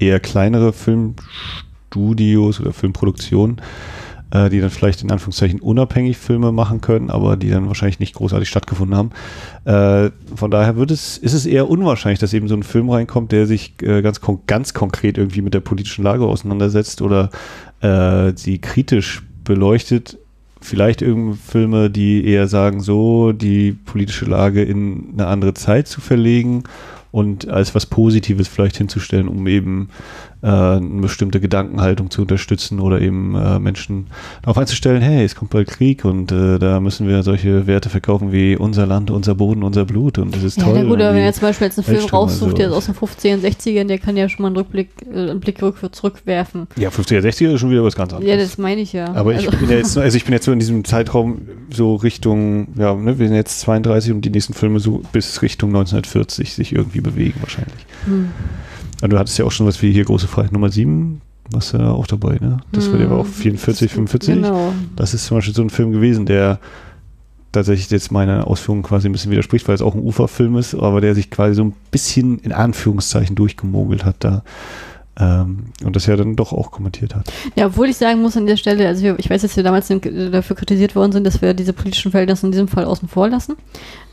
eher 0.00 0.18
kleinere 0.20 0.72
Filmstudios 0.72 2.60
oder 2.60 2.72
Filmproduktionen, 2.72 3.60
äh, 4.30 4.50
die 4.50 4.60
dann 4.60 4.70
vielleicht 4.70 5.02
in 5.02 5.10
Anführungszeichen 5.10 5.60
unabhängig 5.60 6.18
Filme 6.18 6.52
machen 6.52 6.80
können, 6.80 7.10
aber 7.10 7.36
die 7.36 7.50
dann 7.50 7.66
wahrscheinlich 7.66 8.00
nicht 8.00 8.14
großartig 8.14 8.48
stattgefunden 8.48 8.96
haben. 8.96 9.10
Äh, 9.64 10.10
von 10.34 10.50
daher 10.50 10.76
wird 10.76 10.90
es, 10.90 11.18
ist 11.18 11.32
es 11.32 11.46
eher 11.46 11.68
unwahrscheinlich, 11.68 12.18
dass 12.18 12.34
eben 12.34 12.48
so 12.48 12.54
ein 12.54 12.62
Film 12.62 12.90
reinkommt, 12.90 13.32
der 13.32 13.46
sich 13.46 13.74
äh, 13.82 14.02
ganz, 14.02 14.20
ganz 14.46 14.74
konkret 14.74 15.18
irgendwie 15.18 15.42
mit 15.42 15.54
der 15.54 15.60
politischen 15.60 16.04
Lage 16.04 16.24
auseinandersetzt 16.26 17.02
oder 17.02 17.30
äh, 17.80 18.32
sie 18.34 18.58
kritisch 18.58 19.22
beleuchtet. 19.44 20.18
Vielleicht 20.60 21.02
irgendeine 21.02 21.36
Filme, 21.36 21.88
die 21.88 22.26
eher 22.26 22.48
sagen, 22.48 22.80
so 22.80 23.32
die 23.32 23.72
politische 23.72 24.24
Lage 24.24 24.62
in 24.62 25.10
eine 25.14 25.28
andere 25.28 25.54
Zeit 25.54 25.86
zu 25.86 26.00
verlegen 26.00 26.64
und 27.10 27.48
als 27.48 27.74
was 27.74 27.86
Positives 27.86 28.48
vielleicht 28.48 28.76
hinzustellen, 28.76 29.28
um 29.28 29.46
eben 29.46 29.88
eine 30.46 31.00
bestimmte 31.02 31.40
Gedankenhaltung 31.40 32.10
zu 32.10 32.22
unterstützen 32.22 32.78
oder 32.78 33.00
eben 33.00 33.34
äh, 33.34 33.58
Menschen 33.58 34.06
darauf 34.42 34.56
einzustellen, 34.58 35.02
hey, 35.02 35.24
es 35.24 35.34
kommt 35.34 35.50
bald 35.50 35.68
Krieg 35.68 36.04
und 36.04 36.30
äh, 36.30 36.58
da 36.60 36.78
müssen 36.78 37.08
wir 37.08 37.22
solche 37.24 37.66
Werte 37.66 37.88
verkaufen 37.90 38.30
wie 38.30 38.56
unser 38.56 38.86
Land, 38.86 39.10
unser 39.10 39.34
Boden, 39.34 39.64
unser 39.64 39.84
Blut 39.84 40.18
und 40.18 40.34
das 40.36 40.44
ist 40.44 40.58
Ja, 40.58 40.64
toll. 40.64 40.74
na 40.76 40.88
gut, 40.88 41.00
aber 41.00 41.14
wenn 41.14 41.24
er 41.24 41.32
zum 41.32 41.42
Beispiel 41.42 41.66
jetzt 41.66 41.78
einen 41.78 41.84
Film 41.84 41.96
Weltstimme, 41.98 42.20
raussucht, 42.20 42.42
also- 42.42 42.56
der 42.56 42.66
ist 42.68 42.72
aus 42.72 42.86
den 42.86 42.94
50er, 42.94 43.38
60ern, 43.38 43.88
der 43.88 43.98
kann 43.98 44.16
ja 44.16 44.28
schon 44.28 44.42
mal 44.42 44.48
einen 44.48 44.56
Rückblick, 44.56 44.90
äh, 45.12 45.30
einen 45.30 45.40
Blick 45.40 45.60
rück 45.60 45.76
zurückwerfen. 45.90 46.68
ja, 46.76 46.90
50er, 46.90 47.20
60er 47.20 47.54
ist 47.54 47.60
schon 47.60 47.70
wieder 47.70 47.82
was 47.82 47.96
ganz 47.96 48.12
anderes. 48.12 48.30
Ja, 48.30 48.36
das 48.36 48.58
meine 48.58 48.80
ich 48.80 48.92
ja. 48.92 49.12
Aber 49.14 49.32
ich 49.34 49.46
also, 49.46 49.58
bin 49.58 49.70
ja 49.70 49.76
jetzt, 49.76 49.98
also 49.98 50.16
ich 50.16 50.24
bin 50.24 50.34
jetzt 50.34 50.44
so 50.44 50.52
in 50.52 50.60
diesem 50.60 50.84
Zeitraum 50.84 51.42
so 51.74 51.96
Richtung, 51.96 52.68
ja, 52.76 52.94
ne, 52.94 53.18
wir 53.18 53.26
sind 53.26 53.36
jetzt 53.36 53.60
32 53.60 54.12
und 54.12 54.20
die 54.20 54.30
nächsten 54.30 54.54
Filme 54.54 54.78
so 54.78 55.02
bis 55.12 55.42
Richtung 55.42 55.70
1940 55.70 56.54
sich 56.54 56.72
irgendwie 56.72 57.00
bewegen 57.00 57.40
wahrscheinlich. 57.40 57.86
hm. 58.04 58.28
Und 59.02 59.10
du 59.10 59.18
hattest 59.18 59.38
ja 59.38 59.44
auch 59.44 59.50
schon 59.52 59.66
was 59.66 59.80
wie 59.82 59.92
hier 59.92 60.04
große 60.04 60.26
Freiheit 60.26 60.52
Nummer 60.52 60.70
7, 60.70 61.20
was 61.50 61.72
ja 61.72 61.90
auch 61.90 62.06
dabei, 62.06 62.38
ne? 62.40 62.58
Das 62.72 62.90
war 62.92 62.98
ja 63.00 63.06
Hm. 63.06 63.12
auch 63.12 63.26
44, 63.26 63.90
45. 63.90 64.34
Genau. 64.34 64.72
Das 64.96 65.14
ist 65.14 65.26
zum 65.26 65.36
Beispiel 65.38 65.54
so 65.54 65.62
ein 65.62 65.70
Film 65.70 65.92
gewesen, 65.92 66.26
der 66.26 66.58
tatsächlich 67.52 67.88
jetzt 67.90 68.12
meine 68.12 68.46
Ausführungen 68.46 68.82
quasi 68.82 69.08
ein 69.08 69.12
bisschen 69.12 69.30
widerspricht, 69.30 69.66
weil 69.68 69.74
es 69.74 69.80
auch 69.82 69.94
ein 69.94 70.02
Uferfilm 70.02 70.56
ist, 70.58 70.74
aber 70.74 71.00
der 71.00 71.14
sich 71.14 71.30
quasi 71.30 71.54
so 71.54 71.64
ein 71.64 71.74
bisschen 71.90 72.38
in 72.40 72.52
Anführungszeichen 72.52 73.36
durchgemogelt 73.36 74.04
hat 74.04 74.16
da. 74.20 74.42
Ähm, 75.20 75.64
und 75.84 75.96
das 75.96 76.06
ja 76.06 76.14
dann 76.14 76.36
doch 76.36 76.52
auch 76.52 76.70
kommentiert 76.70 77.14
hat. 77.14 77.26
Ja, 77.56 77.66
obwohl 77.66 77.88
ich 77.88 77.96
sagen 77.96 78.22
muss 78.22 78.36
an 78.36 78.46
der 78.46 78.56
Stelle, 78.56 78.86
also 78.86 79.02
wir, 79.02 79.18
ich 79.18 79.28
weiß, 79.28 79.42
dass 79.42 79.56
wir 79.56 79.64
damals 79.64 79.88
dafür 79.88 80.54
kritisiert 80.54 80.94
worden 80.94 81.10
sind, 81.10 81.26
dass 81.26 81.42
wir 81.42 81.54
diese 81.54 81.72
politischen 81.72 82.12
Verhältnisse 82.12 82.46
in 82.46 82.52
diesem 82.52 82.68
Fall 82.68 82.84
außen 82.84 83.08
vor 83.08 83.28
lassen, 83.28 83.56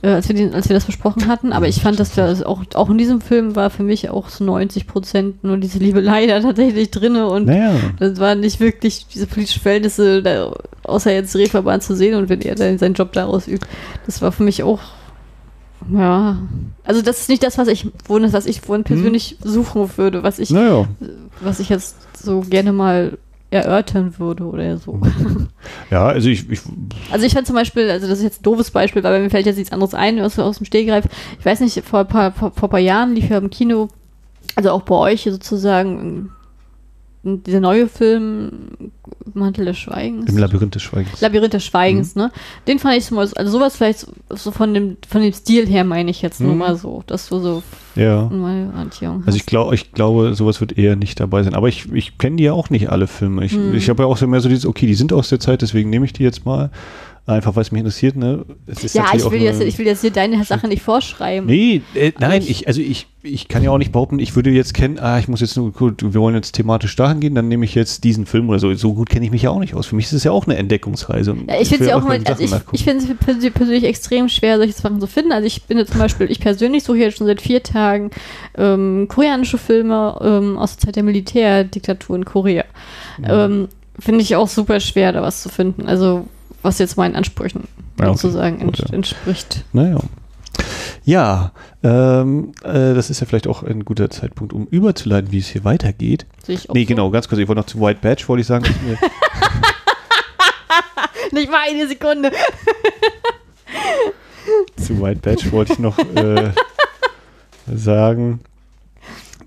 äh, 0.01 0.07
als, 0.07 0.27
wir 0.27 0.35
den, 0.35 0.55
als 0.55 0.67
wir 0.67 0.73
das 0.73 0.85
besprochen 0.85 1.27
hatten. 1.27 1.53
Aber 1.53 1.67
ich 1.67 1.81
fand, 1.81 1.99
dass 1.99 2.17
wir 2.17 2.23
also 2.23 2.47
auch, 2.47 2.63
auch 2.73 2.89
in 2.89 2.97
diesem 2.97 3.21
Film 3.21 3.55
war 3.55 3.69
für 3.69 3.83
mich 3.83 4.09
auch 4.09 4.29
so 4.29 4.43
90 4.43 4.87
Prozent 4.87 5.43
nur 5.43 5.57
diese 5.57 5.77
Liebelei 5.77 6.25
da 6.25 6.39
tatsächlich 6.39 6.89
drinne 6.89 7.27
und 7.27 7.45
Naja, 7.45 7.75
das 7.99 8.19
waren 8.19 8.39
nicht 8.39 8.59
wirklich 8.59 9.05
diese 9.13 9.27
politischen 9.27 9.61
Verhältnisse, 9.61 10.23
da, 10.23 10.55
außer 10.83 11.13
jetzt 11.13 11.35
Reeperbahn 11.35 11.81
zu 11.81 11.95
sehen 11.95 12.15
und 12.15 12.29
wenn 12.29 12.41
er 12.41 12.55
dann 12.55 12.79
seinen 12.79 12.95
Job 12.95 13.13
da 13.13 13.25
ausübt. 13.25 13.67
Das 14.07 14.23
war 14.23 14.31
für 14.31 14.43
mich 14.43 14.63
auch, 14.63 14.79
ja, 15.91 16.37
also 16.83 17.01
das 17.01 17.21
ist 17.21 17.29
nicht 17.29 17.43
das, 17.43 17.57
was 17.57 17.67
ich, 17.67 17.87
wohin, 18.07 18.31
was 18.31 18.45
ich 18.45 18.67
wohin 18.67 18.83
persönlich 18.83 19.37
suchen 19.43 19.89
würde, 19.97 20.23
was 20.23 20.39
ich, 20.39 20.49
naja. 20.49 20.87
was 21.41 21.59
ich 21.59 21.69
jetzt 21.69 21.95
so 22.17 22.41
gerne 22.41 22.71
mal 22.71 23.17
erörtern 23.51 24.17
würde 24.17 24.43
oder 24.45 24.77
so. 24.77 24.99
Ja, 25.89 26.07
also 26.07 26.29
ich, 26.29 26.49
ich 26.49 26.61
Also 27.11 27.25
ich 27.25 27.33
fand 27.33 27.47
zum 27.47 27.55
Beispiel, 27.55 27.89
also 27.89 28.07
das 28.07 28.19
ist 28.19 28.23
jetzt 28.23 28.41
ein 28.41 28.43
doofes 28.43 28.71
Beispiel, 28.71 29.03
weil 29.03 29.21
mir 29.21 29.29
fällt 29.29 29.45
jetzt 29.45 29.57
nichts 29.57 29.71
anderes 29.71 29.93
ein 29.93 30.19
aus, 30.19 30.37
aus 30.39 30.57
dem 30.57 30.65
Stehgreif. 30.65 31.05
Ich 31.39 31.45
weiß 31.45 31.59
nicht, 31.59 31.83
vor 31.85 31.99
ein 31.99 32.07
paar, 32.07 32.31
vor, 32.31 32.51
vor 32.51 32.67
ein 32.67 32.71
paar 32.71 32.79
Jahren 32.79 33.13
lief 33.15 33.29
ja 33.29 33.37
im 33.37 33.49
Kino, 33.49 33.87
also 34.55 34.71
auch 34.71 34.81
bei 34.81 34.95
euch 34.95 35.23
sozusagen, 35.23 36.31
dieser 37.25 37.59
neue 37.59 37.87
Film 37.87 38.51
Mantel 39.33 39.65
des 39.65 39.77
Schweigens. 39.77 40.29
im 40.29 40.37
Labyrinth 40.37 40.75
des 40.75 40.81
Schweigens. 40.83 41.19
Labyrinth 41.19 41.53
des 41.53 41.65
Schweigens, 41.65 42.15
ne? 42.15 42.31
Den 42.67 42.79
fand 42.79 42.95
ich 42.97 43.05
so, 43.05 43.15
mal- 43.15 43.27
also 43.35 43.51
sowas 43.51 43.75
vielleicht 43.75 44.05
so, 44.29 44.51
von 44.51 44.73
dem, 44.73 44.97
von 45.09 45.21
dem 45.21 45.33
Stil 45.33 45.65
her 45.67 45.83
meine 45.83 46.11
ich 46.11 46.21
jetzt 46.21 46.39
nur 46.39 46.53
Mhm. 46.53 46.57
mal 46.59 46.75
so, 46.77 47.03
dass 47.07 47.27
du 47.27 47.39
so 47.39 47.63
ja. 47.95 48.27
eine 48.27 48.71
Orientierung 48.73 49.23
Also 49.25 49.35
ich 49.35 49.41
hast. 49.41 49.47
glaube, 49.47 49.75
ich 49.75 49.91
glaube, 49.91 50.35
sowas 50.35 50.61
wird 50.61 50.77
eher 50.77 50.95
nicht 50.95 51.19
dabei 51.19 51.43
sein. 51.43 51.55
Aber 51.55 51.67
ich, 51.67 51.91
ich 51.91 52.17
kenne 52.17 52.35
die 52.37 52.43
ja 52.43 52.53
auch 52.53 52.69
nicht 52.69 52.89
alle 52.89 53.07
Filme. 53.07 53.43
Ich, 53.43 53.53
Hm. 53.53 53.73
ich 53.75 53.89
habe 53.89 54.03
ja 54.03 54.07
auch 54.07 54.17
so 54.17 54.27
mehr 54.27 54.39
so 54.41 54.47
dieses, 54.47 54.65
okay, 54.65 54.85
die 54.85 54.93
sind 54.95 55.11
aus 55.11 55.27
der 55.29 55.39
Zeit, 55.39 55.61
deswegen 55.63 55.89
nehme 55.89 56.05
ich 56.05 56.13
die 56.13 56.23
jetzt 56.23 56.45
mal. 56.45 56.69
Einfach 57.27 57.55
weil 57.55 57.63
es 57.63 57.71
mich 57.71 57.79
interessiert, 57.79 58.15
ne? 58.15 58.45
Es 58.67 58.83
ist 58.83 58.93
Ja, 58.93 59.05
ich 59.15 59.23
auch 59.23 59.31
will, 59.31 59.41
jetzt, 59.41 59.59
ich 59.59 59.79
will 59.79 59.87
jetzt 59.87 60.01
hier 60.01 60.11
deine 60.11 60.43
Sache 60.43 60.67
nicht 60.67 60.83
vorschreiben. 60.83 61.47
Nee, 61.47 61.81
äh, 61.95 62.11
nein, 62.19 62.43
ich- 62.43 62.49
ich, 62.51 62.67
also 62.67 62.81
ich, 62.81 63.07
ich 63.23 63.47
kann 63.47 63.63
ja 63.63 63.71
auch 63.71 63.79
nicht 63.79 63.91
behaupten, 63.91 64.19
ich 64.19 64.35
würde 64.35 64.51
jetzt 64.51 64.75
kennen, 64.75 64.99
ah, 64.99 65.17
ich 65.17 65.27
muss 65.27 65.41
jetzt 65.41 65.57
nur, 65.57 65.71
gut, 65.71 66.03
wir 66.03 66.21
wollen 66.21 66.35
jetzt 66.35 66.51
thematisch 66.51 66.95
dahin 66.95 67.21
gehen, 67.21 67.33
dann 67.33 67.47
nehme 67.47 67.65
ich 67.65 67.73
jetzt 67.73 68.03
diesen 68.03 68.27
Film 68.27 68.47
oder 68.49 68.59
so. 68.59 68.71
So 68.75 68.93
gut 68.93 69.09
kenne 69.09 69.25
ich 69.25 69.31
mich 69.31 69.41
ja 69.41 69.49
auch 69.49 69.57
nicht 69.57 69.73
aus. 69.73 69.87
Für 69.87 69.95
mich 69.95 70.05
ist 70.05 70.13
es 70.13 70.23
ja 70.23 70.29
auch 70.29 70.45
eine 70.45 70.55
Entdeckungsreise. 70.57 71.35
Ja, 71.47 71.59
ich 71.59 71.69
finde 71.69 71.85
es 71.85 71.89
ja 71.89 71.95
auch 71.97 72.03
mal 72.03 72.19
mal, 72.19 72.27
also 72.27 72.43
ich, 72.43 72.51
ich 72.73 72.83
finde 72.83 73.03
es 73.03 73.51
persönlich, 73.53 73.85
extrem 73.85 74.29
schwer, 74.29 74.57
solche 74.57 74.73
Sachen 74.73 75.01
zu 75.01 75.07
finden. 75.07 75.31
Also 75.31 75.47
ich 75.47 75.63
bin 75.63 75.79
jetzt 75.79 75.93
zum 75.93 76.01
Beispiel, 76.01 76.29
ich 76.29 76.39
persönlich 76.39 76.83
suche 76.83 76.97
jetzt 76.99 77.17
schon 77.17 77.25
seit 77.25 77.41
vier 77.41 77.63
Tagen 77.63 78.11
ähm, 78.55 79.07
koreanische 79.09 79.57
Filme 79.57 80.15
ähm, 80.21 80.59
aus 80.59 80.77
der 80.77 80.85
Zeit 80.85 80.95
der 80.95 81.03
Militärdiktatur 81.03 82.17
in 82.17 82.25
Korea. 82.25 82.65
Ähm, 83.27 83.67
finde 83.97 84.21
ich 84.21 84.35
auch 84.35 84.47
super 84.47 84.79
schwer, 84.79 85.11
da 85.11 85.23
was 85.23 85.41
zu 85.41 85.49
finden. 85.49 85.87
Also 85.87 86.27
was 86.65 86.79
jetzt 86.79 86.97
meinen 86.97 87.15
Ansprüchen 87.15 87.67
Ja, 87.99 88.09
okay. 88.09 88.17
sozusagen 88.17 88.59
Gut, 88.59 88.79
ents 88.79 88.89
ja. 88.89 88.93
entspricht. 88.95 89.63
Naja. 89.71 89.99
Ja, 91.03 91.51
ähm, 91.83 92.51
äh, 92.63 92.93
das 92.93 93.09
ist 93.09 93.19
ja 93.19 93.27
vielleicht 93.27 93.47
auch 93.47 93.63
ein 93.63 93.85
guter 93.85 94.09
Zeitpunkt, 94.09 94.53
um 94.53 94.65
überzuleiten, 94.67 95.31
wie 95.31 95.37
es 95.39 95.47
hier 95.47 95.63
weitergeht. 95.63 96.25
Sehe 96.43 96.55
ich 96.55 96.69
auch 96.69 96.73
Nee, 96.73 96.83
so. 96.83 96.87
genau, 96.87 97.09
ganz 97.11 97.27
kurz, 97.27 97.39
ich 97.39 97.47
wollte 97.47 97.61
noch 97.61 97.67
zu 97.67 97.79
White 97.79 97.99
Badge, 98.01 98.23
wollte 98.27 98.41
ich 98.41 98.47
sagen. 98.47 98.65
Nicht 101.31 101.51
mal 101.51 101.61
eine 101.69 101.87
Sekunde. 101.87 102.31
zu 104.77 105.01
White 105.01 105.19
Badge 105.21 105.51
wollte 105.51 105.73
ich 105.73 105.79
noch 105.79 105.97
äh, 105.99 106.51
sagen, 107.73 108.39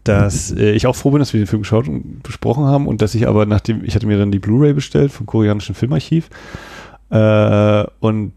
dass 0.05 0.51
äh, 0.53 0.73
ich 0.73 0.87
auch 0.87 0.97
froh 0.97 1.11
bin, 1.11 1.21
dass 1.21 1.33
wir 1.33 1.41
den 1.41 1.47
Film 1.47 1.63
geschaut 1.63 1.89
und 1.89 2.23
besprochen 2.23 2.65
haben 2.65 2.87
und 2.87 3.01
dass 3.03 3.15
ich 3.15 3.27
aber 3.27 3.47
nachdem, 3.47 3.85
ich 3.85 3.95
hatte 3.95 4.07
mir 4.07 4.19
dann 4.19 4.33
die 4.33 4.39
Blu-ray 4.39 4.73
bestellt 4.75 5.13
vom 5.13 5.27
koreanischen 5.27 5.75
Filmarchiv 5.75 6.29
äh, 7.11 7.85
und 8.01 8.33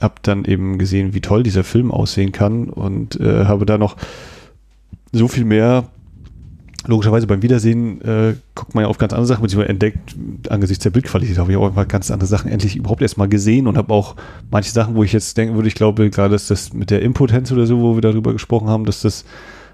habe 0.00 0.14
dann 0.22 0.44
eben 0.44 0.78
gesehen, 0.78 1.14
wie 1.14 1.20
toll 1.20 1.42
dieser 1.42 1.64
Film 1.64 1.90
aussehen 1.90 2.32
kann 2.32 2.70
und 2.70 3.20
äh, 3.20 3.44
habe 3.44 3.66
da 3.66 3.76
noch 3.76 3.96
so 5.12 5.28
viel 5.28 5.44
mehr 5.44 5.84
logischerweise 6.86 7.26
beim 7.26 7.42
Wiedersehen 7.42 8.00
äh, 8.02 8.34
guckt 8.54 8.74
man 8.74 8.82
ja 8.84 8.88
auf 8.88 8.98
ganz 8.98 9.12
andere 9.12 9.26
Sachen, 9.26 9.42
beziehungsweise 9.42 9.68
entdeckt, 9.68 10.16
angesichts 10.48 10.82
der 10.82 10.90
Bildqualität 10.90 11.38
habe 11.38 11.52
ich 11.52 11.58
auch 11.58 11.66
einfach 11.66 11.86
ganz 11.86 12.10
andere 12.10 12.26
Sachen 12.26 12.50
endlich 12.50 12.76
überhaupt 12.76 13.02
erst 13.02 13.18
mal 13.18 13.28
gesehen 13.28 13.66
und 13.66 13.76
habe 13.76 13.92
auch 13.92 14.16
manche 14.50 14.70
Sachen, 14.70 14.94
wo 14.94 15.04
ich 15.04 15.12
jetzt 15.12 15.36
denken 15.36 15.56
würde, 15.56 15.68
ich 15.68 15.74
glaube 15.74 16.08
gerade, 16.10 16.32
dass 16.32 16.48
das 16.48 16.72
mit 16.72 16.90
der 16.90 17.02
Impotenz 17.02 17.52
oder 17.52 17.66
so, 17.66 17.80
wo 17.80 17.96
wir 17.96 18.00
darüber 18.00 18.32
gesprochen 18.32 18.68
haben, 18.68 18.86
dass 18.86 19.02
das 19.02 19.24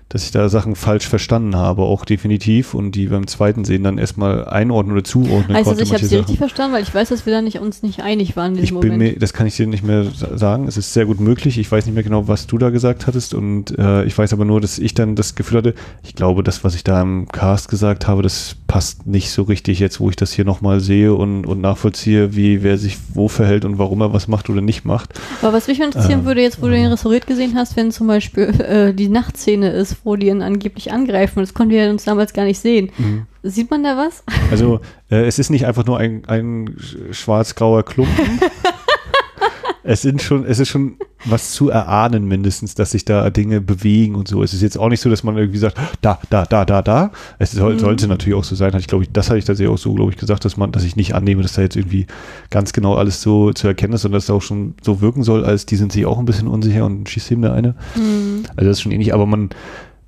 dass 0.09 0.23
ich 0.25 0.31
da 0.31 0.49
Sachen 0.49 0.77
falsch 0.77 1.09
verstanden 1.09 1.57
habe, 1.57 1.83
auch 1.83 2.05
definitiv 2.05 2.75
und 2.75 2.93
die 2.93 3.07
beim 3.07 3.27
zweiten 3.27 3.65
Sehen 3.65 3.83
dann 3.83 3.99
erstmal 3.99 4.45
einordnen 4.47 4.93
oder 4.95 5.03
zuordnen 5.03 5.57
das, 5.57 5.65
konnte. 5.65 5.83
ich 5.83 5.93
habe 5.93 6.05
sie 6.07 6.17
richtig 6.17 6.39
verstanden, 6.39 6.75
weil 6.77 6.83
ich 6.85 6.95
weiß, 6.95 7.09
dass 7.09 7.27
wir 7.27 7.33
da 7.33 7.43
nicht, 7.43 7.59
uns 7.59 7.83
nicht 7.83 8.01
einig 8.03 8.37
waren 8.37 8.53
in 8.53 8.59
Ich 8.63 8.69
diesem 8.71 8.81
bin 8.81 8.93
Moment. 8.93 9.15
mir, 9.15 9.19
das 9.19 9.33
kann 9.33 9.49
ich 9.49 9.57
dir 9.57 9.67
nicht 9.67 9.83
mehr 9.83 10.05
sa- 10.05 10.39
sagen. 10.39 10.69
Es 10.69 10.77
ist 10.77 10.93
sehr 10.93 11.07
gut 11.07 11.19
möglich. 11.19 11.59
Ich 11.59 11.71
weiß 11.73 11.87
nicht 11.87 11.95
mehr 11.95 12.05
genau, 12.05 12.29
was 12.29 12.47
du 12.47 12.57
da 12.57 12.71
gesagt 12.71 13.09
hattest. 13.09 13.35
Und 13.35 13.77
äh, 13.79 14.05
ich 14.05 14.17
weiß 14.17 14.33
aber 14.33 14.45
nur, 14.45 14.61
dass 14.61 14.79
ich 14.79 14.95
dann 14.95 15.17
das 15.17 15.35
Gefühl 15.35 15.59
hatte, 15.59 15.75
ich 16.05 16.15
glaube, 16.15 16.45
das, 16.45 16.63
was 16.63 16.77
ich 16.77 16.85
da 16.85 17.03
im 17.03 17.27
Cast 17.29 17.69
gesagt 17.69 18.07
habe, 18.07 18.23
das 18.23 18.55
passt 18.69 19.07
nicht 19.09 19.31
so 19.33 19.43
richtig 19.43 19.81
jetzt, 19.81 19.99
wo 19.99 20.09
ich 20.09 20.17
das 20.17 20.33
hier 20.33 20.45
nochmal 20.45 20.79
sehe 20.79 21.15
und, 21.15 21.47
und 21.47 21.61
nachvollziehe, 21.61 22.37
wie 22.37 22.63
wer 22.63 22.79
sich 22.79 22.97
wo 23.13 23.27
verhält 23.27 23.65
und 23.65 23.79
warum 23.79 24.01
er 24.03 24.13
was 24.13 24.29
macht 24.29 24.49
oder 24.51 24.61
nicht 24.61 24.85
macht. 24.85 25.15
Aber 25.43 25.53
was 25.53 25.67
mich 25.67 25.81
interessieren 25.81 26.21
Ähm, 26.21 26.27
würde, 26.27 26.43
jetzt 26.43 26.63
wo 26.63 26.67
du 26.67 26.73
den 26.73 26.87
restauriert 26.87 27.27
gesehen 27.27 27.55
hast, 27.57 27.77
wenn 27.77 27.91
zum 27.91 28.07
Beispiel 28.07 28.45
äh, 28.61 28.95
die 28.95 29.09
Nachtszene 29.09 29.71
ist, 29.71 29.96
ihn 30.27 30.43
angeblich 30.43 30.93
angreifen, 30.93 31.41
das 31.41 31.55
konnten 31.55 31.73
wir 31.73 31.89
uns 31.91 32.05
damals 32.05 32.33
gar 32.33 32.45
nicht 32.45 32.59
sehen. 32.61 32.91
Sieht 33.43 33.71
man 33.71 33.83
da 33.85 33.97
was? 33.97 34.23
Also 34.51 34.81
äh, 35.11 35.25
es 35.27 35.39
ist 35.39 35.51
nicht 35.51 35.67
einfach 35.67 35.85
nur 35.87 35.99
ein, 35.99 36.25
ein 36.27 36.71
sch- 36.77 37.13
schwarz-grauer 37.15 37.85
Klumpen. 37.85 38.41
es, 39.87 40.03
sind 40.03 40.21
schon, 40.21 40.45
es 40.45 40.59
ist 40.59 40.69
schon 40.69 40.97
was 41.25 41.53
zu 41.53 41.71
erahnen 41.71 42.27
mindestens, 42.27 42.75
dass 42.75 42.91
sich 42.91 43.05
da 43.05 43.31
Dinge 43.31 43.61
bewegen 43.61 44.15
und 44.15 44.29
so. 44.29 44.43
Es 44.43 44.53
ist 44.53 44.63
jetzt 44.63 44.77
auch 44.79 44.89
nicht 44.89 45.01
so, 45.01 45.09
dass 45.11 45.23
man 45.25 45.37
irgendwie 45.37 45.59
sagt, 45.59 45.79
da, 46.03 46.19
da, 46.31 46.45
da, 46.45 46.65
da, 46.65 46.83
da. 46.83 47.13
Es 47.39 47.53
soll, 47.53 47.75
Mhm. 47.75 47.79
sollte 47.79 48.09
natürlich 48.09 48.39
auch 48.39 48.45
so 48.45 48.55
sein. 48.55 48.69
Hatte 48.73 48.81
Ich 48.81 48.87
glaube, 48.89 49.05
ich, 49.05 49.13
das 49.13 49.29
hatte 49.29 49.39
ich 49.39 49.45
tatsächlich 49.45 49.73
auch 49.73 49.79
so, 49.79 49.95
glaube 49.95 50.11
ich, 50.11 50.17
gesagt, 50.17 50.45
dass 50.45 50.57
man, 50.57 50.73
dass 50.73 50.85
ich 50.85 50.97
nicht 50.97 51.15
annehme, 51.15 51.43
dass 51.43 51.55
da 51.55 51.63
jetzt 51.63 51.77
irgendwie 51.77 52.07
ganz 52.51 52.73
genau 52.73 52.95
alles 52.95 53.23
so 53.23 53.53
zu 53.53 53.67
erkennen 53.69 53.95
ist 53.95 54.05
und 54.05 54.13
dass 54.13 54.25
es 54.25 54.31
auch 54.31 54.43
schon 54.43 54.75
so 54.83 55.01
wirken 55.01 55.23
soll, 55.23 55.45
als 55.45 55.67
die 55.67 55.77
sind 55.77 55.93
sich 55.93 56.05
auch 56.07 56.19
ein 56.19 56.25
bisschen 56.27 56.49
unsicher 56.49 56.85
und 56.85 57.09
schießt 57.09 57.31
ihm 57.31 57.43
da 57.43 57.53
eine. 57.53 57.75
Also 58.57 58.69
das 58.69 58.79
ist 58.79 58.83
schon 58.83 58.93
ähnlich, 58.93 59.15
aber 59.15 59.27
man, 59.27 59.51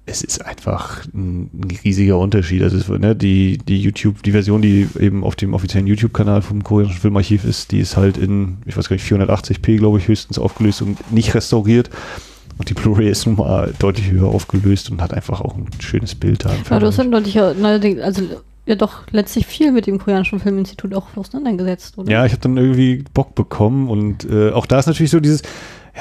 es 0.09 0.23
ist 0.23 0.45
einfach 0.45 1.05
ein, 1.15 1.51
riesiger 1.85 2.19
Unterschied. 2.19 2.63
Also 2.63 2.95
ne, 2.95 3.15
die, 3.15 3.59
die 3.59 3.81
YouTube, 3.81 4.23
die 4.23 4.33
Version, 4.33 4.63
die 4.63 4.89
eben 4.99 5.23
auf 5.25 5.37
dem 5.37 5.55
offiziellen 5.55 5.87
YouTube-Kanal 5.87 6.43
vom 6.43 6.65
koreanischen 6.65 7.01
Filmarchiv 7.01 7.45
ist, 7.45 7.71
die 7.73 7.81
ist 7.81 7.97
halt 7.97 8.17
in, 8.17 8.59
ich 8.67 8.77
weiß 8.77 8.89
gar 8.89 8.95
nicht, 8.95 9.07
480p, 9.07 9.79
glaube 9.79 9.99
ich, 9.99 10.09
höchstens 10.09 10.39
aufgelöst 10.39 10.83
und 10.83 11.13
nicht 11.13 11.35
restauriert. 11.35 11.91
Und 12.57 12.69
die 12.71 12.75
Blu-ray 12.75 13.09
ist 13.09 13.27
nun 13.27 13.37
mal 13.37 13.73
deutlich 13.79 14.11
höher 14.11 14.27
aufgelöst 14.27 14.91
und 14.91 15.01
hat 15.01 15.15
einfach 15.15 15.41
auch 15.41 15.57
ein 15.57 15.69
schönes 15.79 16.15
Bild 16.15 16.45
da. 16.45 16.51
Aber 16.71 16.81
du 16.81 16.87
hast 16.87 16.99
dann 16.99 17.13
deutlich, 17.13 17.39
also 17.41 18.23
ja 18.67 18.75
doch 18.75 19.05
letztlich 19.13 19.47
viel 19.47 19.73
mit 19.73 19.87
dem 19.87 19.99
koreanischen 19.99 20.41
Filminstitut 20.41 20.95
auch 20.95 21.17
auseinandergesetzt, 21.17 21.97
oder? 21.99 22.11
Ja, 22.11 22.27
ich 22.27 22.33
habe 22.33 22.43
dann 22.43 22.57
irgendwie 22.57 23.05
Bock 23.15 23.35
bekommen 23.35 23.89
und 23.89 24.29
äh, 24.31 24.51
auch 24.51 24.67
da 24.67 24.79
ist 24.79 24.87
natürlich 24.87 25.11
so 25.11 25.21
dieses, 25.21 25.43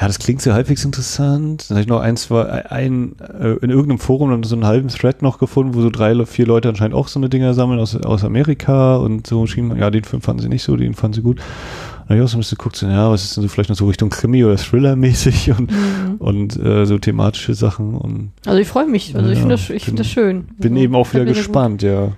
ja, 0.00 0.06
das 0.06 0.18
klingt 0.20 0.40
so 0.42 0.52
halbwegs 0.52 0.84
interessant. 0.84 1.68
Dann 1.68 1.76
habe 1.76 1.80
ich 1.82 1.88
noch 1.88 2.00
ein, 2.00 2.16
zwei, 2.16 2.44
ein, 2.70 3.16
äh, 3.40 3.54
in 3.62 3.70
irgendeinem 3.70 3.98
Forum 3.98 4.30
dann 4.30 4.42
so 4.44 4.54
einen 4.54 4.64
halben 4.66 4.88
Thread 4.88 5.22
noch 5.22 5.38
gefunden, 5.38 5.74
wo 5.74 5.80
so 5.80 5.90
drei 5.90 6.14
oder 6.14 6.26
vier 6.26 6.46
Leute 6.46 6.68
anscheinend 6.68 6.94
auch 6.94 7.08
so 7.08 7.18
eine 7.18 7.28
Dinger 7.28 7.52
sammeln 7.54 7.80
aus, 7.80 7.96
aus 7.96 8.22
Amerika 8.24 8.96
und 8.96 9.26
so 9.26 9.46
schienen, 9.46 9.76
ja, 9.76 9.90
den 9.90 10.04
Film 10.04 10.22
fanden 10.22 10.42
sie 10.42 10.48
nicht 10.48 10.62
so, 10.62 10.76
den 10.76 10.94
fanden 10.94 11.14
sie 11.14 11.22
gut. 11.22 11.38
Dann 11.38 12.16
habe 12.16 12.18
ich 12.18 12.24
auch 12.24 12.28
so 12.28 12.36
ein 12.36 12.40
bisschen 12.40 12.58
geguckt, 12.58 12.76
so, 12.76 12.86
ja, 12.86 13.10
was 13.10 13.24
ist 13.24 13.36
denn 13.36 13.42
so 13.42 13.48
vielleicht 13.48 13.70
noch 13.70 13.76
so 13.76 13.86
Richtung 13.86 14.08
Krimi 14.08 14.44
oder 14.44 14.56
Thriller-mäßig 14.56 15.50
und, 15.58 15.70
Mhm. 15.72 16.14
und 16.18 16.56
äh, 16.64 16.86
so 16.86 16.96
thematische 16.98 17.54
Sachen 17.54 17.94
und 17.96 18.30
Also 18.46 18.58
ich 18.60 18.68
freue 18.68 18.86
mich, 18.86 19.14
also 19.16 19.28
ich 19.30 19.34
Ja, 19.36 19.40
finde 19.40 19.54
das, 19.56 19.68
ich 19.70 19.84
find 19.84 19.98
das 19.98 20.06
schön. 20.06 20.48
bin 20.58 20.72
Also, 20.74 20.84
eben 20.84 20.94
auch 20.94 21.12
wieder 21.12 21.24
gespannt, 21.24 21.82
ja. 21.82 22.12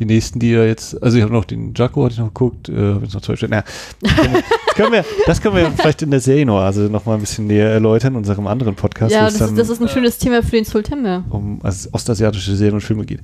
Die 0.00 0.06
nächsten, 0.06 0.38
die 0.38 0.50
ja 0.50 0.64
jetzt, 0.64 1.00
also 1.02 1.18
ich 1.18 1.22
habe 1.22 1.32
noch 1.32 1.44
den 1.44 1.74
Jaco, 1.74 2.02
hatte 2.04 2.14
ich 2.14 2.18
noch 2.18 2.28
geguckt, 2.28 2.70
äh, 2.70 2.72
habe 2.72 3.04
jetzt 3.04 3.12
noch 3.12 3.20
zwei 3.20 3.36
Stellen. 3.36 3.52
Na, 3.52 3.64
das 4.00 4.74
können 4.74 4.92
wir, 4.92 5.04
das 5.26 5.40
können 5.42 5.56
wir 5.56 5.70
vielleicht 5.70 6.00
in 6.00 6.10
der 6.10 6.20
Serienoase 6.20 6.88
noch 6.90 7.04
mal 7.04 7.14
ein 7.14 7.20
bisschen 7.20 7.46
näher 7.46 7.68
erläutern, 7.68 8.14
in 8.14 8.18
unserem 8.18 8.46
anderen. 8.46 8.74
Podcast, 8.74 9.12
Ja, 9.12 9.24
das, 9.26 9.36
dann 9.36 9.50
ist, 9.50 9.58
das 9.58 9.68
ist 9.68 9.82
ein 9.82 9.88
schönes 9.88 10.16
Thema 10.16 10.42
für 10.42 10.52
den 10.56 10.64
Sultember. 10.64 11.22
um 11.28 11.60
also 11.62 11.90
ostasiatische 11.92 12.56
Serien 12.56 12.74
und 12.74 12.80
Filme 12.80 13.04
geht. 13.04 13.20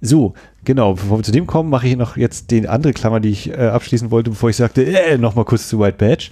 So, 0.00 0.32
genau, 0.64 0.94
bevor 0.94 1.18
wir 1.18 1.24
zu 1.24 1.32
dem 1.32 1.46
kommen, 1.46 1.68
mache 1.68 1.88
ich 1.88 1.96
noch 1.96 2.16
jetzt 2.16 2.50
die 2.50 2.66
andere 2.66 2.92
Klammer, 2.94 3.20
die 3.20 3.30
ich 3.30 3.50
äh, 3.50 3.68
abschließen 3.68 4.10
wollte, 4.10 4.30
bevor 4.30 4.48
ich 4.48 4.56
sagte, 4.56 4.84
äh, 4.86 5.18
noch 5.18 5.34
mal 5.34 5.44
kurz 5.44 5.68
zu 5.68 5.78
White 5.78 5.98
Badge. 5.98 6.30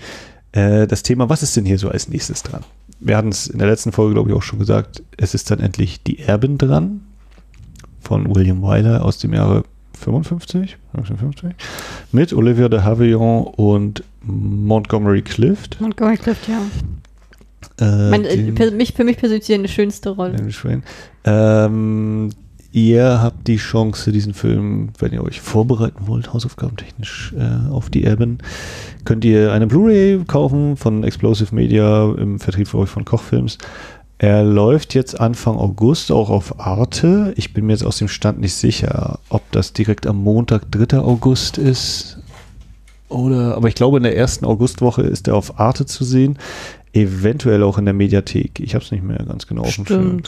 Äh, 0.52 0.86
das 0.86 1.02
Thema, 1.02 1.28
was 1.28 1.42
ist 1.42 1.56
denn 1.56 1.66
hier 1.66 1.78
so 1.78 1.90
als 1.90 2.08
nächstes 2.08 2.42
dran? 2.42 2.62
Wir 2.98 3.16
hatten 3.16 3.28
es 3.28 3.46
in 3.46 3.58
der 3.58 3.68
letzten 3.68 3.92
Folge, 3.92 4.14
glaube 4.14 4.30
ich, 4.30 4.36
auch 4.36 4.42
schon 4.42 4.58
gesagt, 4.58 5.02
es 5.18 5.34
ist 5.34 5.50
dann 5.50 5.60
endlich 5.60 6.02
Die 6.02 6.20
Erben 6.20 6.56
dran 6.56 7.02
von 8.06 8.32
William 8.34 8.62
Wyler 8.62 9.04
aus 9.04 9.18
dem 9.18 9.34
Jahre 9.34 9.64
55, 9.98 10.76
55 10.94 11.50
mit 12.12 12.32
Olivia 12.32 12.68
de 12.68 12.80
Havilland 12.80 13.48
und 13.56 14.04
Montgomery 14.22 15.22
Clift. 15.22 15.80
Montgomery 15.80 16.16
Clift, 16.16 16.48
ja. 16.48 16.60
Äh, 17.80 18.10
Mein, 18.10 18.24
äh, 18.24 18.52
per, 18.52 18.70
mich, 18.70 18.92
für 18.92 19.02
mich 19.02 19.16
persönlich 19.16 19.52
eine 19.52 19.66
schönste 19.66 20.10
Rolle. 20.10 20.36
Ähm, 21.24 22.30
ihr 22.70 23.20
habt 23.22 23.48
die 23.48 23.56
Chance, 23.56 24.12
diesen 24.12 24.34
Film, 24.34 24.90
wenn 25.00 25.12
ihr 25.12 25.24
euch 25.24 25.40
vorbereiten 25.40 26.06
wollt, 26.06 26.32
hausaufgabentechnisch 26.32 27.34
äh, 27.36 27.70
auf 27.70 27.90
die 27.90 28.04
Erben, 28.04 28.38
könnt 29.04 29.24
ihr 29.24 29.52
eine 29.52 29.66
Blu-ray 29.66 30.22
kaufen 30.26 30.76
von 30.76 31.02
Explosive 31.02 31.52
Media 31.54 32.14
im 32.16 32.38
Vertrieb 32.38 32.68
für 32.68 32.78
euch 32.78 32.90
von 32.90 33.04
Kochfilms. 33.04 33.58
Er 34.18 34.44
läuft 34.44 34.94
jetzt 34.94 35.20
Anfang 35.20 35.56
August 35.56 36.10
auch 36.10 36.30
auf 36.30 36.58
Arte. 36.58 37.34
Ich 37.36 37.52
bin 37.52 37.66
mir 37.66 37.72
jetzt 37.72 37.84
aus 37.84 37.98
dem 37.98 38.08
Stand 38.08 38.40
nicht 38.40 38.54
sicher, 38.54 39.18
ob 39.28 39.50
das 39.52 39.72
direkt 39.74 40.06
am 40.06 40.22
Montag, 40.22 40.70
3. 40.70 40.98
August 40.98 41.58
ist. 41.58 42.18
Oder, 43.08 43.56
aber 43.56 43.68
ich 43.68 43.74
glaube, 43.74 43.98
in 43.98 44.02
der 44.02 44.16
ersten 44.16 44.44
Augustwoche 44.44 45.02
ist 45.02 45.28
er 45.28 45.36
auf 45.36 45.60
Arte 45.60 45.86
zu 45.86 46.04
sehen. 46.04 46.38
Eventuell 46.92 47.62
auch 47.62 47.76
in 47.76 47.84
der 47.84 47.94
Mediathek. 47.94 48.58
Ich 48.58 48.74
habe 48.74 48.82
es 48.82 48.90
nicht 48.90 49.04
mehr 49.04 49.18
ganz 49.18 49.46
genau 49.46 49.62
auf 49.62 49.74
dem 49.74 49.86
Schirm. 49.86 50.22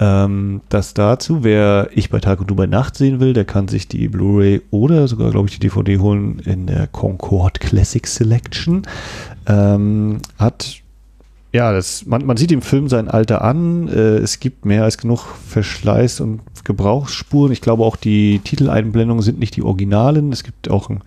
Ähm, 0.00 0.60
das 0.68 0.92
dazu, 0.92 1.44
wer 1.44 1.88
ich 1.94 2.10
bei 2.10 2.18
Tag 2.18 2.40
und 2.40 2.50
du 2.50 2.56
bei 2.56 2.66
Nacht 2.66 2.96
sehen 2.96 3.20
will, 3.20 3.32
der 3.32 3.44
kann 3.44 3.68
sich 3.68 3.86
die 3.86 4.08
Blu-ray 4.08 4.62
oder 4.70 5.06
sogar, 5.06 5.30
glaube 5.30 5.48
ich, 5.48 5.58
die 5.58 5.68
DVD 5.68 5.98
holen 5.98 6.40
in 6.40 6.66
der 6.66 6.88
Concord 6.88 7.60
Classic 7.60 8.06
Selection. 8.06 8.82
Ähm, 9.46 10.18
hat, 10.36 10.80
ja, 11.52 11.72
das, 11.72 12.06
man, 12.06 12.24
man 12.24 12.36
sieht 12.36 12.52
im 12.52 12.62
Film 12.62 12.88
sein 12.88 13.08
Alter 13.08 13.42
an. 13.42 13.88
Äh, 13.88 14.18
es 14.18 14.38
gibt 14.38 14.64
mehr 14.64 14.84
als 14.84 14.98
genug 14.98 15.26
Verschleiß 15.48 16.20
und 16.20 16.40
Gebrauchsspuren. 16.64 17.52
Ich 17.52 17.60
glaube 17.60 17.84
auch 17.84 17.96
die 17.96 18.38
Titeleinblendungen 18.40 19.22
sind 19.22 19.40
nicht 19.40 19.56
die 19.56 19.62
Originalen. 19.62 20.32
Es 20.32 20.44
gibt 20.44 20.70
auch 20.70 20.88
eine 20.88 21.00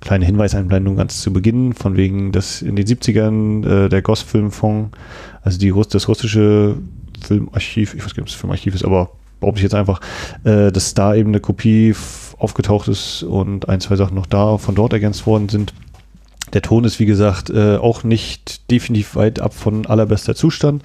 kleine 0.00 0.26
Hinweiseinblendung 0.26 0.96
ganz 0.96 1.22
zu 1.22 1.32
Beginn, 1.32 1.72
von 1.72 1.96
wegen, 1.96 2.32
dass 2.32 2.60
in 2.60 2.76
den 2.76 2.86
70ern 2.86 3.66
äh, 3.66 3.88
der 3.88 4.02
Goss-Filmfonds, 4.02 4.96
also 5.42 5.58
die, 5.58 5.72
das 5.90 6.08
russische 6.08 6.76
Filmarchiv, 7.20 7.94
ich 7.94 8.04
weiß 8.04 8.12
nicht, 8.12 8.20
ob 8.20 8.28
es 8.28 8.34
Filmarchiv 8.34 8.74
ist, 8.74 8.84
aber 8.84 9.10
behaupte 9.40 9.60
ich 9.60 9.64
jetzt 9.64 9.74
einfach, 9.74 10.00
äh, 10.44 10.70
dass 10.70 10.94
da 10.94 11.14
eben 11.14 11.30
eine 11.30 11.40
Kopie 11.40 11.94
aufgetaucht 12.36 12.88
ist 12.88 13.22
und 13.22 13.68
ein, 13.68 13.80
zwei 13.80 13.96
Sachen 13.96 14.14
noch 14.14 14.26
da 14.26 14.58
von 14.58 14.74
dort 14.74 14.92
ergänzt 14.92 15.26
worden 15.26 15.48
sind. 15.48 15.72
Der 16.52 16.62
Ton 16.62 16.84
ist, 16.84 16.98
wie 16.98 17.06
gesagt, 17.06 17.50
äh, 17.50 17.76
auch 17.76 18.04
nicht 18.04 18.70
definitiv 18.70 19.16
weit 19.16 19.40
ab 19.40 19.54
von 19.54 19.86
allerbester 19.86 20.34
Zustand. 20.34 20.82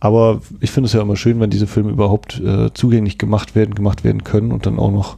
Aber 0.00 0.40
ich 0.60 0.70
finde 0.70 0.86
es 0.88 0.92
ja 0.92 1.00
immer 1.00 1.16
schön, 1.16 1.40
wenn 1.40 1.50
diese 1.50 1.66
Filme 1.66 1.90
überhaupt 1.90 2.40
äh, 2.40 2.72
zugänglich 2.74 3.18
gemacht 3.18 3.54
werden, 3.54 3.74
gemacht 3.74 4.04
werden 4.04 4.24
können 4.24 4.52
und 4.52 4.66
dann 4.66 4.78
auch 4.78 4.90
noch 4.90 5.16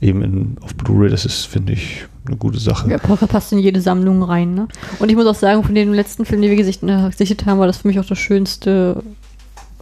eben 0.00 0.22
in, 0.22 0.56
auf 0.62 0.74
Blu-ray. 0.74 1.10
Das 1.10 1.24
ist, 1.24 1.44
finde 1.46 1.74
ich, 1.74 2.06
eine 2.26 2.36
gute 2.36 2.58
Sache. 2.58 2.90
Ja, 2.90 2.98
Poker 2.98 3.26
passt 3.26 3.52
in 3.52 3.58
jede 3.58 3.80
Sammlung 3.80 4.22
rein, 4.22 4.54
ne? 4.54 4.68
Und 4.98 5.10
ich 5.10 5.16
muss 5.16 5.26
auch 5.26 5.34
sagen, 5.34 5.62
von 5.62 5.74
den 5.74 5.92
letzten 5.92 6.24
Filmen, 6.24 6.42
die 6.42 6.50
wir 6.50 6.58
äh, 6.58 7.10
gesichtet 7.10 7.46
haben, 7.46 7.58
war 7.58 7.66
das 7.66 7.78
für 7.78 7.88
mich 7.88 8.00
auch 8.00 8.04
das 8.04 8.18
schönste, 8.18 9.02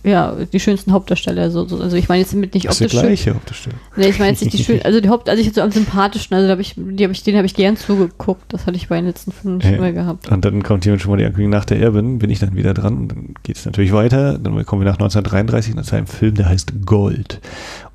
ja, 0.05 0.37
die 0.53 0.61
schönsten 0.61 0.93
Hauptdarsteller. 0.93 1.51
So, 1.51 1.67
so. 1.67 1.79
Also 1.81 1.97
ich 1.97 2.09
meine 2.09 2.21
jetzt 2.21 2.35
mit 2.35 2.53
nicht 2.55 2.67
Das 2.67 2.81
ist 2.81 2.93
der 2.93 3.01
optisch 3.03 3.23
schön. 3.23 3.33
gleiche 3.35 3.55
Stelle. 3.55 3.77
Nee, 3.97 4.09
ich 4.09 4.19
meine 4.19 4.31
jetzt 4.33 4.45
nicht 4.45 4.57
die 4.59 4.63
schön, 4.63 4.83
also 4.83 5.01
die 5.01 5.09
Haupt, 5.09 5.29
also 5.31 5.41
ich 5.43 5.53
so 5.55 5.63
am 5.63 5.71
sympathischen, 5.71 6.37
also 6.37 6.49
hab 6.51 6.61
ich, 6.61 6.75
die 6.77 7.05
hab 7.05 7.11
ich, 7.11 7.23
den 7.23 7.37
habe 7.37 7.47
ich 7.47 7.55
gern 7.55 7.77
zugeguckt. 7.77 8.53
Das 8.53 8.67
hatte 8.67 8.77
ich 8.77 8.89
bei 8.89 8.97
den 8.97 9.07
letzten 9.07 9.33
Filmen 9.33 9.61
Ja. 9.61 9.81
mehr 9.81 9.93
gehabt. 9.93 10.29
Und 10.31 10.45
dann 10.45 10.63
kommt 10.63 10.85
jemand 10.85 11.01
schon 11.03 11.11
mal 11.11 11.17
die 11.17 11.25
Ankündigung 11.25 11.51
nach 11.51 11.65
der 11.65 11.81
Erbin, 11.81 12.19
bin 12.19 12.29
ich 12.31 12.39
dann 12.39 12.55
wieder 12.55 12.75
dran 12.75 12.99
und 12.99 13.09
dann 13.09 13.35
geht 13.43 13.57
es 13.57 13.65
natürlich 13.65 13.93
weiter. 13.93 14.39
Dann 14.39 14.65
kommen 14.67 14.83
wir 14.83 14.87
nach 14.91 14.99
1933 14.99 15.73
und 15.73 15.79
das 15.79 15.87
ist 15.87 15.95
ein 15.95 16.07
Film, 16.07 16.35
der 16.35 16.49
heißt 16.51 16.85
Gold. 16.85 17.41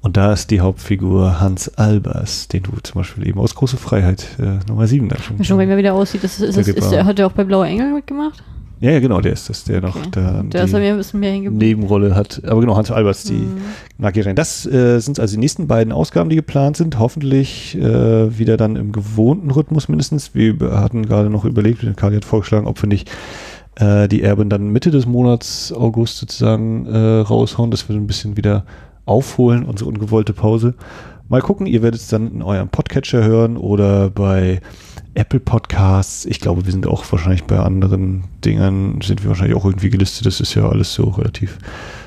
Und 0.01 0.17
da 0.17 0.33
ist 0.33 0.49
die 0.49 0.61
Hauptfigur 0.61 1.39
Hans 1.39 1.69
Albers, 1.77 2.47
den 2.47 2.63
du 2.63 2.71
zum 2.81 3.01
Beispiel 3.01 3.27
eben 3.27 3.39
aus 3.39 3.53
Große 3.53 3.77
Freiheit 3.77 4.25
äh, 4.39 4.59
Nummer 4.67 4.87
7 4.87 5.09
da 5.09 5.17
schon. 5.19 5.43
Schon, 5.43 5.57
wenn 5.57 5.67
man 5.69 5.77
wieder 5.77 5.93
aussieht, 5.93 6.23
das 6.23 6.39
ist, 6.39 6.57
ist, 6.57 6.67
ist, 6.69 6.77
ist, 6.77 6.91
hat 7.03 7.17
der 7.17 7.27
auch 7.27 7.33
bei 7.33 7.43
Blauer 7.43 7.65
Engel 7.65 7.93
mitgemacht? 7.93 8.41
Ja, 8.81 8.91
ja, 8.91 8.99
genau, 8.99 9.19
der 9.19 9.33
ist 9.33 9.49
das, 9.49 9.65
der 9.65 9.81
noch 9.81 9.95
Okay. 9.95 10.09
da 10.11 10.41
Der 10.43 10.63
ist 10.63 10.71
mir 10.71 10.79
ein 10.79 10.97
bisschen 10.97 11.19
mehr. 11.19 11.37
Nebenrolle 11.39 12.15
hat. 12.15 12.41
Aber 12.45 12.61
genau, 12.61 12.77
Hans 12.77 12.91
Albers, 12.91 13.23
die 13.23 13.33
Mhm. 13.33 13.57
mag 13.97 14.15
ich 14.15 14.25
rein. 14.25 14.35
Das 14.37 14.65
äh, 14.65 14.99
sind 14.99 15.19
also 15.19 15.33
die 15.35 15.39
nächsten 15.39 15.67
beiden 15.67 15.91
Ausgaben, 15.91 16.29
die 16.29 16.37
geplant 16.37 16.77
sind. 16.77 16.97
Hoffentlich 16.97 17.75
äh, 17.77 18.37
wieder 18.39 18.55
dann 18.55 18.77
im 18.77 18.91
gewohnten 18.93 19.51
Rhythmus 19.51 19.89
mindestens. 19.89 20.33
Wir 20.33 20.55
hatten 20.71 21.05
gerade 21.05 21.29
noch 21.29 21.43
überlegt, 21.43 21.85
Kali 21.97 22.15
hat 22.15 22.25
vorgeschlagen, 22.25 22.67
ob 22.67 22.81
wir 22.81 22.87
nicht 22.87 23.11
äh, 23.75 24.07
die 24.07 24.21
Erben 24.23 24.49
dann 24.49 24.69
Mitte 24.69 24.91
des 24.91 25.05
Monats 25.05 25.73
August 25.73 26.17
sozusagen 26.17 26.85
äh, 26.85 26.97
raushauen, 27.19 27.71
dass 27.71 27.89
wir 27.89 27.95
ein 27.97 28.07
bisschen 28.07 28.37
wieder 28.37 28.65
aufholen, 29.05 29.63
unsere 29.65 29.89
ungewollte 29.89 30.31
Pause. 30.33 30.75
Mal 31.27 31.41
gucken, 31.41 31.67
ihr 31.67 31.83
werdet 31.83 31.99
es 32.01 32.07
dann 32.07 32.31
in 32.31 32.41
eurem 32.41 32.69
Podcatcher 32.69 33.23
hören 33.23 33.55
oder 33.57 34.09
bei 34.09 34.61
Apple 35.13 35.39
Podcasts. 35.39 36.25
Ich 36.25 36.39
glaube, 36.39 36.65
wir 36.65 36.71
sind 36.71 36.87
auch 36.87 37.03
wahrscheinlich 37.11 37.43
bei 37.43 37.59
anderen 37.59 38.25
Dingern, 38.43 38.99
sind 39.01 39.23
wir 39.23 39.29
wahrscheinlich 39.29 39.55
auch 39.55 39.65
irgendwie 39.65 39.89
gelistet. 39.89 40.25
Das 40.25 40.39
ist 40.39 40.53
ja 40.53 40.67
alles 40.67 40.93
so 40.93 41.03
relativ 41.05 41.57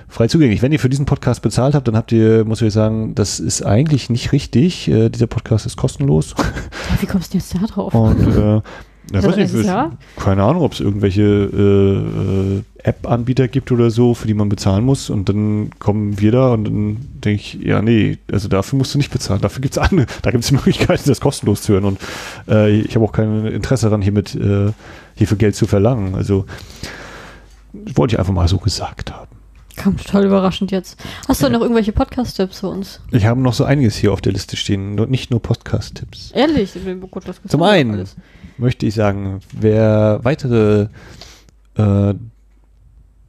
frei 0.09 0.29
zugänglich. 0.29 0.63
Wenn 0.63 0.73
ihr 0.73 0.81
für 0.81 0.89
diesen 0.89 1.07
Podcast 1.07 1.43
bezahlt 1.43 1.75
habt, 1.75 1.89
dann 1.89 1.97
habt 1.97 2.13
ihr, 2.13 2.45
muss 2.45 2.63
ich 2.63 2.73
sagen, 2.73 3.15
das 3.15 3.41
ist 3.41 3.63
eigentlich 3.63 4.11
nicht 4.11 4.33
richtig. 4.33 4.89
Äh, 4.89 5.09
dieser 5.09 5.27
Podcast 5.27 5.67
ist 5.67 5.77
kostenlos. 5.77 6.35
Ja, 6.39 7.01
wie 7.01 7.07
kommst 7.07 7.33
du 7.33 7.39
jetzt 7.39 7.55
da 7.55 7.67
drauf? 7.67 7.95
Und 7.95 8.37
äh, 8.37 8.61
ja, 9.13 9.19
Also 9.19 9.29
weiß 9.29 9.53
nicht, 9.53 9.67
Jahr? 9.67 9.97
keine 10.17 10.43
Ahnung, 10.43 10.63
ob 10.63 10.73
es 10.73 10.81
irgendwelche 10.81 11.23
äh, 11.23 12.57
äh, 12.59 12.63
App-Anbieter 12.83 13.49
gibt 13.49 13.71
oder 13.71 13.91
so, 13.91 14.15
für 14.15 14.27
die 14.27 14.35
man 14.35 14.49
bezahlen 14.49 14.85
muss. 14.85 15.11
Und 15.11 15.29
dann 15.29 15.71
kommen 15.79 16.21
wir 16.21 16.33
da 16.33 16.53
und 16.53 16.65
dann 16.65 16.97
denke 17.25 17.41
ich, 17.41 17.55
ja, 17.55 17.83
nee, 17.83 18.19
also 18.31 18.49
dafür 18.49 18.79
musst 18.79 18.95
du 18.95 18.99
nicht 18.99 19.13
bezahlen. 19.13 19.41
Dafür 19.41 19.61
gibt 19.61 19.77
es 19.77 19.79
andere, 19.79 20.07
da 20.23 20.31
gibt 20.31 20.45
es 20.45 20.53
Möglichkeiten, 20.53 21.03
das 21.07 21.21
kostenlos 21.21 21.63
zu 21.63 21.75
hören. 21.75 21.85
Und 21.85 21.99
äh, 22.49 22.71
ich 22.71 22.95
habe 22.95 23.05
auch 23.05 23.13
kein 23.13 23.47
Interesse 23.47 23.87
daran, 23.87 24.03
hiermit 24.03 24.35
äh, 24.35 24.73
hierfür 25.15 25.37
Geld 25.37 25.55
zu 25.55 25.67
verlangen. 25.67 26.15
Also 26.15 26.47
wollte 27.73 28.15
ich 28.15 28.19
einfach 28.19 28.33
mal 28.33 28.49
so 28.49 28.59
gesagt 28.59 29.13
haben. 29.13 29.42
Kam 29.77 29.97
total 29.97 30.27
überraschend 30.27 30.71
jetzt. 30.71 31.03
Hast 31.29 31.43
du 31.43 31.49
noch 31.49 31.61
irgendwelche 31.61 31.93
Podcast-Tipps 31.93 32.61
für 32.61 32.69
uns? 32.69 33.01
Ich 33.11 33.25
habe 33.27 33.41
noch 33.41 33.55
so 33.55 33.65
einiges 33.65 33.97
hier 33.97 34.13
auf 34.13 34.21
der 34.21 34.33
Liste 34.33 34.57
stehen, 34.57 34.95
nicht 34.95 35.31
nur 35.31 35.41
Podcast-Tipps. 35.41 36.33
Ehrlich? 36.33 36.73
Gott, 37.11 37.27
das 37.27 37.41
Zum 37.49 37.63
einen 37.63 37.95
alles. 37.95 38.17
möchte 38.59 38.87
ich 38.87 38.95
sagen, 38.95 39.41
wer 39.53 40.21
weitere, 40.23 40.89
äh, 41.79 42.11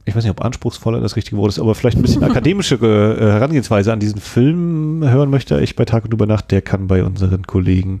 ich 0.04 0.14
weiß 0.14 0.22
nicht, 0.24 0.30
ob 0.30 0.44
anspruchsvoller 0.44 1.00
das 1.00 1.16
richtige 1.16 1.38
Wort 1.38 1.48
ist, 1.50 1.58
aber 1.58 1.74
vielleicht 1.74 1.96
ein 1.96 2.02
bisschen 2.02 2.22
akademischere 2.24 3.16
äh, 3.16 3.32
Herangehensweise 3.32 3.92
an 3.92 4.00
diesen 4.00 4.20
Film 4.20 5.02
hören 5.02 5.30
möchte, 5.30 5.60
ich 5.60 5.76
bei 5.76 5.84
Tag 5.86 6.04
und 6.04 6.12
über 6.12 6.26
Nacht, 6.26 6.50
der 6.50 6.60
kann 6.62 6.86
bei 6.88 7.02
unseren 7.04 7.46
Kollegen 7.46 8.00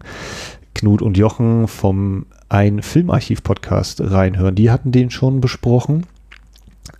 Knut 0.74 1.02
und 1.02 1.16
Jochen 1.16 1.66
vom 1.68 2.26
Ein 2.48 2.82
Filmarchiv-Podcast 2.82 4.00
reinhören. 4.02 4.54
Die 4.54 4.70
hatten 4.70 4.92
den 4.92 5.10
schon 5.10 5.40
besprochen. 5.40 6.04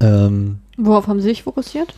Ähm, 0.01 0.61
Worauf 0.77 1.07
haben 1.07 1.21
Sie 1.21 1.29
sich 1.29 1.43
fokussiert? 1.43 1.95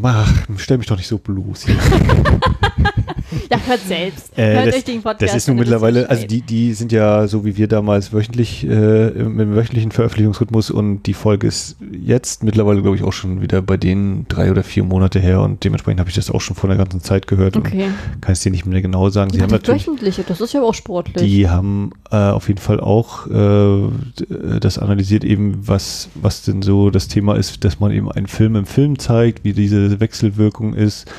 Mach, 0.00 0.30
stell 0.56 0.78
mich 0.78 0.86
doch 0.86 0.96
nicht 0.96 1.06
so 1.06 1.18
bloß 1.18 1.66
hier. 1.66 1.74
ja, 3.50 3.58
hört 3.66 3.80
selbst. 3.86 4.36
Äh, 4.36 4.54
hört 4.54 4.68
das, 4.68 4.76
euch 4.76 4.84
den 4.84 5.02
Podcast 5.02 5.22
das 5.22 5.34
ist 5.34 5.48
nun 5.48 5.58
mittlerweile, 5.58 6.08
also 6.08 6.26
die, 6.26 6.42
die 6.42 6.72
sind 6.74 6.92
ja 6.92 7.26
so 7.28 7.44
wie 7.44 7.56
wir 7.56 7.68
damals 7.68 8.12
wöchentlich, 8.12 8.64
äh, 8.66 9.08
im, 9.08 9.38
im 9.40 9.54
wöchentlichen 9.54 9.92
Veröffentlichungsrhythmus 9.92 10.70
und 10.70 11.04
die 11.04 11.14
Folge 11.14 11.46
ist 11.46 11.76
jetzt 11.92 12.42
mittlerweile, 12.42 12.82
glaube 12.82 12.96
ich, 12.96 13.02
auch 13.02 13.12
schon 13.12 13.40
wieder 13.40 13.62
bei 13.62 13.76
denen 13.76 14.26
drei 14.28 14.50
oder 14.50 14.62
vier 14.62 14.84
Monate 14.84 15.20
her 15.20 15.40
und 15.40 15.64
dementsprechend 15.64 16.00
habe 16.00 16.10
ich 16.10 16.16
das 16.16 16.30
auch 16.30 16.40
schon 16.40 16.56
vor 16.56 16.68
einer 16.70 16.78
ganzen 16.78 17.00
Zeit 17.00 17.26
gehört 17.26 17.56
Okay. 17.56 17.84
und 18.12 18.22
kann 18.22 18.32
es 18.32 18.40
dir 18.40 18.50
nicht 18.50 18.66
mehr 18.66 18.82
genau 18.82 19.08
sagen. 19.10 19.30
Sie 19.30 19.38
Ja, 19.38 19.42
haben 19.44 19.48
die 19.48 19.54
natürlich 19.54 19.86
wöchentliche, 19.86 20.24
das 20.26 20.40
ist 20.40 20.52
ja 20.52 20.62
auch 20.62 20.74
sportlich. 20.74 21.22
Die 21.22 21.48
haben 21.48 21.90
äh, 22.10 22.16
auf 22.16 22.48
jeden 22.48 22.60
Fall 22.60 22.80
auch 22.80 23.26
äh, 23.26 24.58
das 24.60 24.78
analysiert 24.78 25.24
eben, 25.24 25.66
was, 25.66 26.08
was 26.14 26.42
denn 26.42 26.62
so 26.62 26.90
das 26.90 27.08
Thema 27.08 27.36
ist, 27.36 27.64
dass 27.64 27.80
man 27.80 27.92
eben 27.92 28.10
einen 28.10 28.26
Film 28.26 28.56
im 28.56 28.66
Film 28.66 28.98
zeigt, 28.98 29.44
wie 29.44 29.52
diese 29.52 29.83
Wechselwirkung 30.00 30.74
ist, 30.74 31.10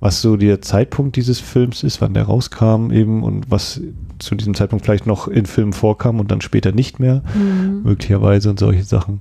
was 0.00 0.20
so 0.20 0.36
der 0.36 0.60
Zeitpunkt 0.60 1.16
dieses 1.16 1.40
Films 1.40 1.82
ist, 1.82 2.00
wann 2.02 2.12
der 2.14 2.24
rauskam 2.24 2.90
eben 2.92 3.22
und 3.22 3.50
was 3.50 3.80
zu 4.18 4.34
diesem 4.34 4.54
Zeitpunkt 4.54 4.84
vielleicht 4.84 5.06
noch 5.06 5.26
in 5.28 5.46
Filmen 5.46 5.72
vorkam 5.72 6.20
und 6.20 6.30
dann 6.30 6.40
später 6.40 6.72
nicht 6.72 7.00
mehr, 7.00 7.22
Mhm. 7.34 7.82
möglicherweise 7.82 8.50
und 8.50 8.58
solche 8.58 8.84
Sachen. 8.84 9.20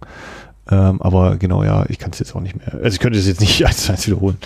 Ähm, 0.72 1.02
aber 1.02 1.38
genau, 1.38 1.64
ja, 1.64 1.86
ich 1.90 2.00
kann 2.00 2.12
es 2.12 2.20
jetzt 2.20 2.36
auch 2.36 2.42
nicht 2.42 2.56
mehr. 2.56 2.74
Also 2.74 2.96
ich 2.96 3.00
könnte 3.00 3.20
es 3.20 3.28
jetzt 3.28 3.40
nicht 3.40 3.66
eins 3.66 3.86
zu 3.86 3.92
eins 3.92 4.08
wiederholen. 4.08 4.38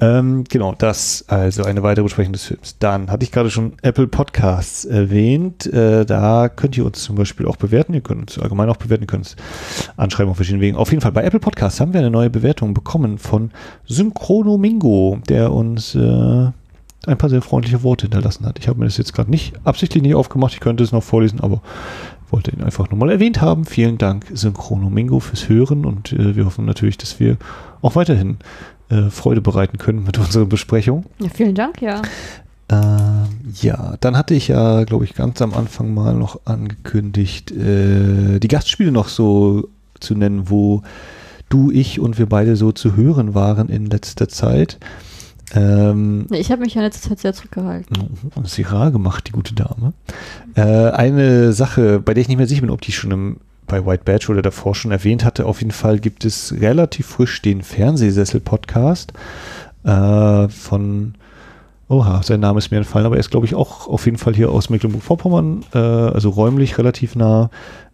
Ähm, 0.00 0.44
genau, 0.48 0.74
das 0.76 1.24
also 1.28 1.64
eine 1.64 1.82
weitere 1.82 2.02
Besprechung 2.02 2.32
des 2.32 2.44
Films. 2.44 2.76
Dann 2.78 3.10
hatte 3.10 3.24
ich 3.24 3.32
gerade 3.32 3.50
schon 3.50 3.74
Apple 3.82 4.06
Podcasts 4.06 4.84
erwähnt. 4.84 5.66
Äh, 5.66 6.04
da 6.04 6.48
könnt 6.48 6.76
ihr 6.76 6.84
uns 6.84 7.02
zum 7.02 7.16
Beispiel 7.16 7.46
auch 7.46 7.56
bewerten. 7.56 7.94
Ihr 7.94 8.02
könnt 8.02 8.20
uns 8.20 8.38
allgemein 8.38 8.68
auch 8.68 8.76
bewerten. 8.76 9.04
Ihr 9.04 9.08
könnt 9.08 9.24
uns 9.24 9.36
anschreiben 9.96 10.30
auf 10.30 10.36
verschiedenen 10.36 10.62
Wegen. 10.62 10.76
Auf 10.76 10.90
jeden 10.90 11.00
Fall 11.00 11.12
bei 11.12 11.24
Apple 11.24 11.40
Podcasts 11.40 11.80
haben 11.80 11.94
wir 11.94 12.00
eine 12.00 12.10
neue 12.10 12.30
Bewertung 12.30 12.74
bekommen 12.74 13.18
von 13.18 13.50
Synchronomingo, 13.86 15.20
der 15.28 15.52
uns 15.52 15.94
äh, 15.94 16.50
ein 17.06 17.18
paar 17.18 17.30
sehr 17.30 17.42
freundliche 17.42 17.82
Worte 17.82 18.04
hinterlassen 18.04 18.46
hat. 18.46 18.58
Ich 18.58 18.68
habe 18.68 18.78
mir 18.78 18.84
das 18.84 18.96
jetzt 18.96 19.12
gerade 19.12 19.30
nicht 19.30 19.54
absichtlich 19.64 20.02
nicht 20.02 20.14
aufgemacht. 20.14 20.54
Ich 20.54 20.60
könnte 20.60 20.84
es 20.84 20.92
noch 20.92 21.02
vorlesen, 21.02 21.40
aber 21.40 21.62
wollte 22.32 22.50
ihn 22.50 22.62
einfach 22.62 22.90
nochmal 22.90 23.10
erwähnt 23.10 23.40
haben. 23.40 23.64
Vielen 23.64 23.98
Dank, 23.98 24.26
Synchronomingo, 24.32 25.20
fürs 25.20 25.48
Hören 25.48 25.84
und 25.84 26.12
äh, 26.12 26.34
wir 26.34 26.46
hoffen 26.46 26.64
natürlich, 26.64 26.98
dass 26.98 27.20
wir 27.20 27.36
auch 27.82 27.94
weiterhin 27.94 28.38
äh, 28.88 29.10
Freude 29.10 29.40
bereiten 29.40 29.78
können 29.78 30.04
mit 30.04 30.18
unserer 30.18 30.46
Besprechung. 30.46 31.04
Ja, 31.20 31.28
vielen 31.32 31.54
Dank, 31.54 31.80
ja. 31.82 32.02
Ähm, 32.68 33.28
ja, 33.60 33.96
dann 34.00 34.16
hatte 34.16 34.34
ich 34.34 34.48
ja, 34.48 34.84
glaube 34.84 35.04
ich, 35.04 35.14
ganz 35.14 35.42
am 35.42 35.52
Anfang 35.52 35.92
mal 35.92 36.14
noch 36.14 36.40
angekündigt, 36.46 37.50
äh, 37.50 38.40
die 38.40 38.48
Gastspiele 38.48 38.92
noch 38.92 39.08
so 39.08 39.68
zu 40.00 40.14
nennen, 40.14 40.48
wo 40.48 40.82
du, 41.48 41.70
ich 41.70 42.00
und 42.00 42.18
wir 42.18 42.26
beide 42.26 42.56
so 42.56 42.72
zu 42.72 42.96
hören 42.96 43.34
waren 43.34 43.68
in 43.68 43.86
letzter 43.86 44.28
Zeit. 44.28 44.78
Ähm, 45.54 46.26
Ich 46.30 46.50
habe 46.50 46.62
mich 46.62 46.74
ja 46.74 46.80
in 46.80 46.86
letzter 46.86 47.08
Zeit 47.10 47.18
sehr 47.20 47.32
zurückgehalten. 47.34 47.96
und 48.34 48.48
sie 48.48 48.62
rar 48.62 48.90
gemacht, 48.90 49.28
die 49.28 49.32
gute 49.32 49.54
Dame. 49.54 49.92
Äh, 50.54 50.90
eine 50.92 51.52
Sache, 51.52 52.00
bei 52.00 52.14
der 52.14 52.22
ich 52.22 52.28
nicht 52.28 52.38
mehr 52.38 52.46
sicher 52.46 52.62
bin, 52.62 52.70
ob 52.70 52.80
die 52.80 52.92
schon 52.92 53.10
im, 53.10 53.36
bei 53.66 53.84
White 53.84 54.04
Badge 54.04 54.30
oder 54.30 54.42
davor 54.42 54.74
schon 54.74 54.90
erwähnt 54.92 55.24
hatte, 55.24 55.46
auf 55.46 55.60
jeden 55.60 55.70
Fall 55.72 55.98
gibt 55.98 56.24
es 56.24 56.54
relativ 56.60 57.06
frisch 57.06 57.42
den 57.42 57.62
Fernsehsessel-Podcast 57.62 59.12
äh, 59.84 60.48
von, 60.48 61.14
oha, 61.88 62.22
sein 62.22 62.40
Name 62.40 62.58
ist 62.58 62.70
mir 62.70 62.78
entfallen, 62.78 63.06
aber 63.06 63.16
er 63.16 63.20
ist, 63.20 63.30
glaube 63.30 63.46
ich, 63.46 63.54
auch 63.54 63.88
auf 63.88 64.04
jeden 64.06 64.18
Fall 64.18 64.34
hier 64.34 64.50
aus 64.50 64.70
Mecklenburg-Vorpommern, 64.70 65.64
äh, 65.74 65.78
also 65.78 66.30
räumlich 66.30 66.78
relativ 66.78 67.14
nah, 67.14 67.50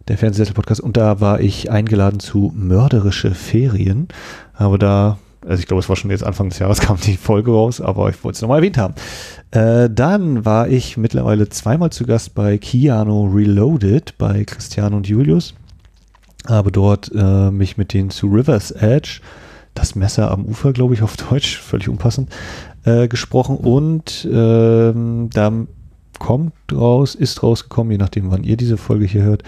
der 0.07 0.17
Fernsehsessel-Podcast. 0.17 0.81
Und 0.81 0.97
da 0.97 1.19
war 1.21 1.39
ich 1.39 1.71
eingeladen 1.71 2.19
zu 2.19 2.51
Mörderische 2.55 3.31
Ferien, 3.31 4.07
habe 4.55 4.79
da 4.79 5.17
also 5.45 5.59
ich 5.59 5.67
glaube, 5.67 5.79
es 5.79 5.89
war 5.89 5.95
schon 5.95 6.11
jetzt 6.11 6.23
Anfang 6.23 6.49
des 6.49 6.59
Jahres 6.59 6.79
kam 6.81 6.97
die 6.99 7.17
Folge 7.17 7.51
raus, 7.51 7.81
aber 7.81 8.09
ich 8.09 8.23
wollte 8.23 8.35
es 8.37 8.41
nochmal 8.41 8.59
erwähnt 8.59 8.77
haben. 8.77 8.93
Äh, 9.51 9.89
dann 9.89 10.45
war 10.45 10.67
ich 10.67 10.97
mittlerweile 10.97 11.49
zweimal 11.49 11.91
zu 11.91 12.05
Gast 12.05 12.35
bei 12.35 12.57
Keanu 12.57 13.31
Reloaded 13.33 14.17
bei 14.17 14.43
Christian 14.43 14.93
und 14.93 15.07
Julius. 15.07 15.53
Habe 16.47 16.71
dort 16.71 17.11
äh, 17.13 17.51
mich 17.51 17.77
mit 17.77 17.93
denen 17.93 18.09
zu 18.09 18.27
River's 18.27 18.71
Edge, 18.71 19.21
das 19.73 19.95
Messer 19.95 20.31
am 20.31 20.45
Ufer, 20.45 20.73
glaube 20.73 20.93
ich, 20.93 21.01
auf 21.01 21.15
Deutsch, 21.17 21.57
völlig 21.61 21.89
unpassend, 21.89 22.29
äh, 22.85 23.07
gesprochen. 23.07 23.57
Und 23.57 24.27
ähm, 24.31 25.29
da 25.33 25.51
kommt 26.17 26.53
raus, 26.71 27.15
ist 27.15 27.43
rausgekommen, 27.43 27.91
je 27.91 27.97
nachdem, 27.97 28.29
wann 28.29 28.43
ihr 28.43 28.57
diese 28.57 28.77
Folge 28.77 29.05
hier 29.05 29.23
hört, 29.23 29.43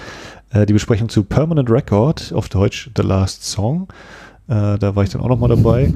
äh, 0.51 0.65
die 0.65 0.73
Besprechung 0.73 1.09
zu 1.09 1.23
Permanent 1.23 1.69
Record, 1.69 2.33
auf 2.33 2.49
Deutsch 2.49 2.89
The 2.95 3.03
Last 3.03 3.43
Song. 3.43 3.87
Äh, 4.51 4.77
da 4.79 4.95
war 4.97 5.03
ich 5.05 5.09
dann 5.09 5.21
auch 5.21 5.29
nochmal 5.29 5.47
dabei, 5.47 5.93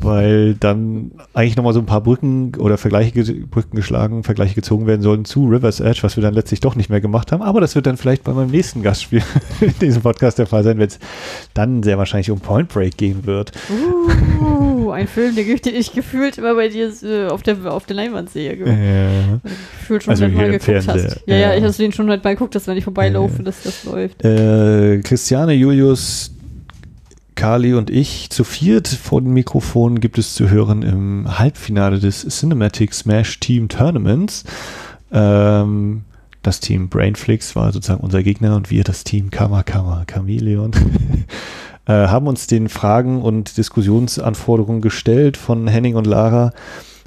weil 0.00 0.54
dann 0.54 1.10
eigentlich 1.34 1.56
nochmal 1.56 1.74
so 1.74 1.80
ein 1.80 1.86
paar 1.86 2.00
Brücken 2.00 2.52
oder 2.58 2.78
Vergleiche, 2.78 3.12
ge- 3.12 3.44
Brücken 3.50 3.76
geschlagen, 3.76 4.24
Vergleiche 4.24 4.54
gezogen 4.54 4.86
werden 4.86 5.02
sollen 5.02 5.26
zu 5.26 5.46
River's 5.46 5.80
Edge, 5.80 5.98
was 6.02 6.16
wir 6.16 6.22
dann 6.22 6.32
letztlich 6.32 6.60
doch 6.60 6.76
nicht 6.76 6.88
mehr 6.88 7.02
gemacht 7.02 7.30
haben. 7.30 7.42
Aber 7.42 7.60
das 7.60 7.74
wird 7.74 7.84
dann 7.86 7.98
vielleicht 7.98 8.24
bei 8.24 8.32
meinem 8.32 8.50
nächsten 8.50 8.82
Gastspiel 8.82 9.22
in 9.60 9.74
diesem 9.82 10.00
Podcast 10.00 10.38
der 10.38 10.46
Fall 10.46 10.62
sein, 10.64 10.78
wenn 10.78 10.88
es 10.88 10.98
dann 11.52 11.82
sehr 11.82 11.98
wahrscheinlich 11.98 12.30
um 12.30 12.40
Point 12.40 12.70
Break 12.70 12.96
gehen 12.96 13.26
wird. 13.26 13.52
Uh, 13.70 14.90
ein 14.92 15.06
Film, 15.06 15.34
den 15.36 15.74
ich 15.74 15.92
gefühlt 15.92 16.38
immer 16.38 16.54
bei 16.54 16.68
dir 16.68 16.90
äh, 17.02 17.26
auf, 17.28 17.42
der, 17.42 17.56
auf 17.70 17.84
der 17.84 17.96
Leinwand 17.96 18.30
sehe. 18.30 18.52
Äh, 18.52 19.38
Gefühlt 19.78 20.04
schon 20.04 20.10
Also 20.12 20.24
im 20.24 20.38
geguckt 20.38 20.88
hast. 20.88 21.20
Ja, 21.26 21.36
ja, 21.36 21.36
ja. 21.36 21.54
ich 21.56 21.62
hast 21.64 21.78
du 21.78 21.82
den 21.82 21.92
schon 21.92 22.04
hundertmal 22.06 22.34
geguckt, 22.34 22.54
dass 22.54 22.66
wenn 22.66 22.78
ich 22.78 22.84
vorbeilaufe, 22.84 23.36
Ja. 23.38 23.42
dass 23.44 23.62
das 23.62 23.84
läuft. 23.84 24.24
Äh, 24.24 25.00
Christiane, 25.02 25.52
Julius, 25.52 26.32
Kali 27.40 27.72
und 27.72 27.88
ich 27.88 28.28
zu 28.28 28.44
viert 28.44 28.86
vor 28.86 29.22
dem 29.22 29.32
Mikrofon 29.32 29.98
gibt 29.98 30.18
es 30.18 30.34
zu 30.34 30.50
hören 30.50 30.82
im 30.82 31.38
Halbfinale 31.38 31.98
des 31.98 32.20
Cinematic 32.28 32.92
Smash 32.92 33.40
Team 33.40 33.70
Tournaments. 33.70 34.44
Ähm, 35.10 36.02
das 36.42 36.60
Team 36.60 36.90
Brainflix 36.90 37.56
war 37.56 37.72
sozusagen 37.72 38.02
unser 38.02 38.22
Gegner 38.22 38.56
und 38.56 38.70
wir 38.70 38.84
das 38.84 39.04
Team 39.04 39.30
Kama 39.30 39.62
Kama 39.62 40.04
Chameleon. 40.06 40.72
äh, 41.86 41.92
haben 41.92 42.26
uns 42.26 42.46
den 42.46 42.68
Fragen 42.68 43.22
und 43.22 43.56
Diskussionsanforderungen 43.56 44.82
gestellt 44.82 45.38
von 45.38 45.66
Henning 45.66 45.96
und 45.96 46.06
Lara 46.06 46.52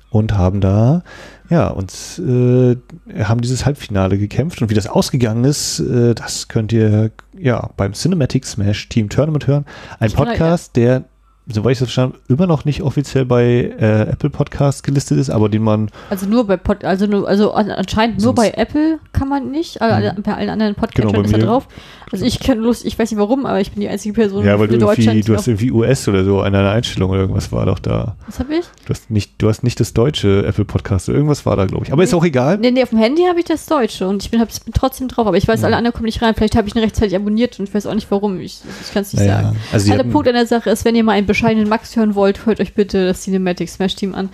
und 0.09 0.35
haben 0.35 0.61
da 0.61 1.03
ja, 1.49 1.67
uns 1.67 2.19
äh, 2.19 2.75
haben 3.23 3.41
dieses 3.41 3.65
Halbfinale 3.65 4.17
gekämpft 4.17 4.61
und 4.61 4.69
wie 4.69 4.73
das 4.75 4.87
ausgegangen 4.87 5.43
ist, 5.43 5.79
äh, 5.79 6.15
das 6.15 6.47
könnt 6.47 6.71
ihr 6.71 7.11
ja 7.37 7.69
beim 7.77 7.93
Cinematic 7.93 8.45
Smash 8.45 8.89
Team 8.89 9.09
Tournament 9.09 9.45
hören. 9.47 9.65
Ein 9.99 10.07
Ich 10.07 10.15
kann- 10.15 10.27
Podcast, 10.27 10.75
der, 10.75 11.03
soweit 11.47 11.73
ich 11.73 11.79
das 11.79 11.87
verstanden 11.89 12.15
habe, 12.15 12.33
immer 12.33 12.47
noch 12.47 12.63
nicht 12.65 12.81
offiziell 12.81 13.25
bei 13.25 13.43
äh, 13.77 14.03
Apple 14.09 14.29
Podcasts 14.29 14.81
gelistet 14.83 15.19
ist, 15.19 15.29
aber 15.29 15.49
den 15.49 15.61
man 15.63 15.89
Also 16.09 16.25
nur 16.25 16.47
bei 16.47 16.55
Pod, 16.57 16.85
also 16.85 17.05
nur, 17.05 17.27
also 17.27 17.51
an- 17.53 17.69
anscheinend 17.71 18.21
nur 18.21 18.33
bei 18.33 18.51
Apple 18.55 18.99
kann 19.11 19.27
man 19.27 19.51
nicht, 19.51 19.81
alle, 19.81 20.15
bei 20.23 20.33
allen 20.35 20.49
anderen 20.49 20.75
Podcatchern 20.75 21.11
Genau, 21.11 21.25
ist 21.25 21.33
er 21.33 21.39
drauf. 21.39 21.67
Also 22.13 22.25
ich 22.25 22.39
kenne 22.39 22.61
Lust, 22.61 22.85
ich 22.85 22.97
weiß 22.97 23.09
nicht 23.09 23.19
warum, 23.19 23.45
aber 23.47 23.59
ich 23.59 23.71
bin 23.71 23.81
die 23.81 23.89
einzige 23.89 24.13
Person 24.13 24.45
ja, 24.45 24.59
weil 24.59 24.67
du 24.67 24.75
in 24.75 24.81
irgendwie, 24.81 25.03
Deutschland. 25.03 25.27
du 25.27 25.35
hast 25.35 25.47
die 25.47 25.49
irgendwie 25.49 25.71
US 25.71 26.07
oder 26.07 26.23
so 26.23 26.41
in 26.43 26.53
einer 26.53 26.69
Einstellung 26.69 27.09
oder 27.09 27.21
irgendwas 27.21 27.51
war 27.51 27.65
doch 27.65 27.79
da. 27.79 28.15
was 28.27 28.37
habe 28.39 28.53
ich? 28.53 28.65
Du 28.85 28.89
hast 28.91 29.09
nicht, 29.09 29.31
du 29.39 29.49
hast 29.49 29.63
nicht 29.63 29.79
das 29.79 29.93
deutsche 29.93 30.45
Apple 30.45 30.63
Podcast, 30.63 31.09
irgendwas 31.09 31.45
war 31.47 31.55
da, 31.55 31.65
glaube 31.65 31.85
ich. 31.85 31.91
Aber 31.91 32.03
ist 32.03 32.11
Nee. 32.11 32.17
auch 32.19 32.23
egal. 32.23 32.59
Nee, 32.59 32.69
nee, 32.69 32.83
auf 32.83 32.89
dem 32.89 32.99
Handy 32.99 33.23
habe 33.27 33.39
ich 33.39 33.45
das 33.45 33.65
Deutsche 33.65 34.07
und 34.07 34.23
ich 34.23 34.29
bin, 34.29 34.39
hab, 34.39 34.47
bin 34.63 34.73
trotzdem 34.75 35.07
drauf, 35.07 35.25
aber 35.25 35.37
ich 35.37 35.47
weiß, 35.47 35.61
Ja. 35.61 35.65
alle 35.65 35.75
anderen 35.75 35.93
kommen 35.93 36.05
nicht 36.05 36.21
rein. 36.21 36.35
Vielleicht 36.35 36.55
habe 36.55 36.67
ich 36.67 36.75
ihn 36.75 36.83
rechtzeitig 36.83 37.15
abonniert 37.15 37.59
und 37.59 37.67
ich 37.67 37.73
weiß 37.73 37.87
auch 37.87 37.95
nicht 37.95 38.11
warum. 38.11 38.39
Ich, 38.39 38.59
ich 38.85 38.93
kann 38.93 39.01
es 39.01 39.11
nicht 39.13 39.21
Naja, 39.25 39.41
sagen. 39.45 39.57
also 39.71 39.85
die 39.87 39.93
Ah, 39.93 39.97
der 39.97 40.03
Punkt 40.11 40.27
an 40.27 40.35
der 40.35 40.45
Sache 40.45 40.69
ist, 40.69 40.85
wenn 40.85 40.95
ihr 40.95 41.03
mal 41.03 41.13
einen 41.13 41.25
bescheidenen 41.25 41.67
Max 41.67 41.95
hören 41.95 42.13
wollt, 42.13 42.45
hört 42.45 42.59
euch 42.59 42.75
bitte 42.75 43.07
das 43.07 43.21
Cinematic 43.23 43.69
Smash 43.69 43.95
Team 43.95 44.13
an. 44.13 44.29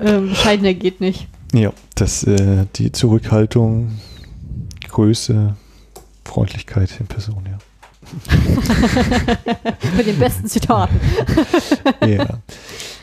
Ähm, 0.00 0.28
bescheidener 0.28 0.72
geht 0.74 1.00
nicht. 1.00 1.26
Ja, 1.52 1.72
das, 1.96 2.22
äh, 2.22 2.66
die 2.76 2.92
Zurückhaltung, 2.92 3.90
Größe, 4.88 5.54
Freundlichkeit 6.24 6.90
in 7.00 7.06
Person, 7.06 7.44
ja. 7.50 7.58
Mit 9.96 10.06
den 10.06 10.18
besten 10.18 10.46
Zitaten. 10.46 11.00
ja. 12.06 12.26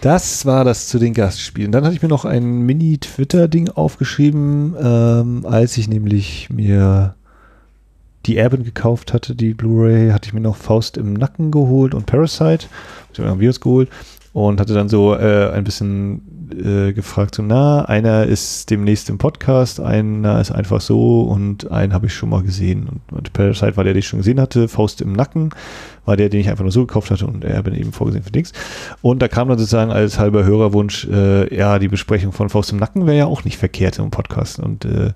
Das 0.01 0.45
war 0.45 0.63
das 0.63 0.87
zu 0.87 0.99
den 0.99 1.13
Gastspielen. 1.13 1.71
Dann 1.71 1.83
hatte 1.83 1.95
ich 1.95 2.01
mir 2.01 2.07
noch 2.07 2.25
ein 2.25 2.61
Mini-Twitter-Ding 2.61 3.69
aufgeschrieben, 3.69 4.75
ähm, 4.79 5.45
als 5.45 5.77
ich 5.77 5.87
nämlich 5.87 6.49
mir 6.49 7.15
die 8.25 8.37
Erben 8.37 8.63
gekauft 8.63 9.13
hatte, 9.13 9.35
die 9.35 9.53
Blu-ray, 9.53 10.11
hatte 10.11 10.27
ich 10.27 10.33
mir 10.33 10.41
noch 10.41 10.55
Faust 10.55 10.97
im 10.97 11.13
Nacken 11.13 11.49
geholt 11.49 11.95
und 11.95 12.05
Parasite, 12.05 12.67
also 13.09 13.25
haben 13.25 13.39
wir 13.39 13.49
uns 13.49 13.59
geholt 13.59 13.89
und 14.33 14.59
hatte 14.59 14.73
dann 14.73 14.89
so 14.89 15.15
äh, 15.15 15.51
ein 15.51 15.63
bisschen 15.63 16.21
äh, 16.51 16.93
gefragt, 16.93 17.35
so 17.35 17.43
na, 17.43 17.85
einer 17.85 18.25
ist 18.25 18.69
demnächst 18.69 19.09
im 19.09 19.17
Podcast, 19.17 19.79
einer 19.79 20.39
ist 20.39 20.51
einfach 20.51 20.81
so 20.81 21.21
und 21.21 21.71
einen 21.71 21.93
habe 21.93 22.07
ich 22.07 22.13
schon 22.13 22.29
mal 22.29 22.43
gesehen 22.43 22.87
und, 22.87 23.17
und 23.17 23.33
Parasite 23.33 23.77
war 23.77 23.83
der, 23.83 23.93
den 23.93 23.99
ich 23.99 24.07
schon 24.07 24.19
gesehen 24.19 24.39
hatte, 24.39 24.67
Faust 24.67 25.01
im 25.01 25.13
Nacken 25.13 25.51
war 26.05 26.17
der, 26.17 26.29
den 26.29 26.39
ich 26.39 26.49
einfach 26.49 26.63
nur 26.63 26.71
so 26.71 26.85
gekauft 26.85 27.11
hatte 27.11 27.27
und 27.27 27.43
er 27.43 27.61
bin 27.63 27.75
eben 27.75 27.91
vorgesehen 27.91 28.23
für 28.23 28.31
Dings. 28.31 28.53
Und 29.01 29.21
da 29.21 29.27
kam 29.27 29.49
dann 29.49 29.57
sozusagen 29.57 29.91
als 29.91 30.17
halber 30.17 30.43
Hörerwunsch, 30.43 31.07
äh, 31.11 31.55
ja, 31.55 31.79
die 31.79 31.87
Besprechung 31.87 32.31
von 32.31 32.49
Faust 32.49 32.71
im 32.71 32.77
Nacken 32.77 33.05
wäre 33.05 33.17
ja 33.17 33.25
auch 33.25 33.43
nicht 33.43 33.57
verkehrt 33.57 33.99
im 33.99 34.09
Podcast. 34.09 34.59
Und 34.59 34.85
äh, 34.85 35.11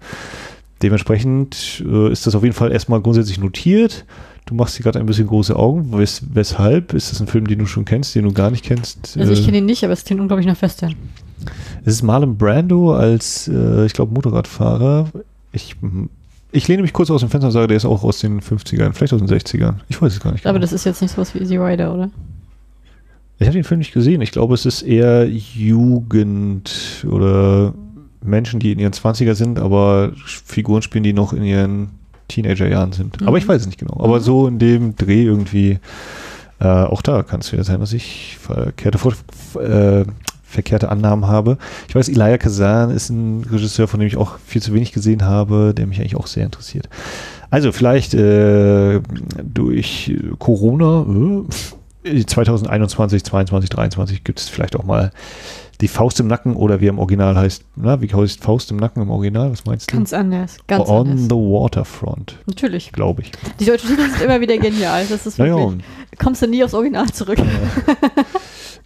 dementsprechend 0.84 1.84
äh, 1.86 2.12
ist 2.12 2.28
das 2.28 2.36
auf 2.36 2.44
jeden 2.44 2.56
Fall 2.56 2.72
erstmal 2.72 3.02
grundsätzlich 3.02 3.40
notiert. 3.40 4.06
Du 4.46 4.54
machst 4.54 4.78
dir 4.78 4.84
gerade 4.84 5.00
ein 5.00 5.06
bisschen 5.08 5.28
große 5.28 5.56
Augen. 5.56 5.98
Wes 5.98 6.22
weshalb? 6.34 6.94
Ist 6.94 7.12
das 7.12 7.20
ein 7.20 7.28
Film, 7.28 7.48
den 7.48 7.60
du 7.60 7.66
schon 7.66 7.84
kennst, 7.86 8.14
den 8.16 8.26
du 8.26 8.32
gar 8.34 8.52
nicht 8.52 8.64
kennst? 8.64 9.18
Also 9.18 9.32
ich 9.34 9.42
Äh, 9.42 9.46
kenne 9.46 9.58
ihn 9.58 9.66
nicht, 9.66 9.84
aber 9.84 9.94
es 9.94 10.04
klingt 10.06 10.22
unglaublich 10.22 10.46
nach 10.48 10.62
Western. 10.62 10.94
es 11.84 11.94
ist 11.94 12.02
Marlon 12.04 12.38
Brando 12.38 12.94
als, 12.94 13.48
äh, 13.48 13.86
ich 13.86 13.94
glaube, 13.94 14.14
Motorradfahrer. 14.14 15.10
Ich, 15.52 15.76
ich 16.52 16.68
lehne 16.68 16.84
mich 16.84 16.94
kurz 16.94 17.10
aus 17.10 17.22
dem 17.22 17.30
Fenster 17.30 17.48
und 17.48 17.54
sage, 17.54 17.68
der 17.68 17.78
ist 17.78 17.86
auch 17.86 18.04
aus 18.04 18.20
den 18.20 18.40
50ern, 18.40 18.94
vielleicht 18.94 19.14
aus 19.14 19.22
den 19.22 19.30
60ern. 19.30 19.76
Ich 19.90 20.00
weiß 20.02 20.14
es 20.14 20.20
gar 20.20 20.32
nicht. 20.32 20.46
Aber 20.46 20.54
genau. 20.60 20.62
das 20.64 20.74
ist 20.74 20.86
jetzt 20.86 21.02
nicht 21.02 21.12
sowas 21.16 21.34
wie 21.34 21.40
Easy 21.40 21.58
Rider, 21.58 21.94
oder? 21.94 22.12
Ich 23.40 23.48
habe 23.48 23.58
den 23.58 23.64
Film 23.64 23.80
nicht 23.80 23.94
gesehen. 23.94 24.22
Ich 24.22 24.32
glaube, 24.32 24.54
es 24.54 24.66
ist 24.66 24.82
eher 24.84 25.28
Jugend 25.28 27.06
oder 27.10 27.74
Menschen, 28.24 28.60
die 28.60 28.72
in 28.72 28.80
ihren 28.80 28.94
20er 28.94 29.34
sind, 29.36 29.60
aber 29.60 30.12
Figuren 30.26 30.82
spielen, 30.82 31.04
die 31.04 31.14
noch 31.14 31.34
in 31.34 31.44
ihren 31.44 31.90
Teenagerjahren 32.28 32.92
sind. 32.92 33.22
Mhm. 33.22 33.28
Aber 33.28 33.38
ich 33.38 33.48
weiß 33.48 33.62
es 33.62 33.68
nicht 33.68 33.80
genau. 33.80 33.98
Aber 34.00 34.18
Mhm. 34.20 34.24
so 34.24 34.48
in 34.48 34.60
dem 34.60 34.96
Dreh 34.96 35.24
irgendwie, 35.24 35.80
äh, 36.60 36.66
auch 36.68 37.02
da 37.02 37.24
kann 37.24 37.42
es 37.42 37.52
wieder 37.52 37.64
sein, 37.64 37.80
dass 37.80 37.94
ich 37.94 38.38
verkehrte, 38.40 38.98
äh, 39.60 40.06
verkehrte 40.44 40.90
Annahmen 40.90 41.28
habe. 41.28 41.58
Ich 41.90 41.96
weiß, 41.96 42.08
Elia 42.10 42.38
Kazan 42.38 42.90
ist 42.92 43.10
ein 43.10 43.44
Regisseur, 43.52 43.88
von 43.88 44.00
dem 44.00 44.08
ich 44.08 44.16
auch 44.18 44.38
viel 44.46 44.62
zu 44.62 44.74
wenig 44.74 44.94
gesehen 44.94 45.24
habe, 45.26 45.74
der 45.76 45.86
mich 45.86 46.00
eigentlich 46.00 46.16
auch 46.16 46.28
sehr 46.28 46.46
interessiert. 46.46 46.88
Also 47.50 47.72
vielleicht 47.72 48.14
äh, 48.14 49.02
durch 49.44 50.16
Corona, 50.40 51.06
äh, 52.04 52.24
2021, 52.26 53.24
22, 53.24 53.70
23 53.70 54.24
gibt 54.24 54.40
es 54.40 54.48
vielleicht 54.48 54.76
auch 54.76 54.84
mal 54.84 55.12
die 55.82 55.88
Faust 55.88 56.20
im 56.20 56.28
Nacken 56.28 56.56
oder 56.56 56.80
wie 56.82 56.88
im 56.88 57.00
Original 57.00 57.36
heißt, 57.36 57.64
na, 57.76 58.02
wie 58.02 58.14
heißt 58.14 58.42
Faust 58.44 58.72
im 58.72 58.78
Nacken 58.78 59.02
im 59.04 59.10
Original? 59.10 59.52
Was 59.52 59.66
meinst 59.66 59.92
du? 59.92 59.96
Ganz 59.96 60.14
anders. 60.14 60.58
Ganz 60.68 60.88
On 60.90 61.08
anders. 61.10 61.24
the 61.26 61.36
Waterfront, 61.36 62.38
Natürlich. 62.46 62.92
glaube 62.92 63.24
ich. 63.24 63.32
Die 63.60 63.66
deutschen 63.66 63.90
Titel 63.90 64.10
sind 64.10 64.22
immer 64.22 64.40
wieder 64.40 64.58
genial. 64.58 65.06
Das 65.10 65.26
ist 65.26 65.38
Naja, 65.38 65.58
wirklich. 65.58 65.84
Kommst 66.18 66.42
du 66.42 66.48
nie 66.48 66.64
aufs 66.64 66.74
Original 66.74 67.10
zurück. 67.12 67.38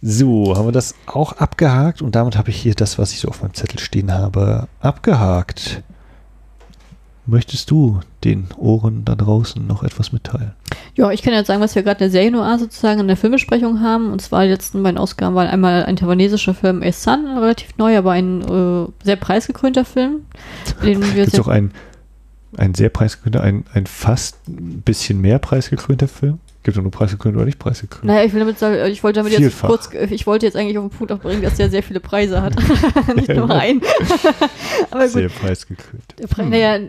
so, 0.02 0.56
haben 0.56 0.66
wir 0.68 0.72
das 0.72 0.94
auch 1.06 1.32
abgehakt 1.34 2.02
und 2.02 2.14
damit 2.14 2.36
habe 2.36 2.50
ich 2.50 2.56
hier 2.56 2.74
das, 2.74 2.98
was 2.98 3.12
ich 3.12 3.20
so 3.20 3.28
auf 3.28 3.42
meinem 3.42 3.54
Zettel 3.54 3.78
stehen 3.78 4.12
habe, 4.12 4.66
abgehakt. 4.80 5.82
Möchtest 7.30 7.70
du 7.70 8.00
den 8.24 8.48
Ohren 8.58 9.04
da 9.04 9.14
draußen 9.14 9.64
noch 9.64 9.84
etwas 9.84 10.10
mitteilen? 10.12 10.52
Ja, 10.96 11.12
ich 11.12 11.22
kann 11.22 11.32
jetzt 11.32 11.46
sagen, 11.46 11.60
was 11.60 11.76
wir 11.76 11.82
gerade 11.84 12.04
in 12.04 12.10
der 12.10 12.20
Serienoir 12.20 12.58
sozusagen 12.58 12.98
in 13.00 13.06
der 13.06 13.16
Filmbesprechung 13.16 13.80
haben. 13.80 14.10
Und 14.12 14.20
zwar 14.20 14.42
die 14.42 14.50
letzten 14.50 14.82
beiden 14.82 14.98
Ausgaben 14.98 15.36
waren 15.36 15.46
einmal 15.46 15.84
ein 15.84 15.94
taiwanesischer 15.94 16.54
Film 16.54 16.82
A 16.82 16.90
Sun, 16.90 17.26
relativ 17.38 17.76
neu, 17.78 17.96
aber 17.96 18.10
ein 18.12 18.42
äh, 18.42 19.04
sehr 19.04 19.16
preisgekrönter 19.16 19.84
Film. 19.84 20.26
Den 20.82 21.00
wir 21.02 21.12
Gibt 21.12 21.26
es 21.28 21.32
sehr, 21.34 21.40
auch 21.42 21.48
ein, 21.48 21.70
ein 22.56 22.74
sehr 22.74 22.88
preisgekrönter, 22.88 23.42
ein, 23.42 23.64
ein 23.74 23.86
fast 23.86 24.36
ein 24.48 24.82
bisschen 24.84 25.20
mehr 25.20 25.38
preisgekrönter 25.38 26.08
Film? 26.08 26.40
Gibt 26.62 26.76
es 26.76 26.82
nur 26.82 26.90
preisgekrönt 26.90 27.36
oder 27.36 27.46
nicht 27.46 27.58
preisgekrönt? 27.58 28.04
naja, 28.04 28.22
ich 28.24 28.34
will 28.34 28.40
damit 28.40 28.58
sagen, 28.58 28.90
ich 28.90 29.02
wollte 29.02 29.20
damit 29.20 29.32
jetzt 29.32 29.40
Vielfach. 29.40 29.68
kurz, 29.68 29.88
ich 30.10 30.26
wollte 30.26 30.44
jetzt 30.44 30.56
eigentlich 30.56 30.76
auf 30.76 30.84
den 30.88 30.90
Punkt 30.94 31.10
auch 31.12 31.18
bringen, 31.20 31.40
dass 31.42 31.54
der 31.54 31.70
sehr 31.70 31.82
viele 31.82 32.00
Preise 32.00 32.42
hat. 32.42 32.54
Nicht 33.16 33.28
Ja, 33.28 33.34
nur 33.36 33.50
einen. 33.50 33.80
aber 34.90 35.04
gut, 35.04 35.12
Sehr 35.12 35.28
preisgekrönt. 35.30 36.16
Pre 36.28 36.44
naja, 36.44 36.80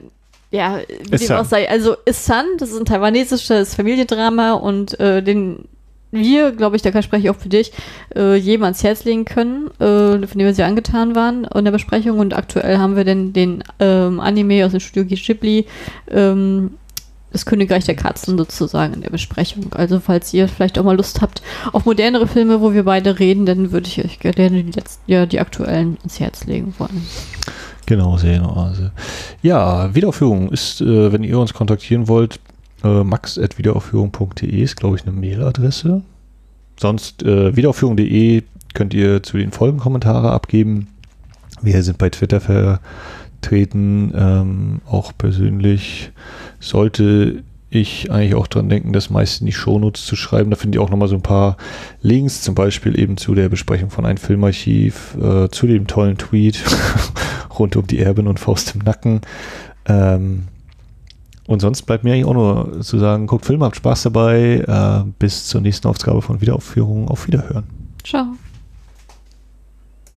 ja, 0.51 0.79
wie 1.09 1.15
Is 1.15 1.27
dem 1.27 1.37
auch 1.37 1.45
sei. 1.45 1.69
Also 1.69 1.95
Is 2.05 2.25
Sun, 2.25 2.43
das 2.57 2.71
ist 2.71 2.77
ein 2.77 2.85
taiwanesisches 2.85 3.73
Familiendrama 3.73 4.53
und 4.53 4.99
äh, 4.99 5.23
den 5.23 5.65
wir, 6.11 6.51
glaube 6.51 6.75
ich, 6.75 6.81
da 6.81 6.91
kann 6.91 7.03
spreche 7.03 7.23
ich 7.23 7.29
auch 7.29 7.39
für 7.39 7.49
dich, 7.49 7.71
äh, 8.15 8.35
jedem 8.35 8.63
ans 8.63 8.83
Herz 8.83 9.05
legen 9.05 9.23
können, 9.23 9.67
äh, 9.79 10.27
von 10.27 10.37
dem 10.37 10.45
wir 10.45 10.53
sehr 10.53 10.67
angetan 10.67 11.15
waren 11.15 11.45
in 11.45 11.63
der 11.63 11.71
Besprechung. 11.71 12.19
Und 12.19 12.33
aktuell 12.33 12.77
haben 12.77 12.97
wir 12.97 13.05
denn 13.05 13.31
den 13.31 13.63
ähm, 13.79 14.19
Anime 14.19 14.65
aus 14.65 14.71
dem 14.71 14.81
Studio 14.81 15.05
Ghibli, 15.05 15.65
ähm, 16.09 16.71
das 17.31 17.45
Königreich 17.45 17.85
der 17.85 17.95
Katzen 17.95 18.37
sozusagen 18.37 18.93
in 18.93 19.01
der 19.01 19.09
Besprechung. 19.09 19.71
Also 19.71 20.01
falls 20.01 20.33
ihr 20.33 20.49
vielleicht 20.49 20.77
auch 20.77 20.83
mal 20.83 20.97
Lust 20.97 21.21
habt 21.21 21.41
auf 21.71 21.85
modernere 21.85 22.27
Filme, 22.27 22.59
wo 22.59 22.73
wir 22.73 22.83
beide 22.83 23.19
reden, 23.19 23.45
dann 23.45 23.71
würde 23.71 23.87
ich 23.87 24.03
euch 24.03 24.19
gerne 24.19 24.63
die 24.63 24.71
letzten, 24.71 25.09
ja, 25.09 25.25
die 25.25 25.39
aktuellen 25.39 25.97
ans 25.99 26.19
Herz 26.19 26.43
legen 26.43 26.73
wollen. 26.77 27.07
Genau, 27.85 28.17
Serienoase. 28.17 28.91
Ja, 29.41 29.93
Wiederaufführung 29.93 30.51
ist, 30.51 30.81
äh, 30.81 31.11
wenn 31.11 31.23
ihr 31.23 31.39
uns 31.39 31.53
kontaktieren 31.53 32.07
wollt, 32.07 32.39
äh, 32.83 33.03
max.wiederaufführung.de 33.03 34.61
ist, 34.61 34.75
glaube 34.75 34.97
ich, 34.97 35.03
eine 35.03 35.11
Mailadresse. 35.11 36.01
Sonst 36.79 37.23
äh, 37.23 37.55
wiederaufführung.de 37.55 38.43
könnt 38.73 38.93
ihr 38.93 39.21
zu 39.23 39.37
den 39.37 39.51
Folgen 39.51 39.77
Kommentare 39.77 40.31
abgeben. 40.31 40.87
Wir 41.61 41.83
sind 41.83 41.97
bei 41.97 42.09
Twitter 42.09 42.39
vertreten, 42.39 44.13
ähm, 44.15 44.81
auch 44.87 45.11
persönlich. 45.17 46.11
Sollte 46.59 47.43
ich 47.69 48.11
eigentlich 48.11 48.35
auch 48.35 48.47
dran 48.47 48.67
denken, 48.67 48.91
das 48.93 49.09
meist 49.09 49.39
in 49.39 49.45
die 49.45 49.53
Shownotes 49.53 50.05
zu 50.05 50.15
schreiben. 50.15 50.49
Da 50.49 50.57
findet 50.57 50.79
ihr 50.79 50.83
auch 50.83 50.89
nochmal 50.89 51.07
so 51.07 51.15
ein 51.15 51.21
paar 51.21 51.55
Links, 52.01 52.41
zum 52.41 52.53
Beispiel 52.53 52.99
eben 52.99 53.15
zu 53.15 53.33
der 53.33 53.47
Besprechung 53.47 53.89
von 53.89 54.05
einem 54.05 54.17
Filmarchiv, 54.17 55.15
äh, 55.21 55.49
zu 55.49 55.67
dem 55.67 55.87
tollen 55.87 56.17
Tweet 56.17 56.61
rund 57.59 57.75
um 57.75 57.87
die 57.87 57.99
Erbin 57.99 58.27
und 58.27 58.39
Faust 58.39 58.75
im 58.75 58.81
Nacken. 58.81 59.21
Ähm, 59.85 60.43
und 61.47 61.59
sonst 61.59 61.81
bleibt 61.83 62.03
mir 62.03 62.13
eigentlich 62.13 62.25
auch 62.25 62.33
nur 62.33 62.81
zu 62.81 62.99
sagen, 62.99 63.27
guckt 63.27 63.45
Filme, 63.45 63.65
habt 63.65 63.75
Spaß 63.75 64.03
dabei. 64.03 64.63
Äh, 64.67 65.09
bis 65.19 65.47
zur 65.47 65.61
nächsten 65.61 65.87
Ausgabe 65.87 66.21
von 66.21 66.41
Wiederaufführung. 66.41 67.07
Auf 67.07 67.27
Wiederhören. 67.27 67.63
Ciao. 68.03 68.27